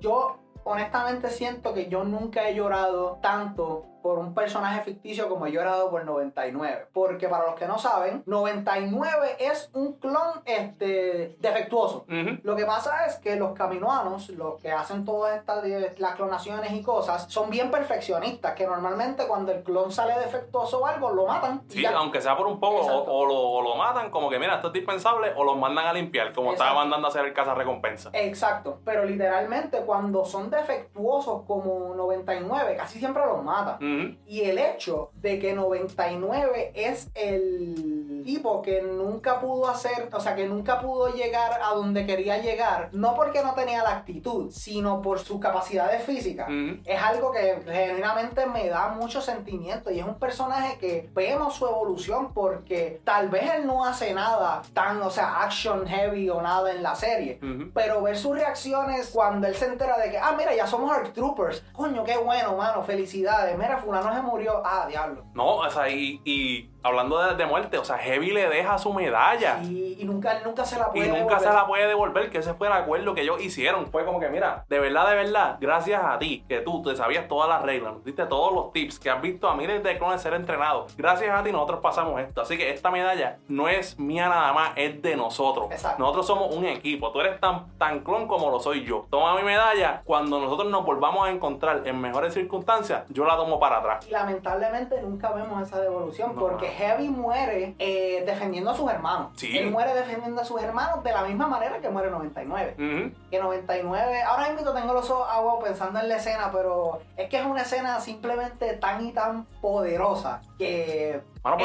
Yo 0.00 0.38
honestamente 0.64 1.30
siento 1.30 1.74
que 1.74 1.88
yo 1.88 2.04
nunca 2.04 2.48
he 2.48 2.54
llorado 2.54 3.18
tanto 3.22 3.86
por 4.02 4.18
un 4.18 4.34
personaje 4.34 4.82
ficticio 4.82 5.28
como 5.28 5.46
he 5.46 5.52
llorado 5.52 5.90
por 5.90 6.04
99. 6.04 6.86
Porque 6.92 7.28
para 7.28 7.46
los 7.46 7.54
que 7.54 7.66
no 7.66 7.78
saben, 7.78 8.22
99 8.26 9.36
es 9.38 9.70
un 9.72 9.94
clon 9.94 10.42
este, 10.44 11.36
defectuoso. 11.40 12.04
Lo 12.42 12.56
que 12.56 12.64
pasa 12.64 13.06
es 13.06 13.16
que 13.18 13.36
los 13.36 13.52
caminoanos, 13.52 14.30
los 14.30 14.60
que 14.60 14.70
hacen 14.72 15.04
todas 15.04 15.36
estas 15.38 15.64
eh, 15.64 15.94
las 15.98 16.14
clonaciones 16.14 16.72
y 16.72 16.82
cosas, 16.82 17.26
son 17.28 17.50
bien 17.50 17.70
perfeccionistas, 17.70 18.54
que 18.54 18.66
normalmente 18.66 19.26
cuando 19.26 19.52
el 19.52 19.62
clon 19.62 19.92
sale 19.92 20.18
defectuoso 20.18 20.80
o 20.80 20.86
algo, 20.86 21.10
lo 21.10 21.26
matan. 21.26 21.62
Sí, 21.68 21.82
ya. 21.82 21.96
aunque 21.96 22.20
sea 22.20 22.36
por 22.36 22.46
un 22.46 22.58
poco, 22.60 22.80
o, 22.80 23.20
o 23.20 23.26
lo, 23.26 23.34
o 23.34 23.62
lo 23.62 23.76
matan, 23.76 24.10
como 24.10 24.30
que 24.30 24.38
mira, 24.38 24.56
esto 24.56 24.68
es 24.68 24.72
dispensable, 24.72 25.32
o 25.36 25.44
los 25.44 25.56
mandan 25.56 25.86
a 25.86 25.92
limpiar, 25.92 26.32
como 26.32 26.52
estaba 26.52 26.70
Exacto. 26.70 26.80
mandando 26.80 27.06
a 27.06 27.10
hacer 27.10 27.24
el 27.24 27.32
caza 27.32 27.54
recompensa. 27.54 28.10
Exacto, 28.12 28.80
pero 28.84 29.04
literalmente 29.04 29.80
cuando 29.80 30.24
son 30.24 30.50
defectuosos 30.50 31.42
como 31.46 31.94
99, 31.94 32.76
casi 32.76 32.98
siempre 32.98 33.24
los 33.26 33.42
matan. 33.42 33.78
Y 34.26 34.42
el 34.42 34.58
hecho 34.58 35.10
de 35.14 35.38
que 35.38 35.54
99 35.54 36.72
es 36.74 37.10
el 37.14 38.22
tipo 38.24 38.62
que 38.62 38.82
nunca 38.82 39.40
pudo 39.40 39.68
hacer, 39.68 40.08
o 40.12 40.20
sea, 40.20 40.34
que 40.34 40.46
nunca 40.46 40.80
pudo 40.80 41.12
llegar 41.12 41.60
a 41.62 41.74
donde 41.74 42.06
quería 42.06 42.38
llegar, 42.38 42.90
no 42.92 43.14
porque 43.14 43.42
no 43.42 43.54
tenía 43.54 43.82
la 43.82 43.90
actitud, 43.90 44.50
sino 44.50 45.02
por 45.02 45.18
sus 45.18 45.40
capacidades 45.40 46.02
físicas. 46.02 46.48
Ujú. 46.48 46.80
Es 46.84 47.02
algo 47.02 47.32
que 47.32 47.62
genuinamente 47.66 48.46
me 48.46 48.68
da 48.68 48.88
mucho 48.88 49.20
sentimiento 49.20 49.90
y 49.90 50.00
es 50.00 50.06
un 50.06 50.18
personaje 50.18 50.78
que 50.78 51.08
vemos 51.12 51.54
su 51.54 51.66
evolución 51.66 52.32
porque 52.32 53.00
tal 53.04 53.28
vez 53.28 53.50
él 53.54 53.66
no 53.66 53.84
hace 53.84 54.14
nada 54.14 54.62
tan, 54.72 55.00
o 55.02 55.10
sea, 55.10 55.42
action 55.42 55.86
heavy 55.86 56.28
o 56.28 56.40
nada 56.40 56.70
en 56.72 56.82
la 56.82 56.94
serie. 56.94 57.40
Pero 57.74 58.02
ver 58.02 58.16
sus 58.16 58.36
reacciones 58.36 59.10
cuando 59.12 59.46
él 59.46 59.54
se 59.54 59.66
entera 59.66 59.98
de 59.98 60.10
que, 60.10 60.18
ah, 60.18 60.34
mira, 60.36 60.54
ya 60.54 60.66
somos 60.66 60.90
Arc 60.90 61.12
Troopers. 61.12 61.62
Coño, 61.72 62.04
qué 62.04 62.16
bueno, 62.16 62.56
mano, 62.56 62.82
felicidades. 62.82 63.56
Mira, 63.56 63.79
fulano 63.80 64.14
se 64.14 64.22
murió. 64.22 64.62
Ah, 64.64 64.86
diablo. 64.88 65.24
No, 65.34 65.56
o 65.56 65.70
sea, 65.70 65.88
y, 65.88 66.20
y 66.24 66.69
hablando 66.82 67.18
de, 67.18 67.34
de 67.34 67.46
muerte, 67.46 67.78
o 67.78 67.84
sea, 67.84 67.98
Heavy 67.98 68.30
le 68.30 68.48
deja 68.48 68.78
su 68.78 68.92
medalla. 68.92 69.58
Y, 69.62 69.96
y 70.00 70.04
nunca, 70.04 70.40
nunca 70.44 70.64
se 70.64 70.78
la 70.78 70.88
Y 70.94 70.98
puede 70.98 71.08
nunca 71.08 71.18
devolver. 71.20 71.40
se 71.40 71.52
la 71.54 71.66
puede 71.66 71.86
devolver, 71.86 72.30
que 72.30 72.38
ese 72.38 72.54
fue 72.54 72.66
el 72.68 72.72
acuerdo 72.72 73.14
que 73.14 73.22
ellos 73.22 73.40
hicieron. 73.42 73.86
Fue 73.86 74.04
como 74.04 74.20
que, 74.20 74.28
mira, 74.28 74.64
de 74.68 74.78
verdad, 74.78 75.08
de 75.08 75.14
verdad, 75.16 75.56
gracias 75.60 76.02
a 76.02 76.18
ti, 76.18 76.44
que 76.48 76.60
tú 76.60 76.82
te 76.82 76.96
sabías 76.96 77.28
todas 77.28 77.48
las 77.48 77.62
reglas, 77.62 77.94
nos 77.94 78.04
diste 78.04 78.26
todos 78.26 78.52
los 78.52 78.72
tips, 78.72 78.98
que 78.98 79.10
has 79.10 79.20
visto 79.20 79.48
a 79.48 79.54
miles 79.54 79.82
de 79.82 79.98
clones 79.98 80.22
ser 80.22 80.34
entrenados. 80.34 80.96
Gracias 80.96 81.30
a 81.38 81.42
ti 81.42 81.52
nosotros 81.52 81.80
pasamos 81.80 82.20
esto. 82.20 82.42
Así 82.42 82.56
que 82.56 82.70
esta 82.70 82.90
medalla 82.90 83.38
no 83.48 83.68
es 83.68 83.98
mía 83.98 84.28
nada 84.28 84.52
más, 84.52 84.72
es 84.76 85.00
de 85.02 85.16
nosotros. 85.16 85.68
Exacto. 85.70 85.98
Nosotros 86.00 86.26
somos 86.26 86.54
un 86.54 86.64
equipo. 86.64 87.10
Tú 87.12 87.20
eres 87.20 87.40
tan, 87.40 87.70
tan 87.78 88.00
clon 88.00 88.26
como 88.26 88.50
lo 88.50 88.60
soy 88.60 88.84
yo. 88.84 89.06
Toma 89.10 89.34
mi 89.36 89.42
medalla. 89.42 90.02
Cuando 90.04 90.40
nosotros 90.40 90.70
nos 90.70 90.84
volvamos 90.84 91.26
a 91.26 91.30
encontrar 91.30 91.82
en 91.86 92.00
mejores 92.00 92.34
circunstancias, 92.34 93.04
yo 93.08 93.24
la 93.24 93.36
tomo 93.36 93.58
para 93.60 93.78
atrás. 93.78 94.06
Y 94.06 94.10
lamentablemente 94.10 95.00
nunca 95.02 95.30
vemos 95.32 95.62
esa 95.62 95.80
devolución 95.80 96.34
No, 96.34 96.40
porque. 96.40 96.69
Heavy 96.70 97.08
muere 97.08 97.74
eh, 97.78 98.22
defendiendo 98.26 98.70
a 98.70 98.74
sus 98.74 98.90
hermanos. 98.90 99.32
Sí. 99.36 99.56
Él 99.56 99.70
muere 99.70 99.94
defendiendo 99.94 100.40
a 100.40 100.44
sus 100.44 100.62
hermanos 100.62 101.02
de 101.04 101.12
la 101.12 101.24
misma 101.24 101.46
manera 101.46 101.80
que 101.80 101.88
muere 101.88 102.10
99. 102.10 102.74
Ujú. 102.78 103.14
Que 103.30 103.38
99, 103.38 104.22
ahora 104.22 104.50
mismo 104.50 104.72
tengo 104.72 104.94
los 104.94 105.10
ojos 105.10 105.26
aguados 105.30 105.64
pensando 105.64 106.00
en 106.00 106.08
la 106.08 106.16
escena, 106.16 106.50
pero 106.52 107.00
es 107.16 107.28
que 107.28 107.38
es 107.38 107.44
una 107.44 107.62
escena 107.62 108.00
simplemente 108.00 108.74
tan 108.74 109.04
y 109.04 109.12
tan 109.12 109.44
poderosa 109.60 110.42
que 110.60 111.20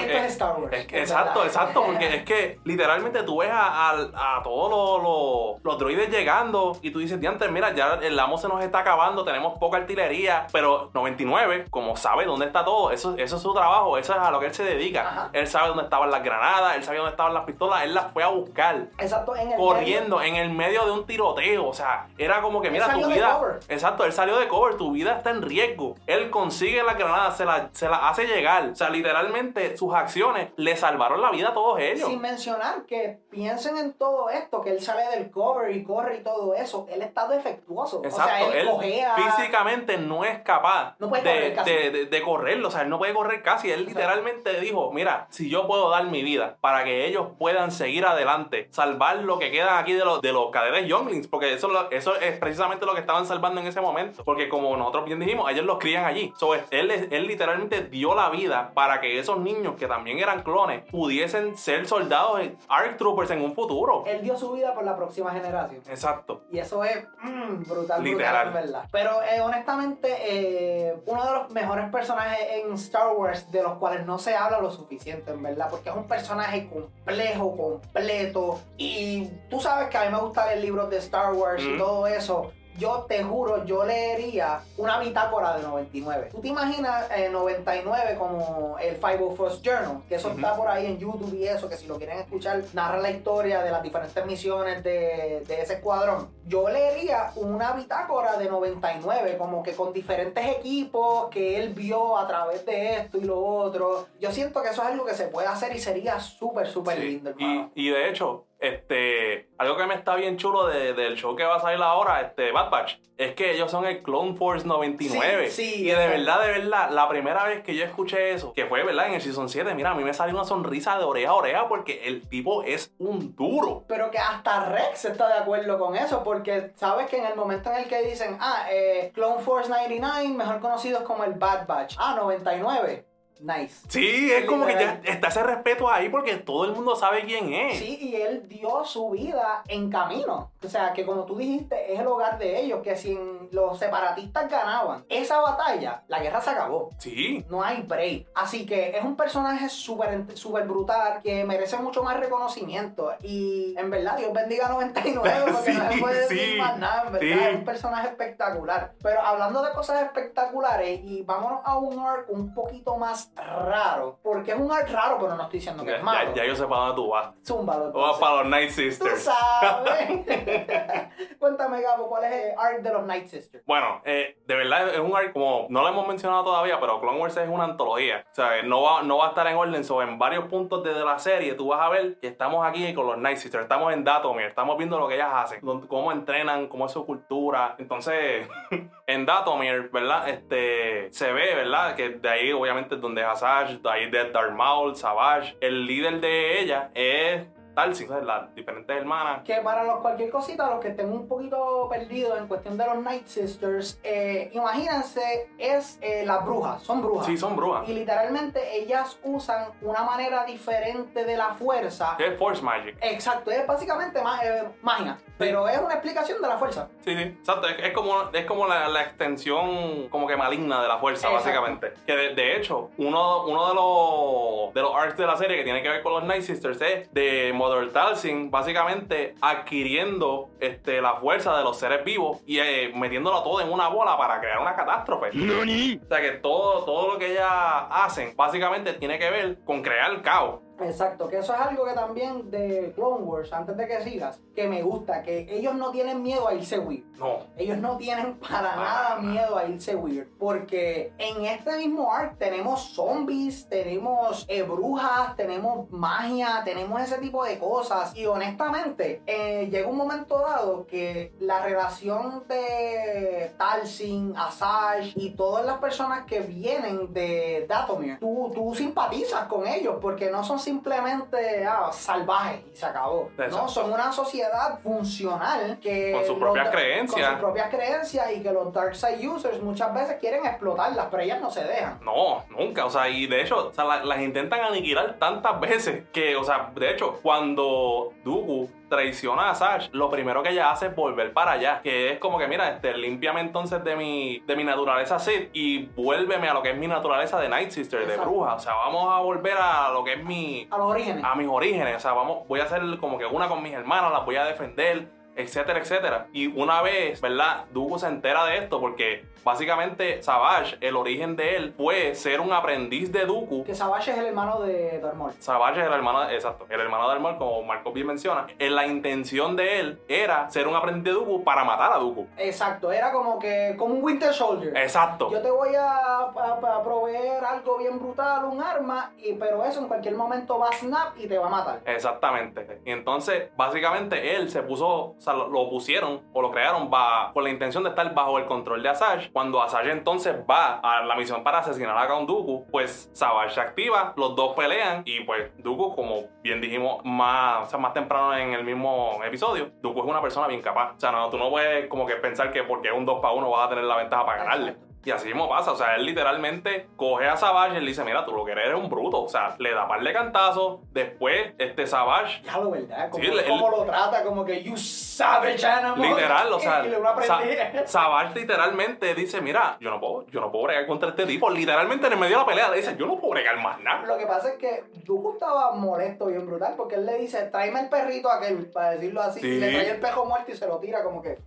esto 0.05 0.17
es 0.17 0.31
Star 0.33 0.55
Wars. 0.59 0.73
Es 0.73 0.87
que- 0.87 0.95
en 0.97 1.01
exacto, 1.03 1.43
exacto, 1.43 1.83
porque 1.85 2.15
es 2.15 2.23
que 2.23 2.59
literalmente 2.63 3.23
tú 3.23 3.39
ves 3.39 3.51
a, 3.51 3.89
a- 3.91 4.37
a 4.39 4.43
todos 4.43 4.71
los, 4.71 5.03
los- 5.03 5.63
los 5.63 5.77
droides 5.77 6.09
llegando 6.09 6.77
y 6.81 6.91
tú 6.91 6.99
dices, 6.99 7.19
diantre, 7.19 7.49
mira, 7.49 7.73
ya 7.73 7.99
el 8.01 8.17
amo 8.17 8.37
se 8.37 8.47
nos 8.47 8.63
está 8.63 8.79
acabando, 8.79 9.23
tenemos 9.25 9.57
poca 9.59 9.77
artillería, 9.77 10.47
pero 10.53 10.89
99, 10.93 11.65
como 11.69 11.97
sabe 11.97 12.25
dónde 12.25 12.45
está 12.45 12.63
todo, 12.63 12.91
eso, 12.91 13.15
eso 13.17 13.35
es 13.35 13.41
su 13.41 13.53
trabajo, 13.53 13.97
eso 13.97 14.13
es 14.13 14.19
a 14.19 14.31
lo 14.31 14.39
que 14.39 14.45
él 14.47 14.53
se 14.53 14.63
dedica. 14.63 15.01
Ajá. 15.09 15.29
Él 15.33 15.45
sabe 15.47 15.67
dónde 15.67 15.83
estaban 15.83 16.09
las 16.09 16.23
granadas, 16.23 16.75
él 16.77 16.83
sabía 16.83 17.01
dónde 17.01 17.11
estaban 17.11 17.33
las 17.33 17.43
pistolas, 17.43 17.83
él 17.83 17.93
las 17.93 18.11
fue 18.13 18.23
a 18.23 18.27
buscar. 18.27 18.87
Exacto, 18.97 19.35
en 19.35 19.51
el 19.51 19.57
Corriendo 19.57 20.21
en 20.21 20.35
el 20.37 20.51
medio 20.51 20.85
de 20.85 20.91
un 20.91 21.05
tiroteo, 21.05 21.67
o 21.67 21.73
sea, 21.73 22.07
era 22.17 22.41
como 22.41 22.61
que, 22.61 22.67
Él 22.67 22.73
mira, 22.73 22.93
tu 22.93 23.07
vida. 23.07 23.33
cover. 23.39 23.59
Exacto, 23.67 24.05
él 24.05 24.13
salió 24.13 24.37
de 24.37 24.47
cover, 24.47 24.75
tu 24.77 24.91
vida 24.93 25.17
está 25.17 25.31
en 25.31 25.41
riesgo. 25.41 25.95
Él 26.07 26.29
consigue 26.29 26.81
la 26.83 26.93
granada, 26.93 27.31
se 27.31 27.43
la, 27.43 27.69
se 27.73 27.89
la 27.89 28.07
hace 28.07 28.25
llegar. 28.25 28.69
O 28.69 28.75
sea, 28.75 28.84
literalmente 28.89 29.77
sus 29.77 29.93
acciones 29.93 30.49
le 30.57 30.75
salvaron 30.75 31.21
la 31.21 31.31
vida 31.31 31.49
a 31.49 31.53
todos 31.53 31.79
ellos. 31.79 32.09
Sin 32.09 32.21
mencionar 32.21 32.85
que 32.85 33.19
piensen 33.29 33.77
en 33.77 33.93
todo 33.93 34.29
esto, 34.29 34.61
que 34.61 34.71
él 34.71 34.81
sale 34.81 35.03
del 35.15 35.31
cover 35.31 35.75
y 35.75 35.83
corre 35.83 36.17
y 36.17 36.23
todo 36.23 36.53
eso, 36.55 36.87
él 36.89 37.01
está 37.01 37.27
defectuoso. 37.27 38.01
Exacto, 38.03 38.45
o 38.45 38.51
sea, 38.51 38.59
él, 38.61 38.67
él 38.67 38.69
cojea. 38.69 39.15
físicamente 39.15 39.97
no 39.97 40.23
es 40.25 40.39
capaz 40.39 40.95
No 40.99 41.07
de, 41.07 41.19
correr 41.21 41.63
de- 41.63 41.91
de- 41.91 42.05
de 42.05 42.21
correrlo, 42.21 42.67
o 42.67 42.71
sea, 42.71 42.81
él 42.81 42.89
no 42.89 42.97
puede 42.97 43.13
correr 43.13 43.41
casi. 43.41 43.71
Él 43.71 43.81
Exacto. 43.81 43.99
literalmente 43.99 44.59
dijo, 44.59 44.91
mira, 44.91 45.27
si 45.29 45.49
yo 45.49 45.67
puedo 45.67 45.89
dar 45.89 46.05
mi 46.05 46.23
vida 46.23 46.57
para 46.61 46.83
que 46.83 47.05
ellos 47.05 47.27
puedan 47.37 47.71
seguir 47.71 48.05
adelante, 48.05 48.67
salvar 48.71 49.17
lo 49.17 49.39
que 49.39 49.51
queda 49.51 49.79
aquí 49.79 49.93
de 49.93 50.05
los, 50.05 50.21
de 50.21 50.31
los 50.31 50.49
cadetes 50.51 50.87
Younglings, 50.87 51.27
porque 51.27 51.53
eso, 51.53 51.89
eso 51.91 52.15
es 52.17 52.37
precisamente 52.37 52.85
lo 52.85 52.93
que 52.93 52.99
estaban 52.99 53.25
salvando 53.25 53.61
en 53.61 53.67
ese 53.67 53.81
momento, 53.81 54.23
porque 54.23 54.49
como 54.49 54.75
nosotros 54.77 55.05
bien 55.05 55.19
dijimos, 55.19 55.49
ellos 55.51 55.65
los 55.65 55.77
crían 55.79 56.05
allí. 56.05 56.33
So, 56.37 56.55
él, 56.55 56.91
él 56.91 57.27
literalmente 57.27 57.81
dio 57.81 58.15
la 58.15 58.29
vida 58.29 58.71
para 58.75 59.01
que 59.01 59.17
esos 59.17 59.39
niños 59.39 59.75
que 59.77 59.87
también 59.87 60.19
eran 60.19 60.43
clones 60.43 60.83
pudiesen 60.91 61.57
ser 61.57 61.87
soldados 61.87 62.41
en 62.41 62.57
ARC 62.67 62.97
Troopers 62.97 63.31
en 63.31 63.41
un 63.41 63.55
futuro. 63.55 64.03
Él 64.05 64.21
dio 64.21 64.37
su 64.37 64.51
vida 64.51 64.75
por 64.75 64.83
la 64.83 64.95
próxima 64.95 65.31
generación. 65.31 65.81
Exacto. 65.89 66.43
Y 66.51 66.59
eso 66.59 66.83
es 66.83 67.07
mm, 67.23 67.63
brutal, 67.63 68.03
Literal. 68.03 68.45
brutal, 68.45 68.47
en 68.47 68.53
verdad. 68.53 68.89
Pero 68.91 69.21
eh, 69.23 69.41
honestamente, 69.41 70.15
eh, 70.19 70.95
uno 71.05 71.25
de 71.25 71.31
los 71.31 71.51
mejores 71.51 71.89
personajes 71.89 72.39
en 72.51 72.73
Star 72.73 73.13
Wars 73.15 73.51
de 73.51 73.63
los 73.63 73.77
cuales 73.77 74.05
no 74.05 74.19
se 74.19 74.35
habla 74.35 74.59
lo 74.59 74.69
suficiente, 74.69 75.31
en 75.31 75.41
verdad, 75.41 75.69
porque 75.69 75.89
es 75.89 75.95
un 75.95 76.07
personaje 76.07 76.69
complejo, 76.69 77.55
completo. 77.55 78.59
Y 78.77 79.27
tú 79.49 79.59
sabes 79.61 79.89
que 79.89 79.97
a 79.97 80.05
mí 80.05 80.11
me 80.11 80.19
gusta 80.19 80.45
leer 80.47 80.59
libros 80.59 80.89
de 80.89 80.97
Star 80.97 81.33
Wars 81.33 81.63
y 81.63 81.77
todo 81.77 82.07
eso. 82.07 82.51
Yo 82.77 83.05
te 83.07 83.23
juro, 83.23 83.65
yo 83.65 83.83
leería 83.85 84.61
una 84.77 84.99
bitácora 84.99 85.55
de 85.57 85.63
99. 85.63 86.29
¿Tú 86.31 86.41
te 86.41 86.47
imaginas 86.49 87.09
eh, 87.15 87.29
99 87.29 88.15
como 88.17 88.77
el 88.79 88.99
501st 88.99 89.61
Journal? 89.61 90.01
Que 90.09 90.15
eso 90.15 90.29
está 90.31 90.55
por 90.55 90.67
ahí 90.67 90.85
en 90.85 90.97
YouTube 90.97 91.33
y 91.33 91.47
eso, 91.47 91.69
que 91.69 91.77
si 91.77 91.87
lo 91.87 91.97
quieren 91.97 92.19
escuchar, 92.19 92.61
narra 92.73 92.97
la 92.97 93.11
historia 93.11 93.63
de 93.63 93.71
las 93.71 93.81
diferentes 93.81 94.25
misiones 94.25 94.83
de, 94.83 95.43
de 95.47 95.61
ese 95.61 95.75
escuadrón. 95.75 96.29
Yo 96.47 96.69
leería 96.69 97.31
una 97.35 97.73
bitácora 97.73 98.37
de 98.37 98.49
99, 98.49 99.37
como 99.37 99.63
que 99.63 99.73
con 99.73 99.93
diferentes 99.93 100.45
equipos 100.45 101.29
que 101.29 101.57
él 101.57 101.73
vio 101.73 102.17
a 102.17 102.27
través 102.27 102.65
de 102.65 102.97
esto 102.97 103.17
y 103.17 103.21
lo 103.21 103.39
otro. 103.39 104.07
Yo 104.19 104.31
siento 104.31 104.61
que 104.61 104.69
eso 104.69 104.81
es 104.81 104.87
algo 104.89 105.05
que 105.05 105.13
se 105.13 105.27
puede 105.27 105.47
hacer 105.47 105.75
y 105.75 105.79
sería 105.79 106.19
súper, 106.19 106.67
súper 106.67 106.97
Sí, 106.99 107.03
lindo, 107.07 107.31
Y, 107.37 107.43
hermano. 107.43 107.71
y 107.75 107.89
de 107.89 108.09
hecho, 108.09 108.45
este, 108.67 109.49
algo 109.57 109.77
que 109.77 109.85
me 109.85 109.95
está 109.95 110.15
bien 110.15 110.37
chulo 110.37 110.67
de- 110.67 110.93
del 110.93 111.15
show 111.15 111.35
que 111.35 111.43
va 111.43 111.55
a 111.55 111.59
salir 111.59 111.81
ahora, 111.81 112.21
este, 112.21 112.51
Bad 112.51 112.69
Batch, 112.69 112.95
es 113.17 113.33
que 113.33 113.51
ellos 113.53 113.71
son 113.71 113.85
el 113.85 114.03
Clone 114.03 114.35
Force 114.35 114.67
99. 114.67 115.49
Sí, 115.49 115.63
sí, 115.73 115.81
y 115.83 115.85
de 115.85 115.95
verdad, 116.07 116.41
de 116.41 116.51
verdad, 116.51 116.89
la 116.91 117.07
primera 117.07 117.45
vez 117.45 117.63
que 117.63 117.73
yo 117.75 117.85
escuché 117.85 118.33
eso, 118.33 118.51
que 118.53 118.65
fue, 118.65 118.83
¿verdad? 118.83 119.07
En 119.07 119.13
el 119.13 119.21
Season 119.21 119.47
7, 119.47 119.73
mira, 119.73 119.91
a 119.91 119.93
mí 119.95 120.03
me 120.03 120.13
salió 120.13 120.35
una 120.35 120.43
sonrisa 120.43 120.97
de 120.97 121.05
oreja 121.05 121.29
a 121.31 121.35
oreja 121.35 121.67
porque 121.69 122.07
el 122.07 122.27
tipo 122.27 122.63
es 122.63 122.93
un 122.99 123.35
duro. 123.35 123.85
Pero 123.87 124.11
que 124.11 124.17
hasta 124.17 124.69
Rex 124.69 125.05
está 125.05 125.27
de 125.29 125.35
acuerdo 125.35 125.79
con 125.79 125.95
eso, 125.95 126.23
porque 126.23 126.71
sabes 126.75 127.07
que 127.07 127.17
en 127.17 127.25
el 127.25 127.35
momento 127.35 127.69
en 127.71 127.77
el 127.77 127.85
que 127.87 128.01
dicen, 128.01 128.37
ah, 128.41 128.67
eh, 128.69 129.11
Clone 129.13 129.41
Force 129.41 129.69
99, 129.69 130.27
mejor 130.29 130.59
conocidos 130.59 131.03
como 131.03 131.23
el 131.23 131.33
Bad 131.35 131.67
Batch. 131.67 131.95
Ah, 131.97 132.15
99. 132.17 133.05
Nice. 133.39 133.85
Sí, 133.89 134.31
es 134.31 134.45
como 134.45 134.65
que 134.65 134.73
ya 134.73 135.01
está 135.03 135.27
ese 135.27 135.43
respeto 135.43 135.89
ahí 135.89 136.09
porque 136.09 136.35
todo 136.37 136.65
el 136.65 136.71
mundo 136.73 136.95
sabe 136.95 137.23
quién 137.25 137.51
es. 137.53 137.79
Sí, 137.79 137.97
y 138.01 138.15
él 138.15 138.47
dio 138.47 138.83
su 138.85 139.09
vida 139.11 139.63
en 139.67 139.89
camino. 139.89 140.51
O 140.63 140.67
sea, 140.67 140.93
que 140.93 141.05
como 141.05 141.25
tú 141.25 141.37
dijiste, 141.37 141.93
es 141.93 141.99
el 141.99 142.07
hogar 142.07 142.37
de 142.39 142.61
ellos, 142.61 142.81
que 142.83 142.95
si 142.95 143.17
los 143.51 143.77
separatistas 143.77 144.49
ganaban 144.49 145.05
esa 145.09 145.39
batalla, 145.39 146.03
la 146.07 146.19
guerra 146.19 146.41
se 146.41 146.49
acabó. 146.51 146.89
Sí. 146.97 147.45
No 147.49 147.61
hay 147.63 147.81
break. 147.81 148.27
Así 148.35 148.65
que 148.65 148.97
es 148.97 149.03
un 149.03 149.15
personaje 149.15 149.69
súper 149.69 150.25
súper 150.35 150.65
brutal 150.65 151.21
que 151.21 151.43
merece 151.43 151.77
mucho 151.77 152.03
más 152.03 152.19
reconocimiento. 152.19 153.13
Y 153.21 153.75
en 153.77 153.89
verdad, 153.89 154.17
Dios 154.17 154.33
bendiga 154.33 154.67
a 154.67 154.69
99 154.69 155.51
porque 155.53 155.73
no 155.73 155.89
se 155.89 155.95
Sí, 155.95 155.99
puede 156.01 156.19
decir 156.21 156.39
sí, 156.53 156.57
más 156.57 156.77
nada. 156.79 157.03
En 157.07 157.13
verdad, 157.13 157.27
sí. 157.37 157.43
es 157.49 157.55
un 157.55 157.65
personaje 157.65 158.07
espectacular. 158.07 158.93
Pero 159.01 159.21
hablando 159.21 159.61
de 159.61 159.71
cosas 159.73 160.03
espectaculares, 160.03 161.01
y 161.03 161.21
vámonos 161.23 161.59
a 161.63 161.77
un 161.77 161.99
arc 161.99 162.29
un 162.29 162.53
poquito 162.53 162.97
más 162.97 163.24
raro. 163.35 164.19
Porque 164.23 164.51
es 164.51 164.57
un 164.57 164.71
arc 164.71 164.89
raro, 164.91 165.17
pero 165.19 165.35
no 165.35 165.43
estoy 165.43 165.59
diciendo 165.59 165.83
que 165.83 165.91
Ya, 165.91 165.97
es 165.97 166.03
malo. 166.03 166.29
ya- 166.29 166.43
ya 166.43 166.45
yo 166.45 166.55
sé 166.55 166.65
para 166.67 166.81
dónde 166.81 166.95
tú 166.95 167.09
vas. 167.09 167.29
Zúmbalo, 167.45 167.91
Vamos 167.91 167.95
entonces. 167.95 168.19
para 168.21 168.35
los 168.37 168.45
Night 168.47 168.69
Tú 168.69 168.73
Sisters. 168.75 169.23
sabes. 169.23 170.25
Cuéntame, 171.39 171.81
Gabo, 171.81 172.09
¿cuál 172.09 172.23
es 172.25 172.31
el 172.33 172.59
arc 172.59 172.81
de 172.81 172.91
los 172.93 173.03
Night 173.05 173.27
Sisters? 173.27 173.63
Bueno, 173.65 174.01
eh, 174.05 174.37
de 174.45 174.55
verdad 174.55 174.89
es 174.93 174.99
un 174.99 175.15
arc 175.15 175.33
como 175.33 175.67
no 175.69 175.81
lo 175.81 175.89
hemos 175.89 176.07
mencionado 176.07 176.43
todavía, 176.43 176.79
pero 176.79 176.99
Clone 176.99 177.19
Wars 177.19 177.37
es 177.37 177.49
una 177.49 177.65
antología. 177.65 178.25
O 178.31 178.35
sea, 178.35 178.61
no 178.63 178.81
va, 178.81 179.03
no 179.03 179.17
va 179.17 179.25
a 179.27 179.29
estar 179.29 179.45
en 179.47 179.55
orden. 179.57 179.83
So, 179.83 180.01
en 180.01 180.17
varios 180.17 180.45
puntos 180.45 180.83
de, 180.83 180.93
la 181.05 181.19
serie 181.19 181.53
tú 181.53 181.67
vas 181.67 181.81
a 181.81 181.89
ver 181.89 182.19
que 182.19 182.27
estamos 182.27 182.65
aquí 182.65 182.93
con 182.93 183.05
los 183.07 183.17
Night 183.17 183.37
Sisters. 183.37 183.63
Estamos 183.63 183.93
en 183.93 184.03
Datomir, 184.03 184.45
estamos 184.45 184.77
viendo 184.77 184.97
lo 184.99 185.07
que 185.07 185.15
ellas 185.15 185.29
hacen, 185.33 185.61
cómo 185.61 186.11
entrenan, 186.11 186.67
cómo 186.67 186.85
es 186.87 186.91
su 186.91 187.05
cultura. 187.05 187.75
Entonces, 187.77 188.47
en 189.07 189.25
Datomir, 189.25 189.89
¿verdad? 189.91 190.27
Este, 190.29 191.11
se 191.11 191.31
ve, 191.31 191.53
¿verdad? 191.55 191.95
Que 191.95 192.09
de 192.09 192.29
ahí 192.29 192.51
obviamente 192.53 192.95
es 192.95 193.01
donde 193.01 193.14
de 193.15 193.89
ahí 193.89 194.09
de 194.09 194.31
Darth 194.31 194.53
Maul, 194.53 194.95
Savage. 194.95 195.55
El 195.61 195.85
líder 195.85 196.19
de 196.19 196.61
ella 196.61 196.91
es 196.93 197.47
Talsi, 197.75 198.05
¿sabes? 198.07 198.23
las 198.25 198.53
diferentes 198.55 198.95
hermanas. 198.95 199.41
Que 199.43 199.55
para 199.61 199.83
los 199.83 199.99
cualquier 199.99 200.29
cosita, 200.29 200.69
los 200.69 200.79
que 200.79 200.89
estén 200.89 201.11
un 201.11 201.27
poquito 201.27 201.87
perdidos 201.89 202.37
en 202.39 202.47
cuestión 202.47 202.77
de 202.77 202.85
los 202.85 202.97
Night 203.03 203.27
Sisters, 203.27 203.99
eh, 204.03 204.49
imagínense, 204.53 205.49
es 205.57 205.99
eh, 206.01 206.23
las 206.25 206.43
brujas, 206.45 206.81
son 206.83 207.01
brujas. 207.01 207.25
Sí, 207.25 207.37
son 207.37 207.55
brujas. 207.55 207.87
Y 207.87 207.93
literalmente 207.93 208.77
ellas 208.77 209.19
usan 209.23 209.69
una 209.81 210.03
manera 210.03 210.45
diferente 210.45 211.23
de 211.25 211.37
la 211.37 211.53
fuerza. 211.53 212.15
Que 212.17 212.27
es 212.27 212.37
Force 212.39 212.61
Magic. 212.61 212.97
Exacto, 213.01 213.51
es 213.51 213.65
básicamente 213.67 214.21
ma- 214.21 214.39
eh, 214.43 214.63
magia, 214.81 215.17
pero 215.37 215.67
es 215.67 215.77
una 215.79 215.93
explicación 215.95 216.41
de 216.41 216.47
la 216.47 216.57
fuerza. 216.57 216.87
Sí, 217.03 217.15
sí, 217.15 217.21
exacto. 217.23 217.67
Es, 217.67 217.77
es 217.79 217.91
como, 217.93 218.29
es 218.31 218.45
como 218.45 218.67
la, 218.67 218.87
la 218.87 219.01
extensión 219.01 220.07
como 220.09 220.27
que 220.27 220.35
maligna 220.37 220.81
de 220.81 220.87
la 220.87 220.97
fuerza, 220.97 221.27
Exacto. 221.27 221.45
básicamente. 221.49 221.93
Que 222.05 222.15
de, 222.15 222.35
de 222.35 222.55
hecho, 222.57 222.89
uno, 222.97 223.45
uno 223.45 223.67
de 223.69 223.75
los 223.75 224.73
de 224.73 224.81
los 224.81 224.95
arcs 224.95 225.17
de 225.17 225.25
la 225.25 225.35
serie 225.37 225.57
que 225.57 225.63
tiene 225.63 225.81
que 225.81 225.89
ver 225.89 226.01
con 226.03 226.13
los 226.13 226.23
Night 226.23 226.41
Sisters 226.43 226.81
es 226.81 227.13
de 227.13 227.51
Mother 227.65 227.91
Talzin, 227.91 228.51
básicamente 228.51 229.33
adquiriendo 229.41 230.51
este, 230.59 231.01
la 231.01 231.15
fuerza 231.15 231.57
de 231.57 231.63
los 231.63 231.79
seres 231.79 232.05
vivos 232.05 232.41
y 232.45 232.59
eh, 232.59 232.91
metiéndolo 232.95 233.41
todo 233.41 233.59
en 233.61 233.71
una 233.71 233.87
bola 233.87 234.15
para 234.17 234.39
crear 234.39 234.59
una 234.59 234.75
catástrofe. 234.75 235.29
O 235.29 236.07
sea 236.07 236.21
que 236.21 236.31
todo, 236.41 236.85
todo 236.85 237.13
lo 237.13 237.17
que 237.17 237.31
ellas 237.31 237.47
hacen, 237.89 238.35
básicamente 238.35 238.93
tiene 238.93 239.17
que 239.17 239.29
ver 239.31 239.57
con 239.65 239.81
crear 239.81 240.21
caos. 240.21 240.61
Exacto, 240.79 241.27
que 241.27 241.39
eso 241.39 241.53
es 241.53 241.59
algo 241.59 241.85
que 241.85 241.93
también 241.93 242.51
de 242.51 242.91
Clone 242.95 243.23
Wars, 243.23 243.53
antes 243.53 243.77
de 243.77 243.87
que 243.87 244.01
sigas, 244.01 244.39
que 244.55 244.67
me 244.67 244.81
gusta, 244.81 245.21
que 245.23 245.47
ellos 245.49 245.75
no 245.75 245.91
tienen 245.91 246.21
miedo 246.21 246.47
a 246.47 246.53
irse 246.53 246.79
weird. 246.79 247.05
No. 247.17 247.39
Ellos 247.57 247.77
no 247.77 247.97
tienen 247.97 248.35
para 248.39 248.75
nada 248.75 249.15
nada. 249.15 249.21
miedo 249.21 249.57
a 249.57 249.65
irse 249.65 249.95
weird. 249.95 250.27
Porque 250.37 251.13
en 251.17 251.45
este 251.45 251.77
mismo 251.77 252.11
arc 252.11 252.37
tenemos 252.37 252.93
zombies, 252.93 253.67
tenemos 253.69 254.45
eh, 254.49 254.63
brujas, 254.63 255.35
tenemos 255.35 255.89
magia, 255.91 256.61
tenemos 256.65 257.01
ese 257.01 257.17
tipo 257.19 257.43
de 257.43 257.57
cosas. 257.57 258.15
Y 258.15 258.25
honestamente, 258.25 259.21
eh, 259.25 259.67
llega 259.71 259.87
un 259.87 259.97
momento 259.97 260.39
dado 260.39 260.85
que 260.85 261.33
la 261.39 261.63
relación 261.63 262.43
de 262.47 263.53
Talsin, 263.57 264.33
Asajj 264.35 265.13
y 265.15 265.31
todas 265.31 265.65
las 265.65 265.77
personas 265.77 266.25
que 266.25 266.41
vienen 266.41 267.13
de 267.13 267.65
Dathomir, 267.67 268.19
tú, 268.19 268.51
tú 268.53 268.75
simpatizas 268.75 269.47
con 269.47 269.67
ellos 269.67 269.97
porque 270.01 270.29
no 270.29 270.43
son 270.43 270.59
simplemente 270.65 271.65
ah, 271.65 271.89
salvajes 271.91 272.61
y 272.73 272.75
se 272.75 272.85
acabó. 272.85 273.29
Exacto. 273.37 273.57
No, 273.57 273.67
son 273.69 273.91
una 273.93 274.11
sociedad 274.11 274.79
funcional 274.79 275.79
que 275.81 276.11
Con 276.11 276.25
sus 276.25 276.37
propias 276.37 276.69
creencias. 276.69 277.21
Con 277.27 277.31
sus 277.35 277.39
propias 277.45 277.69
creencias 277.69 278.31
y 278.35 278.41
que 278.43 278.51
los 278.51 278.73
Darkseid 278.73 279.27
users 279.29 279.61
muchas 279.61 279.93
veces 279.93 280.17
quieren 280.19 280.45
explotarlas, 280.45 281.07
pero 281.09 281.23
ellas 281.23 281.39
no 281.39 281.49
se 281.49 281.63
dejan. 281.63 281.99
No, 282.03 282.43
nunca. 282.49 282.85
O 282.85 282.89
sea, 282.89 283.07
y 283.07 283.27
de 283.27 283.41
hecho, 283.41 283.69
o 283.69 283.73
sea, 283.73 283.85
la- 283.85 284.03
las 284.03 284.19
intentan 284.19 284.61
aniquilar 284.61 285.17
tantas 285.19 285.59
veces 285.59 286.03
que, 286.11 286.35
o 286.35 286.43
sea, 286.43 286.71
de 286.75 286.91
hecho, 286.91 287.19
cuando 287.21 288.11
Dooku 288.23 288.69
traiciona 288.89 289.49
a 289.49 289.55
Sash, 289.55 289.89
lo 289.91 290.09
primero 290.09 290.43
que 290.43 290.49
ella 290.49 290.71
hace 290.71 290.87
es 290.87 290.95
volver 290.95 291.33
para 291.33 291.51
allá. 291.53 291.81
Que 291.81 292.11
es 292.13 292.19
como 292.19 292.37
que, 292.37 292.47
mira, 292.47 292.69
este, 292.69 292.95
límpiame 292.97 293.41
entonces 293.41 293.83
de 293.83 293.95
mi, 293.95 294.39
de 294.45 294.55
mi 294.55 294.63
naturaleza 294.63 295.19
Sith 295.19 295.49
y 295.53 295.85
vuélveme 295.95 296.47
a 296.49 296.53
lo 296.53 296.61
que 296.61 296.71
es 296.71 296.77
mi 296.77 296.87
naturaleza 296.87 297.39
de 297.39 297.49
Night 297.49 297.71
Sister, 297.71 298.05
de 298.05 298.17
bruja. 298.17 298.55
O 298.55 298.59
sea, 298.59 298.73
vamos 298.75 299.13
a 299.13 299.19
volver 299.19 299.57
a 299.59 299.89
lo 299.91 300.03
que 300.03 300.13
es 300.13 300.23
mi, 300.23 300.67
A 300.71 300.77
los 300.77 300.87
orígenes. 300.91 301.23
a 301.23 301.35
mis 301.35 301.47
orígenes. 301.47 301.95
O 301.97 301.99
sea, 301.99 302.13
vamos, 302.13 302.47
voy 302.47 302.59
a 302.59 302.63
hacer 302.63 302.81
como 302.99 303.17
que 303.17 303.25
una 303.25 303.47
con 303.47 303.61
mis 303.63 303.73
hermanas, 303.73 304.11
las 304.11 304.25
voy 304.25 304.35
a 304.35 304.45
defender, 304.45 305.07
etcétera, 305.35 305.79
etcétera. 305.79 306.27
Y 306.33 306.47
una 306.47 306.81
vez, 306.81 307.21
¿verdad? 307.21 307.65
Dooku 307.71 307.99
se 307.99 308.07
entera 308.07 308.45
de 308.45 308.57
esto 308.57 308.79
porque 308.79 309.25
básicamente 309.43 310.23
Savage, 310.23 310.77
el 310.81 310.95
origen 310.95 311.35
de 311.35 311.55
él 311.55 311.73
fue 311.77 312.15
ser 312.15 312.41
un 312.41 312.51
aprendiz 312.51 313.11
de 313.11 313.25
Dooku. 313.25 313.63
Que 313.63 313.75
Savage 313.75 314.11
es 314.11 314.17
el 314.17 314.25
hermano 314.27 314.59
de 314.61 314.99
Darth 314.99 315.15
Maul. 315.15 315.33
Savage 315.39 315.81
es 315.81 315.85
el 315.87 315.93
hermano, 315.93 316.29
exacto, 316.29 316.65
el 316.69 316.79
hermano 316.79 317.07
de 317.07 317.13
Armor, 317.13 317.37
como 317.37 317.61
Marco 317.63 317.91
bien 317.91 318.07
menciona. 318.07 318.47
En 318.59 318.75
la 318.75 318.87
intención 318.87 319.55
de 319.55 319.79
él 319.79 319.99
era 320.07 320.49
ser 320.49 320.67
un 320.67 320.75
aprendiz 320.75 321.03
de 321.03 321.11
Dooku 321.11 321.43
para 321.43 321.63
matar 321.63 321.93
a 321.93 321.97
Dooku. 321.97 322.27
Exacto, 322.37 322.91
era 322.91 323.11
como 323.11 323.37
que 323.39 323.75
como 323.77 323.93
un 323.95 324.03
Winter 324.03 324.33
Soldier. 324.33 324.75
Exacto. 324.77 325.29
Yo 325.31 325.41
te 325.41 325.51
voy 325.51 325.75
a, 325.75 325.95
a- 325.95 326.59
a 326.77 326.83
proveer 326.83 327.43
algo 327.45 327.77
bien 327.77 327.99
brutal, 327.99 328.45
un 328.45 328.61
arma, 328.61 329.11
y, 329.17 329.33
pero 329.33 329.63
eso 329.63 329.79
en 329.79 329.87
cualquier 329.87 330.15
momento 330.15 330.57
va 330.57 330.69
a 330.69 330.73
snap 330.73 331.17
y 331.17 331.27
te 331.27 331.37
va 331.37 331.47
a 331.47 331.49
matar. 331.49 331.79
Exactamente. 331.85 332.81
Y 332.85 332.91
entonces, 332.91 333.49
básicamente, 333.55 334.35
él 334.35 334.49
se 334.49 334.61
puso, 334.63 335.15
sea, 335.25 335.33
lo, 335.33 335.69
pusieron 335.69 336.21
o 336.33 336.41
lo 336.41 336.51
crearon 336.51 336.89
con 337.33 337.43
la 337.43 337.49
intención 337.49 337.83
de 337.83 337.89
estar 337.89 338.13
bajo 338.13 338.37
el 338.37 338.45
control 338.45 338.81
de 338.83 338.89
Asajj. 338.89 339.31
Cuando 339.31 339.61
Asajj 339.61 339.89
entonces 339.89 340.35
va 340.49 340.79
a 340.79 341.03
la 341.03 341.15
misión 341.15 341.43
para 341.43 341.59
asesinar 341.59 341.97
a 341.97 342.07
Count 342.07 342.27
Dooku, 342.27 342.65
pues 342.71 343.09
Savage 343.13 343.53
se 343.53 343.61
activa, 343.61 344.13
los 344.17 344.35
dos 344.35 344.55
pelean 344.55 345.03
y 345.05 345.21
pues 345.21 345.51
Dooku, 345.57 345.95
como 345.95 346.23
bien 346.43 346.61
dijimos 346.61 347.03
más, 347.03 347.67
o 347.67 347.69
sea, 347.69 347.79
más 347.79 347.93
temprano 347.93 348.35
en 348.35 348.53
el 348.53 348.63
mismo 348.63 349.19
episodio, 349.23 349.71
Dooku 349.81 349.99
es 350.01 350.05
una 350.05 350.21
persona 350.21 350.47
bien 350.47 350.61
capaz. 350.61 350.93
O 350.95 350.99
sea, 350.99 351.11
no, 351.11 351.29
tú 351.29 351.37
no 351.37 351.49
puedes 351.49 351.87
como 351.87 352.05
que 352.05 352.15
pensar 352.15 352.51
que 352.51 352.63
porque 352.63 352.89
es 352.89 352.93
un 352.93 353.05
2 353.05 353.19
para 353.21 353.33
1 353.33 353.49
vas 353.49 353.67
a 353.67 353.69
tener 353.69 353.83
la 353.83 353.97
ventaja 353.97 354.25
para 354.25 354.43
ganarle. 354.43 354.75
Y 355.05 355.11
así 355.11 355.27
mismo 355.27 355.47
pasa, 355.47 355.71
o 355.71 355.75
sea, 355.75 355.95
él 355.95 356.05
literalmente 356.05 356.87
coge 356.95 357.27
a 357.27 357.37
Savage 357.37 357.77
y 357.77 357.79
le 357.81 357.87
dice, 357.87 358.03
mira, 358.03 358.25
tú 358.25 358.31
lo 358.33 358.43
que 358.43 358.53
eres 358.53 358.65
eres 358.65 358.77
un 358.79 358.89
bruto, 358.89 359.21
o 359.23 359.29
sea, 359.29 359.55
le 359.59 359.71
da 359.71 359.87
par 359.87 360.01
de 360.01 360.11
cantazos, 360.11 360.79
después 360.91 361.53
este 361.59 361.85
Savage, 361.85 362.41
Ya 362.43 362.57
lo 362.57 362.71
verdad, 362.71 363.09
como, 363.11 363.23
Sí, 363.23 363.29
él- 363.31 363.45
como 363.47 363.69
lo 363.69 363.83
trata, 363.85 364.23
como 364.23 364.43
que 364.43 364.63
you 364.63 364.75
savage 364.75 365.63
animal. 365.65 366.09
literal, 366.09 366.51
o 366.53 366.59
sea, 366.59 366.83
Sa-. 367.21 367.41
Savage 367.85 368.39
literalmente 368.39 369.13
dice, 369.13 369.41
mira, 369.41 369.77
yo 369.79 369.89
no 369.91 369.99
puedo, 369.99 370.25
yo 370.27 370.41
no 370.41 370.51
puedo 370.51 370.65
bregar 370.65 370.87
contra 370.87 371.09
este 371.09 371.25
tipo, 371.27 371.49
literalmente 371.51 372.07
en 372.07 372.13
el 372.13 372.19
medio 372.19 372.37
de 372.37 372.41
la 372.41 372.47
pelea 372.47 372.69
le 372.69 372.77
dice, 372.77 372.95
yo 372.97 373.05
no 373.05 373.19
puedo 373.19 373.33
bregar 373.33 373.57
más 373.61 373.79
nada. 373.81 374.03
Lo 374.07 374.17
que 374.17 374.25
pasa 374.25 374.49
es 374.49 374.55
que 374.57 374.85
Dooku 375.05 375.33
estaba 375.33 375.71
molesto 375.73 376.25
bien 376.25 376.45
brutal 376.47 376.73
porque 376.75 376.95
él 376.95 377.05
le 377.05 377.17
dice, 377.19 377.43
tráeme 377.51 377.81
el 377.81 377.89
perrito 377.89 378.31
aquel, 378.31 378.65
para 378.71 378.91
decirlo 378.91 379.21
así, 379.21 379.39
Sí. 379.39 379.47
y 379.47 379.59
le 379.59 379.69
trae 379.71 379.91
el 379.91 379.99
pejo 379.99 380.25
muerto 380.25 380.51
y 380.51 380.55
se 380.55 380.65
lo 380.67 380.79
tira 380.79 381.03
como 381.03 381.21
que... 381.21 381.37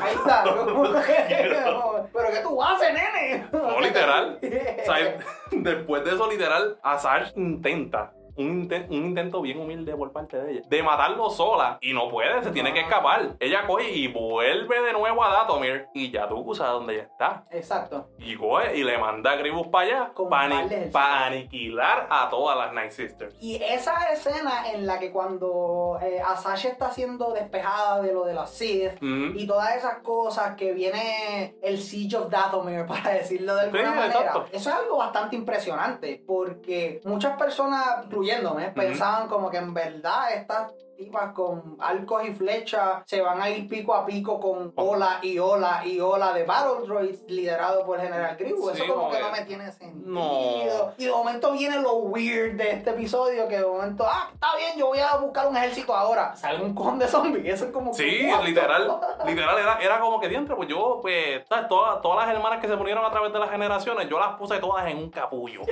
Ahí 0.00 0.14
está. 0.14 0.44
Pero 2.12 2.28
¿qué 2.30 2.40
tú 2.42 2.62
haces, 2.62 2.92
nene? 2.92 3.46
No, 3.52 3.80
literal. 3.80 4.38
O 4.42 4.84
sea, 4.84 5.18
después 5.50 6.04
de 6.04 6.14
eso, 6.14 6.30
literal, 6.30 6.78
Assange 6.82 7.32
intenta 7.36 8.12
un, 8.36 8.68
inten- 8.68 8.86
un 8.88 9.06
intento 9.06 9.40
bien 9.40 9.58
humilde 9.60 9.94
por 9.96 10.12
parte 10.12 10.36
de 10.38 10.52
ella. 10.52 10.62
De 10.68 10.82
matarlo 10.82 11.30
sola. 11.30 11.78
Y 11.80 11.92
no 11.92 12.08
puede, 12.08 12.42
se 12.42 12.50
tiene 12.50 12.72
que 12.72 12.80
escapar. 12.80 13.36
Ella 13.40 13.66
coge 13.66 13.90
y 13.90 14.08
vuelve 14.08 14.80
de 14.82 14.92
nuevo 14.92 15.22
a 15.24 15.28
Datomir. 15.32 15.86
Y 15.94 16.10
ya 16.10 16.28
tú 16.28 16.54
sabes 16.54 16.72
dónde 16.72 16.94
ella 16.94 17.02
está. 17.04 17.44
Exacto. 17.50 18.08
Y 18.18 18.36
coge 18.36 18.76
y 18.76 18.84
le 18.84 18.98
manda 18.98 19.32
a 19.32 19.36
Gribus 19.36 19.68
para 19.68 19.86
allá. 19.86 20.12
Para 20.28 20.62
par 20.92 21.30
de 21.30 21.36
aniquilar 21.36 22.06
a 22.10 22.28
todas 22.30 22.56
las 22.56 22.72
Night 22.72 22.90
Sisters. 22.90 23.34
Y 23.40 23.56
esa 23.62 23.94
escena 24.12 24.70
en 24.72 24.86
la 24.86 24.98
que 24.98 25.10
cuando 25.12 25.98
eh, 26.02 26.20
Asashi 26.20 26.68
está 26.68 26.90
siendo 26.90 27.32
despejada 27.32 28.00
de 28.02 28.12
lo 28.12 28.24
de 28.24 28.34
los 28.34 28.50
Sith 28.50 28.92
y 29.00 29.46
todas 29.46 29.76
esas 29.76 29.98
cosas 29.98 30.56
que 30.56 30.72
viene 30.72 31.56
el 31.62 31.78
Siege 31.78 32.16
of 32.16 32.30
Dathomir, 32.30 32.86
para 32.86 33.10
decirlo 33.14 33.54
de 33.54 33.62
alguna 33.62 33.82
Sí, 33.82 33.88
manera, 33.88 34.06
exacto. 34.06 34.44
eso 34.52 34.70
es 34.70 34.76
algo 34.76 34.96
bastante 34.98 35.36
impresionante 35.36 36.22
porque 36.26 37.00
muchas 37.04 37.36
personas, 37.36 38.08
incluyéndome, 38.26 38.70
pensaban 38.72 39.28
como 39.28 39.50
que 39.50 39.58
en 39.58 39.72
verdad 39.72 40.32
estas 40.34 40.72
tipas 40.96 41.32
con 41.32 41.76
arcos 41.80 42.26
y 42.26 42.32
flechas 42.32 43.02
se 43.06 43.20
van 43.20 43.40
a 43.40 43.50
ir 43.50 43.68
pico 43.68 43.94
a 43.94 44.06
pico 44.06 44.40
con 44.40 44.72
ola 44.76 45.18
y 45.22 45.38
ola 45.38 45.82
y 45.84 46.00
ola 46.00 46.32
de 46.32 46.44
Battle 46.44 46.86
Droids 46.86 47.24
liderado 47.28 47.84
por 47.84 48.00
General 48.00 48.36
Grievous. 48.36 48.72
Sí, 48.74 48.82
eso 48.82 48.94
como 48.94 49.10
que 49.10 49.20
no 49.20 49.30
me 49.30 49.42
tiene 49.42 49.70
sentido. 49.72 50.06
No. 50.06 50.92
Y 50.96 51.04
de 51.04 51.10
momento 51.10 51.52
viene 51.52 51.80
lo 51.80 51.96
weird 51.96 52.56
de 52.56 52.72
este 52.72 52.90
episodio, 52.90 53.46
que 53.48 53.58
de 53.58 53.66
momento, 53.66 54.04
ah, 54.06 54.30
está 54.32 54.56
bien, 54.56 54.78
yo 54.78 54.86
voy 54.86 54.98
a 54.98 55.16
buscar 55.16 55.46
un 55.46 55.56
ejército 55.56 55.94
ahora. 55.94 56.34
Sale 56.36 56.62
un 56.62 56.74
con 56.74 56.98
de 56.98 57.06
zombies, 57.08 57.54
eso 57.54 57.66
es 57.66 57.70
como... 57.70 57.90
que, 57.90 57.96
Sí, 57.96 58.28
literal, 58.44 59.00
literal, 59.26 59.58
era, 59.58 59.78
era 59.80 60.00
como 60.00 60.20
que 60.20 60.28
diantre, 60.28 60.56
pues 60.56 60.68
yo, 60.68 60.98
pues. 61.02 61.44
Todas, 61.68 62.00
todas 62.02 62.26
las 62.26 62.34
hermanas 62.34 62.60
que 62.60 62.68
se 62.68 62.76
murieron 62.76 63.04
a 63.04 63.10
través 63.10 63.32
de 63.32 63.38
las 63.38 63.50
generaciones, 63.50 64.08
yo 64.08 64.18
las 64.18 64.36
puse 64.36 64.58
todas 64.58 64.86
en 64.86 64.98
un 64.98 65.10
capullo. 65.10 65.62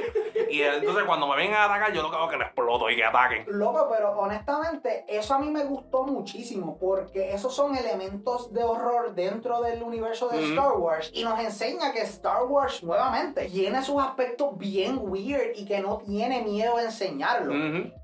Y 0.50 0.62
entonces 0.62 1.04
cuando 1.04 1.26
me 1.26 1.36
vengan 1.36 1.62
a 1.62 1.64
atacar, 1.64 1.92
yo 1.92 2.02
lo 2.02 2.10
que 2.10 2.16
hago 2.16 2.26
es 2.26 2.30
que 2.32 2.36
lo 2.36 2.44
exploto 2.44 2.90
y 2.90 2.96
que 2.96 3.04
ataquen. 3.04 3.44
Loco, 3.48 3.88
pero 3.90 4.12
honestamente, 4.12 5.04
eso 5.16 5.34
a 5.34 5.38
mí 5.38 5.50
me 5.50 5.64
gustó 5.64 6.04
muchísimo 6.04 6.76
porque 6.80 7.32
esos 7.32 7.54
son 7.54 7.76
elementos 7.76 8.52
de 8.52 8.62
horror 8.62 9.14
dentro 9.14 9.60
del 9.60 9.82
universo 9.82 10.28
de. 10.28 10.44
Star 10.44 10.72
Wars 10.76 11.10
y 11.14 11.24
nos 11.24 11.38
enseña 11.40 11.92
que 11.92 12.00
Star 12.02 12.44
Wars 12.44 12.82
nuevamente 12.82 13.46
tiene 13.46 13.82
sus 13.82 14.00
aspectos 14.02 14.56
bien 14.58 14.98
weird 15.02 15.52
y 15.56 15.64
que 15.64 15.80
no 15.80 15.98
tiene 15.98 16.42
miedo 16.42 16.76
a 16.76 16.82
enseñarlo. 16.82 17.54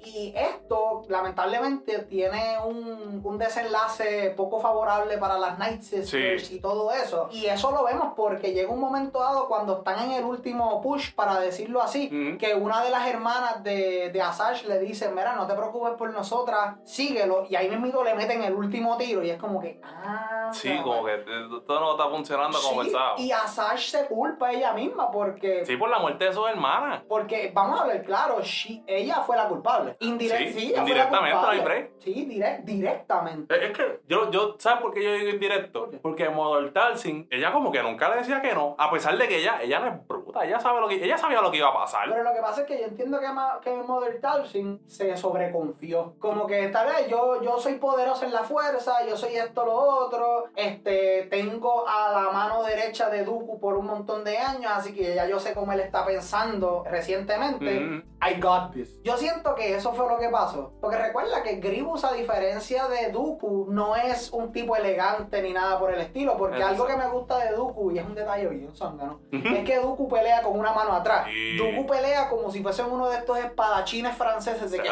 Y 0.05 0.33
esto, 0.37 1.03
lamentablemente, 1.09 1.99
tiene 2.01 2.57
un, 2.65 3.21
un 3.23 3.39
desenlace 3.39 4.33
poco 4.37 4.61
favorable 4.61 5.19
para 5.19 5.39
las 5.39 5.59
Night 5.59 5.83
Sisters 5.83 6.47
Sí. 6.47 6.57
y 6.57 6.61
todo 6.61 6.91
eso. 6.93 7.29
Y 7.31 7.47
eso 7.47 7.71
lo 7.71 7.85
vemos 7.85 8.15
porque 8.17 8.53
llega 8.53 8.73
un 8.73 8.81
momento 8.81 9.21
dado 9.21 9.47
cuando 9.49 9.79
están 9.79 10.05
en 10.05 10.13
el 10.13 10.25
último 10.25 10.81
push, 10.81 11.15
para 11.15 11.39
decirlo 11.41 11.83
así, 11.83 12.09
que 12.39 12.55
una 12.55 12.83
de 12.83 12.91
las 12.91 13.07
hermanas 13.09 13.63
de, 13.63 14.11
de 14.13 14.23
Asash 14.23 14.65
le 14.65 14.79
dice, 14.81 15.11
mira, 15.11 15.35
no 15.37 15.47
te 15.47 15.55
preocupes 15.55 15.93
por 15.95 16.11
nosotras, 16.13 16.77
síguelo. 17.09 17.47
Y 17.49 17.57
ahí 17.57 17.69
mismo 17.71 18.03
le 18.03 18.15
meten 18.15 18.43
el 18.43 18.55
último 18.55 18.97
tiro 18.97 19.23
y 19.23 19.31
es 19.31 19.39
como 19.39 19.61
que, 19.61 19.81
ah... 19.83 20.51
Sí, 20.53 20.77
como 20.83 21.05
que 21.05 21.15
eh, 21.15 21.49
todo 21.67 21.81
no 21.81 21.93
está 21.93 22.09
funcionando 22.09 22.59
como 22.61 22.83
pensaba. 22.83 23.15
y 23.19 23.31
Asash 23.33 23.91
se 23.91 24.07
culpa 24.07 24.49
a 24.49 24.53
ella 24.53 24.73
misma 24.73 25.11
porque... 25.11 25.65
Sí, 25.65 25.77
por 25.77 25.89
la 25.89 25.99
muerte 25.99 26.25
de 26.25 26.33
sus 26.33 26.49
hermanas. 26.49 27.03
Porque, 27.09 27.51
vamos 27.55 27.79
a 27.79 27.83
hablar 27.85 28.03
claro, 28.03 28.41
she- 28.43 28.83
ella 28.87 29.21
fue 29.21 29.37
la 29.37 29.49
culpable. 29.49 29.97
Indirect- 30.01 30.39
Sí, 30.39 30.53
sí, 30.53 30.59
ella 30.59 30.69
fue 30.69 30.75
la 30.77 30.81
indirectamente, 30.83 31.35
no 31.37 31.49
hay 31.49 31.59
culpable. 31.59 31.63
break. 31.63 31.91
Sí, 32.01 32.27
direct- 32.29 32.65
directamente. 32.65 33.67
Es 33.67 33.73
que 33.77 34.01
yo, 34.09 34.31
yo, 34.31 34.57
¿sabes 34.59 34.81
por 34.83 34.93
qué 34.93 35.03
yo 35.05 35.13
digo 35.13 35.29
indirecto? 35.31 35.89
¿Por? 35.91 36.01
Porque 36.01 36.29
Model 36.29 36.73
Talsin, 36.73 37.27
ella 37.31 37.53
como 37.53 37.71
que 37.71 37.83
nunca 37.83 38.09
le 38.09 38.17
decía 38.17 38.41
que 38.43 38.53
no, 38.55 38.75
a 38.79 38.91
pesar 38.91 39.17
de 39.17 39.29
que 39.29 39.39
ella, 39.39 39.61
ella 39.63 39.79
no 39.81 39.87
es 39.87 40.07
bruta, 40.09 40.45
ella 40.45 40.59
sabe 40.59 40.81
lo 40.81 40.89
que, 40.89 40.97
ella 41.05 41.17
sabía 41.17 41.41
lo 41.41 41.51
que 41.51 41.59
iba 41.59 41.69
a 41.69 41.73
pasar. 41.75 42.09
Pero 42.11 42.23
lo 42.25 42.33
que 42.35 42.41
pasa 42.41 42.63
es 42.63 42.67
que 42.67 42.79
yo 42.81 42.87
entiendo 42.87 43.19
que, 43.21 43.27
que 43.63 43.77
Mother 43.77 44.21
Talcin 44.21 44.81
se 44.89 45.17
sobreconfió. 45.17 46.15
Como 46.19 46.47
que 46.47 46.69
tal 46.69 46.89
yo, 47.09 47.43
yo 47.43 47.59
soy 47.59 47.75
poderosa 47.75 48.27
en 48.27 48.33
la 48.33 48.43
fuerza, 48.45 49.05
yo 49.07 49.17
soy 49.17 49.37
esto, 49.37 49.65
lo 49.65 49.75
otro. 49.75 50.45
Este, 50.57 51.29
tengo 51.31 51.87
a 51.89 52.13
la 52.13 52.31
mano 52.31 52.63
derecha 52.63 53.09
de 53.11 53.25
Dooku 53.25 53.61
por 53.61 53.77
un 53.77 53.87
montón 53.87 54.25
de 54.25 54.39
años, 54.39 54.71
así 54.75 54.95
que 54.95 55.15
ya 55.15 55.27
yo 55.27 55.39
sé 55.41 55.55
cómo 55.55 55.73
él 55.73 55.81
está 55.81 56.05
pensando 56.05 56.85
recientemente. 56.91 57.85
Ujú. 57.85 58.11
I 58.23 58.39
got 58.39 58.73
this. 58.73 59.01
Yo 59.03 59.17
siento 59.17 59.55
que 59.55 59.75
eso 59.75 59.93
fue 59.95 60.07
lo 60.07 60.19
que 60.19 60.29
pasó. 60.29 60.75
Porque 60.81 60.99
recuerda 60.99 61.43
que 61.43 61.57
Grievous, 61.57 62.05
a 62.05 62.13
diferencia 62.13 62.87
de 62.89 63.11
Dooku, 63.11 63.67
no 63.71 63.97
es 63.97 64.31
un 64.31 64.53
tipo 64.53 64.77
elegante 64.77 65.41
ni 65.43 65.53
nada 65.53 65.79
por 65.79 65.93
el 65.93 66.01
estilo. 66.01 66.37
Porque 66.37 66.57
Exacto. 66.57 66.83
algo 66.83 66.87
que 66.87 67.03
me 67.03 67.09
gusta 67.11 67.39
de 67.39 67.53
Dooku, 67.53 67.93
y 67.93 67.99
es 67.99 68.05
un 68.05 68.15
detalle 68.15 68.47
bien 68.49 68.75
zángano, 68.77 69.21
es 69.33 69.65
que 69.65 69.77
Dooku 69.79 70.09
pelea 70.09 70.43
con 70.43 70.59
una 70.59 70.73
mano 70.73 70.93
atrás. 70.93 71.27
Dooku 71.57 71.87
pelea 71.87 72.29
como 72.29 72.51
si 72.51 72.63
fuese 72.63 72.83
uno 72.83 73.09
de 73.09 73.17
estos 73.19 73.39
espadachines 73.39 74.15
franceses 74.17 74.71
de 74.71 74.81
que. 74.81 74.91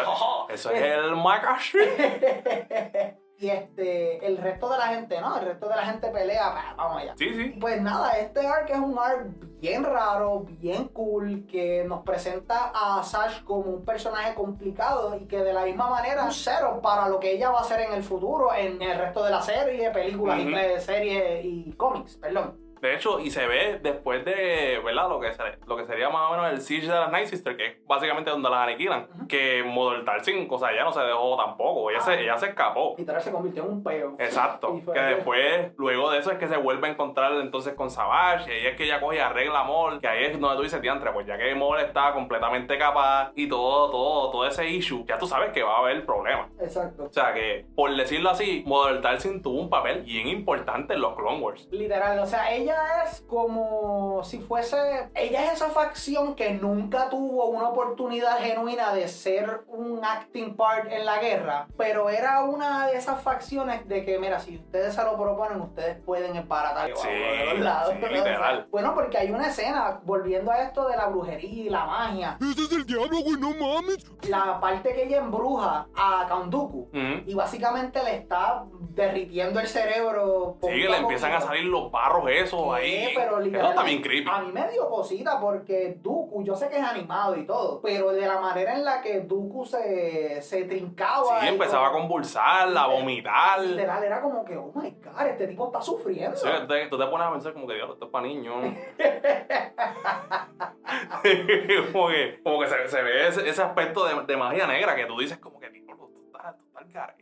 Eso 0.48 0.70
es 0.70 0.82
el 0.82 1.16
Makashi. 1.16 1.78
y 3.38 3.48
este, 3.48 4.26
el 4.26 4.36
resto 4.38 4.68
de 4.68 4.78
la 4.78 4.88
gente, 4.88 5.20
¿no? 5.20 5.38
El 5.38 5.46
resto 5.46 5.68
de 5.68 5.76
la 5.76 5.84
gente 5.86 6.08
pelea, 6.08 6.52
"Pa, 6.52 6.74
vamos 6.76 7.02
allá. 7.02 7.14
Sí, 7.16 7.32
sí. 7.34 7.56
Pues 7.60 7.80
nada, 7.80 8.18
este 8.18 8.46
arc 8.46 8.68
es 8.70 8.78
un 8.78 8.98
arc 8.98 9.26
bien 9.60 9.84
raro, 9.84 10.40
bien 10.40 10.88
cool, 10.88 11.46
que 11.46 11.84
nos 11.84 12.02
presenta 12.02 12.72
a 12.74 13.02
Sash 13.02 13.42
como 13.44 13.70
un 13.70 13.84
personaje 13.84 14.34
complicado 14.34 15.16
y 15.16 15.26
que 15.26 15.38
de 15.38 15.52
la 15.52 15.64
misma 15.64 15.88
manera 15.88 16.24
un 16.24 16.32
cero 16.32 16.80
para 16.82 17.08
lo 17.08 17.18
que 17.20 17.32
ella 17.32 17.50
va 17.50 17.58
a 17.58 17.62
hacer 17.62 17.80
en 17.80 17.92
el 17.92 18.02
futuro, 18.02 18.52
en 18.54 18.80
el 18.82 18.98
resto 18.98 19.24
de 19.24 19.30
la 19.30 19.40
serie, 19.42 19.90
películas 19.90 20.38
y 20.40 20.54
eh, 20.54 20.80
series 20.80 21.44
y 21.44 21.72
cómics, 21.72 22.16
perdón. 22.16 22.67
De 22.80 22.94
hecho, 22.94 23.18
y 23.20 23.30
se 23.30 23.46
ve 23.46 23.78
después 23.82 24.24
de, 24.24 24.80
¿verdad? 24.84 25.08
Lo 25.08 25.20
que, 25.20 25.32
se- 25.32 25.58
lo 25.66 25.76
que 25.76 25.84
sería 25.86 26.08
más 26.10 26.30
o 26.30 26.32
menos 26.32 26.50
el 26.52 26.60
Siege 26.60 26.86
de 26.86 26.92
las 26.94 27.10
Night 27.10 27.26
Sisters, 27.26 27.56
que 27.56 27.66
es 27.66 27.86
básicamente 27.86 28.30
donde 28.30 28.48
las 28.50 28.60
aniquilan. 28.60 29.08
Ujú. 29.14 29.26
Que 29.28 29.62
Model 29.64 30.04
Talsin, 30.04 30.46
o 30.50 30.58
sea, 30.58 30.72
ella 30.72 30.84
no 30.84 30.92
se 30.92 31.00
dejó 31.00 31.36
tampoco, 31.36 31.90
ella, 31.90 31.98
Ah. 32.00 32.04
se, 32.04 32.20
ella 32.22 32.36
se 32.38 32.46
escapó. 32.48 32.94
Literal 32.98 33.20
se 33.20 33.30
convirtió 33.32 33.64
en 33.64 33.70
un 33.70 33.82
peo. 33.82 34.16
Exacto. 34.18 34.80
Que 34.92 35.00
después, 35.00 35.72
luego 35.76 36.10
de 36.10 36.18
eso, 36.18 36.30
es 36.30 36.38
que 36.38 36.48
se 36.48 36.56
vuelve 36.56 36.88
a 36.88 36.90
encontrar 36.90 37.32
entonces 37.34 37.74
con 37.74 37.90
Savage. 37.90 38.48
Y 38.50 38.52
ahí 38.60 38.66
es 38.68 38.76
que 38.76 38.84
ella 38.84 39.00
coge 39.00 39.16
y 39.16 39.20
arregla 39.20 39.60
a 39.60 39.64
Maul. 39.64 40.00
Que 40.00 40.08
ahí 40.08 40.24
es 40.24 40.40
donde 40.40 40.56
tú 40.56 40.62
dices, 40.62 40.80
diantre, 40.80 41.10
pues 41.12 41.26
ya 41.26 41.36
que 41.38 41.54
Maul 41.54 41.80
está 41.80 42.12
completamente 42.12 42.78
capaz 42.78 43.32
y 43.34 43.48
todo, 43.48 43.90
todo, 43.90 44.30
todo 44.30 44.46
ese 44.46 44.68
issue, 44.68 45.04
ya 45.06 45.18
tú 45.18 45.26
sabes 45.26 45.50
que 45.50 45.62
va 45.62 45.76
a 45.76 45.78
haber 45.78 46.04
problemas. 46.06 46.48
Exacto. 46.60 47.04
O 47.04 47.12
sea 47.12 47.32
que, 47.34 47.66
por 47.74 47.94
decirlo 47.94 48.30
así, 48.30 48.62
Model 48.66 49.00
Talsin 49.00 49.42
tuvo 49.42 49.60
un 49.60 49.70
papel 49.70 50.02
bien 50.02 50.28
importante 50.28 50.94
en 50.94 51.00
los 51.00 51.14
Clone 51.16 51.38
Wars. 51.40 51.68
Literal, 51.70 52.18
o 52.18 52.26
sea, 52.26 52.52
ella 52.52 52.67
es 53.04 53.20
como 53.22 54.22
si 54.24 54.38
fuese. 54.40 55.10
Ella 55.14 55.46
es 55.46 55.54
esa 55.54 55.70
facción 55.70 56.34
que 56.34 56.50
nunca 56.54 57.08
tuvo 57.08 57.46
una 57.46 57.68
oportunidad 57.68 58.38
genuina 58.38 58.92
de 58.92 59.08
ser 59.08 59.62
un 59.68 60.04
acting 60.04 60.56
part 60.56 60.90
en 60.90 61.04
la 61.04 61.18
guerra, 61.18 61.68
pero 61.76 62.08
era 62.10 62.42
una 62.44 62.86
de 62.86 62.96
esas 62.96 63.20
facciones 63.22 63.86
de 63.88 64.04
que, 64.04 64.18
mira, 64.18 64.38
si 64.40 64.56
ustedes 64.56 64.94
se 64.94 65.02
lo 65.04 65.16
proponen, 65.16 65.60
ustedes 65.60 65.96
pueden 66.04 66.36
embaratar 66.36 66.90
Sí, 66.96 67.08
de 67.08 67.44
los 67.46 67.58
lados. 67.60 67.94
sí, 67.94 68.06
literal. 68.14 68.66
Bueno, 68.78 68.94
porque 68.94 69.18
hay 69.18 69.30
una 69.30 69.48
escena, 69.48 70.00
volviendo 70.04 70.50
a 70.50 70.62
esto 70.62 70.88
de 70.88 70.96
la 70.96 71.06
brujería 71.06 71.64
y 71.64 71.68
la 71.68 71.84
magia, 71.86 72.38
¡Ese 72.40 72.62
es 72.62 72.72
el 72.72 72.86
diablo, 72.86 73.18
güey! 73.22 73.36
¡No 73.40 73.50
mames! 73.54 74.04
la 74.28 74.60
parte 74.60 74.94
que 74.94 75.04
ella 75.04 75.18
embruja 75.18 75.86
a 75.96 76.26
Count 76.28 76.50
Dooku. 76.52 76.88
Ujú. 76.92 77.22
Y 77.26 77.34
básicamente 77.34 78.02
le 78.02 78.16
está 78.16 78.64
derritiendo 78.90 79.60
el 79.60 79.66
cerebro. 79.68 80.56
Sí, 80.60 80.68
que 80.68 80.88
le 80.88 80.96
empiezan 80.98 81.32
a 81.32 81.40
salir 81.40 81.64
los 81.64 81.90
barros 81.90 82.24
esos 82.28 82.57
Ahí. 82.74 83.12
Pero 83.14 83.40
Eso 83.40 83.84
bien 83.84 84.02
creepy. 84.02 84.28
A 84.30 84.40
mí 84.40 84.52
me 84.52 84.68
dio 84.70 84.88
cosita 84.88 85.40
porque 85.40 85.98
Dooku, 86.00 86.42
yo 86.44 86.54
sé 86.54 86.68
que 86.68 86.76
es 86.78 86.84
animado 86.84 87.36
y 87.36 87.46
todo, 87.46 87.80
pero 87.80 88.12
de 88.12 88.26
la 88.26 88.40
manera 88.40 88.74
en 88.74 88.84
la 88.84 89.00
que 89.00 89.20
Dooku 89.20 89.64
se, 89.64 90.42
se 90.42 90.64
trincaba. 90.64 91.40
Sí, 91.40 91.48
empezaba 91.48 91.88
a 91.88 91.92
convulsar, 91.92 92.76
a 92.76 92.86
vomitar. 92.86 93.60
Literal, 93.60 94.02
era 94.04 94.20
como 94.20 94.44
que, 94.44 94.56
oh 94.56 94.72
my 94.74 94.90
god, 95.02 95.26
este 95.26 95.46
tipo 95.46 95.66
está 95.66 95.80
sufriendo. 95.80 96.36
Sí, 96.36 96.48
te- 96.68 96.86
tú 96.86 96.98
te 96.98 97.06
pones 97.06 97.26
a 97.26 97.32
pensar 97.32 97.52
como 97.52 97.66
que, 97.66 97.74
Dios, 97.74 97.90
esto 97.92 98.06
es 98.06 98.10
para 98.10 98.26
niños. 98.26 98.54
como 101.92 102.08
que, 102.08 102.40
como 102.42 102.60
que 102.60 102.66
se, 102.66 102.88
se 102.88 103.02
ve 103.02 103.28
ese, 103.28 103.48
ese 103.48 103.62
aspecto 103.62 104.04
de, 104.04 104.24
de 104.26 104.36
magia 104.36 104.66
negra 104.66 104.94
que 104.96 105.06
tú 105.06 105.18
dices 105.18 105.38
como 105.38 105.57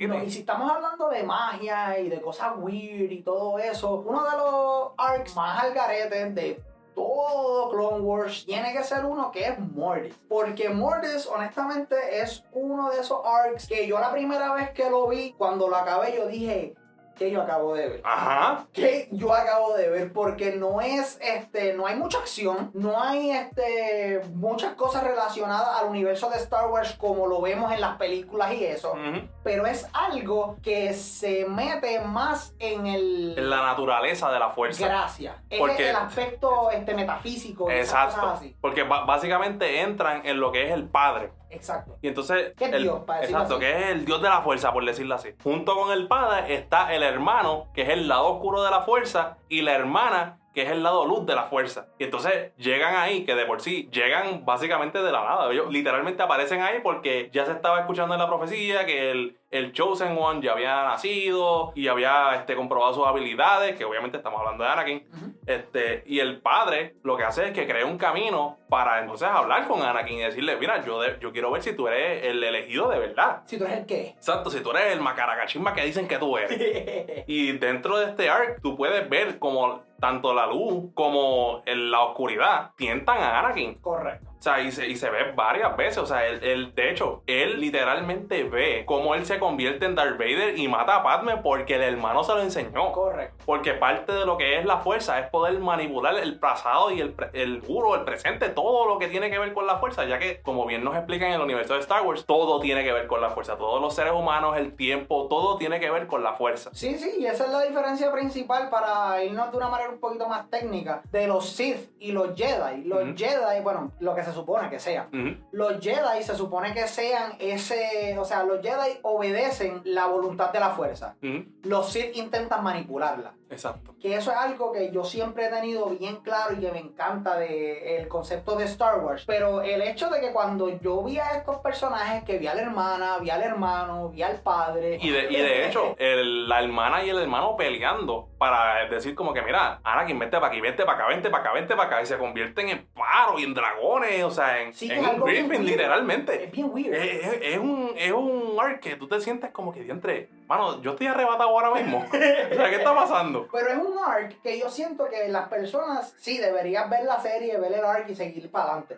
No, 0.08 0.22
y 0.22 0.30
si 0.30 0.40
estamos 0.40 0.70
hablando 0.70 1.08
de 1.08 1.22
magia 1.22 1.98
y 1.98 2.08
de 2.08 2.20
cosas 2.20 2.52
weird 2.56 3.10
y 3.10 3.22
todo 3.22 3.58
eso, 3.58 4.04
uno 4.06 4.24
de 4.24 4.36
los 4.36 4.92
arcs 4.96 5.34
más 5.34 5.62
al 5.62 5.72
garete 5.72 6.30
de 6.30 6.62
todo 6.94 7.70
Clone 7.70 8.00
Wars 8.00 8.44
tiene 8.46 8.72
que 8.72 8.82
ser 8.82 9.04
uno 9.04 9.30
que 9.30 9.44
es 9.44 9.58
Mortis. 9.58 10.14
Porque 10.28 10.70
Mortis, 10.70 11.26
honestamente, 11.26 11.94
es 12.20 12.42
uno 12.52 12.90
de 12.90 13.00
esos 13.00 13.20
arcs 13.24 13.68
que 13.68 13.86
yo 13.86 14.00
la 14.00 14.10
primera 14.10 14.54
vez 14.54 14.70
que 14.70 14.88
lo 14.88 15.06
vi, 15.08 15.32
cuando 15.36 15.68
lo 15.68 15.76
acabé, 15.76 16.16
yo 16.16 16.26
dije, 16.26 16.74
que 17.16 17.30
yo 17.30 17.40
acabo 17.42 17.74
de 17.74 17.88
ver. 17.88 18.00
Ajá. 18.04 18.66
que 18.72 19.08
yo 19.12 19.32
acabo 19.32 19.74
de 19.74 19.88
ver 19.88 20.12
porque 20.12 20.52
no 20.56 20.80
es 20.80 21.18
este 21.22 21.72
no 21.74 21.86
hay 21.86 21.96
mucha 21.96 22.18
acción 22.18 22.70
no 22.74 23.02
hay 23.02 23.30
este 23.30 24.20
muchas 24.34 24.74
cosas 24.74 25.02
relacionadas 25.04 25.80
al 25.80 25.88
universo 25.88 26.28
de 26.30 26.36
Star 26.36 26.68
Wars 26.70 26.94
como 26.98 27.26
lo 27.26 27.40
vemos 27.40 27.72
en 27.72 27.80
las 27.80 27.96
películas 27.96 28.52
y 28.52 28.64
eso 28.64 28.94
pero 29.42 29.66
es 29.66 29.88
algo 29.92 30.56
que 30.62 30.92
se 30.92 31.46
mete 31.46 32.00
más 32.00 32.54
en 32.58 32.86
el 32.86 33.34
En 33.38 33.48
la 33.50 33.62
naturaleza 33.62 34.30
de 34.30 34.38
la 34.38 34.50
fuerza. 34.50 34.86
gracia 34.86 35.42
es 35.48 35.58
Porque- 35.58 35.90
el 35.90 35.96
aspecto 35.96 36.70
este 36.70 36.94
metafísico 36.94 37.70
Exacto. 37.70 38.26
así 38.26 38.56
Porque 38.60 38.82
básicamente 38.82 39.80
entran 39.80 40.24
en 40.26 40.38
lo 40.40 40.52
que 40.52 40.66
es 40.66 40.72
el 40.72 40.88
padre. 40.88 41.32
Exacto 41.50 41.96
Y 42.02 42.08
entonces. 42.08 42.52
¿Qué 42.56 42.66
el- 42.66 42.82
Dios, 42.82 43.00
para 43.06 43.24
Exacto, 43.24 43.54
así? 43.54 43.60
que 43.64 43.70
es 43.70 43.86
el 43.90 44.04
dios 44.04 44.20
de 44.22 44.28
la 44.28 44.40
fuerza, 44.42 44.72
por 44.72 44.84
decirlo 44.84 45.14
así. 45.14 45.30
Junto 45.42 45.74
con 45.76 45.92
el 45.92 46.06
padre 46.08 46.54
está 46.54 46.94
el 46.94 47.02
hermano, 47.02 47.68
que 47.74 47.82
es 47.82 47.88
el 47.90 48.08
lado 48.08 48.26
oscuro 48.28 48.62
de 48.62 48.70
la 48.70 48.82
fuerza, 48.82 49.38
y 49.48 49.62
la 49.62 49.72
hermana, 49.74 50.38
que 50.54 50.62
es 50.62 50.70
el 50.70 50.82
lado 50.82 51.04
luz 51.04 51.26
de 51.26 51.34
la 51.34 51.44
fuerza. 51.44 51.88
Y 51.98 52.04
entonces 52.04 52.52
llegan 52.56 52.96
ahí, 52.96 53.24
que 53.26 53.34
de 53.34 53.44
por 53.44 53.60
sí 53.60 53.88
llegan 53.92 54.44
básicamente 54.46 55.02
de 55.02 55.12
la 55.12 55.22
nada. 55.22 55.52
Ellos 55.52 55.70
literalmente 55.70 56.22
aparecen 56.22 56.62
ahí 56.62 56.80
porque 56.82 57.28
ya 57.32 57.44
se 57.44 57.52
estaba 57.52 57.80
escuchando 57.80 58.14
en 58.14 58.20
la 58.20 58.26
profecía 58.26 58.86
que 58.86 59.10
el, 59.10 59.38
el 59.50 59.72
Chosen 59.72 60.18
One 60.18 60.40
ya 60.42 60.52
había 60.52 60.82
nacido 60.84 61.72
y 61.74 61.88
había 61.88 62.34
este, 62.34 62.56
comprobado 62.56 62.92
sus 62.94 63.06
habilidades, 63.06 63.76
que 63.76 63.84
obviamente 63.84 64.16
estamos 64.16 64.40
hablando 64.40 64.64
de 64.64 64.70
Anakin. 64.70 65.08
Este, 65.46 66.02
y 66.06 66.18
el 66.18 66.40
padre 66.40 66.96
lo 67.04 67.16
que 67.16 67.22
hace 67.24 67.46
es 67.48 67.52
que 67.52 67.66
crea 67.66 67.86
un 67.86 67.96
camino 67.98 68.58
para 68.68 68.98
entonces 69.00 69.28
hablar 69.28 69.66
con 69.68 69.80
Anakin 69.82 70.18
y 70.18 70.22
decirle, 70.22 70.56
mira, 70.56 70.84
yo, 70.84 71.00
de- 71.00 71.18
yo 71.20 71.32
quiero 71.32 71.50
ver 71.52 71.62
si 71.62 71.74
tú 71.76 71.86
eres 71.86 72.24
el 72.24 72.42
elegido 72.42 72.88
de 72.88 72.98
verdad. 72.98 73.42
si 73.46 73.56
tú 73.56 73.64
eres 73.64 73.78
el 73.78 73.86
qué 73.86 74.08
Exacto, 74.08 74.50
si 74.50 74.60
tú 74.60 74.70
eres 74.72 74.92
el 74.92 75.00
macaracachimba 75.00 75.72
que 75.74 75.84
dicen 75.84 76.08
que 76.08 76.18
tú 76.18 76.36
eres. 76.36 77.24
Y 77.28 77.52
dentro 77.52 77.98
de 77.98 78.06
este 78.06 78.28
arc 78.28 78.60
tú 78.62 78.76
puedes 78.76 79.08
ver 79.08 79.38
como 79.38 79.82
tanto 80.00 80.34
la 80.34 80.46
luz 80.46 80.90
como 80.94 81.62
la 81.64 82.00
oscuridad 82.02 82.72
tientan 82.76 83.18
a 83.22 83.38
Anakin. 83.38 83.74
correcto 83.76 84.25
sea, 84.46 84.60
y 84.60 84.72
se, 84.72 84.86
y 84.88 84.96
se 84.96 85.10
ve 85.10 85.32
varias 85.34 85.76
veces. 85.76 85.98
O 85.98 86.06
sea, 86.06 86.26
él, 86.26 86.40
él- 86.42 86.74
de 86.74 86.90
hecho, 86.90 87.22
él 87.26 87.60
literalmente 87.60 88.44
ve 88.44 88.84
cómo 88.86 89.14
él 89.14 89.26
se 89.26 89.38
convierte 89.38 89.86
en 89.86 89.94
Darth 89.94 90.18
Vader 90.18 90.58
y 90.58 90.68
mata 90.68 90.96
a 90.96 91.02
Padme 91.02 91.36
porque 91.38 91.74
el 91.76 91.82
hermano 91.82 92.24
se 92.24 92.32
lo 92.34 92.40
enseñó. 92.42 92.92
correcto 92.92 93.42
Porque 93.44 93.74
parte 93.74 94.12
de 94.12 94.24
lo 94.26 94.36
que 94.36 94.58
es 94.58 94.64
la 94.64 94.78
fuerza 94.78 95.18
es 95.20 95.28
poder 95.30 95.58
manipular 95.58 96.14
el 96.16 96.38
pasado 96.38 96.90
y 96.90 97.00
el, 97.00 97.14
el 97.32 97.60
futuro, 97.62 97.94
el 97.94 98.02
presente, 98.04 98.48
todo 98.48 98.86
lo 98.86 98.98
que 98.98 99.08
tiene 99.08 99.30
que 99.30 99.38
ver 99.38 99.52
con 99.52 99.66
la 99.66 99.76
fuerza, 99.76 100.04
ya 100.04 100.18
que, 100.18 100.40
como 100.42 100.66
bien 100.66 100.82
nos 100.84 100.96
explican 100.96 101.28
en 101.28 101.34
el 101.34 101.40
universo 101.42 101.74
de 101.74 101.80
Star 101.80 102.02
Wars, 102.02 102.24
todo 102.26 102.60
tiene 102.60 102.84
que 102.84 102.92
ver 102.92 103.06
con 103.06 103.20
la 103.20 103.30
fuerza. 103.30 103.56
Todos 103.56 103.80
los 103.80 103.94
seres 103.94 104.12
humanos, 104.12 104.56
el 104.56 104.74
tiempo, 104.76 105.26
todo 105.28 105.56
tiene 105.56 105.80
que 105.80 105.90
ver 105.90 106.06
con 106.06 106.22
la 106.22 106.34
fuerza. 106.34 106.70
Sí, 106.72 106.96
sí, 106.96 107.10
y 107.18 107.26
esa 107.26 107.44
es 107.44 107.50
la 107.50 107.62
diferencia 107.62 108.10
principal 108.12 108.70
para 108.70 109.22
irnos 109.22 109.50
de 109.50 109.56
una 109.56 109.68
manera 109.68 109.90
un 109.90 109.98
poquito 110.00 110.28
más 110.28 110.48
técnica 110.50 111.02
de 111.10 111.26
los 111.26 111.48
Sith 111.48 111.90
y 111.98 112.12
los 112.12 112.34
Jedi. 112.36 112.84
Los 112.84 113.02
Ujú. 113.02 113.14
Jedi, 113.16 113.60
bueno, 113.62 113.90
lo 114.00 114.14
que 114.14 114.22
se 114.22 114.32
supone 114.36 114.70
que 114.70 114.78
sean. 114.78 115.08
Los 115.50 115.80
Jedi 115.80 116.22
se 116.22 116.36
supone 116.36 116.72
que 116.72 116.86
sean 116.86 117.32
ese, 117.40 118.16
o 118.18 118.24
sea, 118.24 118.44
los 118.44 118.60
Jedi 118.62 118.98
obedecen 119.02 119.80
la 119.84 120.06
voluntad 120.06 120.52
de 120.52 120.60
la 120.60 120.70
fuerza. 120.70 121.16
Los 121.64 121.90
Sith 121.92 122.16
intentan 122.16 122.62
manipularla. 122.62 123.34
Exacto. 123.48 123.94
Que 124.00 124.16
eso 124.16 124.30
es 124.32 124.36
algo 124.36 124.72
que 124.72 124.90
yo 124.92 125.04
siempre 125.04 125.46
he 125.46 125.48
tenido 125.48 125.86
bien 125.90 126.16
claro 126.16 126.54
y 126.54 126.60
que 126.60 126.72
me 126.72 126.80
encanta 126.80 127.36
del 127.38 128.08
concepto 128.08 128.56
de 128.56 128.64
Star 128.64 128.98
Wars. 128.98 129.24
Pero 129.26 129.62
el 129.62 129.82
hecho 129.82 130.10
de 130.10 130.20
que 130.20 130.32
cuando 130.32 130.68
yo 130.80 131.02
vi 131.04 131.18
a 131.18 131.36
estos 131.36 131.58
personajes, 131.58 132.24
que 132.24 132.38
vi 132.38 132.48
a 132.48 132.54
la 132.54 132.62
hermana, 132.62 133.18
vi 133.20 133.30
al 133.30 133.42
hermano, 133.42 134.08
vi 134.08 134.22
al 134.22 134.40
padre. 134.40 134.98
Y 135.00 135.10
de, 135.10 135.30
y 135.30 135.36
de 135.36 135.66
hecho, 135.68 135.94
el- 135.98 136.48
la 136.48 136.60
hermana 136.62 137.04
y 137.04 137.10
el 137.10 137.18
hermano 137.18 137.56
peleando 137.56 138.28
para 138.38 138.88
decir 138.88 139.14
como 139.14 139.32
que, 139.32 139.42
mira, 139.42 139.80
Anakin, 139.84 140.18
vente 140.18 140.36
para 140.38 140.48
aquí, 140.48 140.60
vente 140.60 140.84
para 140.84 140.98
acá, 140.98 141.08
vente 141.08 141.30
para 141.30 141.42
acá, 141.44 141.52
vente 141.52 141.76
para 141.76 141.88
acá. 141.88 142.02
Y 142.02 142.06
se 142.06 142.18
convierten 142.18 142.68
en 142.68 142.86
paros 142.94 143.40
y 143.40 143.44
en 143.44 143.54
dragones, 143.54 144.24
o 144.24 144.30
sea, 144.30 144.60
en, 144.62 144.74
Sí, 144.74 144.90
en 144.90 145.04
un 145.06 145.20
Griffin, 145.20 145.64
literalmente. 145.64 146.44
Es 146.44 146.50
bien 146.50 146.68
weird. 146.72 146.94
Es, 146.94 147.26
es- 147.26 147.38
es 147.42 147.58
un, 147.58 147.92
es 147.96 148.12
un 148.12 148.56
arc 148.60 148.80
que 148.80 148.96
tú 148.96 149.06
te 149.06 149.20
sientes 149.20 149.50
como 149.52 149.72
que 149.72 149.82
diantre. 149.82 150.28
Mano, 150.48 150.80
yo 150.80 150.92
estoy 150.92 151.08
arrebatado 151.08 151.50
ahora 151.50 151.74
mismo. 151.74 152.04
o 152.08 152.10
sea, 152.10 152.70
¿qué 152.70 152.76
está 152.76 152.94
pasando? 152.94 153.48
Pero 153.50 153.68
es 153.68 153.78
un 153.78 153.98
arc 153.98 154.40
que 154.42 154.58
yo 154.58 154.68
siento 154.70 155.08
que 155.08 155.28
las 155.28 155.48
personas 155.48 156.14
sí 156.18 156.38
deberían 156.38 156.88
ver 156.88 157.04
la 157.04 157.20
serie, 157.20 157.58
ver 157.58 157.72
el 157.72 157.84
arc 157.84 158.08
y 158.08 158.14
seguir 158.14 158.50
para 158.50 158.72
adelante. 158.72 158.96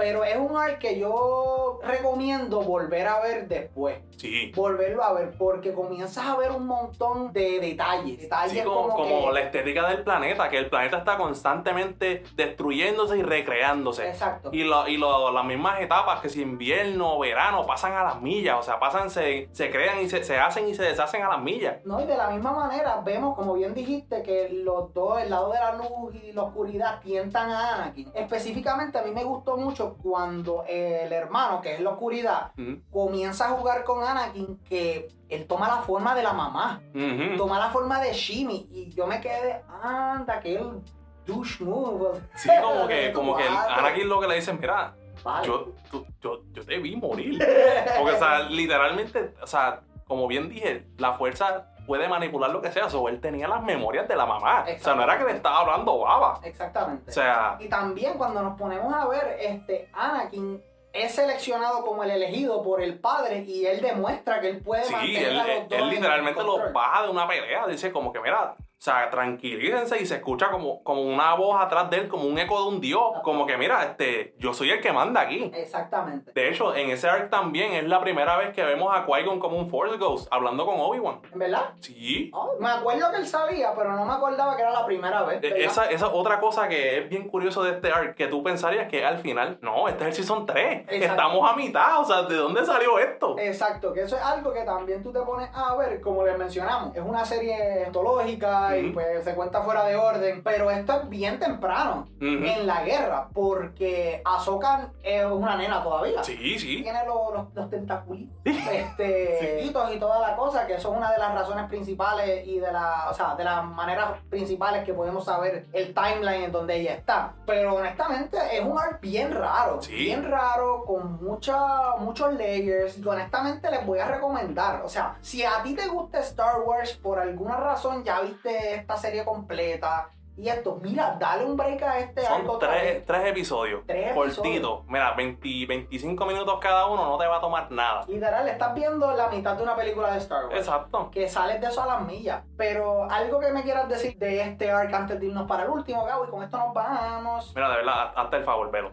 Pero 0.00 0.24
es 0.24 0.36
un 0.36 0.56
arc 0.56 0.78
que 0.78 0.98
yo 0.98 1.78
recomiendo 1.84 2.62
volver 2.62 3.06
a 3.06 3.20
ver 3.20 3.46
después. 3.48 3.98
Sí. 4.16 4.50
Volverlo 4.54 5.02
a 5.04 5.12
ver 5.12 5.34
porque 5.38 5.72
comienzas 5.74 6.24
a 6.26 6.36
ver 6.36 6.50
un 6.52 6.66
montón 6.66 7.32
de 7.34 7.60
detalles. 7.60 8.18
Detalles 8.20 8.52
Sí, 8.52 8.60
como, 8.62 8.82
como, 8.88 8.96
como 8.96 9.26
que- 9.28 9.32
la 9.34 9.40
estética 9.40 9.88
del 9.88 10.02
planeta, 10.02 10.48
que 10.48 10.56
el 10.58 10.70
planeta 10.70 10.98
está 10.98 11.16
constantemente 11.18 12.22
destruyéndose 12.34 13.18
y 13.18 13.22
recreándose. 13.22 14.08
Exacto. 14.08 14.50
Y, 14.52 14.64
lo- 14.64 14.88
y 14.88 14.96
lo- 14.96 15.30
las 15.32 15.44
mismas 15.44 15.80
etapas, 15.80 16.20
que 16.20 16.28
si 16.28 16.42
invierno 16.42 17.16
o 17.16 17.18
verano, 17.18 17.66
pasan 17.66 17.92
a 17.94 18.02
las 18.04 18.20
millas, 18.22 18.56
o 18.58 18.62
sea, 18.62 18.78
pasan, 18.78 19.10
se, 19.10 19.48
se 19.52 19.70
crean 19.70 20.00
y 20.00 20.08
se, 20.08 20.24
se 20.24 20.38
hacen 20.38 20.68
y 20.68 20.74
se 20.74 20.82
deshacen 20.82 21.22
a 21.22 21.28
las 21.28 21.42
millas. 21.42 21.76
No, 21.84 22.00
y 22.00 22.06
de 22.06 22.16
la 22.16 22.30
misma 22.30 22.52
manera 22.52 23.00
vemos, 23.04 23.36
como 23.36 23.54
bien 23.54 23.74
dijiste, 23.74 24.22
que 24.22 24.48
los 24.50 24.92
dos, 24.94 25.20
el 25.22 25.30
lado 25.30 25.50
de 25.52 25.58
la 25.58 25.72
luz 25.72 26.14
y 26.14 26.32
la 26.32 26.42
oscuridad, 26.44 27.00
tientan 27.00 27.50
a 27.50 27.74
Anakin. 27.76 28.10
Específicamente 28.14 28.98
a 28.98 29.02
mí 29.02 29.10
me 29.10 29.24
gustó 29.24 29.56
mucho 29.56 29.89
cuando 29.94 30.64
el 30.68 31.12
hermano, 31.12 31.60
que 31.60 31.74
es 31.74 31.80
la 31.80 31.90
oscuridad, 31.90 32.52
comienza 32.90 33.46
a 33.46 33.50
jugar 33.50 33.84
con 33.84 34.02
Anakin, 34.04 34.58
que 34.68 35.08
él 35.28 35.46
toma 35.46 35.68
la 35.68 35.82
forma 35.82 36.14
de 36.14 36.22
la 36.22 36.32
mamá. 36.32 36.80
Ujú. 36.94 37.36
toma 37.36 37.58
la 37.58 37.70
forma 37.70 38.00
de 38.00 38.12
Shimi 38.12 38.68
y 38.72 38.90
yo 38.94 39.06
me 39.06 39.20
quedé, 39.20 39.62
anda, 39.82 40.40
que 40.40 40.56
el 40.56 40.80
douche 41.26 41.64
move. 41.64 42.20
Sí, 42.34 42.48
como 42.62 42.86
que, 42.86 43.12
como 43.14 43.36
que 43.36 43.46
el. 43.46 43.54
Anakin 43.56 44.08
lo 44.08 44.20
que 44.20 44.28
le 44.28 44.34
dicen, 44.36 44.58
mira, 44.60 44.94
Vale. 45.22 45.46
yo, 45.46 45.72
tú- 45.90 46.06
yo, 46.20 46.42
yo 46.52 46.64
te 46.64 46.78
vi 46.78 46.96
morir. 46.96 47.38
Porque, 47.98 48.12
o 48.14 48.18
sea, 48.18 48.40
literalmente, 48.48 49.34
o 49.42 49.46
sea, 49.46 49.80
como 50.06 50.26
bien 50.26 50.48
dije, 50.48 50.86
la 50.98 51.12
fuerza 51.12 51.69
puede 51.90 52.06
manipular 52.08 52.50
lo 52.50 52.62
que 52.62 52.70
sea. 52.70 52.86
O 52.86 53.08
él 53.08 53.20
tenía 53.20 53.48
las 53.48 53.64
memorias 53.64 54.06
de 54.06 54.14
la 54.14 54.24
mamá. 54.24 54.64
O 54.64 54.80
sea, 54.80 54.94
no 54.94 55.02
era 55.02 55.18
que 55.18 55.24
le 55.24 55.32
estaba 55.32 55.58
hablando 55.58 55.98
baba. 55.98 56.38
Exactamente. 56.44 57.10
O 57.10 57.12
sea, 57.12 57.56
y 57.58 57.68
también 57.68 58.16
cuando 58.16 58.42
nos 58.42 58.56
ponemos 58.56 58.94
a 58.94 59.08
ver, 59.08 59.38
este, 59.40 59.88
Anakin 59.92 60.62
es 60.92 61.12
seleccionado 61.12 61.84
como 61.84 62.04
el 62.04 62.12
elegido 62.12 62.62
por 62.62 62.80
el 62.80 63.00
padre 63.00 63.42
y 63.44 63.66
él 63.66 63.80
demuestra 63.80 64.40
que 64.40 64.50
él 64.50 64.62
puede 64.62 64.84
sí, 64.84 64.92
mantener 64.92 65.28
él, 65.30 65.40
a 65.40 65.46
los 65.46 65.68
dos 65.68 65.78
él 65.78 65.84
en 65.84 65.90
literalmente 65.90 66.44
los 66.44 66.72
baja 66.72 67.02
de 67.02 67.08
una 67.08 67.26
pelea. 67.26 67.66
Dice 67.66 67.90
como 67.90 68.12
que, 68.12 68.20
mira, 68.20 68.54
o 68.80 68.82
sea, 68.82 69.10
tranquilícense 69.10 70.00
y 70.00 70.06
se 70.06 70.14
escucha 70.14 70.50
como, 70.50 70.82
como 70.82 71.02
una 71.02 71.34
voz 71.34 71.60
atrás 71.60 71.90
de 71.90 71.98
él, 71.98 72.08
como 72.08 72.24
un 72.24 72.38
eco 72.38 72.62
de 72.62 72.68
un 72.70 72.80
dios. 72.80 73.02
Como 73.22 73.44
que, 73.44 73.58
mira, 73.58 73.82
este, 73.84 74.34
yo 74.38 74.54
soy 74.54 74.70
el 74.70 74.80
que 74.80 74.90
manda 74.90 75.20
aquí. 75.20 75.50
Exactamente. 75.54 76.32
De 76.32 76.48
hecho, 76.48 76.74
en 76.74 76.88
ese 76.88 77.06
arc 77.06 77.28
también 77.28 77.74
es 77.74 77.84
la 77.84 78.00
primera 78.00 78.38
vez 78.38 78.54
que 78.54 78.64
vemos 78.64 78.90
a 78.96 79.04
Qui-Gon 79.04 79.38
como 79.38 79.58
un 79.58 79.68
Force 79.68 79.98
Ghost 79.98 80.28
hablando 80.30 80.64
con 80.64 80.80
Obi-Wan. 80.80 81.20
¿En 81.30 81.38
verdad? 81.38 81.72
Sí. 81.80 82.30
Oh, 82.32 82.54
me 82.58 82.70
acuerdo 82.70 83.10
que 83.10 83.18
él 83.18 83.26
salía, 83.26 83.74
pero 83.76 83.92
no 83.92 84.06
me 84.06 84.14
acordaba 84.14 84.56
que 84.56 84.62
era 84.62 84.72
la 84.72 84.86
primera 84.86 85.24
vez. 85.24 85.42
E- 85.42 85.50
¿verdad? 85.50 85.58
Esa, 85.58 85.84
esa 85.90 86.06
es 86.06 86.12
otra 86.14 86.40
cosa 86.40 86.66
que 86.66 87.00
es 87.00 87.08
bien 87.10 87.28
curioso 87.28 87.62
de 87.62 87.72
este 87.72 87.92
arc, 87.92 88.16
que 88.16 88.28
tú 88.28 88.42
pensarías 88.42 88.88
que 88.88 89.04
al 89.04 89.18
final, 89.18 89.58
no, 89.60 89.88
este 89.88 90.04
es 90.04 90.08
el 90.08 90.14
Season 90.24 90.46
3. 90.46 90.84
Exacto. 90.88 91.04
Estamos 91.04 91.50
a 91.50 91.54
mitad, 91.54 92.00
o 92.00 92.04
sea, 92.06 92.22
¿de 92.22 92.34
dónde 92.34 92.64
salió 92.64 92.98
esto? 92.98 93.36
Exacto, 93.38 93.92
que 93.92 94.04
eso 94.04 94.16
es 94.16 94.22
algo 94.22 94.54
que 94.54 94.62
también 94.62 95.02
tú 95.02 95.12
te 95.12 95.20
pones 95.20 95.50
a 95.52 95.76
ver, 95.76 96.00
como 96.00 96.24
les 96.24 96.38
mencionamos. 96.38 96.96
Es 96.96 97.02
una 97.02 97.26
serie 97.26 97.84
antológica 97.84 98.69
y 98.76 98.84
Ujú. 98.86 98.94
pues 98.94 99.24
se 99.24 99.34
cuenta 99.34 99.62
fuera 99.62 99.84
de 99.84 99.96
orden, 99.96 100.42
pero 100.42 100.70
esto 100.70 101.00
es 101.02 101.08
bien 101.08 101.38
temprano 101.38 102.06
Ujú. 102.16 102.26
en 102.26 102.66
la 102.66 102.82
guerra, 102.82 103.28
porque 103.32 104.22
Ahsoka 104.24 104.92
es 105.02 105.24
una 105.24 105.56
nena 105.56 105.82
todavía. 105.82 106.22
Sí, 106.24 106.58
sí. 106.58 106.82
Tiene 106.82 107.04
los, 107.06 107.32
los, 107.34 107.54
los 107.54 107.70
tentaculitos 107.70 108.36
este, 108.44 109.62
y 109.64 109.70
toda 109.70 110.20
la 110.20 110.36
cosa, 110.36 110.66
que 110.66 110.74
eso 110.74 110.90
es 110.90 110.96
una 110.96 111.10
de 111.12 111.18
las 111.18 111.34
razones 111.34 111.66
principales 111.68 112.46
y 112.46 112.58
de 112.58 112.72
la, 112.72 113.06
o 113.10 113.14
sea, 113.14 113.34
de 113.34 113.44
las 113.44 113.64
maneras 113.64 114.12
principales 114.28 114.84
que 114.84 114.94
podemos 114.94 115.24
saber 115.24 115.66
el 115.72 115.94
timeline 115.94 116.44
en 116.44 116.52
donde 116.52 116.76
ella 116.76 116.94
está. 116.94 117.34
Pero 117.46 117.74
honestamente 117.76 118.36
es 118.52 118.62
un 118.64 118.78
art 118.78 119.00
bien 119.00 119.32
raro, 119.34 119.80
Sí. 119.82 119.94
bien 119.94 120.28
raro, 120.30 120.84
con 120.84 121.22
mucha, 121.22 121.96
muchos 121.98 122.32
layers. 122.34 122.98
Y 122.98 123.06
honestamente 123.06 123.70
les 123.70 123.84
voy 123.86 123.98
a 123.98 124.06
recomendar, 124.06 124.82
o 124.84 124.88
sea, 124.88 125.16
si 125.20 125.44
a 125.44 125.62
ti 125.62 125.74
te 125.74 125.88
gusta 125.88 126.20
Star 126.20 126.60
Wars 126.64 126.92
por 127.02 127.18
alguna 127.18 127.56
razón 127.56 128.04
ya 128.04 128.20
viste 128.20 128.50
esta 128.60 128.96
serie 128.96 129.24
completa 129.24 130.10
y 130.40 130.48
esto, 130.48 130.78
mira, 130.80 131.16
dale 131.20 131.44
un 131.44 131.54
break 131.54 131.82
a 131.82 131.98
este 131.98 132.22
Son 132.22 132.40
arco 132.40 132.52
otra 132.52 132.70
tres, 132.70 133.04
tres 133.04 133.26
episodios. 133.26 133.82
Tres 133.86 134.14
cortitos. 134.14 134.86
Mira, 134.86 135.12
20, 135.12 135.66
25 135.66 136.24
minutos 136.24 136.58
cada 136.62 136.86
uno, 136.86 137.04
no 137.04 137.18
te 137.18 137.26
va 137.26 137.36
a 137.36 137.40
tomar 137.42 137.70
nada. 137.70 138.04
Literal, 138.08 138.48
estás 138.48 138.74
viendo 138.74 139.12
la 139.12 139.28
mitad 139.28 139.54
de 139.54 139.62
una 139.62 139.76
película 139.76 140.12
de 140.12 140.18
Star 140.18 140.46
Wars. 140.46 140.56
Exacto. 140.56 141.10
que 141.10 141.28
sales 141.28 141.60
de 141.60 141.66
eso 141.66 141.82
a 141.82 141.86
las 141.86 142.06
millas. 142.06 142.42
Pero 142.56 143.04
algo 143.10 143.38
que 143.38 143.52
me 143.52 143.62
quieras 143.62 143.86
decir 143.88 144.16
de 144.16 144.40
este 144.40 144.70
arc 144.70 144.94
antes 144.94 145.20
de 145.20 145.26
irnos 145.26 145.46
para 145.46 145.64
el 145.64 145.70
último, 145.70 146.06
Gabo, 146.06 146.24
y 146.24 146.30
con 146.30 146.42
esto 146.42 146.56
nos 146.56 146.72
vamos 146.72 147.52
Mira, 147.54 147.68
de 147.68 147.76
verdad, 147.76 148.12
hazte 148.16 148.36
el 148.38 148.44
favor, 148.44 148.70
velo. 148.70 148.92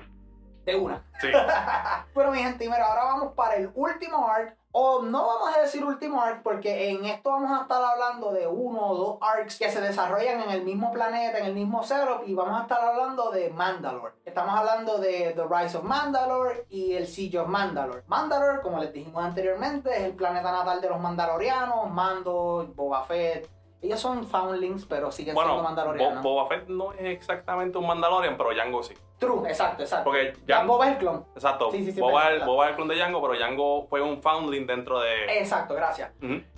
de 0.66 0.76
una. 0.76 1.02
Sí. 1.22 1.30
Bueno, 2.14 2.32
mi 2.32 2.40
gente, 2.40 2.66
mira, 2.66 2.84
ahora 2.84 3.06
vamos 3.06 3.34
para 3.36 3.56
el 3.56 3.72
último 3.74 4.28
arc 4.28 4.58
o 4.80 5.02
no 5.02 5.26
vamos 5.26 5.58
a 5.58 5.62
decir 5.62 5.84
último 5.84 6.22
arc, 6.22 6.44
porque 6.44 6.92
en 6.92 7.04
esto 7.06 7.32
vamos 7.32 7.50
a 7.58 7.64
estar 7.64 7.84
hablando 7.84 8.32
de 8.32 8.46
uno 8.46 8.92
o 8.92 8.96
dos 8.96 9.18
arcs 9.22 9.58
que 9.58 9.72
se 9.72 9.82
desarrollan 9.82 10.40
en 10.42 10.52
el 10.52 10.64
mismo 10.64 10.92
planeta, 10.92 11.40
en 11.40 11.48
el 11.48 11.56
mismo 11.56 11.82
setup, 11.82 12.28
y 12.28 12.36
vamos 12.36 12.60
a 12.60 12.62
estar 12.62 12.80
hablando 12.82 13.32
de 13.32 13.50
Mandalore. 13.50 14.14
Estamos 14.24 14.56
hablando 14.56 15.00
de 15.00 15.34
The 15.36 15.46
Rise 15.50 15.78
of 15.78 15.84
Mandalore 15.84 16.68
y 16.70 16.94
el 16.94 17.08
Siege 17.08 17.40
of 17.40 17.48
Mandalore. 17.48 18.04
Mandalore, 18.06 18.62
como 18.62 18.78
les 18.78 18.94
dijimos 18.94 19.24
anteriormente, 19.24 19.90
es 19.98 20.04
el 20.04 20.14
planeta 20.14 20.52
natal 20.52 20.80
de 20.80 20.90
los 20.90 21.00
mandalorianos, 21.00 21.90
Mando, 21.90 22.72
Boba 22.76 23.04
Fett. 23.04 23.57
Ellos 23.82 24.00
son 24.00 24.26
foundlings, 24.28 24.86
pero 24.86 25.12
siguen 25.12 25.36
Bueno, 25.36 25.50
siendo 25.52 25.62
Bo- 25.64 25.68
mandalorianos. 25.70 26.24
Boba 26.24 26.48
Fett 26.48 26.68
no 26.68 26.94
es 26.94 27.02
exactamente 27.06 27.78
un 27.78 27.86
Mandalorian, 27.86 28.36
pero 28.36 28.50
Jango 28.56 28.82
sí. 28.82 28.96
True, 29.20 29.48
exacto, 29.50 29.84
exacto. 29.84 30.06
Porque 30.06 30.34
Jango, 30.48 30.74
Boba 30.74 30.86
es 30.88 30.92
el 30.94 30.98
clon. 31.00 31.26
exacto, 31.36 31.72
Sí, 31.72 31.86
sí, 31.86 31.92
sí, 31.92 32.00
Boba, 32.02 32.30
el. 32.30 32.44
Boba 32.44 32.66
es 32.66 32.70
el 32.72 32.76
clon 32.76 32.88
de 32.88 32.98
Jango, 32.98 33.22
pero 33.22 33.40
Jango 33.40 33.88
fue 33.88 34.02
un 34.02 34.22
foundling 34.22 34.66
dentro 34.68 35.00
de... 35.00 35.40
Exacto, 35.40 35.74
gracias. 35.76 36.12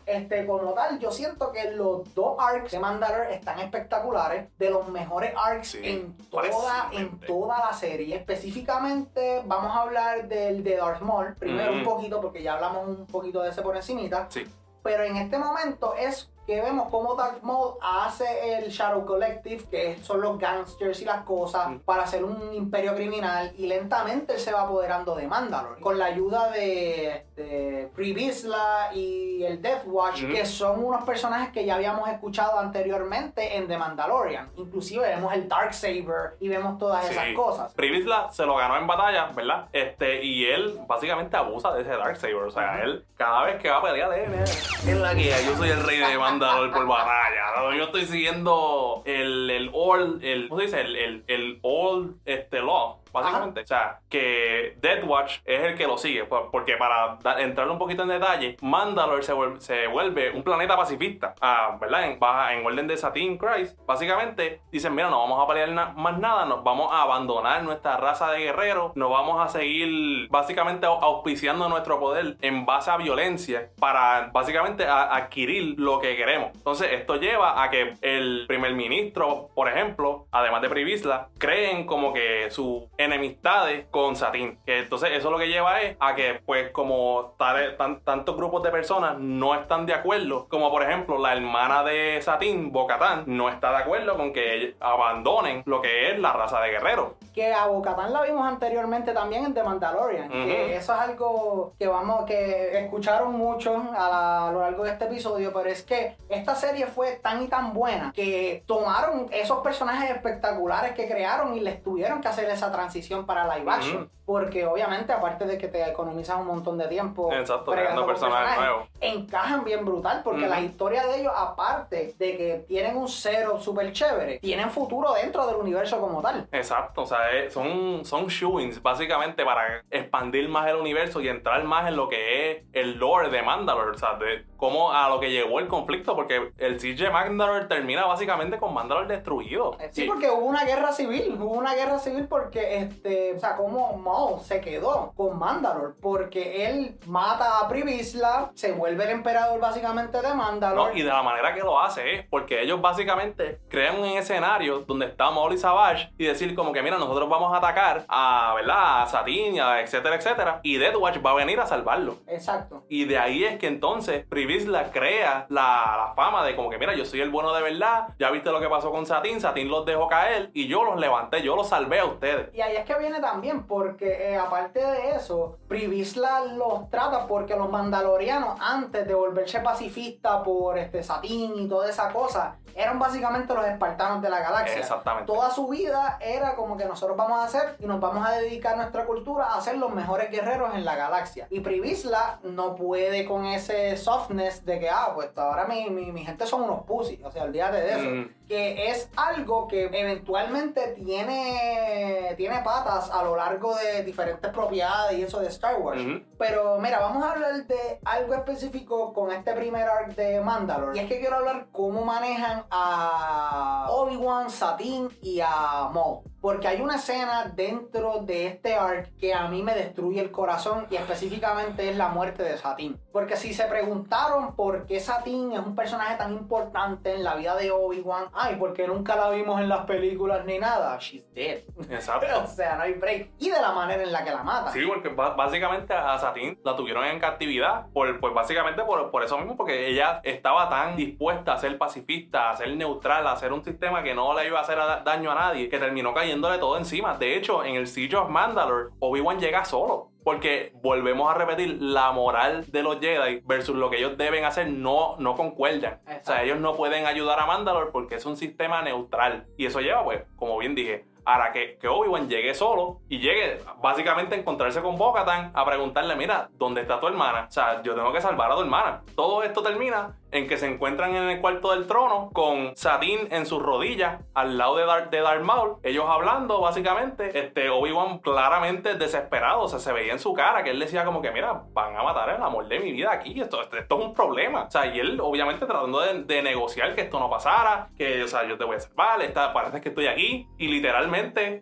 Este, 0.05 0.45
como 0.45 0.73
tal, 0.73 0.97
yo 0.99 1.11
siento 1.11 1.51
que 1.51 1.71
los 1.71 2.13
dos 2.15 2.35
arcs 2.39 2.71
de 2.71 2.79
Mandalore 2.79 3.33
están 3.33 3.59
espectaculares, 3.59 4.47
de 4.57 4.69
los 4.71 4.87
mejores 4.87 5.33
arcs 5.37 5.75
en, 5.75 6.17
toda, 6.29 6.89
en 6.93 7.19
toda 7.19 7.59
la 7.59 7.73
serie. 7.73 8.15
Específicamente, 8.15 9.41
vamos 9.45 9.75
a 9.75 9.81
hablar 9.81 10.27
del 10.27 10.63
de 10.63 10.77
Darth 10.77 11.01
Maul, 11.01 11.35
primero 11.35 11.71
un 11.73 11.83
poquito, 11.83 12.19
porque 12.21 12.41
ya 12.43 12.55
hablamos 12.55 12.87
un 12.87 13.05
poquito 13.07 13.41
de 13.41 13.49
ese 13.49 13.61
por 13.61 13.75
encimita. 13.75 14.27
Sí. 14.29 14.45
Pero 14.83 15.03
en 15.03 15.17
este 15.17 15.37
momento 15.37 15.93
es 15.95 16.31
que 16.49 16.59
vemos 16.61 16.87
cómo 16.89 17.13
Darth 17.13 17.43
Maul 17.43 17.75
hace 17.79 18.57
el 18.57 18.69
Shadow 18.71 19.05
Collective, 19.05 19.65
que 19.69 19.97
son 20.01 20.19
los 20.19 20.39
gangsters 20.39 20.99
y 21.01 21.05
las 21.05 21.21
cosas, 21.21 21.69
Mm. 21.69 21.79
para 21.81 22.01
hacer 22.03 22.23
un 22.23 22.51
imperio 22.55 22.95
criminal, 22.95 23.51
y 23.55 23.67
lentamente 23.67 24.33
él 24.33 24.39
se 24.39 24.51
va 24.51 24.61
apoderando 24.63 25.13
de 25.13 25.27
Mandalore. 25.27 25.79
Con 25.79 25.99
la 25.99 26.05
ayuda 26.05 26.49
de, 26.49 27.23
de 27.35 27.91
Pre 27.95 28.13
Vizsla 28.13 28.89
y 28.95 29.43
el 29.43 29.61
Death 29.61 29.83
Watch, 29.85 30.23
Mm. 30.23 30.31
que 30.33 30.45
son 30.47 30.83
unos 30.83 31.03
personajes 31.03 31.51
que 31.53 31.65
ya 31.65 31.75
habíamos 31.75 32.09
escuchado 32.09 32.57
anteriormente 32.57 33.55
en 33.57 33.67
The 33.67 33.77
Mandalorian. 33.77 34.49
Inclusive 34.57 35.07
vemos 35.07 35.31
el 35.33 35.47
Darksaber 35.47 36.35
y 36.39 36.49
vemos 36.49 36.79
todas 36.79 37.05
Sí. 37.05 37.11
esas 37.13 37.27
cosas. 37.35 37.73
Privisla 37.75 38.29
se 38.31 38.43
lo 38.47 38.55
ganó 38.55 38.75
en 38.75 38.87
batalla, 38.87 39.27
¿verdad? 39.35 39.67
Este, 39.71 40.23
y 40.25 40.45
él 40.45 40.79
básicamente 40.87 41.37
abusa 41.37 41.71
de 41.73 41.81
ese 41.83 41.91
Darksaber. 41.91 42.35
O 42.37 42.49
sea, 42.51 42.81
él 42.81 43.05
cada 43.15 43.43
vez 43.43 43.61
que 43.61 43.69
va 43.69 43.77
a 43.77 43.81
pelear, 43.83 44.11
él 44.13 44.33
es 44.33 44.87
la 44.97 45.13
guía. 45.13 45.35
Yo 45.45 45.55
soy 45.55 45.69
el 45.69 45.83
rey 45.83 45.99
de 45.99 46.17
Mandalor 46.39 46.71
por 46.71 46.87
batalla. 46.87 47.43
¿no? 47.57 47.75
Yo 47.75 47.83
estoy 47.85 48.05
siguiendo 48.05 49.03
el, 49.05 49.49
el 49.49 49.69
old, 49.73 50.23
el, 50.23 50.49
¿cómo 50.49 50.61
se 50.61 50.65
dice? 50.67 50.81
El, 50.81 50.95
el, 50.95 51.23
el 51.27 51.59
old 51.61 52.15
este, 52.25 52.61
law. 52.61 52.99
Básicamente, 53.11 53.61
o 53.61 53.67
sea, 53.67 53.99
que 54.09 54.75
Death 54.81 55.03
Watch 55.05 55.37
es 55.45 55.61
el 55.63 55.75
que 55.75 55.87
lo 55.87 55.97
sigue, 55.97 56.25
por- 56.25 56.51
porque 56.51 56.77
para 56.77 57.17
entrarle 57.39 57.73
un 57.73 57.79
poquito 57.79 58.03
en 58.03 58.09
detalle, 58.09 58.57
Mandalore 58.61 59.23
se 59.23 59.33
vuelve, 59.33 59.59
se 59.61 59.87
vuelve 59.87 60.31
un 60.31 60.43
planeta 60.43 60.75
pacifista, 60.77 61.33
ah, 61.41 61.77
¿verdad? 61.79 62.05
En, 62.11 62.19
baja- 62.19 62.53
en 62.53 62.65
orden 62.65 62.87
de 62.87 62.97
Satin 62.97 63.37
Christ. 63.37 63.77
Básicamente, 63.85 64.61
dicen, 64.71 64.93
mira, 64.95 65.09
no 65.09 65.19
vamos 65.19 65.43
a 65.43 65.47
pelear 65.47 65.69
na- 65.69 65.93
más 65.95 66.17
nada, 66.19 66.45
nos 66.45 66.63
vamos 66.63 66.91
a 66.93 67.01
abandonar 67.03 67.63
nuestra 67.63 67.97
raza 67.97 68.31
de 68.31 68.39
guerreros, 68.39 68.95
nos 68.95 69.09
vamos 69.09 69.39
a 69.43 69.49
seguir 69.49 70.27
básicamente 70.29 70.85
au- 70.87 70.99
auspiciando 71.01 71.67
nuestro 71.69 71.99
poder 71.99 72.37
en 72.41 72.65
base 72.65 72.91
a 72.91 72.97
violencia 72.97 73.69
para 73.79 74.29
básicamente 74.31 74.85
a- 74.85 75.15
adquirir 75.15 75.75
lo 75.79 75.99
que 75.99 76.15
queremos. 76.15 76.51
Entonces, 76.55 76.91
esto 76.93 77.15
lleva 77.15 77.61
a 77.63 77.69
que 77.69 77.93
el 78.01 78.45
primer 78.47 78.73
ministro, 78.73 79.49
por 79.55 79.67
ejemplo, 79.69 80.25
además 80.31 80.61
de 80.61 80.69
Privisla, 80.69 81.27
creen 81.37 81.85
como 81.85 82.13
que 82.13 82.49
su 82.51 82.89
enemistades 82.99 83.85
con 83.89 84.15
Satín. 84.15 84.59
Que 84.65 84.79
entonces 84.79 85.09
eso 85.13 85.31
lo 85.31 85.37
que 85.39 85.47
lleva 85.47 85.81
es 85.81 85.97
a 85.99 86.13
que, 86.15 86.41
pues, 86.45 86.69
como 86.71 87.33
tales- 87.37 87.77
tan- 87.77 88.01
tantos 88.01 88.35
grupos 88.35 88.61
de 88.63 88.69
personas 88.71 89.17
no 89.17 89.55
están 89.55 89.85
de 89.85 89.93
acuerdo, 89.93 90.47
como 90.49 90.69
por 90.69 90.83
ejemplo 90.83 91.17
la 91.17 91.33
hermana 91.33 91.83
de 91.83 92.21
Satín, 92.21 92.71
Bocatán, 92.71 93.23
no 93.25 93.49
está 93.49 93.71
de 93.71 93.77
acuerdo 93.77 94.17
con 94.17 94.33
que 94.33 94.75
abandonen 94.79 95.63
lo 95.65 95.81
que 95.81 96.11
es 96.11 96.19
la 96.19 96.33
raza 96.33 96.59
de 96.61 96.71
guerreros. 96.71 97.13
que 97.33 97.53
a 97.53 97.67
Bocatán 97.67 98.11
la 98.11 98.23
vimos 98.23 98.45
anteriormente 98.45 99.13
también 99.13 99.45
en 99.45 99.53
The 99.53 99.63
Mandalorian, 99.63 100.27
que 100.29 100.75
eso 100.75 100.93
es 100.93 100.99
algo 100.99 101.73
que 101.79 101.87
vamos, 101.87 102.25
que 102.25 102.77
escucharon 102.83 103.31
mucho 103.33 103.77
a, 103.95 104.09
la- 104.09 104.47
a 104.49 104.51
lo 104.51 104.59
largo 104.59 104.83
de 104.83 104.91
este 104.91 105.05
episodio, 105.05 105.53
pero 105.53 105.69
es 105.69 105.83
que 105.83 106.17
esta 106.27 106.55
serie 106.55 106.85
fue 106.87 107.13
tan 107.23 107.41
y 107.43 107.47
tan 107.47 107.73
buena 107.73 108.11
que 108.13 108.63
tomaron 108.65 109.27
esos 109.31 109.59
personajes 109.59 110.09
espectaculares 110.11 110.91
que 110.93 111.07
crearon 111.07 111.55
y 111.55 111.61
les 111.61 111.81
tuvieron 111.81 112.19
que 112.19 112.27
hacer 112.27 112.49
esa 112.49 112.69
transición 112.71 112.88
para 113.25 113.57
live 113.57 113.71
action. 113.71 114.09
Porque 114.25 114.63
obviamente, 114.63 115.11
aparte 115.11 115.45
de 115.45 115.57
que 115.57 115.67
te 115.69 115.83
economizas 115.89 116.37
un 116.37 116.45
montón 116.45 116.77
de 116.77 116.87
tiempo 116.87 117.33
Exacto, 117.33 117.71
creando 117.71 118.05
personajes 118.05 118.59
nuevos. 118.59 118.87
encajan 119.01 119.63
bien 119.63 119.83
brutal 119.83 120.21
porque 120.23 120.41
Ujú. 120.41 120.49
la 120.49 120.61
historia 120.61 121.07
de 121.07 121.21
ellos, 121.21 121.33
aparte 121.35 122.13
de 122.19 122.37
que 122.37 122.65
tienen 122.67 122.95
un 122.95 123.07
cero 123.07 123.59
súper 123.59 123.91
chévere, 123.91 124.37
tienen 124.37 124.69
futuro 124.69 125.13
dentro 125.13 125.47
del 125.47 125.55
universo 125.55 125.99
como 125.99 126.21
tal. 126.21 126.47
Exacto, 126.51 127.01
o 127.01 127.05
sea, 127.07 127.31
eh, 127.31 127.49
son, 127.49 128.05
son 128.05 128.27
shoo-ins 128.27 128.81
básicamente 128.83 129.43
para 129.43 129.83
expandir 129.89 130.47
más 130.47 130.67
el 130.67 130.75
universo 130.75 131.21
y 131.21 131.27
entrar 131.27 131.63
más 131.63 131.87
en 131.87 131.95
lo 131.95 132.07
que 132.07 132.51
es 132.51 132.63
el 132.73 132.99
lore 132.99 133.29
de 133.29 133.41
Mandalore, 133.41 133.91
o 133.91 133.97
sea, 133.97 134.13
de 134.13 134.45
cómo 134.57 134.91
a 134.91 135.09
lo 135.09 135.19
que 135.19 135.31
llegó 135.31 135.59
el 135.59 135.67
conflicto, 135.67 136.15
porque 136.15 136.51
el 136.57 136.79
de 136.79 137.09
Mandalore 137.09 137.65
termina 137.65 138.05
básicamente 138.05 138.57
con 138.57 138.73
Mandalore 138.73 139.07
destruido. 139.07 139.75
Sí, 139.91 140.03
porque 140.03 140.29
hubo 140.29 140.45
una 140.45 140.65
guerra 140.65 140.91
civil, 140.91 141.35
hubo 141.39 141.53
una 141.53 141.73
guerra 141.73 141.97
civil 141.97 142.27
porque, 142.27 142.78
este, 142.81 143.33
o 143.35 143.39
sea, 143.39 143.55
como 143.55 143.97
Maul 143.97 144.39
se 144.41 144.61
quedó 144.61 145.13
con 145.15 145.37
Mandalore, 145.37 145.93
porque 146.01 146.67
él 146.67 146.97
mata 147.05 147.59
a 147.59 147.67
Privisla, 147.67 148.51
se 148.53 148.71
vuelve 148.71 149.05
el 149.05 149.11
emperador 149.11 149.59
básicamente 149.59 150.21
de 150.21 150.29
¿no? 150.29 150.35
Mandalore. 150.35 150.97
Y 150.97 151.01
de 151.01 151.09
la 151.09 151.23
manera 151.23 151.53
que 151.53 151.61
lo 151.61 151.79
hace 151.79 152.15
es 152.15 152.25
porque 152.27 152.61
ellos 152.61 152.81
básicamente 152.81 153.59
crean 153.69 153.99
un 153.99 154.05
escenario 154.05 154.79
donde 154.79 155.07
está 155.07 155.29
Maul 155.31 155.53
y 155.53 155.57
Savage 155.57 156.11
y 156.17 156.25
decir 156.25 156.55
como 156.55 156.71
que 156.71 156.81
mira, 156.81 156.97
nosotros 156.97 157.29
vamos 157.29 157.53
a 157.53 157.57
atacar 157.57 158.05
a, 158.07 158.53
¿verdad? 158.55 159.03
A 159.03 159.05
Satin, 159.07 159.59
a 159.59 159.81
etcétera, 159.81 160.15
etcétera, 160.15 160.59
y 160.63 160.77
Death 160.77 160.95
Watch 160.95 161.17
va 161.25 161.31
a 161.31 161.35
venir 161.35 161.59
a 161.59 161.65
salvarlo. 161.65 162.17
Exacto. 162.27 162.85
Y 162.89 163.05
de 163.05 163.17
ahí 163.17 163.43
es 163.43 163.57
que 163.57 163.67
entonces 163.67 164.25
Privisla 164.27 164.91
crea 164.91 165.45
la, 165.49 166.07
la 166.07 166.13
fama 166.15 166.45
de 166.45 166.55
como 166.55 166.69
que, 166.69 166.77
mira, 166.77 166.95
yo 166.95 167.05
soy 167.05 167.21
el 167.21 167.29
bueno 167.29 167.53
de 167.53 167.61
verdad, 167.61 168.09
ya 168.19 168.31
viste 168.31 168.51
lo 168.51 168.59
que 168.59 168.69
pasó 168.69 168.91
con 168.91 169.05
Satín, 169.05 169.41
Satín 169.41 169.69
los 169.69 169.85
dejó 169.85 170.07
caer 170.07 170.49
y 170.53 170.67
yo 170.67 170.83
los 170.83 170.99
levanté, 170.99 171.41
yo 171.41 171.55
los 171.55 171.69
salvé 171.69 171.99
a 171.99 172.05
ustedes. 172.05 172.53
Y 172.53 172.61
ahí 172.69 172.77
es 172.77 172.85
que 172.85 172.97
viene 172.97 173.19
también, 173.19 173.63
porque 173.63 174.31
eh, 174.31 174.37
aparte 174.37 174.79
de 174.79 175.11
eso, 175.11 175.57
Privisla 175.67 176.45
los 176.45 176.89
trata 176.89 177.27
porque 177.27 177.55
los 177.55 177.69
mandalorianos, 177.69 178.59
antes 178.59 179.07
de 179.07 179.13
volverse 179.13 179.59
pacifista 179.59 180.43
por 180.43 180.77
este 180.77 181.03
Satín 181.03 181.53
y 181.57 181.67
toda 181.67 181.89
esa 181.89 182.11
cosa, 182.11 182.57
eran 182.75 182.99
básicamente 182.99 183.53
los 183.53 183.65
espartanos 183.65 184.21
de 184.21 184.29
la 184.29 184.39
galaxia. 184.39 184.79
Exactamente. 184.79 185.31
Toda 185.31 185.51
su 185.51 185.67
vida 185.67 186.17
era 186.21 186.55
como 186.55 186.77
que 186.77 186.85
nosotros 186.85 187.17
vamos 187.17 187.39
a 187.39 187.43
hacer 187.43 187.75
y 187.79 187.85
nos 187.85 187.99
vamos 187.99 188.25
a 188.25 188.31
dedicar 188.31 188.77
nuestra 188.77 189.05
cultura 189.05 189.53
a 189.53 189.61
ser 189.61 189.77
los 189.77 189.93
mejores 189.93 190.31
guerreros 190.31 190.73
en 190.75 190.85
la 190.85 190.95
galaxia. 190.95 191.47
Y 191.49 191.59
Privisla 191.59 192.39
no 192.43 192.75
puede 192.75 193.25
con 193.25 193.45
ese 193.45 193.97
softness 193.97 194.65
de 194.65 194.79
que, 194.79 194.89
ah, 194.89 195.11
pues 195.13 195.29
ahora 195.35 195.65
mi, 195.65 195.89
mi, 195.89 196.11
mi 196.11 196.23
gente 196.23 196.45
son 196.45 196.63
unos 196.63 196.83
pussy. 196.83 197.21
O 197.23 197.31
sea, 197.31 197.43
olvídate 197.43 197.81
de 197.81 197.91
eso. 197.91 198.09
Mm. 198.09 198.38
Que 198.49 198.89
es 198.89 199.09
algo 199.15 199.67
que 199.67 199.85
eventualmente 199.85 200.95
tiene, 200.95 202.33
tiene 202.35 202.61
patas 202.63 203.09
a 203.11 203.23
lo 203.23 203.35
largo 203.35 203.75
de 203.75 204.03
diferentes 204.03 204.51
propiedades 204.51 205.19
y 205.19 205.21
eso 205.21 205.39
de 205.39 205.47
Star 205.47 205.79
Wars. 205.79 206.01
Pero 206.39 206.79
mira, 206.79 206.99
vamos 206.99 207.23
a 207.23 207.33
hablar 207.33 207.67
de 207.67 207.99
algo 208.03 208.33
específico 208.33 209.13
con 209.13 209.31
este 209.31 209.53
primer 209.53 209.87
arc 209.87 210.15
de 210.15 210.41
Mandalore. 210.41 210.97
Y 210.97 211.01
es 211.03 211.07
que 211.07 211.19
quiero 211.19 211.35
hablar 211.35 211.67
cómo 211.71 212.03
manejan 212.03 212.65
a 212.71 213.85
Obi-Wan, 213.91 214.49
Satín 214.49 215.09
y 215.21 215.39
a 215.41 215.89
Maul. 215.93 216.23
Porque 216.41 216.67
hay 216.67 216.81
una 216.81 216.95
escena 216.95 217.51
dentro 217.53 218.19
de 218.21 218.47
este 218.47 218.75
arc 218.75 219.09
que 219.17 219.33
a 219.33 219.47
mí 219.47 219.61
me 219.61 219.73
destruye 219.73 220.21
el 220.21 220.31
corazón 220.31 220.87
y 220.89 220.95
específicamente 220.95 221.89
es 221.89 221.97
la 221.97 222.09
muerte 222.09 222.43
de 222.43 222.57
Satín. 222.57 222.99
Porque 223.11 223.35
si 223.35 223.53
se 223.53 223.65
preguntaron 223.65 224.55
por 224.55 224.85
qué 224.85 224.99
Satín 224.99 225.51
es 225.51 225.59
un 225.59 225.75
personaje 225.75 226.15
tan 226.17 226.33
importante 226.33 227.13
en 227.13 227.23
la 227.23 227.35
vida 227.35 227.55
de 227.55 227.71
Obi-Wan, 227.71 228.27
ay, 228.33 228.55
porque 228.57 228.87
nunca 228.87 229.15
la 229.15 229.29
vimos 229.29 229.59
en 229.59 229.67
las 229.67 229.85
películas 229.85 230.45
ni 230.45 230.59
nada, 230.59 230.97
she's 230.99 231.25
dead. 231.33 231.59
Exacto. 231.89 232.27
o 232.43 232.47
sea, 232.47 232.75
no 232.75 232.83
hay 232.83 232.93
break. 232.93 233.31
Y 233.39 233.49
de 233.49 233.61
la 233.61 233.71
manera 233.71 234.03
en 234.03 234.11
la 234.11 234.23
que 234.23 234.31
la 234.31 234.43
mata. 234.43 234.71
Sí, 234.71 234.81
porque 234.85 235.09
básicamente 235.09 235.93
a 235.93 236.17
Satín 236.17 236.59
la 236.63 236.75
tuvieron 236.75 237.05
en 237.05 237.19
captividad, 237.19 237.87
por, 237.93 238.19
pues 238.19 238.33
básicamente 238.33 238.83
por, 238.83 239.11
por 239.11 239.23
eso 239.23 239.37
mismo, 239.37 239.57
porque 239.57 239.87
ella 239.87 240.21
estaba 240.23 240.69
tan 240.69 240.95
dispuesta 240.95 241.53
a 241.53 241.57
ser 241.57 241.77
pacifista, 241.77 242.51
a 242.51 242.55
ser 242.55 242.75
neutral, 242.75 243.27
a 243.27 243.33
hacer 243.33 243.51
un 243.51 243.63
sistema 243.63 244.03
que 244.03 244.13
no 244.13 244.37
le 244.37 244.47
iba 244.47 244.59
a 244.59 244.61
hacer 244.61 244.77
daño 245.03 245.31
a 245.31 245.35
nadie, 245.35 245.69
que 245.69 245.79
terminó 245.79 246.13
cayéndole 246.29 246.59
todo 246.59 246.77
encima. 246.77 247.17
De 247.17 247.35
hecho, 247.35 247.63
en 247.63 247.75
el 247.75 247.87
Siege 247.87 248.15
of 248.15 248.29
Mandalore, 248.29 248.89
Obi-Wan 248.99 249.39
llega 249.39 249.65
solo. 249.65 250.11
Porque 250.23 250.73
volvemos 250.83 251.31
a 251.31 251.33
repetir, 251.33 251.77
la 251.81 252.11
moral 252.11 252.65
de 252.71 252.83
los 252.83 252.99
Jedi 252.99 253.41
versus 253.45 253.75
lo 253.75 253.89
que 253.89 253.97
ellos 253.97 254.15
deben 254.15 254.45
hacer 254.45 254.69
no, 254.69 255.15
no 255.17 255.35
concuerdan. 255.35 256.01
O 256.05 256.25
sea, 256.25 256.43
ellos 256.43 256.59
no 256.59 256.75
pueden 256.75 257.07
ayudar 257.07 257.39
a 257.39 257.47
Mandalore 257.47 257.89
porque 257.91 258.15
es 258.15 258.25
un 258.27 258.37
sistema 258.37 258.83
neutral. 258.83 259.47
Y 259.57 259.65
eso 259.65 259.79
lleva, 259.79 260.03
pues, 260.03 260.21
como 260.35 260.59
bien 260.59 260.75
dije, 260.75 261.05
Ahora 261.25 261.51
que, 261.51 261.77
que 261.77 261.87
Obi-Wan 261.87 262.29
llegue 262.29 262.53
solo 262.53 262.99
y 263.09 263.19
llegue 263.19 263.59
básicamente 263.81 264.35
a 264.35 264.39
encontrarse 264.39 264.81
con 264.81 264.97
Bo-Katan 264.97 265.51
a 265.53 265.65
preguntarle, 265.65 266.15
mira, 266.15 266.49
¿dónde 266.53 266.81
está 266.81 266.99
tu 266.99 267.07
hermana? 267.07 267.45
O 267.47 267.51
sea, 267.51 267.81
yo 267.81 267.95
tengo 267.95 268.11
que 268.11 268.21
salvar 268.21 268.51
a 268.51 268.55
tu 268.55 268.61
hermana. 268.61 269.01
Todo 269.15 269.43
esto 269.43 269.61
termina 269.61 270.15
en 270.31 270.47
que 270.47 270.57
se 270.57 270.67
encuentran 270.67 271.15
en 271.15 271.29
el 271.29 271.39
cuarto 271.39 271.71
del 271.71 271.87
trono 271.87 272.29
con 272.33 272.75
Satine 272.75 273.27
en 273.31 273.45
sus 273.45 273.61
rodillas 273.61 274.21
al 274.33 274.57
lado 274.57 274.77
de 274.77 274.85
Darth, 274.85 275.09
de 275.09 275.21
Darth 275.21 275.43
Maul. 275.43 275.77
Ellos 275.83 276.05
hablando, 276.07 276.61
básicamente. 276.61 277.37
Este, 277.37 277.69
Obi-Wan 277.69 278.19
claramente 278.19 278.95
desesperado. 278.95 279.61
O 279.61 279.67
sea, 279.67 279.79
se 279.79 279.91
veía 279.91 280.13
en 280.13 280.19
su 280.19 280.33
cara 280.33 280.63
que 280.63 280.69
él 280.71 280.79
decía 280.79 281.05
como 281.05 281.21
que, 281.21 281.31
mira, 281.31 281.63
van 281.73 281.95
a 281.95 282.03
matar 282.03 282.29
el 282.29 282.41
amor 282.41 282.67
de 282.67 282.79
mi 282.79 282.91
vida 282.91 283.11
aquí. 283.11 283.39
Esto, 283.39 283.61
esto, 283.61 283.77
esto 283.77 283.99
es 283.99 284.05
un 284.05 284.13
problema. 284.13 284.63
O 284.63 284.71
sea, 284.71 284.85
y 284.85 284.99
él 284.99 285.19
obviamente 285.21 285.65
tratando 285.65 285.99
de, 286.01 286.23
de 286.23 286.41
negociar 286.41 286.93
que 286.93 287.01
esto 287.01 287.19
no 287.19 287.29
pasara. 287.29 287.89
Que, 287.97 288.23
o 288.23 288.27
sea, 288.27 288.47
yo 288.47 288.57
te 288.57 288.63
voy 288.63 288.75
a 288.75 288.79
salvar. 288.79 289.21
Está, 289.21 289.51
parece 289.53 289.81
que 289.81 289.89
estoy 289.89 290.07
aquí. 290.07 290.47
Y 290.57 290.67
literalmente, 290.67 291.18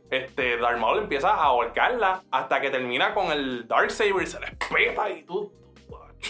este, 0.10 0.58
Darth 0.58 0.80
Maul 0.80 1.00
empieza 1.00 1.30
a 1.32 1.44
ahorcarla 1.46 2.24
hasta 2.32 2.62
que 2.62 2.70
termina 2.70 3.14
con 3.14 3.32
el 3.32 3.68
Darksaber 3.68 4.24
y 4.24 4.28
se 4.28 4.40
le 4.40 4.48
peta 4.74 5.10
y 5.10 5.24
tú... 5.24 5.52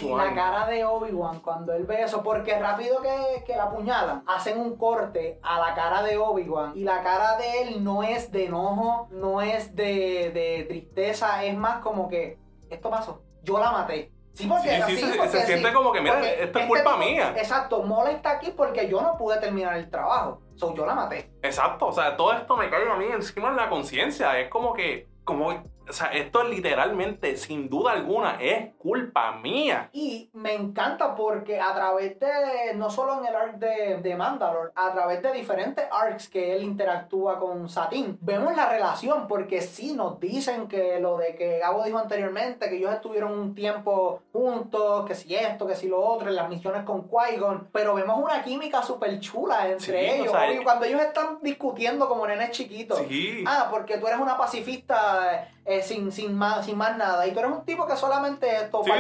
Y 0.02 0.06
la 0.14 0.36
cara 0.36 0.68
de 0.68 0.84
Obi-Wan 0.84 1.40
cuando 1.40 1.74
él 1.74 1.86
ve 1.86 2.02
eso, 2.04 2.22
porque 2.22 2.60
rápido 2.60 3.02
que, 3.02 3.44
que 3.46 3.56
la 3.56 3.64
apuñalan, 3.64 4.22
hacen 4.28 4.60
un 4.60 4.76
corte 4.76 5.40
a 5.42 5.60
la 5.60 5.74
cara 5.76 6.04
de 6.04 6.18
Obi-Wan 6.18 6.74
y 6.76 6.84
la 6.84 7.02
cara 7.04 7.38
de 7.38 7.62
él 7.64 7.84
no 7.86 8.04
es 8.04 8.30
de 8.32 8.48
enojo, 8.48 9.08
no 9.12 9.42
es 9.42 9.74
de, 9.78 10.32
de 10.34 10.66
tristeza, 10.68 11.44
es 11.46 11.56
más 11.56 11.80
como 11.80 12.10
que 12.10 12.38
esto 12.70 12.90
pasó, 12.90 13.22
yo 13.44 13.60
la 13.60 13.72
maté. 13.72 14.12
Sí, 14.34 14.46
porque, 14.46 14.70
Sí, 14.70 14.82
sí, 14.88 14.98
sí, 14.98 15.12
se- 15.14 15.18
porque 15.18 15.30
se 15.32 15.46
siente 15.46 15.72
como 15.74 15.92
que, 15.94 16.02
mira, 16.02 16.20
esto 16.20 16.28
es 16.28 16.42
este 16.48 16.68
culpa 16.68 16.84
tipo- 16.92 16.98
mía. 16.98 17.34
Exacto, 17.38 17.82
Mola 17.84 18.12
está 18.12 18.32
aquí 18.32 18.52
porque 18.56 18.90
yo 18.90 19.02
no 19.02 19.18
pude 19.18 19.38
terminar 19.40 19.78
el 19.78 19.90
trabajo. 19.90 20.42
So, 20.58 20.74
yo 20.76 20.86
la 20.86 20.96
maté. 20.96 21.32
Exacto, 21.42 21.88
o 21.88 21.92
sea, 21.92 22.18
todo 22.18 22.34
esto 22.34 22.58
me 22.58 22.70
cae 22.70 22.90
a 22.90 22.96
mí 22.96 23.06
encima 23.06 23.50
en 23.50 23.56
la 23.56 23.70
conciencia. 23.70 24.40
Es 24.40 24.50
como 24.50 24.74
que, 24.74 25.08
como, 25.24 25.52
o 25.90 25.94
sea, 25.94 26.08
esto 26.08 26.42
es 26.44 26.50
literalmente, 26.50 27.36
sin 27.38 27.70
duda 27.70 27.92
alguna, 27.94 28.38
es 28.42 28.74
culpa 28.78 29.34
mía. 29.34 29.90
Y 29.94 30.30
me 30.34 30.54
encanta 30.54 31.16
porque 31.16 31.60
a 31.60 31.74
través 31.74 32.20
de, 32.20 32.74
no 32.76 32.90
solo 32.90 33.20
en 33.20 33.26
el 33.28 33.36
arc 33.36 33.56
de, 33.56 33.98
de 34.02 34.16
Mandalore, 34.16 34.72
a 34.76 34.92
través 34.94 35.22
de 35.22 35.32
diferentes 35.34 35.86
arcs 35.92 36.30
que 36.30 36.56
él 36.56 36.64
interactúa 36.64 37.40
con 37.40 37.70
Satín, 37.70 38.18
vemos 38.22 38.56
la 38.56 38.70
relación 38.70 39.28
porque 39.28 39.62
sí 39.62 39.94
nos 39.94 40.20
dicen 40.20 40.68
que 40.68 41.00
lo 41.00 41.18
de 41.18 41.36
que 41.36 41.60
Gabo 41.60 41.84
dijo 41.84 41.98
anteriormente, 41.98 42.70
que 42.70 42.78
ellos 42.78 42.94
estuvieron 42.94 43.32
un 43.38 43.56
tiempo 43.56 44.22
juntos, 44.32 45.06
que 45.06 45.16
si 45.16 45.36
esto, 45.36 45.68
que 45.68 45.76
si 45.76 45.88
lo 45.88 46.00
otro, 46.00 46.30
en 46.30 46.36
las 46.36 46.50
misiones 46.50 46.84
con 46.84 47.10
Qui-Gon, 47.10 47.70
pero 47.72 47.94
vemos 47.96 48.20
una 48.22 48.44
química 48.44 48.82
súper 48.82 49.20
chula 49.20 49.68
entre 49.70 49.78
Sí, 49.88 49.94
o 49.94 50.24
ellos. 50.24 50.32
sea, 50.32 50.54
y 50.54 50.64
cuando 50.64 50.86
ellos 50.86 51.02
están 51.02 51.40
discutiendo 51.42 52.08
como 52.08 52.28
nenes 52.28 52.52
chiquitos. 52.52 53.00
Sí. 53.08 53.44
Ah, 53.48 53.68
porque 53.72 53.98
tú 53.98 54.08
eres 54.08 54.20
una 54.20 54.38
pacifista 54.38 55.48
eh, 55.70 55.82
sin, 55.82 56.12
sin, 56.14 56.34
más, 56.38 56.66
sin 56.66 56.78
más 56.78 56.96
nada. 56.98 57.28
Y 57.28 57.34
tú 57.34 57.40
eres 57.40 57.52
un 57.52 57.66
tipo 57.66 57.86
que 57.86 57.96
solamente 57.98 58.48
esto, 58.56 58.82
Sí, 58.86 58.92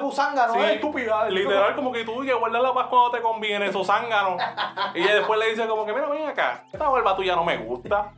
buzángano, 0.00 0.54
Sí, 0.54 0.58
¿eh? 0.60 0.74
estúpida. 0.74 1.28
Literal, 1.28 1.74
como 1.76 1.92
que 1.92 2.04
tú 2.04 2.20
que 2.22 2.32
guardas 2.32 2.62
la 2.62 2.72
paz 2.72 2.86
cuando 2.88 3.10
te 3.10 3.20
conviene, 3.20 3.66
esos 3.66 3.86
zánganos. 3.86 4.40
y 4.94 5.02
después 5.02 5.38
le 5.38 5.50
dice 5.50 5.66
como 5.68 5.84
que, 5.84 5.92
mira, 5.92 6.08
ven 6.08 6.26
acá, 6.26 6.64
esta 6.72 6.88
barba 6.88 7.14
tuya 7.14 7.36
no 7.36 7.44
me 7.44 7.58
gusta. 7.58 8.12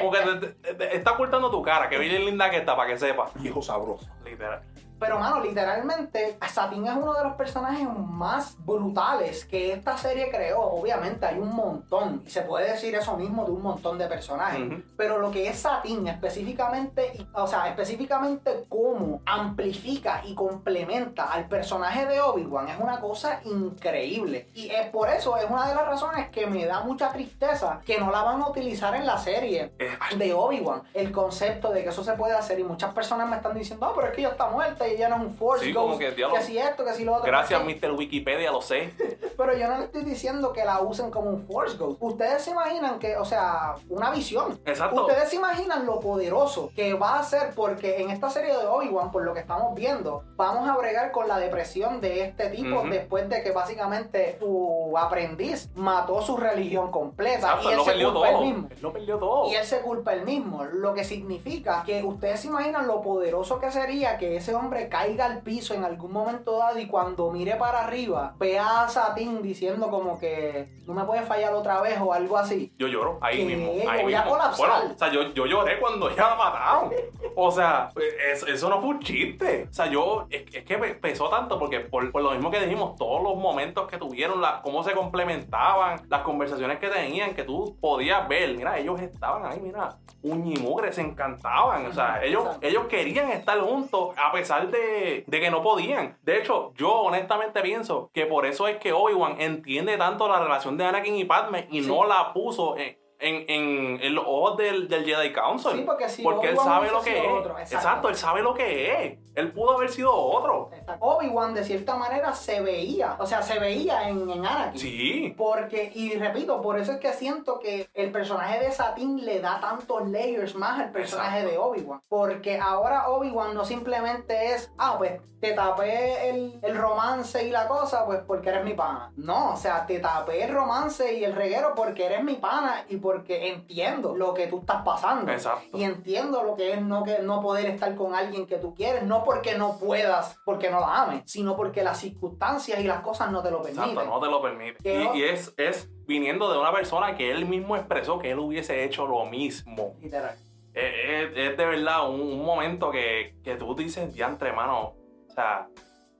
Porque 0.00 0.18
te- 0.20 0.46
te- 0.48 0.74
te- 0.74 0.96
está 0.96 1.12
ocultando 1.12 1.50
tu 1.50 1.60
cara, 1.62 1.88
que 1.88 1.98
bien 1.98 2.24
linda 2.24 2.50
que 2.50 2.56
está, 2.56 2.74
para 2.76 2.88
que 2.88 2.98
sepas. 2.98 3.30
Hijo 3.44 3.60
sabroso. 3.62 4.06
Literal. 4.24 4.62
Pero, 4.98 5.18
mano, 5.18 5.40
literalmente, 5.40 6.36
Satín 6.48 6.86
es 6.86 6.94
uno 6.96 7.14
de 7.14 7.24
los 7.24 7.34
personajes 7.34 7.86
más 7.96 8.56
brutales 8.64 9.44
que 9.44 9.72
esta 9.72 9.96
serie 9.96 10.30
creó. 10.30 10.60
Obviamente 10.60 11.24
hay 11.26 11.38
un 11.38 11.54
montón, 11.54 12.22
y 12.26 12.30
se 12.30 12.42
puede 12.42 12.72
decir 12.72 12.94
eso 12.94 13.16
mismo 13.16 13.44
de 13.44 13.52
un 13.52 13.62
montón 13.62 13.98
de 13.98 14.06
personajes. 14.06 14.82
Pero 14.96 15.18
lo 15.18 15.30
que 15.30 15.48
es 15.48 15.58
Satín 15.60 16.06
específicamente, 16.08 17.26
o 17.32 17.46
sea, 17.46 17.68
específicamente 17.68 18.64
cómo 18.68 19.20
amplifica 19.26 20.22
y 20.24 20.34
complementa 20.34 21.32
al 21.32 21.46
personaje 21.48 22.06
de 22.06 22.20
Obi-Wan 22.20 22.68
es 22.68 22.80
una 22.80 23.00
cosa 23.00 23.40
increíble. 23.44 24.48
Y 24.54 24.70
es 24.70 24.88
por 24.90 25.08
eso, 25.10 25.36
es 25.36 25.48
una 25.48 25.68
de 25.68 25.74
las 25.74 25.86
razones 25.86 26.30
que 26.30 26.46
me 26.46 26.66
da 26.66 26.80
mucha 26.80 27.10
tristeza 27.12 27.80
que 27.84 27.98
no 27.98 28.10
la 28.10 28.22
van 28.22 28.40
a 28.42 28.48
utilizar 28.48 28.94
en 28.94 29.06
la 29.06 29.18
serie 29.18 29.72
Eh, 29.78 30.16
de 30.16 30.32
Obi-Wan. 30.34 30.82
El 30.94 31.12
concepto 31.12 31.70
de 31.70 31.82
que 31.82 31.90
eso 31.90 32.02
se 32.02 32.14
puede 32.14 32.34
hacer 32.34 32.58
y 32.58 32.64
muchas 32.64 32.92
personas 32.94 33.28
me 33.28 33.36
están 33.36 33.54
diciendo, 33.54 33.86
ah, 33.86 33.92
pero 33.94 34.08
es 34.08 34.12
que 34.14 34.20
ella 34.22 34.30
está 34.30 34.48
muerta 34.48 34.87
y 34.92 34.94
ella 34.96 35.08
no 35.08 35.16
es 35.16 35.22
un 35.22 35.30
Force 35.34 35.64
Sí, 35.64 35.72
Ghost. 35.72 35.86
como 35.86 35.98
que, 35.98 36.10
diablo. 36.12 36.36
que 36.36 36.42
si 36.42 36.58
esto, 36.58 36.84
que 36.84 36.92
si 36.94 37.04
lo 37.04 37.14
otro. 37.14 37.26
Gracias, 37.26 37.62
Mr. 37.64 37.92
Wikipedia, 37.92 38.50
lo 38.52 38.60
sé. 38.62 38.92
Pero 39.36 39.56
yo 39.56 39.68
no 39.68 39.78
le 39.78 39.84
estoy 39.84 40.02
diciendo 40.04 40.52
que 40.52 40.64
la 40.64 40.80
usen 40.80 41.10
como 41.10 41.30
un 41.30 41.46
Force 41.46 41.76
Ghost. 41.76 41.98
Ustedes 42.00 42.42
se 42.42 42.50
imaginan 42.50 42.98
que, 42.98 43.16
o 43.16 43.24
sea, 43.24 43.76
una 43.88 44.10
visión. 44.10 44.58
Exacto. 44.66 45.02
Ustedes 45.06 45.28
se 45.30 45.36
imaginan 45.36 45.86
lo 45.86 46.00
poderoso 46.00 46.70
que 46.74 46.94
va 46.94 47.18
a 47.18 47.22
ser 47.22 47.54
porque 47.54 48.02
en 48.02 48.10
esta 48.10 48.30
serie 48.30 48.56
de 48.56 48.66
Obi-Wan, 48.66 49.10
por 49.12 49.22
lo 49.24 49.34
que 49.34 49.40
estamos 49.40 49.74
viendo, 49.74 50.24
vamos 50.36 50.68
a 50.68 50.76
bregar 50.76 51.12
con 51.12 51.28
la 51.28 51.38
depresión 51.38 52.00
de 52.00 52.24
este 52.24 52.48
tipo 52.50 52.82
después 52.88 53.28
de 53.28 53.42
que 53.42 53.52
básicamente 53.52 54.36
su 54.40 54.92
aprendiz 54.96 55.70
mató 55.74 56.20
su 56.22 56.36
religión 56.36 56.90
completa 56.90 57.38
Exacto, 57.54 57.70
y 57.70 57.72
él 57.74 57.80
se 57.80 57.84
perdió 57.90 58.12
culpa 58.12 58.28
todo. 58.30 58.38
él 58.42 58.46
mismo. 58.48 58.68
Él 58.70 58.78
lo 58.82 58.92
perdió 58.92 59.18
todo. 59.18 59.48
Y 59.50 59.54
él 59.54 59.64
se 59.64 59.80
culpa 59.80 60.12
él 60.14 60.24
mismo, 60.24 60.64
lo 60.64 60.94
que 60.94 61.04
significa 61.04 61.82
que 61.84 62.02
ustedes 62.02 62.40
se 62.40 62.48
imaginan 62.48 62.86
lo 62.86 63.00
poderoso 63.02 63.58
que 63.58 63.70
sería 63.70 64.18
que 64.18 64.36
ese 64.36 64.54
hombre 64.54 64.77
caiga 64.86 65.24
al 65.26 65.40
piso 65.42 65.74
en 65.74 65.84
algún 65.84 66.12
momento 66.12 66.58
dado 66.58 66.78
y 66.78 66.86
cuando 66.86 67.30
mire 67.32 67.56
para 67.56 67.80
arriba 67.84 68.34
vea 68.38 68.82
a 68.84 68.88
Satín 68.88 69.42
diciendo 69.42 69.90
como 69.90 70.20
que 70.20 70.68
no 70.86 70.94
me 70.94 71.04
puede 71.04 71.22
fallar 71.22 71.52
otra 71.54 71.80
vez 71.80 71.98
o 72.00 72.12
algo 72.12 72.36
así. 72.38 72.72
Yo 72.78 72.86
lloro 72.86 73.18
ahí 73.20 73.44
mismo. 73.44 73.72
Ahí 73.90 74.02
voy 74.04 74.14
a 74.14 74.18
mismo. 74.22 74.32
colapsar. 74.36 74.68
Bueno, 74.68 74.94
o 74.94 74.98
sea, 74.98 75.10
yo, 75.10 75.22
yo 75.34 75.46
lloré 75.46 75.80
cuando 75.80 76.08
ya 76.14 76.28
la 76.28 76.34
mataron. 76.36 76.92
O 77.34 77.50
sea, 77.50 77.90
es- 78.32 78.42
eso 78.44 78.68
no 78.68 78.78
fue 78.80 78.90
un 78.90 79.00
chiste. 79.00 79.66
O 79.70 79.72
sea, 79.72 79.86
yo, 79.86 80.26
es, 80.30 80.44
es 80.54 80.64
que 80.64 80.76
pesó 80.78 81.28
tanto 81.28 81.58
porque 81.58 81.80
por, 81.80 82.10
por 82.12 82.22
lo 82.22 82.30
mismo 82.30 82.50
que 82.50 82.60
dijimos, 82.60 82.94
todos 82.96 83.22
los 83.22 83.36
momentos 83.36 83.88
que 83.88 83.96
tuvieron, 83.98 84.40
la, 84.40 84.60
cómo 84.62 84.82
se 84.84 84.92
complementaban, 84.92 86.00
las 86.08 86.22
conversaciones 86.22 86.78
que 86.78 86.88
tenían, 86.88 87.34
que 87.34 87.42
tú 87.44 87.76
podías 87.80 88.26
ver, 88.28 88.54
mira, 88.56 88.78
ellos 88.78 89.00
estaban 89.00 89.44
ahí, 89.46 89.58
mira, 89.60 89.96
uñimugre, 90.22 90.92
se 90.92 91.00
encantaban. 91.00 91.86
O 91.86 91.92
sea, 91.92 92.22
ellos, 92.22 92.46
ellos 92.60 92.86
querían 92.86 93.30
estar 93.30 93.58
juntos 93.60 94.14
a 94.16 94.32
pesar 94.32 94.67
de, 94.70 95.24
de 95.26 95.40
que 95.40 95.50
no 95.50 95.62
podían. 95.62 96.18
De 96.22 96.38
hecho, 96.38 96.72
yo 96.76 96.90
honestamente 97.00 97.60
pienso 97.62 98.10
que 98.12 98.26
por 98.26 98.46
eso 98.46 98.66
es 98.68 98.76
que 98.78 98.92
Obi-Wan 98.92 99.40
entiende 99.40 99.96
tanto 99.96 100.28
la 100.28 100.40
relación 100.40 100.76
de 100.76 100.84
Anakin 100.84 101.16
y 101.16 101.24
Padme 101.24 101.66
y 101.70 101.82
Sí. 101.82 101.88
no 101.88 102.04
la 102.06 102.32
puso 102.32 102.76
en, 102.76 102.96
en, 103.20 103.44
en, 103.48 104.00
en 104.02 104.14
los 104.14 104.24
ojos 104.26 104.56
del, 104.58 104.86
del 104.88 105.04
Jedi 105.04 105.32
Council. 105.32 105.72
Sí, 105.72 105.82
porque 105.84 106.08
si 106.08 106.22
porque 106.22 106.48
él 106.50 106.56
sabe 106.56 106.90
lo 106.90 107.00
que 107.02 107.18
es. 107.18 107.26
otro, 107.26 107.58
exacto. 107.58 107.74
exacto. 107.76 108.08
él 108.10 108.14
sabe 108.14 108.42
lo 108.42 108.54
que 108.54 109.04
es. 109.04 109.18
Él 109.38 109.52
pudo 109.52 109.76
haber 109.76 109.88
sido 109.88 110.12
otro. 110.12 110.70
Obi-Wan 110.98 111.54
de 111.54 111.62
cierta 111.62 111.94
manera 111.94 112.32
se 112.32 112.60
veía, 112.60 113.16
o 113.20 113.26
sea, 113.26 113.40
se 113.40 113.60
veía 113.60 114.08
en, 114.08 114.28
en 114.28 114.44
Anakin. 114.44 114.80
Sí. 114.80 115.34
Porque, 115.36 115.92
y 115.94 116.16
repito, 116.16 116.60
por 116.60 116.76
eso 116.78 116.92
es 116.92 116.98
que 116.98 117.12
siento 117.12 117.60
que 117.60 117.88
el 117.94 118.10
personaje 118.10 118.58
de 118.58 118.72
Satín 118.72 119.24
le 119.24 119.40
da 119.40 119.60
tantos 119.60 120.08
layers 120.08 120.56
más 120.56 120.80
al 120.80 120.90
personaje 120.90 121.42
Exacto. 121.42 121.50
de 121.52 121.58
Obi-Wan. 121.58 122.02
Porque 122.08 122.58
ahora 122.58 123.08
Obi-Wan 123.10 123.54
no 123.54 123.64
simplemente 123.64 124.54
es, 124.54 124.72
ah, 124.76 124.96
pues 124.98 125.20
te 125.40 125.52
tapé 125.52 126.30
el, 126.30 126.58
el 126.62 126.76
romance 126.76 127.46
y 127.46 127.50
la 127.50 127.68
cosa, 127.68 128.04
pues 128.06 128.20
porque 128.26 128.48
eres 128.48 128.64
mi 128.64 128.74
pana. 128.74 129.12
No, 129.16 129.52
o 129.52 129.56
sea, 129.56 129.86
te 129.86 130.00
tapé 130.00 130.44
el 130.44 130.52
romance 130.52 131.14
y 131.14 131.24
el 131.24 131.34
reguero 131.34 131.74
porque 131.76 132.06
eres 132.06 132.24
mi 132.24 132.34
pana 132.34 132.84
y 132.88 132.96
porque 132.96 133.50
entiendo 133.50 134.16
lo 134.16 134.34
que 134.34 134.48
tú 134.48 134.58
estás 134.58 134.82
pasando. 134.82 135.30
Exacto. 135.30 135.76
Y 135.76 135.84
entiendo 135.84 136.42
lo 136.42 136.56
que 136.56 136.72
es 136.72 136.82
no, 136.82 137.04
que, 137.04 137.20
no 137.20 137.40
poder 137.40 137.66
estar 137.66 137.94
con 137.94 138.14
alguien 138.14 138.46
que 138.46 138.56
tú 138.56 138.74
quieres, 138.74 139.04
no 139.04 139.22
porque 139.30 139.58
no 139.58 139.78
puedas, 139.78 140.38
porque 140.46 140.70
no 140.70 140.80
la 140.80 141.02
ames, 141.02 141.22
sino 141.26 141.54
porque 141.54 141.82
las 141.82 141.98
circunstancias 141.98 142.80
y 142.80 142.84
las 142.84 143.00
cosas 143.02 143.30
no 143.30 143.42
te 143.42 143.50
lo 143.50 143.60
permiten. 143.60 143.90
Exacto, 143.90 144.08
no 144.10 144.20
te 144.20 144.26
lo 144.30 144.40
permite. 144.40 144.82
Que 144.82 145.04
no- 145.04 145.14
Y, 145.14 145.18
y 145.20 145.24
es, 145.24 145.52
es 145.58 145.90
viniendo 146.06 146.50
de 146.50 146.58
una 146.58 146.72
persona 146.72 147.14
que 147.14 147.30
él 147.30 147.44
mismo 147.44 147.76
expresó 147.76 148.18
que 148.18 148.30
él 148.30 148.38
hubiese 148.38 148.84
hecho 148.84 149.06
lo 149.06 149.26
mismo. 149.26 149.96
Literal. 150.00 150.34
Es, 150.72 150.84
es- 150.94 151.36
es 151.36 151.56
de 151.58 151.66
verdad 151.66 152.08
un, 152.08 152.20
un 152.22 152.42
momento 152.42 152.90
que, 152.90 153.34
que 153.44 153.56
tú 153.56 153.74
dices, 153.74 154.14
diantre, 154.14 154.48
hermano. 154.48 154.94
O 155.28 155.32
sea, 155.34 155.68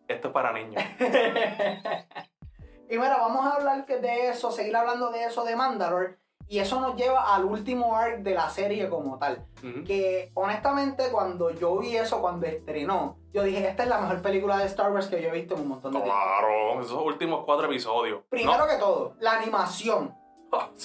esto 0.07 0.29
es 0.29 0.35
para 0.35 0.53
niños. 0.53 0.83
y 2.91 2.97
mira, 2.99 3.17
vamos 3.17 3.47
a 3.47 3.55
hablar 3.55 3.87
de 3.87 4.29
eso, 4.29 4.51
seguir 4.51 4.77
hablando 4.77 5.11
de 5.11 5.25
eso 5.25 5.45
de 5.45 5.57
Mandalore. 5.57 6.17
Y 6.49 6.59
eso 6.61 6.81
nos 6.81 6.97
lleva 6.97 7.35
al 7.35 7.45
último 7.45 7.95
arc 7.95 8.21
de 8.21 8.35
la 8.35 8.49
serie 8.49 8.89
como 8.89 9.19
tal. 9.19 9.45
Que 9.87 10.31
honestamente 10.35 11.11
cuando 11.11 11.51
yo 11.51 11.79
vi 11.79 11.97
eso, 11.97 12.21
cuando 12.21 12.47
estrenó, 12.47 13.19
yo 13.33 13.43
dije, 13.43 13.69
esta 13.69 13.83
es 13.83 13.89
la 13.89 14.01
mejor 14.01 14.23
película 14.23 14.59
de 14.59 14.67
Star 14.67 14.91
Wars 14.91 15.09
que 15.09 15.21
yo 15.23 15.29
he 15.29 15.33
visto 15.33 15.55
en 15.55 15.63
un 15.63 15.69
montón 15.69 15.93
de 15.93 16.01
tiempo. 16.01 16.19
Claro, 16.19 16.81
esos 16.81 17.05
últimos 17.05 17.45
cuatro 17.45 17.67
episodios. 17.67 18.21
Primero 18.31 18.67
que 18.67 18.77
todo, 18.77 19.15
la 19.21 19.35
animación. 19.39 20.15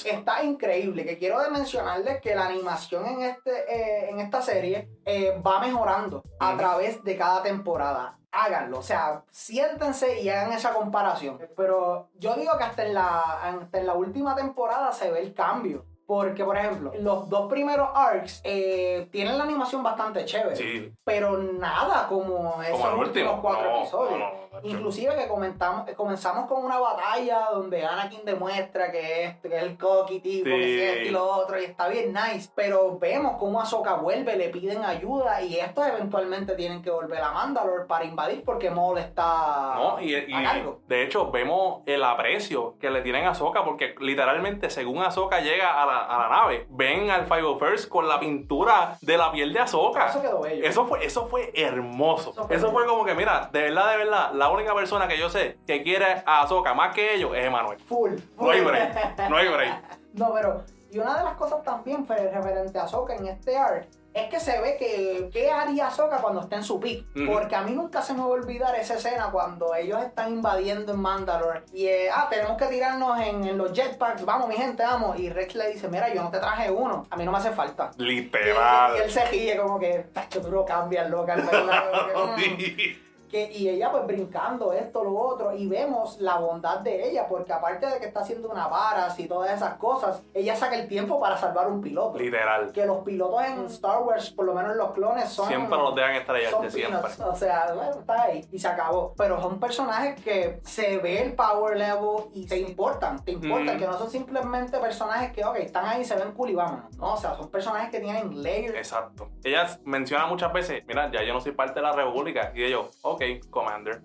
Está 0.05 0.43
increíble. 0.43 1.05
Que 1.05 1.17
quiero 1.17 1.37
mencionarles 1.51 2.21
que 2.21 2.35
la 2.35 2.47
animación 2.47 3.05
en, 3.05 3.21
este, 3.21 3.51
eh, 3.51 4.09
en 4.09 4.19
esta 4.19 4.41
serie 4.41 4.89
eh, 5.05 5.39
va 5.45 5.59
mejorando 5.59 6.23
a 6.39 6.55
través 6.57 7.03
de 7.03 7.17
cada 7.17 7.41
temporada. 7.43 8.17
Háganlo, 8.31 8.79
o 8.79 8.83
sea, 8.83 9.23
siéntense 9.29 10.19
y 10.21 10.29
hagan 10.29 10.53
esa 10.53 10.73
comparación. 10.73 11.39
Pero 11.55 12.09
yo 12.15 12.33
digo 12.35 12.57
que 12.57 12.63
hasta 12.63 12.83
en 12.85 12.95
la, 12.95 13.19
hasta 13.19 13.77
en 13.79 13.85
la 13.87 13.93
última 13.93 14.35
temporada 14.35 14.91
se 14.91 15.11
ve 15.11 15.19
el 15.21 15.33
cambio. 15.33 15.85
Porque, 16.05 16.43
por 16.43 16.57
ejemplo, 16.57 16.91
los 16.99 17.29
dos 17.29 17.49
primeros 17.49 17.89
arcs 17.93 18.41
eh, 18.43 19.07
tienen 19.11 19.37
la 19.37 19.45
animación 19.45 19.81
bastante 19.81 20.25
chévere. 20.25 20.55
Sí. 20.55 20.93
Pero 21.05 21.37
nada 21.37 22.07
como 22.09 22.61
esos 22.61 22.77
Como 22.77 23.03
el 23.03 23.41
cuatro 23.41 23.69
No, 23.69 23.77
episodios. 23.79 24.11
no, 24.11 24.17
no, 24.19 24.33
no, 24.33 24.42
Inclusive 24.63 25.15
que 25.15 25.27
comentamos, 25.27 25.89
comenzamos 25.95 26.47
con 26.47 26.63
una 26.63 26.79
batalla 26.79 27.47
donde 27.51 27.85
Anakin 27.85 28.23
demuestra 28.25 28.91
que 28.91 29.23
es, 29.25 29.37
que 29.37 29.47
es 29.47 29.63
el 29.63 29.77
cocky 29.77 30.19
tipo, 30.19 30.45
que 30.45 30.63
Sí. 30.63 30.79
es 30.81 30.93
esto 30.95 31.07
y 31.07 31.11
lo 31.11 31.25
otro, 31.25 31.59
y 31.59 31.65
está 31.65 31.87
bien 31.87 32.13
nice. 32.13 32.49
Pero 32.55 32.97
vemos 32.99 33.37
cómo 33.39 33.59
Ahsoka 33.61 33.95
vuelve, 33.95 34.35
le 34.35 34.49
piden 34.49 34.83
ayuda, 34.83 35.41
y 35.41 35.57
estos 35.57 35.85
eventualmente 35.87 36.55
tienen 36.55 36.81
que 36.81 36.89
volver 36.91 37.21
a 37.21 37.31
Mandalore 37.31 37.85
para 37.85 38.05
invadir 38.05 38.43
porque 38.43 38.69
Maul 38.69 38.97
está 38.99 39.73
No, 39.75 40.01
y, 40.01 40.13
y 40.15 40.33
a 40.33 40.43
cargo. 40.43 40.79
de 40.87 41.03
hecho 41.03 41.31
vemos 41.31 41.81
el 41.85 42.03
aprecio 42.03 42.77
que 42.79 42.89
le 42.89 43.01
tienen 43.01 43.25
a 43.25 43.31
Ahsoka 43.31 43.63
porque 43.63 43.95
literalmente 43.99 44.69
según 44.69 45.01
Ahsoka 45.03 45.39
llega 45.41 45.81
a 45.81 45.85
la, 45.85 45.99
a 46.05 46.17
la 46.19 46.29
nave, 46.29 46.67
ven 46.69 47.09
al 47.09 47.27
501st 47.27 47.87
con 47.87 48.07
la 48.07 48.19
pintura 48.19 48.97
de 49.01 49.17
la 49.17 49.31
piel 49.31 49.51
de 49.53 49.59
Ahsoka. 49.59 50.07
Eso 50.07 50.21
quedó 50.21 50.41
bello. 50.41 50.65
Eso 50.65 50.85
fue, 50.85 51.05
eso 51.05 51.27
fue 51.27 51.51
hermoso. 51.55 52.33
Eso 52.49 52.71
fue, 52.71 52.85
como 52.85 53.05
que, 53.05 53.13
mira, 53.15 53.49
de 53.51 53.61
verdad, 53.63 53.91
de 53.91 53.97
verdad, 53.97 54.33
la 54.43 54.49
única 54.49 54.73
persona 54.75 55.07
que 55.07 55.17
yo 55.17 55.29
sé 55.29 55.57
que 55.67 55.83
quiere 55.83 56.23
a 56.25 56.41
Ahsoka 56.41 56.73
más 56.73 56.93
que 56.93 57.15
ellos 57.15 57.31
es 57.35 57.45
Emanuel. 57.45 57.79
Full. 57.87 58.13
No 58.39 58.49
hay 58.51 58.61
break, 58.61 59.29
no 59.29 59.37
hay 59.37 59.47
break. 59.47 59.73
No, 60.13 60.31
pero, 60.31 60.63
y 60.91 60.99
una 60.99 61.17
de 61.17 61.23
las 61.23 61.33
cosas 61.33 61.63
también 61.63 62.05
fe- 62.05 62.29
referente 62.31 62.77
a 62.77 62.83
Ahsoka 62.83 63.15
en 63.15 63.27
este 63.27 63.57
arc 63.57 63.87
es 64.13 64.29
que 64.29 64.39
se 64.39 64.61
ve 64.61 64.77
que 64.77 65.27
qué 65.33 65.49
haría 65.49 65.87
Ahsoka 65.87 66.17
cuando 66.17 66.41
esté 66.41 66.53
en 66.57 66.63
su 66.63 66.79
pick. 66.79 67.03
Porque 67.25 67.55
a 67.55 67.63
mí 67.63 67.71
nunca 67.71 68.03
se 68.03 68.13
me 68.13 68.19
va 68.19 68.25
a 68.25 68.29
olvidar 68.29 68.75
esa 68.75 68.93
escena 68.93 69.29
cuando 69.31 69.73
ellos 69.73 69.99
están 70.03 70.31
invadiendo 70.33 70.93
en 70.93 70.99
Mandalore 70.99 71.63
y, 71.73 71.87
eh, 71.87 72.09
ah, 72.13 72.27
tenemos 72.29 72.57
que 72.59 72.67
tirarnos 72.67 73.19
en, 73.21 73.43
en 73.43 73.57
los 73.57 73.73
jetpacks, 73.73 74.23
vamos 74.23 74.47
mi 74.49 74.53
gente, 74.55 74.83
vamos. 74.83 75.17
Y 75.19 75.31
Rex 75.31 75.55
le 75.55 75.71
dice, 75.71 75.87
mira, 75.87 76.13
yo 76.13 76.21
no 76.21 76.29
te 76.29 76.37
traje 76.37 76.69
uno, 76.69 77.07
a 77.09 77.15
mí 77.15 77.25
no 77.25 77.31
me 77.31 77.39
hace 77.39 77.49
falta. 77.53 77.89
Y, 77.97 78.03
Literal. 78.03 78.93
y 78.95 79.01
él 79.01 79.09
se 79.09 79.25
ríe 79.25 79.57
como 79.57 79.79
que, 79.79 80.05
tú 80.29 80.51
lo 80.51 80.63
cambias, 80.63 81.09
loca, 81.09 81.33
en 81.33 81.45
verdad", 81.47 81.83
como 82.13 82.35
y 83.53 83.69
ella 83.69 83.91
pues 83.91 84.05
brincando 84.05 84.73
esto, 84.73 85.03
lo 85.03 85.15
otro, 85.17 85.53
y 85.55 85.67
vemos 85.67 86.19
la 86.19 86.37
bondad 86.37 86.79
de 86.79 87.09
ella, 87.09 87.27
porque 87.27 87.53
aparte 87.53 87.85
de 87.87 87.99
que 87.99 88.05
está 88.05 88.21
haciendo 88.21 88.49
una 88.49 88.67
varas 88.67 89.17
y 89.19 89.27
todas 89.27 89.51
esas 89.51 89.75
cosas, 89.75 90.21
ella 90.33 90.55
saca 90.55 90.75
el 90.75 90.87
tiempo 90.87 91.19
para 91.19 91.37
salvar 91.37 91.67
un 91.67 91.81
piloto. 91.81 92.17
Literal. 92.17 92.71
Que 92.71 92.85
los 92.85 93.03
pilotos 93.03 93.43
en 93.43 93.65
Star 93.65 94.01
Wars, 94.03 94.29
por 94.31 94.45
lo 94.45 94.53
menos 94.53 94.75
los 94.75 94.91
clones, 94.91 95.29
son... 95.29 95.47
Siempre 95.47 95.77
los 95.77 95.95
dejan 95.95 96.15
estrellarse, 96.15 96.69
siempre. 96.71 96.99
O 97.25 97.35
sea, 97.35 97.73
bueno, 97.73 97.91
está 97.99 98.23
ahí 98.23 98.45
y 98.51 98.59
se 98.59 98.67
acabó. 98.67 99.13
Pero 99.17 99.41
son 99.41 99.59
personajes 99.59 100.21
que 100.21 100.59
se 100.63 100.97
ve 100.97 101.21
el 101.23 101.33
power 101.33 101.77
level 101.77 102.25
y 102.33 102.45
te 102.45 102.59
importan, 102.59 103.23
te 103.23 103.31
importan, 103.31 103.75
Mm. 103.75 103.79
que 103.79 103.87
no 103.87 103.97
son 103.97 104.09
simplemente 104.09 104.77
personajes 104.77 105.31
que, 105.31 105.43
ok, 105.43 105.55
están 105.57 105.85
ahí, 105.85 106.03
se 106.03 106.15
ven 106.15 106.31
cool 106.33 106.49
y 106.51 106.55
vámonos. 106.55 106.95
No, 106.97 107.13
o 107.13 107.17
sea, 107.17 107.35
son 107.35 107.49
personajes 107.49 107.89
que 107.89 107.99
tienen 107.99 108.41
layers. 108.43 108.75
Exacto. 108.75 109.29
Ella 109.43 109.67
menciona 109.85 110.25
muchas 110.27 110.51
veces, 110.53 110.83
mira, 110.87 111.11
ya 111.11 111.23
yo 111.23 111.33
no 111.33 111.41
soy 111.41 111.51
parte 111.53 111.75
de 111.75 111.81
la 111.81 111.91
República. 111.93 112.51
Y 112.53 112.69
yo, 112.69 112.89
ok, 113.01 113.22
Commander. 113.49 114.01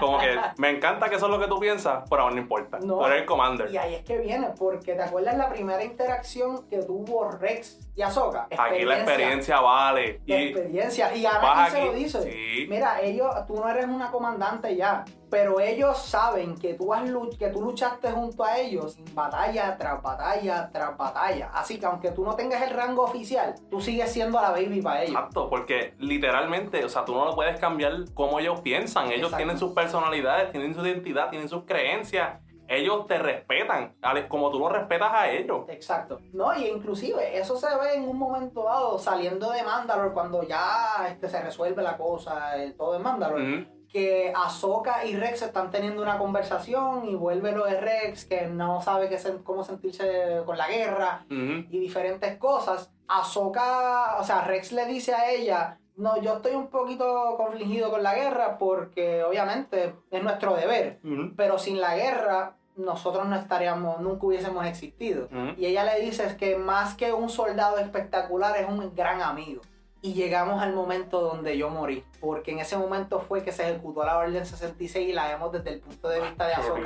Como 0.00 0.18
que 0.18 0.36
me 0.58 0.70
encanta 0.70 1.08
que 1.08 1.16
eso 1.16 1.26
es 1.26 1.32
lo 1.32 1.38
que 1.38 1.46
tú 1.46 1.58
piensas, 1.58 2.04
pero 2.08 2.22
aún 2.22 2.34
no 2.34 2.40
importa. 2.40 2.78
No. 2.80 3.04
Eres 3.06 3.20
el 3.20 3.26
Commander. 3.26 3.70
Y 3.70 3.76
ahí 3.76 3.94
es 3.94 4.04
que 4.04 4.18
viene, 4.18 4.48
porque 4.58 4.94
te 4.94 5.02
acuerdas 5.02 5.36
la 5.36 5.48
primera 5.48 5.82
interacción 5.82 6.68
que 6.68 6.78
tuvo 6.78 7.30
Rex 7.30 7.90
y 7.94 8.02
Ahsoka. 8.02 8.48
Aquí 8.56 8.84
la 8.84 8.96
experiencia 8.96 9.60
vale. 9.60 10.20
La 10.26 10.36
Y 10.36 10.48
experiencia. 10.48 11.14
Y 11.14 11.26
Anakin 11.26 11.72
se 11.72 11.84
lo 11.84 11.92
dice. 11.92 12.22
Sí. 12.22 12.66
Mira, 12.68 13.00
ellos, 13.00 13.28
tú 13.46 13.54
no 13.54 13.68
eres 13.68 13.86
una 13.86 14.10
comandante 14.10 14.74
ya, 14.76 15.04
pero 15.32 15.60
ellos 15.60 15.96
saben 15.96 16.58
que 16.58 16.74
tú, 16.74 16.92
has, 16.92 17.08
que 17.38 17.48
tú 17.48 17.62
luchaste 17.62 18.10
junto 18.10 18.44
a 18.44 18.58
ellos 18.58 18.98
batalla 19.14 19.78
tras 19.78 20.02
batalla 20.02 20.68
tras 20.70 20.94
batalla. 20.98 21.50
Así 21.54 21.80
que 21.80 21.86
aunque 21.86 22.10
tú 22.10 22.22
no 22.22 22.36
tengas 22.36 22.60
el 22.60 22.68
rango 22.76 23.02
oficial, 23.02 23.54
tú 23.70 23.80
sigues 23.80 24.12
siendo 24.12 24.38
la 24.42 24.50
baby 24.50 24.82
para 24.82 25.04
ellos. 25.04 25.14
Exacto, 25.14 25.48
porque 25.48 25.94
literalmente, 25.98 26.84
o 26.84 26.88
sea, 26.90 27.06
tú 27.06 27.14
no 27.14 27.24
lo 27.24 27.34
puedes 27.34 27.58
cambiar 27.58 27.92
como 28.12 28.40
ellos 28.40 28.60
piensan. 28.60 29.06
Ellos 29.06 29.20
Exacto. 29.20 29.36
tienen 29.38 29.58
sus 29.58 29.72
personalidades, 29.72 30.52
tienen 30.52 30.74
su 30.74 30.84
identidad, 30.84 31.30
tienen 31.30 31.48
sus 31.48 31.64
creencias. 31.64 32.38
Ellos 32.68 33.06
te 33.06 33.18
respetan, 33.18 33.94
como 34.28 34.50
tú 34.50 34.58
los 34.58 34.70
respetas 34.70 35.12
a 35.14 35.30
ellos. 35.30 35.64
Exacto. 35.68 36.18
No, 36.34 36.54
y 36.54 36.66
inclusive 36.66 37.38
eso 37.38 37.56
se 37.56 37.68
ve 37.78 37.94
en 37.94 38.06
un 38.06 38.18
momento 38.18 38.64
dado 38.64 38.98
saliendo 38.98 39.50
de 39.50 39.62
Mandalore 39.62 40.12
cuando 40.12 40.42
ya 40.42 41.06
este, 41.08 41.30
se 41.30 41.40
resuelve 41.42 41.82
la 41.82 41.96
cosa, 41.96 42.62
eh, 42.62 42.72
todo 42.72 42.96
en 42.96 43.02
Mandalore. 43.02 43.60
Ujú. 43.60 43.81
Que 43.92 44.32
Ahsoka 44.34 45.04
y 45.04 45.16
Rex 45.16 45.42
están 45.42 45.70
teniendo 45.70 46.02
una 46.02 46.18
conversación 46.18 47.06
y 47.06 47.14
vuelve 47.14 47.52
lo 47.52 47.66
de 47.66 47.78
Rex 47.78 48.24
que 48.24 48.46
no 48.46 48.80
sabe 48.80 49.08
qué 49.08 49.18
cómo 49.44 49.62
sentirse 49.62 50.42
con 50.46 50.56
la 50.56 50.68
guerra 50.68 51.26
y 51.28 51.78
diferentes 51.78 52.38
cosas. 52.38 52.90
Ahsoka, 53.06 54.16
o 54.18 54.24
sea, 54.24 54.42
Rex 54.42 54.72
le 54.72 54.86
dice 54.86 55.14
a 55.14 55.30
ella, 55.30 55.78
no, 55.96 56.20
yo 56.22 56.36
estoy 56.36 56.54
un 56.54 56.68
poquito 56.68 57.34
confligido 57.36 57.90
con 57.90 58.02
la 58.02 58.14
guerra 58.14 58.56
porque 58.58 59.22
obviamente 59.22 59.94
es 60.10 60.22
nuestro 60.22 60.54
deber, 60.56 61.00
pero 61.36 61.58
sin 61.58 61.80
la 61.80 61.94
guerra 61.94 62.56
nosotros 62.76 63.26
no 63.26 63.36
estaríamos, 63.36 64.00
nunca 64.00 64.26
hubiésemos 64.26 64.64
existido. 64.64 65.28
Y 65.58 65.66
ella 65.66 65.84
le 65.84 66.00
dice 66.00 66.24
es 66.24 66.34
que 66.34 66.56
más 66.56 66.94
que 66.94 67.12
un 67.12 67.28
soldado 67.28 67.76
espectacular 67.78 68.56
es 68.56 68.66
un 68.66 68.94
gran 68.94 69.20
amigo. 69.20 69.60
Y 70.04 70.14
llegamos 70.14 70.60
al 70.60 70.72
momento 70.72 71.20
donde 71.20 71.56
yo 71.56 71.70
morí, 71.70 72.04
porque 72.20 72.50
en 72.50 72.58
ese 72.58 72.76
momento 72.76 73.20
fue 73.20 73.44
que 73.44 73.52
se 73.52 73.70
ejecutó 73.70 74.04
la 74.04 74.18
Orden 74.18 74.44
66 74.44 75.10
y 75.10 75.12
la 75.12 75.28
vemos 75.28 75.52
desde 75.52 75.70
el 75.70 75.80
punto 75.80 76.08
de 76.08 76.20
vista 76.20 76.48
de 76.48 76.54
señor. 76.56 76.80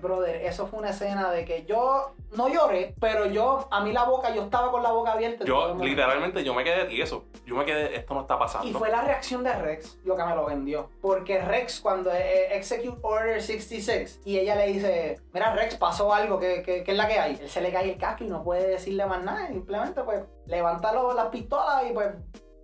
Brother, 0.00 0.44
eso 0.44 0.66
fue 0.66 0.80
una 0.80 0.90
escena 0.90 1.30
de 1.30 1.44
que 1.44 1.64
yo 1.64 2.14
no 2.32 2.48
lloré, 2.48 2.96
pero 3.00 3.26
yo, 3.26 3.68
a 3.70 3.80
mí 3.80 3.92
la 3.92 4.04
boca, 4.04 4.34
yo 4.34 4.42
estaba 4.42 4.72
con 4.72 4.82
la 4.82 4.90
boca 4.90 5.12
abierta. 5.12 5.44
Yo, 5.44 5.76
literalmente, 5.76 6.42
yo 6.42 6.52
me 6.52 6.64
quedé 6.64 6.86
tieso. 6.86 7.26
Yo 7.46 7.54
me 7.54 7.64
quedé, 7.64 7.94
esto 7.94 8.14
no 8.14 8.22
está 8.22 8.36
pasando. 8.36 8.66
Y 8.66 8.72
fue 8.72 8.90
la 8.90 9.02
reacción 9.02 9.44
de 9.44 9.52
Rex 9.52 10.00
lo 10.04 10.16
que 10.16 10.24
me 10.24 10.34
lo 10.34 10.46
vendió. 10.46 10.90
Porque 11.00 11.40
Rex, 11.40 11.80
cuando 11.80 12.12
eh, 12.12 12.56
Execute 12.56 12.98
Order 13.02 13.40
66, 13.40 14.22
y 14.24 14.38
ella 14.38 14.56
le 14.56 14.66
dice: 14.66 15.20
Mira, 15.32 15.54
Rex, 15.54 15.76
pasó 15.76 16.12
algo, 16.12 16.40
¿qué, 16.40 16.64
qué, 16.64 16.82
qué 16.82 16.90
es 16.90 16.96
la 16.96 17.06
que 17.06 17.20
hay? 17.20 17.38
Él 17.40 17.48
se 17.48 17.60
le 17.60 17.70
cae 17.70 17.92
el 17.92 17.98
casco 17.98 18.24
y 18.24 18.26
no 18.26 18.42
puede 18.42 18.66
decirle 18.66 19.06
más 19.06 19.22
nada. 19.22 19.46
Simplemente, 19.46 20.02
pues, 20.02 20.22
levanta 20.46 20.92
las 20.92 21.26
pistolas 21.26 21.84
y, 21.88 21.92
pues, 21.92 22.08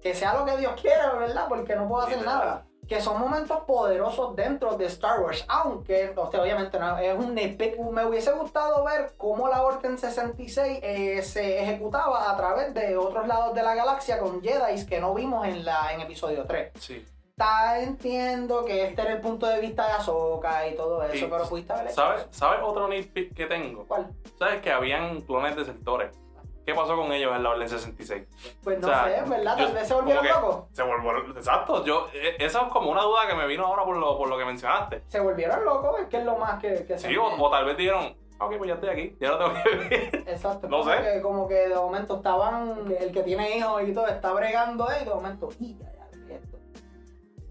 que 0.01 0.15
sea 0.15 0.35
lo 0.35 0.45
que 0.45 0.57
Dios 0.57 0.73
quiera, 0.81 1.13
¿verdad? 1.15 1.47
Porque 1.49 1.77
no 1.77 1.89
puedo 1.89 2.03
hacer 2.07 2.25
nada. 2.25 2.65
Que 2.89 3.01
son 3.01 3.21
momentos 3.21 3.61
poderosos 3.61 4.35
dentro 4.35 4.77
de 4.77 4.87
Star 4.87 5.21
Wars, 5.21 5.45
aunque, 5.49 6.13
o 6.17 6.31
sea, 6.31 6.43
obviamente 6.43 6.79
no, 6.79 6.99
es 6.99 7.17
un 7.17 7.35
nitpick. 7.35 7.79
Me 7.79 8.05
hubiese 8.05 8.33
gustado 8.33 8.85
ver 8.85 9.13
cómo 9.17 9.49
la 9.49 9.63
Orden 9.63 9.97
66 9.97 10.81
eh, 10.83 11.23
se 11.23 11.63
ejecutaba 11.63 12.31
a 12.31 12.37
través 12.37 12.75
de 12.75 12.97
otros 12.97 13.27
lados 13.29 13.55
de 13.55 13.63
la 13.63 13.77
galaxia 13.77 14.19
con 14.19 14.43
Jedi 14.43 14.85
que 14.85 15.01
no 15.01 15.15
vimos 15.15 15.47
en, 15.47 15.65
la, 15.65 15.93
en 15.95 16.01
episodio 16.01 16.45
3. 16.45 16.73
Sí. 16.79 17.07
Está, 17.31 17.81
entiendo 17.81 18.65
que 18.65 18.85
este 18.89 19.01
era 19.03 19.13
el 19.13 19.21
punto 19.21 19.47
de 19.47 19.61
vista 19.61 19.87
de 19.87 19.93
Ahsoka 19.93 20.69
y 20.69 20.75
todo 20.75 21.03
eso, 21.03 21.15
Sí. 21.15 21.29
pero 21.31 21.45
hecho 21.45 21.95
¿Sabes, 21.95 22.21
eso. 22.23 22.29
¿Sabes 22.31 22.61
otro 22.63 22.89
nitpick 22.89 23.35
que 23.35 23.47
tengo? 23.47 23.87
¿Cuál? 23.87 24.13
¿Sabes 24.39 24.61
que 24.61 24.71
habían 24.71 25.23
clones 25.23 25.57
desertores? 25.57 26.22
¿Qué 26.65 26.75
pasó 26.75 26.97
con 26.97 27.11
ellos 27.13 27.35
en 27.35 27.43
la 27.43 27.51
Orden 27.51 27.69
66? 27.69 28.23
Pues 28.63 28.79
no 28.81 28.87
O 28.87 28.91
sea, 28.91 29.05
sé, 29.05 29.29
¿verdad? 29.31 29.57
yo- 29.59 29.65
Tal 29.67 29.75
vez 29.75 29.89
se 29.89 29.95
volvieron 29.95 30.27
locos. 30.29 30.65
Se 30.73 30.83
volvieron, 30.85 31.37
exacto, 31.37 31.85
yo, 31.85 32.07
eh, 32.15 32.37
esa 32.39 32.61
es 32.63 32.69
como 32.69 32.91
una 32.91 33.03
duda 33.03 33.27
que 33.29 33.35
me 33.35 33.47
vino 33.49 33.67
ahora 33.67 33.85
por 33.85 33.97
lo, 33.97 34.17
por 34.17 34.29
lo 34.29 34.39
que 34.39 34.45
mencionaste. 34.45 35.03
Se 35.09 35.19
volvieron 35.21 35.65
locos, 35.65 36.01
es 36.01 36.07
que 36.07 36.19
es 36.19 36.25
lo 36.25 36.37
más 36.37 36.61
que, 36.61 36.85
que 36.87 36.99
se 36.99 37.09
Sí, 37.09 37.17
o, 37.17 37.25
o 37.25 37.51
tal 37.51 37.65
vez 37.65 37.77
dijeron, 37.77 38.15
"Ah, 38.39 38.47
ok, 38.47 38.57
pues 38.59 38.69
ya 38.69 38.75
estoy 38.75 38.91
aquí, 38.91 39.17
ya 39.21 39.31
no 39.31 39.39
tengo 39.39 39.53
que 39.63 39.77
ver. 39.77 40.15
Exacto, 40.29 40.69
No 40.69 40.85
sé. 40.85 40.93
Que, 41.03 41.21
como 41.21 41.49
que 41.49 41.55
de 41.69 41.75
momento 41.75 42.17
estaban, 42.17 42.85
el 43.01 43.11
que 43.13 43.23
tiene 43.25 43.57
hijos 43.57 43.83
y 43.83 43.93
todo 43.93 44.07
está 44.07 44.33
bregando 44.33 44.89
ahí, 44.89 45.05
de 45.05 45.11
momento, 45.13 45.49
y 45.59 45.77
ya, 45.77 45.87
ya, 46.29 46.35
esto. 46.37 46.59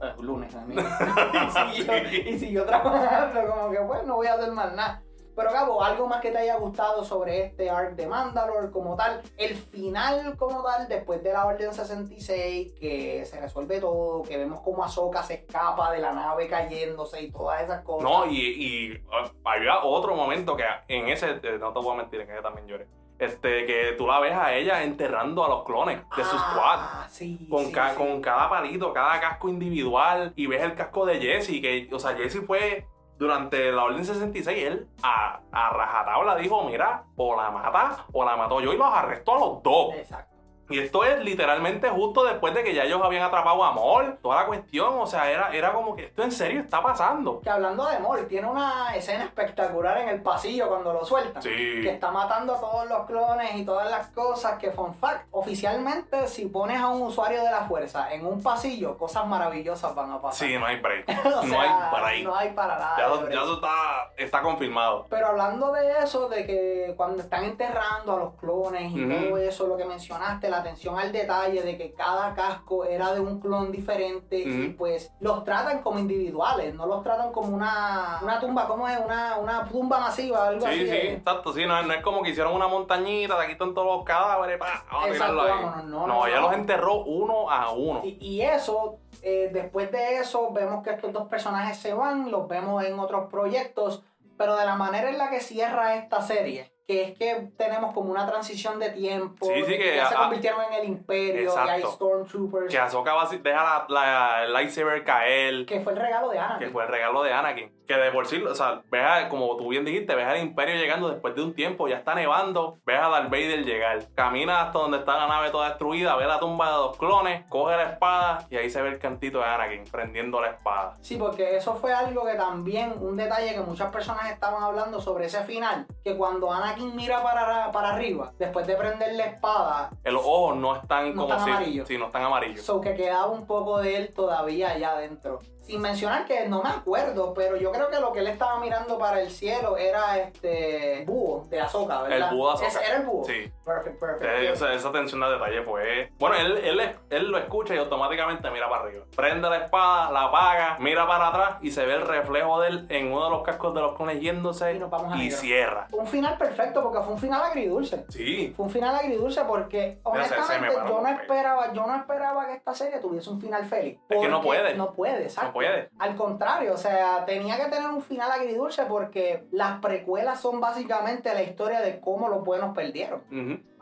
Es 0.07 0.17
lunes, 0.19 0.55
amigo. 0.55 0.81
y, 1.75 1.75
siguió, 1.81 1.97
y 2.31 2.39
siguió 2.39 2.65
trabajando, 2.65 3.41
como 3.53 3.71
que 3.71 3.79
pues 3.81 4.03
no 4.05 4.15
voy 4.15 4.27
a 4.27 4.35
hacer 4.35 4.51
más 4.53 4.73
nada. 4.73 5.03
Pero 5.35 5.51
Gabo, 5.51 5.83
algo 5.83 6.07
más 6.07 6.21
que 6.21 6.31
te 6.31 6.37
haya 6.39 6.57
gustado 6.57 7.03
sobre 7.03 7.45
este 7.45 7.69
arc 7.69 7.95
de 7.95 8.05
Mandalore 8.07 8.69
como 8.71 8.95
tal, 8.95 9.21
el 9.37 9.55
final 9.55 10.35
como 10.37 10.63
tal, 10.63 10.87
después 10.87 11.23
de 11.23 11.31
la 11.33 11.45
Orden 11.45 11.73
66, 11.73 12.73
que 12.79 13.25
se 13.25 13.39
resuelve 13.39 13.79
todo, 13.79 14.23
que 14.23 14.37
vemos 14.37 14.59
como 14.61 14.83
Ahsoka 14.83 15.23
se 15.23 15.35
escapa 15.35 15.91
de 15.91 15.99
la 15.99 16.11
nave 16.11 16.47
cayéndose 16.47 17.21
y 17.23 17.31
todas 17.31 17.63
esas 17.63 17.81
cosas. 17.83 18.03
No, 18.09 18.25
y, 18.25 18.37
y 18.39 18.91
uh, 18.93 19.29
había 19.45 19.83
otro 19.83 20.15
momento 20.15 20.55
que 20.55 20.63
en 20.87 21.07
ese, 21.09 21.39
eh, 21.43 21.57
no 21.59 21.71
te 21.73 21.79
voy 21.79 21.93
a 21.93 21.97
mentir, 21.97 22.21
en 22.21 22.31
ese 22.31 22.41
también 22.41 22.67
lloré. 22.67 22.87
Este, 23.19 23.67
que 23.67 23.93
tú 23.99 24.07
la 24.07 24.19
ves 24.19 24.33
a 24.33 24.51
ella 24.55 24.81
enterrando 24.81 25.45
a 25.45 25.47
los 25.49 25.63
clones 25.63 26.01
de 26.17 26.23
su 26.23 26.37
squad. 26.39 26.79
Ah, 26.79 27.07
sí, 27.07 27.47
Con, 27.51 27.65
sí, 27.67 27.71
ca- 27.71 27.91
sí. 27.91 27.95
con 27.97 28.19
cada 28.19 28.49
palito, 28.49 28.91
cada 28.93 29.19
casco 29.19 29.47
individual. 29.47 30.33
Y 30.35 30.47
ves 30.47 30.61
el 30.63 30.73
casco 30.73 31.05
de 31.05 31.19
Jesse. 31.21 31.61
Que, 31.61 31.87
o 31.93 31.99
sea, 31.99 32.15
Jesse 32.15 32.43
fue 32.43 32.87
durante 33.21 33.71
la 33.71 33.83
Orden 33.83 34.03
66. 34.03 34.63
Él 34.63 34.87
a, 35.03 35.39
a 35.51 35.69
rajatabla 35.69 36.35
dijo: 36.35 36.63
Mira, 36.63 37.03
o 37.15 37.35
la 37.35 37.51
mata 37.51 38.05
o 38.11 38.25
la 38.25 38.35
mató 38.35 38.59
yo. 38.59 38.73
Y 38.73 38.77
los 38.77 38.91
arrestó 38.91 39.35
a 39.35 39.39
los 39.39 39.63
dos. 39.63 39.93
Exacto. 39.95 40.30
Y 40.71 40.79
esto 40.79 41.03
es 41.03 41.19
literalmente 41.23 41.89
justo 41.89 42.23
después 42.23 42.53
de 42.53 42.63
que 42.63 42.73
ya 42.73 42.83
ellos 42.83 43.01
habían 43.03 43.23
atrapado 43.23 43.63
a 43.63 43.71
Mol. 43.71 44.17
Toda 44.21 44.37
la 44.41 44.45
cuestión, 44.47 44.93
o 44.99 45.05
sea, 45.07 45.29
era, 45.29 45.49
era 45.53 45.73
como 45.73 45.95
que 45.95 46.05
esto 46.05 46.23
en 46.23 46.31
serio 46.31 46.59
está 46.61 46.81
pasando. 46.81 47.41
Que 47.41 47.49
hablando 47.49 47.85
de 47.87 47.99
Mol, 47.99 48.27
tiene 48.27 48.47
una 48.49 48.95
escena 48.95 49.23
espectacular 49.25 49.97
en 49.99 50.09
el 50.09 50.21
pasillo 50.21 50.67
cuando 50.69 50.93
lo 50.93 51.05
sueltan. 51.05 51.41
Sí. 51.41 51.49
Que 51.49 51.89
está 51.91 52.11
matando 52.11 52.55
a 52.55 52.59
todos 52.59 52.87
los 52.89 53.05
clones 53.05 53.55
y 53.55 53.65
todas 53.65 53.89
las 53.89 54.07
cosas 54.07 54.57
que, 54.57 54.71
fun 54.71 54.93
fact, 54.93 55.27
oficialmente 55.31 56.27
si 56.27 56.45
pones 56.45 56.79
a 56.79 56.87
un 56.89 57.01
usuario 57.03 57.43
de 57.43 57.51
la 57.51 57.61
fuerza 57.65 58.11
en 58.13 58.25
un 58.25 58.41
pasillo, 58.41 58.97
cosas 58.97 59.25
maravillosas 59.27 59.93
van 59.95 60.11
a 60.11 60.21
pasar. 60.21 60.47
Sí, 60.47 60.57
no 60.57 60.65
hay 60.65 60.79
break. 60.79 61.05
O 61.41 61.45
no 61.45 61.59
hay 61.61 61.69
break. 61.93 62.23
No 62.23 62.35
hay 62.35 62.49
para 62.51 62.77
nada. 62.77 62.95
Ya, 62.97 63.05
eso- 63.07 63.19
break. 63.21 63.33
ya 63.33 63.41
eso 63.43 63.53
está, 63.55 64.11
está 64.17 64.41
confirmado. 64.41 65.05
Pero 65.09 65.27
hablando 65.27 65.71
de 65.71 65.99
eso, 66.03 66.29
de 66.29 66.45
que 66.45 66.93
cuando 66.97 67.21
están 67.21 67.43
enterrando 67.43 68.13
a 68.13 68.17
los 68.17 68.33
clones 68.35 68.91
y 68.91 69.07
todo 69.07 69.37
eso, 69.37 69.67
lo 69.67 69.77
que 69.77 69.85
mencionaste, 69.85 70.49
la 70.49 70.60
atención 70.61 70.97
al 70.97 71.11
detalle 71.11 71.61
de 71.61 71.77
que 71.77 71.93
cada 71.93 72.33
casco 72.33 72.85
era 72.85 73.13
de 73.13 73.19
un 73.19 73.39
clon 73.39 73.71
diferente 73.71 74.39
y 74.39 74.69
pues 74.69 75.11
los 75.19 75.43
tratan 75.43 75.81
como 75.81 75.99
individuales, 75.99 76.73
no 76.73 76.85
los 76.87 77.03
tratan 77.03 77.31
como 77.31 77.53
una, 77.55 78.19
una 78.21 78.39
tumba, 78.39 78.67
¿cómo 78.67 78.87
es? 78.87 78.97
Una, 78.97 79.37
una 79.37 79.65
tumba 79.67 79.99
masiva, 79.99 80.47
algo 80.47 80.65
así. 80.65 80.79
Sí, 80.79 80.85
sí, 80.85 80.91
de- 80.91 81.13
exacto. 81.13 81.53
Sí, 81.53 81.65
no, 81.65 81.81
no 81.83 81.93
es 81.93 82.01
como 82.01 82.23
que 82.23 82.29
hicieron 82.31 82.53
una 82.53 82.67
montañita, 82.67 83.39
aquí 83.41 83.51
están 83.53 83.73
todos 83.73 83.97
los 83.97 84.05
cadáveres, 84.05 84.57
pa, 84.57 84.83
vamos 84.91 85.09
a 85.09 85.11
tirarlo 85.13 85.41
ahí. 85.43 85.49
vámonos, 85.51 85.85
no, 85.85 85.99
No, 86.01 86.07
no, 86.07 86.27
ella 86.27 86.39
los 86.39 86.53
enterró 86.53 87.03
uno 87.03 87.49
a 87.49 87.71
uno. 87.71 88.01
Y, 88.03 88.17
y 88.21 88.41
eso, 88.41 88.97
eh, 89.21 89.49
después 89.51 89.91
de 89.91 90.17
eso, 90.17 90.51
vemos 90.51 90.83
que 90.83 90.91
estos 90.91 91.11
dos 91.13 91.27
personajes 91.27 91.77
se 91.77 91.93
van, 91.93 92.31
los 92.31 92.47
vemos 92.47 92.83
en 92.83 92.97
otros 92.99 93.29
proyectos, 93.29 94.03
pero 94.37 94.55
de 94.55 94.65
la 94.65 94.75
manera 94.75 95.09
en 95.09 95.17
la 95.17 95.29
que 95.29 95.39
cierra 95.39 95.95
esta 95.95 96.21
serie, 96.21 96.70
que 96.91 97.03
es 97.03 97.17
que 97.17 97.47
tenemos 97.57 97.93
como 97.93 98.11
una 98.11 98.27
transición 98.27 98.77
de 98.79 98.89
tiempo, 98.89 99.45
Sí, 99.45 99.63
sí, 99.65 99.77
que 99.77 99.95
ya 99.95 100.07
se 100.07 100.15
a- 100.15 100.17
convirtieron 100.19 100.61
en 100.65 100.73
el 100.73 100.85
imperio, 100.89 101.43
y 101.43 101.57
hay 101.69 101.79
Exacto. 101.81 101.91
Stormtroopers, 101.93 102.69
Que 102.69 102.77
Ahsoka 102.77 103.13
deja 103.41 103.63
la, 103.63 103.85
la- 103.87 104.43
el 104.43 104.53
lightsaber 104.53 105.03
caer. 105.05 105.65
que 105.65 105.79
fue 105.79 105.93
el 105.93 105.99
regalo 105.99 106.29
de 106.29 106.39
Anakin. 106.39 106.67
Que 106.67 106.73
fue 106.73 106.83
el 106.83 106.89
regalo 106.89 107.23
de 107.23 107.31
Anakin. 107.33 107.71
Que 107.87 107.95
de 107.97 108.11
por 108.11 108.25
sí, 108.27 108.41
o 108.41 108.55
sea, 108.55 108.81
ves 108.89 109.03
a- 109.03 109.27
como 109.27 109.57
tú 109.57 109.67
bien 109.69 109.83
dijiste, 109.83 110.15
ves 110.15 110.25
al 110.25 110.37
Imperio 110.39 110.75
llegando 110.75 111.09
después 111.09 111.35
de 111.35 111.41
un 111.43 111.53
tiempo, 111.53 111.87
ya 111.87 111.97
está 111.97 112.15
nevando, 112.15 112.79
ves 112.85 112.99
a 112.99 113.09
Darth 113.09 113.29
Vader 113.29 113.65
llegar. 113.65 113.99
Camina 114.15 114.61
hasta 114.61 114.79
donde 114.79 114.99
está 114.99 115.17
la 115.17 115.27
nave 115.27 115.49
toda 115.49 115.69
destruida, 115.69 116.15
ve 116.15 116.25
la 116.25 116.39
tumba 116.39 116.67
de 116.71 116.77
los 116.77 116.97
clones, 116.97 117.45
coge 117.49 117.75
la 117.75 117.83
espada 117.91 118.47
y 118.49 118.55
ahí 118.57 118.69
se 118.69 118.81
ve 118.81 118.89
el 118.89 118.99
cantito 118.99 119.39
de 119.39 119.45
Anakin 119.45 119.83
prendiendo 119.91 120.39
la 120.39 120.51
espada. 120.51 120.93
Sí, 121.01 121.17
porque 121.17 121.57
eso 121.57 121.75
fue 121.75 121.91
algo 121.93 122.25
que 122.25 122.35
también, 122.35 122.93
un 122.99 123.17
detalle 123.17 123.53
que 123.53 123.61
muchas 123.61 123.91
personas 123.91 124.29
estaban 124.31 124.63
hablando 124.63 125.01
sobre 125.01 125.25
ese 125.25 125.43
final, 125.43 125.85
que 126.03 126.15
cuando 126.15 126.51
Anakin 126.51 126.95
mira 126.95 127.21
para, 127.23 127.71
para 127.71 127.95
arriba, 127.95 128.31
después 128.39 128.65
de 128.67 128.75
prender 128.75 129.13
la 129.15 129.25
espada, 129.25 129.89
Los 130.03 130.23
ojos 130.25 130.55
no 130.55 130.75
están 130.75 131.15
No 131.15 131.21
como 131.23 131.33
están 131.33 131.45
si. 131.45 131.51
amarillos. 131.51 131.87
Sí, 131.87 131.97
no 131.97 132.05
están 132.05 132.23
amarillos. 132.23 132.65
So 132.65 132.79
que 132.79 132.93
quedaba 132.95 133.25
un 133.27 133.45
poco 133.47 133.79
de 133.79 133.97
él 133.97 134.13
todavía 134.13 134.69
allá 134.71 134.91
adentro. 134.91 135.39
Sin 135.71 135.79
mencionar 135.79 136.25
que 136.25 136.49
no 136.49 136.61
me 136.61 136.67
acuerdo, 136.67 137.33
pero 137.33 137.55
yo 137.55 137.71
creo 137.71 137.89
que 137.89 137.97
lo 138.01 138.11
que 138.11 138.19
él 138.19 138.27
estaba 138.27 138.59
mirando 138.59 138.99
para 138.99 139.21
el 139.21 139.31
cielo 139.31 139.77
era 139.77 140.17
este 140.17 141.05
búho 141.07 141.45
de 141.47 141.61
Azoka, 141.61 142.01
¿verdad? 142.01 142.29
El 142.29 142.35
búho 142.35 142.57
de. 142.57 142.67
Ese 142.67 142.85
era 142.85 142.97
el 142.97 143.05
búho. 143.05 143.23
Sí. 143.23 143.49
Perfect, 143.63 143.97
perfect. 143.97 144.23
Eh, 144.25 144.51
esa, 144.51 144.73
esa 144.73 144.89
atención 144.89 145.21
de 145.21 145.29
detalle 145.29 145.61
fue. 145.61 146.11
Bueno, 146.19 146.35
él, 146.35 146.57
él, 146.57 146.95
él 147.09 147.31
lo 147.31 147.37
escucha 147.37 147.73
y 147.73 147.77
automáticamente 147.77 148.51
mira 148.51 148.67
para 148.67 148.83
arriba. 148.83 149.05
Prende 149.15 149.49
la 149.49 149.57
espada, 149.59 150.11
la 150.11 150.23
apaga, 150.23 150.75
mira 150.79 151.07
para 151.07 151.29
atrás 151.29 151.57
y 151.61 151.71
se 151.71 151.85
ve 151.85 151.93
el 151.93 152.01
reflejo 152.01 152.59
de 152.59 152.67
él 152.67 152.85
en 152.89 153.13
uno 153.13 153.23
de 153.23 153.29
los 153.29 153.43
cascos 153.43 153.73
de 153.73 153.79
los 153.79 153.95
clones 153.95 154.19
yéndose 154.19 154.73
Y 154.73 154.79
nos 154.79 154.89
vamos 154.89 155.13
a 155.13 155.23
y 155.23 155.31
cierra. 155.31 155.87
Un 155.93 156.05
final 156.05 156.37
perfecto 156.37 156.83
porque 156.83 156.99
fue 156.99 157.13
un 157.13 157.19
final 157.19 157.41
agridulce. 157.43 158.05
Sí. 158.09 158.53
Fue 158.57 158.65
un 158.65 158.71
final 158.71 158.93
agridulce 158.93 159.41
porque 159.45 159.99
honestamente 160.03 160.75
yo 160.75 161.01
no 161.01 161.07
esperaba, 161.07 161.71
yo 161.71 161.87
no 161.87 161.95
esperaba 161.95 162.47
que 162.47 162.55
esta 162.55 162.73
serie 162.73 162.99
tuviese 162.99 163.29
un 163.29 163.39
final 163.39 163.63
feliz. 163.63 163.97
Es 164.09 164.19
que 164.19 164.27
no 164.27 164.41
puede. 164.41 164.75
No 164.75 164.91
puede, 164.91 165.23
exacto. 165.23 165.47
No 165.47 165.53
puede. 165.53 165.60
Al 165.99 166.15
contrario, 166.15 166.73
o 166.73 166.77
sea, 166.77 167.25
tenía 167.25 167.57
que 167.57 167.71
tener 167.71 167.89
un 167.89 168.01
final 168.01 168.31
agridulce 168.31 168.83
porque 168.85 169.43
las 169.51 169.79
precuelas 169.79 170.41
son 170.41 170.59
básicamente 170.59 171.33
la 171.33 171.43
historia 171.43 171.81
de 171.81 171.99
cómo 171.99 172.29
los 172.29 172.43
buenos 172.43 172.75
perdieron. 172.75 173.21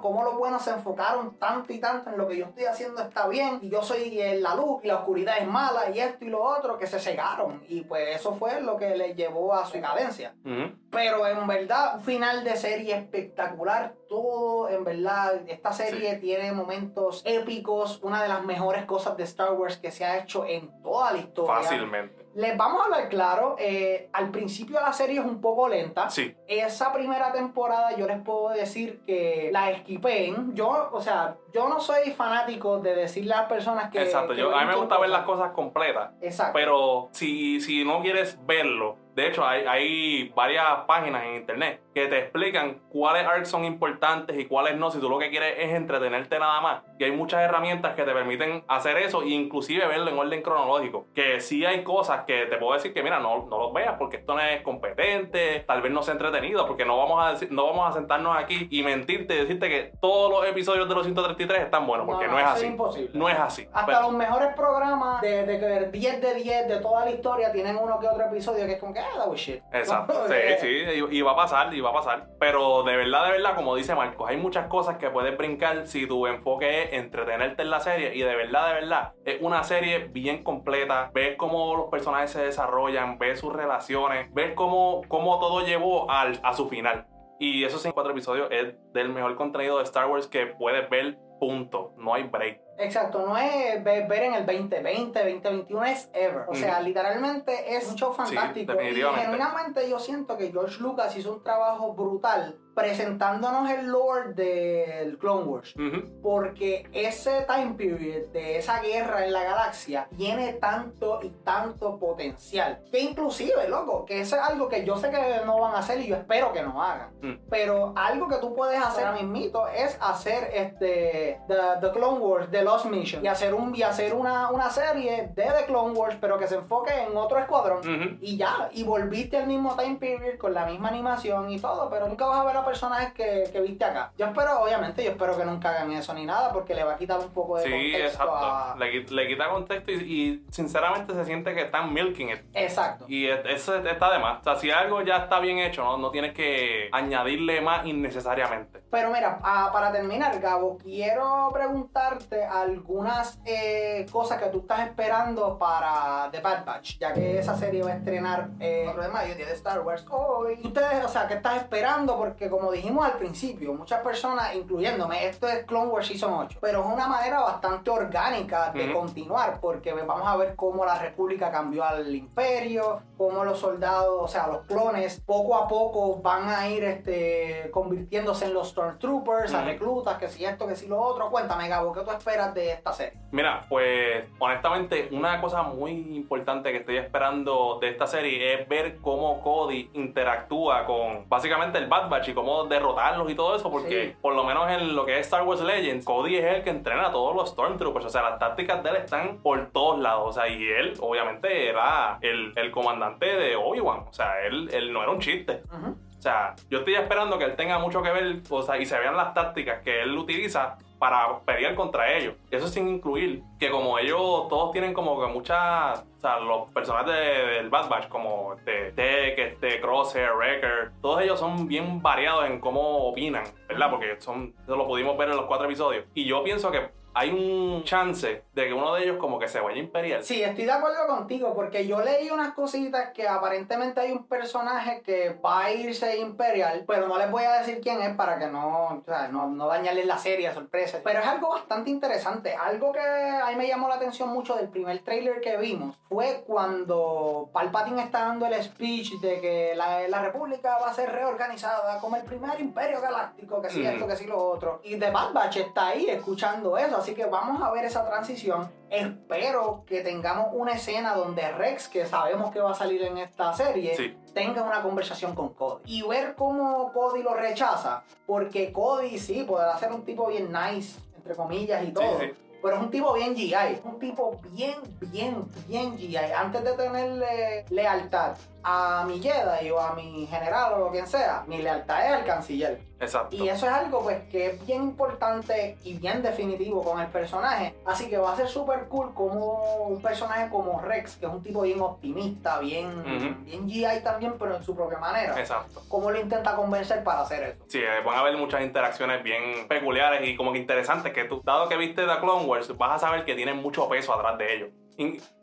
Cómo 0.01 0.23
los 0.23 0.37
buenos 0.37 0.61
se 0.61 0.71
enfocaron 0.71 1.37
tanto 1.37 1.73
y 1.73 1.79
tanto 1.79 2.09
en 2.09 2.17
lo 2.17 2.27
que 2.27 2.37
yo 2.37 2.45
estoy 2.45 2.65
haciendo 2.65 3.01
está 3.01 3.27
bien 3.27 3.59
y 3.61 3.69
yo 3.69 3.81
soy 3.81 4.19
eh, 4.19 4.39
la 4.39 4.55
luz 4.55 4.83
y 4.83 4.87
la 4.87 4.97
oscuridad 4.97 5.37
es 5.39 5.47
mala 5.47 5.89
y 5.93 5.99
esto 5.99 6.25
y 6.25 6.29
lo 6.29 6.41
otro 6.41 6.77
que 6.77 6.87
se 6.87 6.99
cegaron 6.99 7.63
y 7.67 7.81
pues 7.81 8.15
eso 8.15 8.33
fue 8.35 8.61
lo 8.61 8.77
que 8.77 8.95
les 8.95 9.15
llevó 9.15 9.53
a 9.53 9.65
su 9.65 9.73
decadencia. 9.73 10.33
Ujú. 10.45 10.73
Pero 10.91 11.27
en 11.27 11.45
verdad, 11.47 11.95
un 11.95 12.01
final 12.01 12.43
de 12.43 12.55
serie 12.55 12.95
espectacular. 12.95 13.95
Todo, 14.07 14.69
en 14.69 14.83
verdad, 14.83 15.41
esta 15.47 15.71
serie 15.71 16.15
tiene 16.15 16.51
momentos 16.51 17.21
épicos. 17.25 17.99
Una 18.01 18.23
de 18.23 18.29
las 18.29 18.43
mejores 18.43 18.85
cosas 18.85 19.15
de 19.15 19.23
Star 19.23 19.53
Wars 19.53 19.77
que 19.77 19.91
se 19.91 20.03
ha 20.03 20.17
hecho 20.17 20.45
en 20.45 20.81
toda 20.81 21.11
la 21.11 21.19
historia. 21.19 21.55
Fácilmente. 21.55 22.25
Les 22.35 22.55
vamos 22.55 22.81
a 22.81 22.85
hablar 22.85 23.09
claro. 23.09 23.55
eh, 23.57 24.09
al 24.13 24.29
principio 24.29 24.79
la 24.79 24.93
serie 24.93 25.19
es 25.19 25.25
un 25.25 25.41
poco 25.41 25.67
lenta. 25.67 26.09
Sí. 26.09 26.35
Esa 26.47 26.93
primera 26.93 27.31
temporada 27.31 27.95
yo 27.95 28.05
les 28.07 28.21
puedo 28.21 28.49
decir 28.49 29.01
que 29.05 29.49
la 29.51 29.71
esquipeen. 29.71 30.53
Yo, 30.53 30.89
o 30.91 31.01
sea, 31.01 31.37
yo 31.53 31.67
no 31.67 31.79
soy 31.79 32.11
fanático 32.11 32.79
de 32.79 32.95
decirle 32.95 33.33
a 33.33 33.41
las 33.41 33.49
personas 33.49 33.89
que... 33.89 34.01
Exacto. 34.01 34.33
que 34.33 34.39
Yo, 34.41 34.55
a 34.55 34.61
mí 34.61 34.67
me 34.67 34.75
gusta 34.75 34.99
ver 34.99 35.09
las 35.09 35.21
cosas. 35.21 35.39
cosas 35.39 35.51
completas. 35.53 36.11
Exacto. 36.21 36.53
Pero 36.53 37.09
si, 37.11 37.61
si 37.61 37.85
no 37.85 38.01
quieres 38.01 38.37
verlo, 38.45 38.97
de 39.19 39.27
hecho 39.27 39.45
hay, 39.45 39.65
hay 39.65 40.29
varias 40.35 40.65
páginas 40.87 41.23
en 41.25 41.35
internet 41.35 41.81
que 41.93 42.07
te 42.07 42.19
explican 42.19 42.79
cuáles 42.89 43.25
arcs 43.27 43.49
son 43.49 43.65
importantes 43.65 44.37
y 44.39 44.45
cuáles 44.45 44.77
no, 44.77 44.89
si 44.91 44.99
tú 44.99 45.09
lo 45.09 45.19
que 45.19 45.29
quieres 45.29 45.55
es 45.57 45.73
entretenerte 45.73 46.39
nada 46.39 46.61
más. 46.61 46.83
Y 46.97 47.03
hay 47.03 47.11
muchas 47.11 47.41
herramientas 47.41 47.93
que 47.95 48.03
te 48.03 48.13
permiten 48.13 48.63
hacer 48.67 48.97
eso 48.97 49.21
e 49.23 49.29
inclusive 49.29 49.85
verlo 49.87 50.09
en 50.09 50.17
orden 50.17 50.41
cronológico. 50.41 51.07
Que 51.13 51.41
sí 51.41 51.65
hay 51.65 51.83
cosas 51.83 52.21
que 52.25 52.45
te 52.45 52.57
puedo 52.57 52.73
decir 52.73 52.93
que 52.93 53.03
mira, 53.03 53.19
no, 53.19 53.45
no 53.47 53.57
los 53.59 53.73
veas 53.73 53.95
porque 53.97 54.17
esto 54.17 54.33
no 54.33 54.39
es 54.39 54.61
competente, 54.61 55.61
tal 55.67 55.81
vez 55.81 55.91
no 55.91 56.01
sea 56.03 56.13
entretenido, 56.13 56.65
porque 56.67 56.85
no 56.85 56.97
vamos 56.97 57.23
a 57.25 57.31
decir, 57.31 57.51
no 57.51 57.65
vamos 57.65 57.89
a 57.89 57.93
sentarnos 57.93 58.37
aquí 58.37 58.67
y 58.71 58.83
mentirte 58.83 59.35
y 59.35 59.37
decirte 59.39 59.67
que 59.69 59.91
todos 59.99 60.31
los 60.31 60.47
episodios 60.47 60.87
de 60.87 60.95
los 60.95 61.03
133 61.03 61.63
están 61.63 61.85
buenos, 61.85 62.05
porque 62.07 62.27
no, 62.27 62.39
es 62.39 62.45
así. 62.45 62.65
imposible. 62.67 63.11
No 63.13 63.27
es 63.27 63.37
así. 63.39 63.67
Hasta 63.73 63.85
Pero- 63.85 64.01
los 64.03 64.11
mejores 64.13 64.49
programas 64.55 65.21
de, 65.21 65.45
de, 65.45 65.57
de 65.59 65.91
10 65.91 66.21
de 66.21 66.33
10 66.35 66.67
de 66.69 66.77
toda 66.77 67.03
la 67.05 67.11
historia 67.11 67.51
tienen 67.51 67.77
uno 67.77 67.99
que 67.99 68.07
otro 68.07 68.23
episodio 68.25 68.65
que 68.65 68.73
es 68.73 68.79
como 68.79 68.93
que, 68.93 69.01
that 69.17 69.29
was 69.29 69.39
shit. 69.39 69.61
Exacto, 69.71 70.13
sí, 70.27 70.33
sí, 70.59 70.67
y, 70.67 71.17
y 71.17 71.21
va 71.21 71.31
a 71.31 71.35
pasar, 71.35 71.73
y 71.73 71.81
va 71.81 71.89
a 71.89 71.93
pasar. 71.93 72.27
Pero 72.39 72.83
de 72.83 72.95
verdad, 72.95 73.25
de 73.25 73.31
verdad, 73.31 73.55
como 73.55 73.75
dice 73.75 73.95
Marcos, 73.95 74.29
hay 74.29 74.37
muchas 74.37 74.67
cosas 74.67 74.97
que 74.97 75.09
puedes 75.09 75.37
brincar 75.37 75.87
si 75.87 76.07
tu 76.07 76.27
enfoque 76.27 76.83
es 76.83 76.93
entretenerte 76.93 77.63
en 77.63 77.69
la 77.69 77.79
serie. 77.79 78.15
Y 78.15 78.21
de 78.21 78.35
verdad, 78.35 78.67
de 78.67 78.73
verdad, 78.75 79.13
es 79.25 79.41
una 79.41 79.63
serie 79.63 80.09
bien 80.11 80.43
completa. 80.43 81.11
Ves 81.13 81.35
cómo 81.37 81.75
los 81.75 81.89
personajes 81.89 82.31
se 82.31 82.43
desarrollan, 82.43 83.17
ves 83.17 83.39
sus 83.39 83.53
relaciones, 83.53 84.33
ves 84.33 84.53
cómo, 84.55 85.01
cómo 85.07 85.39
todo 85.39 85.65
llevó 85.65 86.09
al, 86.09 86.39
a 86.43 86.53
su 86.53 86.67
final. 86.69 87.07
Y 87.39 87.63
esos 87.63 87.87
cuatro 87.93 88.11
episodios 88.11 88.49
es 88.51 88.75
del 88.93 89.09
mejor 89.09 89.35
contenido 89.35 89.77
de 89.77 89.83
Star 89.83 90.07
Wars 90.07 90.27
que 90.27 90.47
puedes 90.47 90.89
ver, 90.89 91.17
punto. 91.39 91.93
No 91.97 92.13
hay 92.13 92.23
break. 92.23 92.68
Exacto, 92.79 93.25
no 93.25 93.37
es 93.37 93.83
ve- 93.83 94.05
ver 94.07 94.23
en 94.23 94.33
el 94.35 94.45
2020, 94.45 95.19
2021, 95.19 95.83
es 95.85 96.09
ever. 96.13 96.45
O 96.47 96.55
sea, 96.55 96.75
Ujú. 96.75 96.83
literalmente 96.85 97.75
es 97.75 97.87
un 97.89 97.95
show 97.95 98.13
fantástico. 98.13 98.71
y 98.73 98.75
definitivamente. 98.75 99.25
genuinamente 99.25 99.89
yo 99.89 99.99
siento 99.99 100.37
que 100.37 100.51
George 100.51 100.79
Lucas 100.81 101.15
hizo 101.17 101.33
un 101.33 101.43
trabajo 101.43 101.93
brutal 101.93 102.57
presentándonos 102.75 103.69
el 103.69 103.87
lore 103.87 104.33
del 104.33 105.17
Clone 105.17 105.43
Wars. 105.43 105.75
Porque 106.21 106.87
ese 106.93 107.45
time 107.47 107.73
period 107.75 108.27
de 108.31 108.57
esa 108.57 108.79
guerra 108.81 109.25
en 109.25 109.33
la 109.33 109.43
galaxia 109.43 110.07
tiene 110.17 110.53
tanto 110.53 111.19
y 111.21 111.29
tanto 111.43 111.99
potencial. 111.99 112.81
Que 112.91 112.99
inclusive, 113.01 113.67
loco, 113.67 114.05
que 114.05 114.21
eso 114.21 114.37
es 114.37 114.41
algo 114.41 114.69
que 114.69 114.85
yo 114.85 114.95
sé 114.97 115.09
que 115.09 115.41
no 115.45 115.59
van 115.59 115.75
a 115.75 115.79
hacer 115.79 115.99
y 115.99 116.07
yo 116.07 116.15
espero 116.15 116.53
que 116.53 116.61
no 116.63 116.81
hagan. 116.81 117.11
Mm. 117.21 117.33
Pero 117.49 117.93
algo 117.97 118.29
que 118.29 118.37
tú 118.37 118.55
puedes 118.55 118.79
hacer 118.81 119.05
ahora 119.07 119.19
mismito 119.21 119.67
es 119.67 119.97
hacer 119.99 120.49
este 120.53 121.39
The, 121.49 121.55
The 121.81 121.91
Clone 121.91 122.19
Wars, 122.19 122.49
The 122.49 122.63
Lost 122.69 122.85
Mission. 122.85 123.23
Y 123.25 123.27
hacer, 123.27 123.53
un, 123.53 123.75
y 123.75 123.81
hacer 123.81 124.13
una, 124.13 124.49
una 124.51 124.69
serie 124.69 125.31
de 125.35 125.43
The 125.43 125.65
Clone 125.65 125.93
Wars, 125.93 126.17
pero 126.21 126.37
que 126.37 126.47
se 126.47 126.55
enfoque 126.55 126.91
en 127.03 127.17
otro 127.17 127.39
escuadrón. 127.39 128.17
Y 128.21 128.37
ya, 128.37 128.69
y 128.73 128.83
volviste 128.83 129.37
al 129.37 129.47
mismo 129.47 129.75
time 129.75 129.95
period 129.95 130.37
con 130.37 130.53
la 130.53 130.65
misma 130.65 130.89
animación 130.89 131.49
y 131.51 131.59
todo, 131.59 131.89
pero 131.89 132.07
nunca 132.07 132.25
vas 132.27 132.39
a 132.39 132.43
ver 132.43 132.57
a 132.57 132.63
personajes 132.65 133.13
que, 133.13 133.49
que 133.51 133.59
viste 133.61 133.83
acá. 133.85 134.11
Yo 134.17 134.27
espero, 134.27 134.61
obviamente, 134.61 135.03
yo 135.03 135.11
espero 135.11 135.35
que 135.37 135.45
nunca 135.45 135.69
hagan 135.71 135.91
eso 135.91 136.13
ni 136.13 136.25
nada, 136.25 136.51
porque 136.53 136.75
le 136.75 136.83
va 136.83 136.93
a 136.93 136.97
quitar 136.97 137.19
un 137.19 137.29
poco 137.29 137.57
de 137.57 137.63
Sí, 137.63 137.71
contexto 137.71 138.23
exacto. 138.23 138.35
a... 138.35 138.75
Le, 138.77 138.91
qui- 138.93 139.09
le 139.09 139.27
quita 139.27 139.49
contexto 139.49 139.91
y, 139.91 139.95
y 139.95 140.45
sinceramente 140.51 141.13
se 141.13 141.25
siente 141.25 141.53
que 141.55 141.63
están 141.63 141.91
milking 141.93 142.29
it. 142.29 142.39
Exacto. 142.53 143.05
Y 143.07 143.27
es- 143.27 143.39
eso 143.45 143.75
está 143.75 144.11
de 144.11 144.19
más. 144.19 144.41
O 144.41 144.43
sea, 144.43 144.55
si 144.55 144.69
algo 144.71 145.01
ya 145.01 145.17
está 145.17 145.39
bien 145.39 145.57
hecho, 145.59 145.83
no, 145.83 145.97
no 145.97 146.11
tienes 146.11 146.33
que 146.33 146.89
añadirle 146.91 147.61
más 147.61 147.85
innecesariamente. 147.85 148.81
Pero 148.91 149.09
mira, 149.09 149.39
ah, 149.43 149.69
para 149.73 149.91
terminar, 149.91 150.39
Gabo, 150.39 150.77
quiero 150.77 150.99
quiero 151.09 151.49
preguntarte 151.53 152.43
algunas 152.61 153.39
eh, 153.45 154.05
cosas 154.11 154.41
que 154.41 154.49
tú 154.49 154.59
estás 154.59 154.87
esperando 154.87 155.57
para 155.57 156.29
The 156.31 156.41
Bad 156.41 156.65
Batch, 156.65 156.99
ya 156.99 157.13
que 157.13 157.39
esa 157.39 157.55
serie 157.55 157.83
va 157.83 157.91
a 157.91 157.95
estrenar 157.95 158.49
eh, 158.59 158.81
el 158.81 158.85
4 158.85 159.03
de 159.03 159.09
mayo, 159.09 159.35
día 159.35 159.45
de 159.45 159.53
Star 159.53 159.81
Wars 159.81 160.05
hoy. 160.09 160.59
Ustedes, 160.63 161.03
o 161.05 161.09
sea, 161.09 161.27
¿qué 161.27 161.35
estás 161.35 161.57
esperando? 161.57 162.17
Porque 162.17 162.49
como 162.49 162.71
dijimos 162.71 163.05
al 163.05 163.17
principio, 163.17 163.73
muchas 163.73 164.01
personas, 164.01 164.55
incluyéndome, 164.55 165.27
esto 165.27 165.47
es 165.47 165.65
Clone 165.65 165.91
Wars 165.91 166.07
Season 166.07 166.33
8, 166.33 166.59
pero 166.61 166.81
es 166.81 166.93
una 166.93 167.07
manera 167.07 167.41
bastante 167.41 167.89
orgánica 167.89 168.71
de 168.71 168.93
continuar, 168.93 169.59
porque 169.59 169.93
vamos 169.93 170.27
a 170.27 170.35
ver 170.37 170.55
cómo 170.55 170.85
la 170.85 170.97
República 170.97 171.51
cambió 171.51 171.83
al 171.83 172.13
Imperio, 172.15 173.01
cómo 173.17 173.43
los 173.43 173.59
soldados, 173.59 174.17
o 174.21 174.27
sea, 174.27 174.47
los 174.47 174.61
clones, 174.65 175.21
poco 175.25 175.55
a 175.55 175.67
poco 175.67 176.21
van 176.21 176.49
a 176.49 176.69
ir 176.69 176.83
este, 176.83 177.69
convirtiéndose 177.71 178.45
en 178.45 178.53
los 178.53 178.69
Stormtroopers, 178.69 179.53
a 179.53 179.63
reclutas, 179.63 180.17
que 180.17 180.27
si 180.27 180.45
esto, 180.45 180.67
que 180.67 180.75
si 180.75 180.87
lo 180.87 180.99
otro. 180.99 181.29
Cuéntame, 181.29 181.67
Gabo, 181.67 181.91
¿qué 181.93 182.01
tú 182.01 182.11
esperas 182.11 182.38
de 182.47 182.71
esta 182.71 182.93
serie? 182.93 183.19
Mira, 183.31 183.61
pues 183.69 184.27
honestamente 184.39 185.09
una 185.11 185.39
cosa 185.41 185.61
muy 185.63 185.91
importante 185.91 186.71
que 186.71 186.77
estoy 186.77 186.97
esperando 186.97 187.77
de 187.79 187.89
esta 187.89 188.07
serie 188.07 188.53
es 188.55 188.67
ver 188.67 188.97
cómo 189.01 189.41
Cody 189.41 189.89
interactúa 189.93 190.85
con 190.85 191.27
básicamente 191.29 191.77
el 191.77 191.87
Bad 191.87 192.09
Batch 192.09 192.29
y 192.29 192.33
cómo 192.33 192.63
derrotarlos 192.65 193.29
y 193.29 193.35
todo 193.35 193.55
eso, 193.55 193.69
porque 193.69 193.89
Sí. 194.09 194.15
por 194.21 194.33
lo 194.35 194.43
menos 194.43 194.69
en 194.71 194.95
lo 194.95 195.05
que 195.05 195.19
es 195.19 195.25
Star 195.27 195.43
Wars 195.43 195.61
Legends, 195.61 196.05
Cody 196.05 196.37
es 196.37 196.45
el 196.45 196.63
que 196.63 196.69
entrena 196.69 197.07
a 197.07 197.11
todos 197.11 197.35
los 197.35 197.49
Stormtroopers, 197.49 198.05
o 198.05 198.09
sea, 198.09 198.21
las 198.23 198.39
tácticas 198.39 198.81
de 198.83 198.89
él 198.89 198.95
están 198.97 199.37
por 199.43 199.67
todos 199.71 199.99
lados, 199.99 200.23
o 200.29 200.33
sea, 200.33 200.47
y 200.47 200.63
él 200.67 200.93
obviamente 200.99 201.69
era 201.69 202.17
el, 202.21 202.53
el 202.55 202.71
comandante 202.71 203.25
de 203.25 203.55
Obi-Wan, 203.55 204.05
o 204.09 204.13
sea, 204.13 204.41
él, 204.45 204.69
él 204.73 204.91
no 204.93 205.01
era 205.03 205.11
un 205.11 205.19
chiste. 205.19 205.61
Ujú. 205.71 205.95
O 206.17 206.21
sea, 206.21 206.53
yo 206.69 206.79
estoy 206.79 206.95
esperando 206.95 207.37
que 207.37 207.45
él 207.45 207.55
tenga 207.55 207.79
mucho 207.79 208.01
que 208.01 208.11
ver, 208.11 208.39
o 208.49 208.61
sea, 208.61 208.77
y 208.77 208.85
se 208.85 208.99
vean 208.99 209.15
las 209.15 209.33
tácticas 209.33 209.79
que 209.81 210.01
él 210.01 210.17
utiliza 210.17 210.77
para 210.99 211.39
pelear 211.39 211.75
contra 211.75 212.11
ellos. 212.13 212.35
Eso 212.51 212.67
sin 212.67 212.87
incluir 212.87 213.41
que 213.57 213.71
como 213.71 213.97
ellos 213.97 214.47
todos 214.49 214.71
tienen 214.71 214.93
como 214.93 215.19
que 215.19 215.27
muchas, 215.27 215.99
o 216.17 216.19
sea, 216.19 216.39
los 216.39 216.69
personajes 216.73 217.13
de- 217.13 217.45
del 217.55 217.69
Bad 217.69 217.89
Batch, 217.89 218.07
como 218.09 218.53
este 218.55 218.91
Tech, 218.91 219.39
este 219.39 219.79
Crosshair, 219.79 220.31
Wrecker, 220.33 220.91
todos 221.01 221.21
ellos 221.21 221.39
son 221.39 221.67
bien 221.67 222.01
variados 222.01 222.45
en 222.49 222.59
cómo 222.59 222.81
opinan, 223.07 223.45
¿verdad? 223.67 223.89
Porque 223.89 224.19
son, 224.19 224.53
eso 224.63 224.75
lo 224.75 224.85
pudimos 224.85 225.17
ver 225.17 225.29
en 225.29 225.37
los 225.37 225.45
cuatro 225.45 225.65
episodios. 225.65 226.05
Y 226.13 226.25
yo 226.25 226.43
pienso 226.43 226.69
que 226.69 226.97
hay 227.11 227.31
un 227.31 227.83
chance 227.85 228.43
de 228.53 228.67
que 228.67 228.71
uno 228.73 228.93
de 228.93 229.03
ellos 229.03 229.17
como 229.17 229.39
que 229.39 229.47
se 229.47 229.59
vaya 229.59 229.79
imperial. 229.79 230.23
Sí, 230.23 230.43
estoy 230.43 230.65
de 230.65 230.71
acuerdo 230.71 231.07
contigo, 231.07 231.53
porque 231.55 231.85
yo 231.87 231.99
leí 232.01 232.29
unas 232.29 232.53
cositas 232.53 233.09
que 233.13 233.27
aparentemente 233.27 233.99
hay 233.99 234.11
un 234.11 234.27
personaje 234.27 235.01
que 235.03 235.35
va 235.43 235.65
a 235.65 235.71
irse 235.73 236.19
Imperial, 236.19 236.83
pero 236.87 237.07
no 237.07 237.17
les 237.17 237.29
voy 237.31 237.43
a 237.43 237.53
decir 237.59 237.79
quién 237.81 237.99
es 238.01 238.15
para 238.15 238.37
que 238.37 238.47
no, 238.47 238.89
o 238.89 239.03
sea, 239.05 239.27
no, 239.27 239.47
no 239.47 239.67
dañarles 239.67 240.05
la 240.05 240.17
serie, 240.17 240.53
sorpresa. 240.53 240.88
Pero 241.03 241.19
es 241.19 241.25
algo 241.27 241.49
bastante 241.49 241.89
interesante. 241.89 242.55
Algo 242.55 242.91
que 242.91 242.99
a 242.99 243.47
mí 243.49 243.55
me 243.55 243.67
llamó 243.67 243.87
la 243.87 243.95
atención 243.95 244.29
mucho 244.29 244.55
del 244.55 244.69
primer 244.69 244.99
trailer 245.03 245.39
que 245.41 245.57
vimos 245.57 245.95
fue 246.09 246.43
cuando 246.47 247.49
Palpatine 247.53 248.01
está 248.03 248.19
dando 248.25 248.45
el 248.45 248.63
speech 248.63 249.19
de 249.21 249.39
que 249.41 249.73
la, 249.75 250.07
la 250.07 250.21
República 250.21 250.77
va 250.79 250.89
a 250.89 250.93
ser 250.93 251.11
reorganizada 251.11 251.99
como 251.99 252.15
el 252.15 252.23
primer 252.23 252.59
imperio 252.59 253.01
galáctico, 253.01 253.61
que 253.61 253.69
sí 253.69 253.79
Mm. 253.81 253.85
esto, 253.87 254.07
que 254.07 254.15
sí 254.15 254.25
lo 254.25 254.37
otro. 254.37 254.81
Y 254.83 254.97
The 254.97 255.11
Bad 255.11 255.33
Batch 255.33 255.57
está 255.57 255.87
ahí 255.89 256.09
escuchando 256.09 256.77
eso, 256.77 256.97
así 256.97 257.13
que 257.13 257.25
vamos 257.25 257.61
a 257.61 257.71
ver 257.71 257.85
esa 257.85 258.05
transición. 258.07 258.71
Espero 258.89 259.83
que 259.85 260.01
tengamos 260.01 260.47
una 260.53 260.73
escena 260.73 261.13
donde 261.13 261.49
Rex, 261.51 261.87
que 261.87 262.05
sabemos 262.05 262.51
que 262.51 262.59
va 262.59 262.71
a 262.71 262.75
salir 262.75 263.03
en 263.03 263.17
esta 263.17 263.53
serie, 263.53 263.95
Sí. 263.95 264.17
Tenga 264.33 264.63
una 264.63 264.81
conversación 264.81 265.35
con 265.35 265.49
Cody. 265.53 265.81
Y 265.85 266.01
ver 266.03 266.35
cómo 266.35 266.91
Cody 266.93 267.23
lo 267.23 267.33
rechaza, 267.33 268.03
porque 268.25 268.71
Cody 268.71 269.17
sí, 269.17 269.43
podrá 269.43 269.77
ser 269.77 269.91
un 269.91 270.03
tipo 270.03 270.27
bien 270.27 270.51
nice, 270.51 270.99
entre 271.15 271.35
comillas 271.35 271.83
y 271.87 271.91
todo. 271.91 272.19
sí. 272.19 272.31
Pero 272.61 272.75
es 272.75 272.81
un 272.81 272.91
tipo 272.91 273.13
bien 273.13 273.35
GI, 273.35 273.53
un 273.85 273.99
tipo 273.99 274.37
bien, 274.51 274.75
bien, 274.99 275.45
bien 275.67 275.97
GI. 275.97 276.17
Antes 276.17 276.61
de 276.63 276.73
tenerle 276.73 277.65
lealtad 277.69 278.35
a 278.71 279.03
mi 279.05 279.19
Jedi 279.19 279.71
o 279.71 279.79
a 279.79 279.93
mi 279.95 280.27
general 280.27 280.73
o 280.73 280.77
lo 280.79 280.91
quien 280.91 281.07
sea, 281.07 281.43
mi 281.47 281.61
lealtad 281.61 282.05
es 282.05 282.11
al 282.13 282.25
canciller. 282.25 282.79
Exacto. 282.99 283.35
Y 283.35 283.47
eso 283.47 283.65
es 283.65 283.71
algo 283.71 284.01
pues 284.03 284.21
que 284.29 284.47
es 284.47 284.65
bien 284.65 284.83
importante 284.83 285.77
y 285.83 285.93
bien 285.97 286.21
definitivo 286.21 286.83
con 286.83 286.99
el 286.99 287.07
personaje. 287.07 287.73
Así 287.85 288.09
que 288.09 288.17
va 288.17 288.33
a 288.33 288.35
ser 288.35 288.47
súper 288.47 288.87
cool 288.89 289.13
como 289.13 289.85
un 289.85 290.01
personaje 290.01 290.49
como 290.49 290.81
Rex, 290.81 291.15
que 291.15 291.25
es 291.25 291.31
un 291.31 291.41
tipo 291.41 291.61
bien 291.61 291.79
optimista, 291.81 292.59
bien, 292.59 292.87
Ujú. 292.99 293.43
bien 293.45 293.67
GI 293.69 294.03
también, 294.03 294.33
pero 294.37 294.57
en 294.57 294.63
su 294.63 294.75
propia 294.75 294.99
manera. 294.99 295.39
Exacto. 295.39 295.81
¿Cómo 295.87 296.11
lo 296.11 296.19
intenta 296.19 296.55
convencer 296.55 297.03
para 297.03 297.21
hacer 297.21 297.43
eso? 297.43 297.63
Sí, 297.67 297.79
eh, 297.79 298.01
van 298.05 298.17
a 298.17 298.19
haber 298.19 298.35
muchas 298.37 298.61
interacciones 298.61 299.23
bien 299.23 299.67
peculiares 299.67 300.27
y 300.27 300.35
como 300.35 300.51
que 300.51 300.59
interesantes 300.59 301.13
que 301.13 301.23
tú, 301.23 301.41
dado 301.43 301.69
que 301.69 301.77
viste 301.77 302.05
The 302.05 302.19
Clone 302.19 302.45
Wars, 302.45 302.77
vas 302.77 302.95
a 303.01 303.07
saber 303.07 303.23
que 303.25 303.33
tienen 303.33 303.57
mucho 303.57 303.87
peso 303.87 304.13
atrás 304.13 304.37
de 304.37 304.55
ellos. 304.55 304.69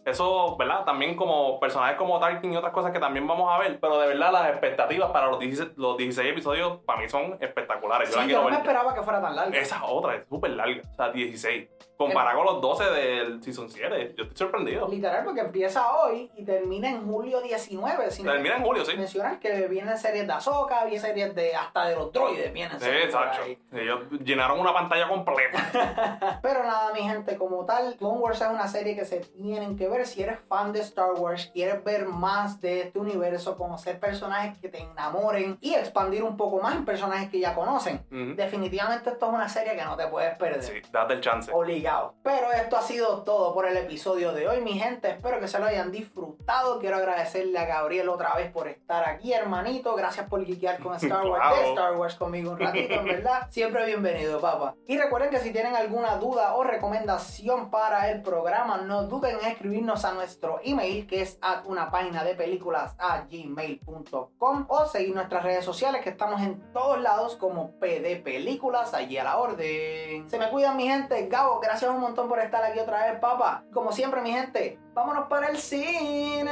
Eso, 0.07 0.57
¿verdad? 0.57 0.85
También 0.85 1.17
como 1.17 1.59
personajes 1.59 1.97
como 1.97 2.21
Tarkin 2.21 2.53
y 2.53 2.57
otras 2.57 2.73
cosas 2.73 2.93
que 2.93 3.01
también 3.01 3.27
vamos 3.27 3.53
a 3.53 3.59
ver, 3.59 3.81
pero 3.81 3.99
de 3.99 4.07
verdad 4.07 4.31
las 4.31 4.51
expectativas 4.51 5.11
para 5.11 5.27
los 5.27 5.41
16, 5.41 5.71
los 5.77 5.97
16 5.97 6.31
episodios 6.31 6.79
para 6.87 7.01
mí 7.01 7.09
son 7.09 7.37
espectaculares. 7.41 8.09
Yo 8.11 8.15
Sí, 8.15 8.29
la 8.29 8.33
yo 8.33 8.43
no 8.45 8.51
me 8.51 8.57
esperaba 8.57 8.95
que 8.95 9.03
fuera 9.03 9.21
tan 9.21 9.35
largo. 9.35 9.53
Esa 9.53 9.85
otra 9.85 10.15
es 10.15 10.29
súper 10.29 10.53
larga, 10.53 10.81
o 10.89 10.95
sea, 10.95 11.11
16. 11.11 11.69
Comparado 11.97 12.37
con 12.37 12.47
los 12.47 12.61
12 12.61 12.85
del 12.91 13.43
Season 13.43 13.69
7, 13.69 14.15
yo 14.17 14.25
estoy 14.25 14.37
sorprendido. 14.37 14.87
Literal, 14.87 15.25
porque 15.25 15.41
empieza 15.41 15.97
hoy 15.97 16.31
y 16.37 16.45
termina 16.45 16.91
en 16.91 17.05
julio 17.05 17.41
19. 17.41 18.11
Sin 18.11 18.27
Termina 18.27 18.57
en 18.57 18.63
julio, 18.63 18.85
sí. 18.85 18.97
mencionar 18.97 19.41
que 19.41 19.67
vienen 19.67 19.97
series 19.97 20.27
de 20.27 20.33
Ahsoka, 20.33 20.85
vienen 20.85 21.01
series 21.01 21.35
de 21.35 21.57
hasta 21.57 21.87
de 21.87 21.97
los 21.97 22.13
droides, 22.13 22.53
vienen 22.53 22.79
series 22.79 23.07
exacto. 23.07 23.43
Ellos 23.73 24.01
llenaron 24.23 24.61
una 24.61 24.73
pantalla 24.75 25.09
completa. 25.09 26.39
Pero 26.43 26.63
nada, 26.63 26.93
mi 26.93 27.01
gente, 27.01 27.37
como 27.37 27.65
tal, 27.65 27.97
Clone 27.97 28.19
Wars 28.19 28.41
es 28.43 28.49
una 28.49 28.69
serie 28.69 28.95
que 28.95 29.05
se 29.05 29.21
tienen 29.21 29.77
que 29.77 29.89
ver. 29.89 29.96
Si 30.05 30.23
eres 30.23 30.39
fan 30.49 30.73
de 30.73 30.81
Star 30.81 31.13
Wars, 31.13 31.51
quieres 31.55 31.83
ver 31.83 32.07
más 32.07 32.61
de 32.61 32.83
este 32.83 32.99
universo, 32.99 33.57
conocer 33.57 33.99
personajes 33.99 34.59
que 34.59 34.69
te 34.69 34.79
enamoren 34.83 35.57
y 35.61 35.75
expandir 35.75 36.23
un 36.23 36.37
poco 36.37 36.61
más 36.61 36.75
en 36.75 36.85
personajes 36.85 37.31
que 37.31 37.41
ya 37.41 37.55
conocen. 37.55 38.05
Ujú. 38.11 38.35
Definitivamente 38.37 39.11
esto 39.11 39.27
es 39.27 39.33
una 39.33 39.49
serie 39.49 39.75
que 39.77 39.85
no 39.85 39.97
te 39.97 40.07
puedes 40.09 40.37
perder. 40.37 40.63
Sí, 40.63 40.73
date 40.93 41.15
el 41.15 41.21
chance. 41.21 41.51
Obligado. 41.53 42.15
Pero 42.23 42.53
esto 42.53 42.77
ha 42.77 42.83
sido 42.83 43.23
todo 43.23 43.55
por 43.55 43.67
el 43.67 43.77
episodio 43.77 44.33
de 44.33 44.49
hoy, 44.49 44.61
mi 44.61 44.79
gente. 44.79 45.11
Espero 45.11 45.41
que 45.41 45.49
se 45.49 45.59
lo 45.59 45.67
hayan 45.67 45.91
disfrutado. 45.93 46.79
Quiero 46.81 46.97
agradecerle 46.97 47.59
a 47.59 47.65
Gabriel 47.65 48.09
otra 48.09 48.35
vez 48.35 48.51
por 48.51 48.69
estar 48.69 49.09
aquí, 49.09 49.33
hermanito. 49.33 49.95
Gracias 49.95 50.29
por 50.29 50.45
geekear 50.45 50.79
con 50.81 50.95
Star 50.97 51.25
Wars, 51.27 51.43
de 51.49 51.55
Claro. 51.57 51.69
Star 51.71 51.97
Wars 51.97 52.15
conmigo 52.17 52.51
un 52.53 52.59
ratito, 52.59 52.95
en 52.95 53.05
verdad. 53.07 53.47
Siempre 53.51 53.87
bienvenido, 53.87 54.41
papá. 54.41 54.75
Y 54.87 54.99
recuerden 54.99 55.31
que 55.31 55.39
si 55.39 55.53
tienen 55.53 55.75
alguna 55.77 56.17
duda 56.17 56.55
o 56.55 56.65
recomendación 56.65 57.71
para 57.71 58.11
el 58.11 58.23
programa, 58.23 58.79
no 58.79 59.05
duden 59.05 59.39
en 59.43 59.47
escribirnos 59.51 59.86
a 59.87 60.13
nuestro 60.13 60.59
email, 60.65 61.07
que 61.07 61.23
es 61.23 61.39
a 61.41 61.63
una 61.67 61.91
página 61.91 62.25
de 62.25 62.35
películas 62.35 62.97
a 62.99 63.21
gmail.com 63.23 64.67
o 64.69 64.87
seguir 64.87 65.15
nuestras 65.15 65.45
redes 65.45 65.65
sociales, 65.65 66.03
que 66.03 66.11
estamos 66.11 66.43
en 66.43 66.61
todos 66.73 67.01
lados 67.01 67.37
como 67.37 67.79
PD 67.79 68.17
Películas, 68.17 68.95
allí 68.95 69.17
a 69.17 69.25
la 69.25 69.39
orden. 69.39 70.29
Se 70.29 70.39
me 70.39 70.51
cuidan, 70.51 70.77
mi 70.77 70.89
gente. 70.89 71.29
Gabo, 71.29 71.61
gracias 71.61 71.91
un 71.91 72.01
montón 72.01 72.29
por 72.29 72.41
estar 72.41 72.65
aquí 72.65 72.81
otra 72.81 73.11
vez, 73.11 73.21
papá. 73.21 73.65
Como 73.73 73.93
siempre, 73.93 74.21
mi 74.23 74.33
gente, 74.33 74.81
vámonos 74.93 75.29
para 75.29 75.49
el 75.49 75.57
cine. 75.59 76.51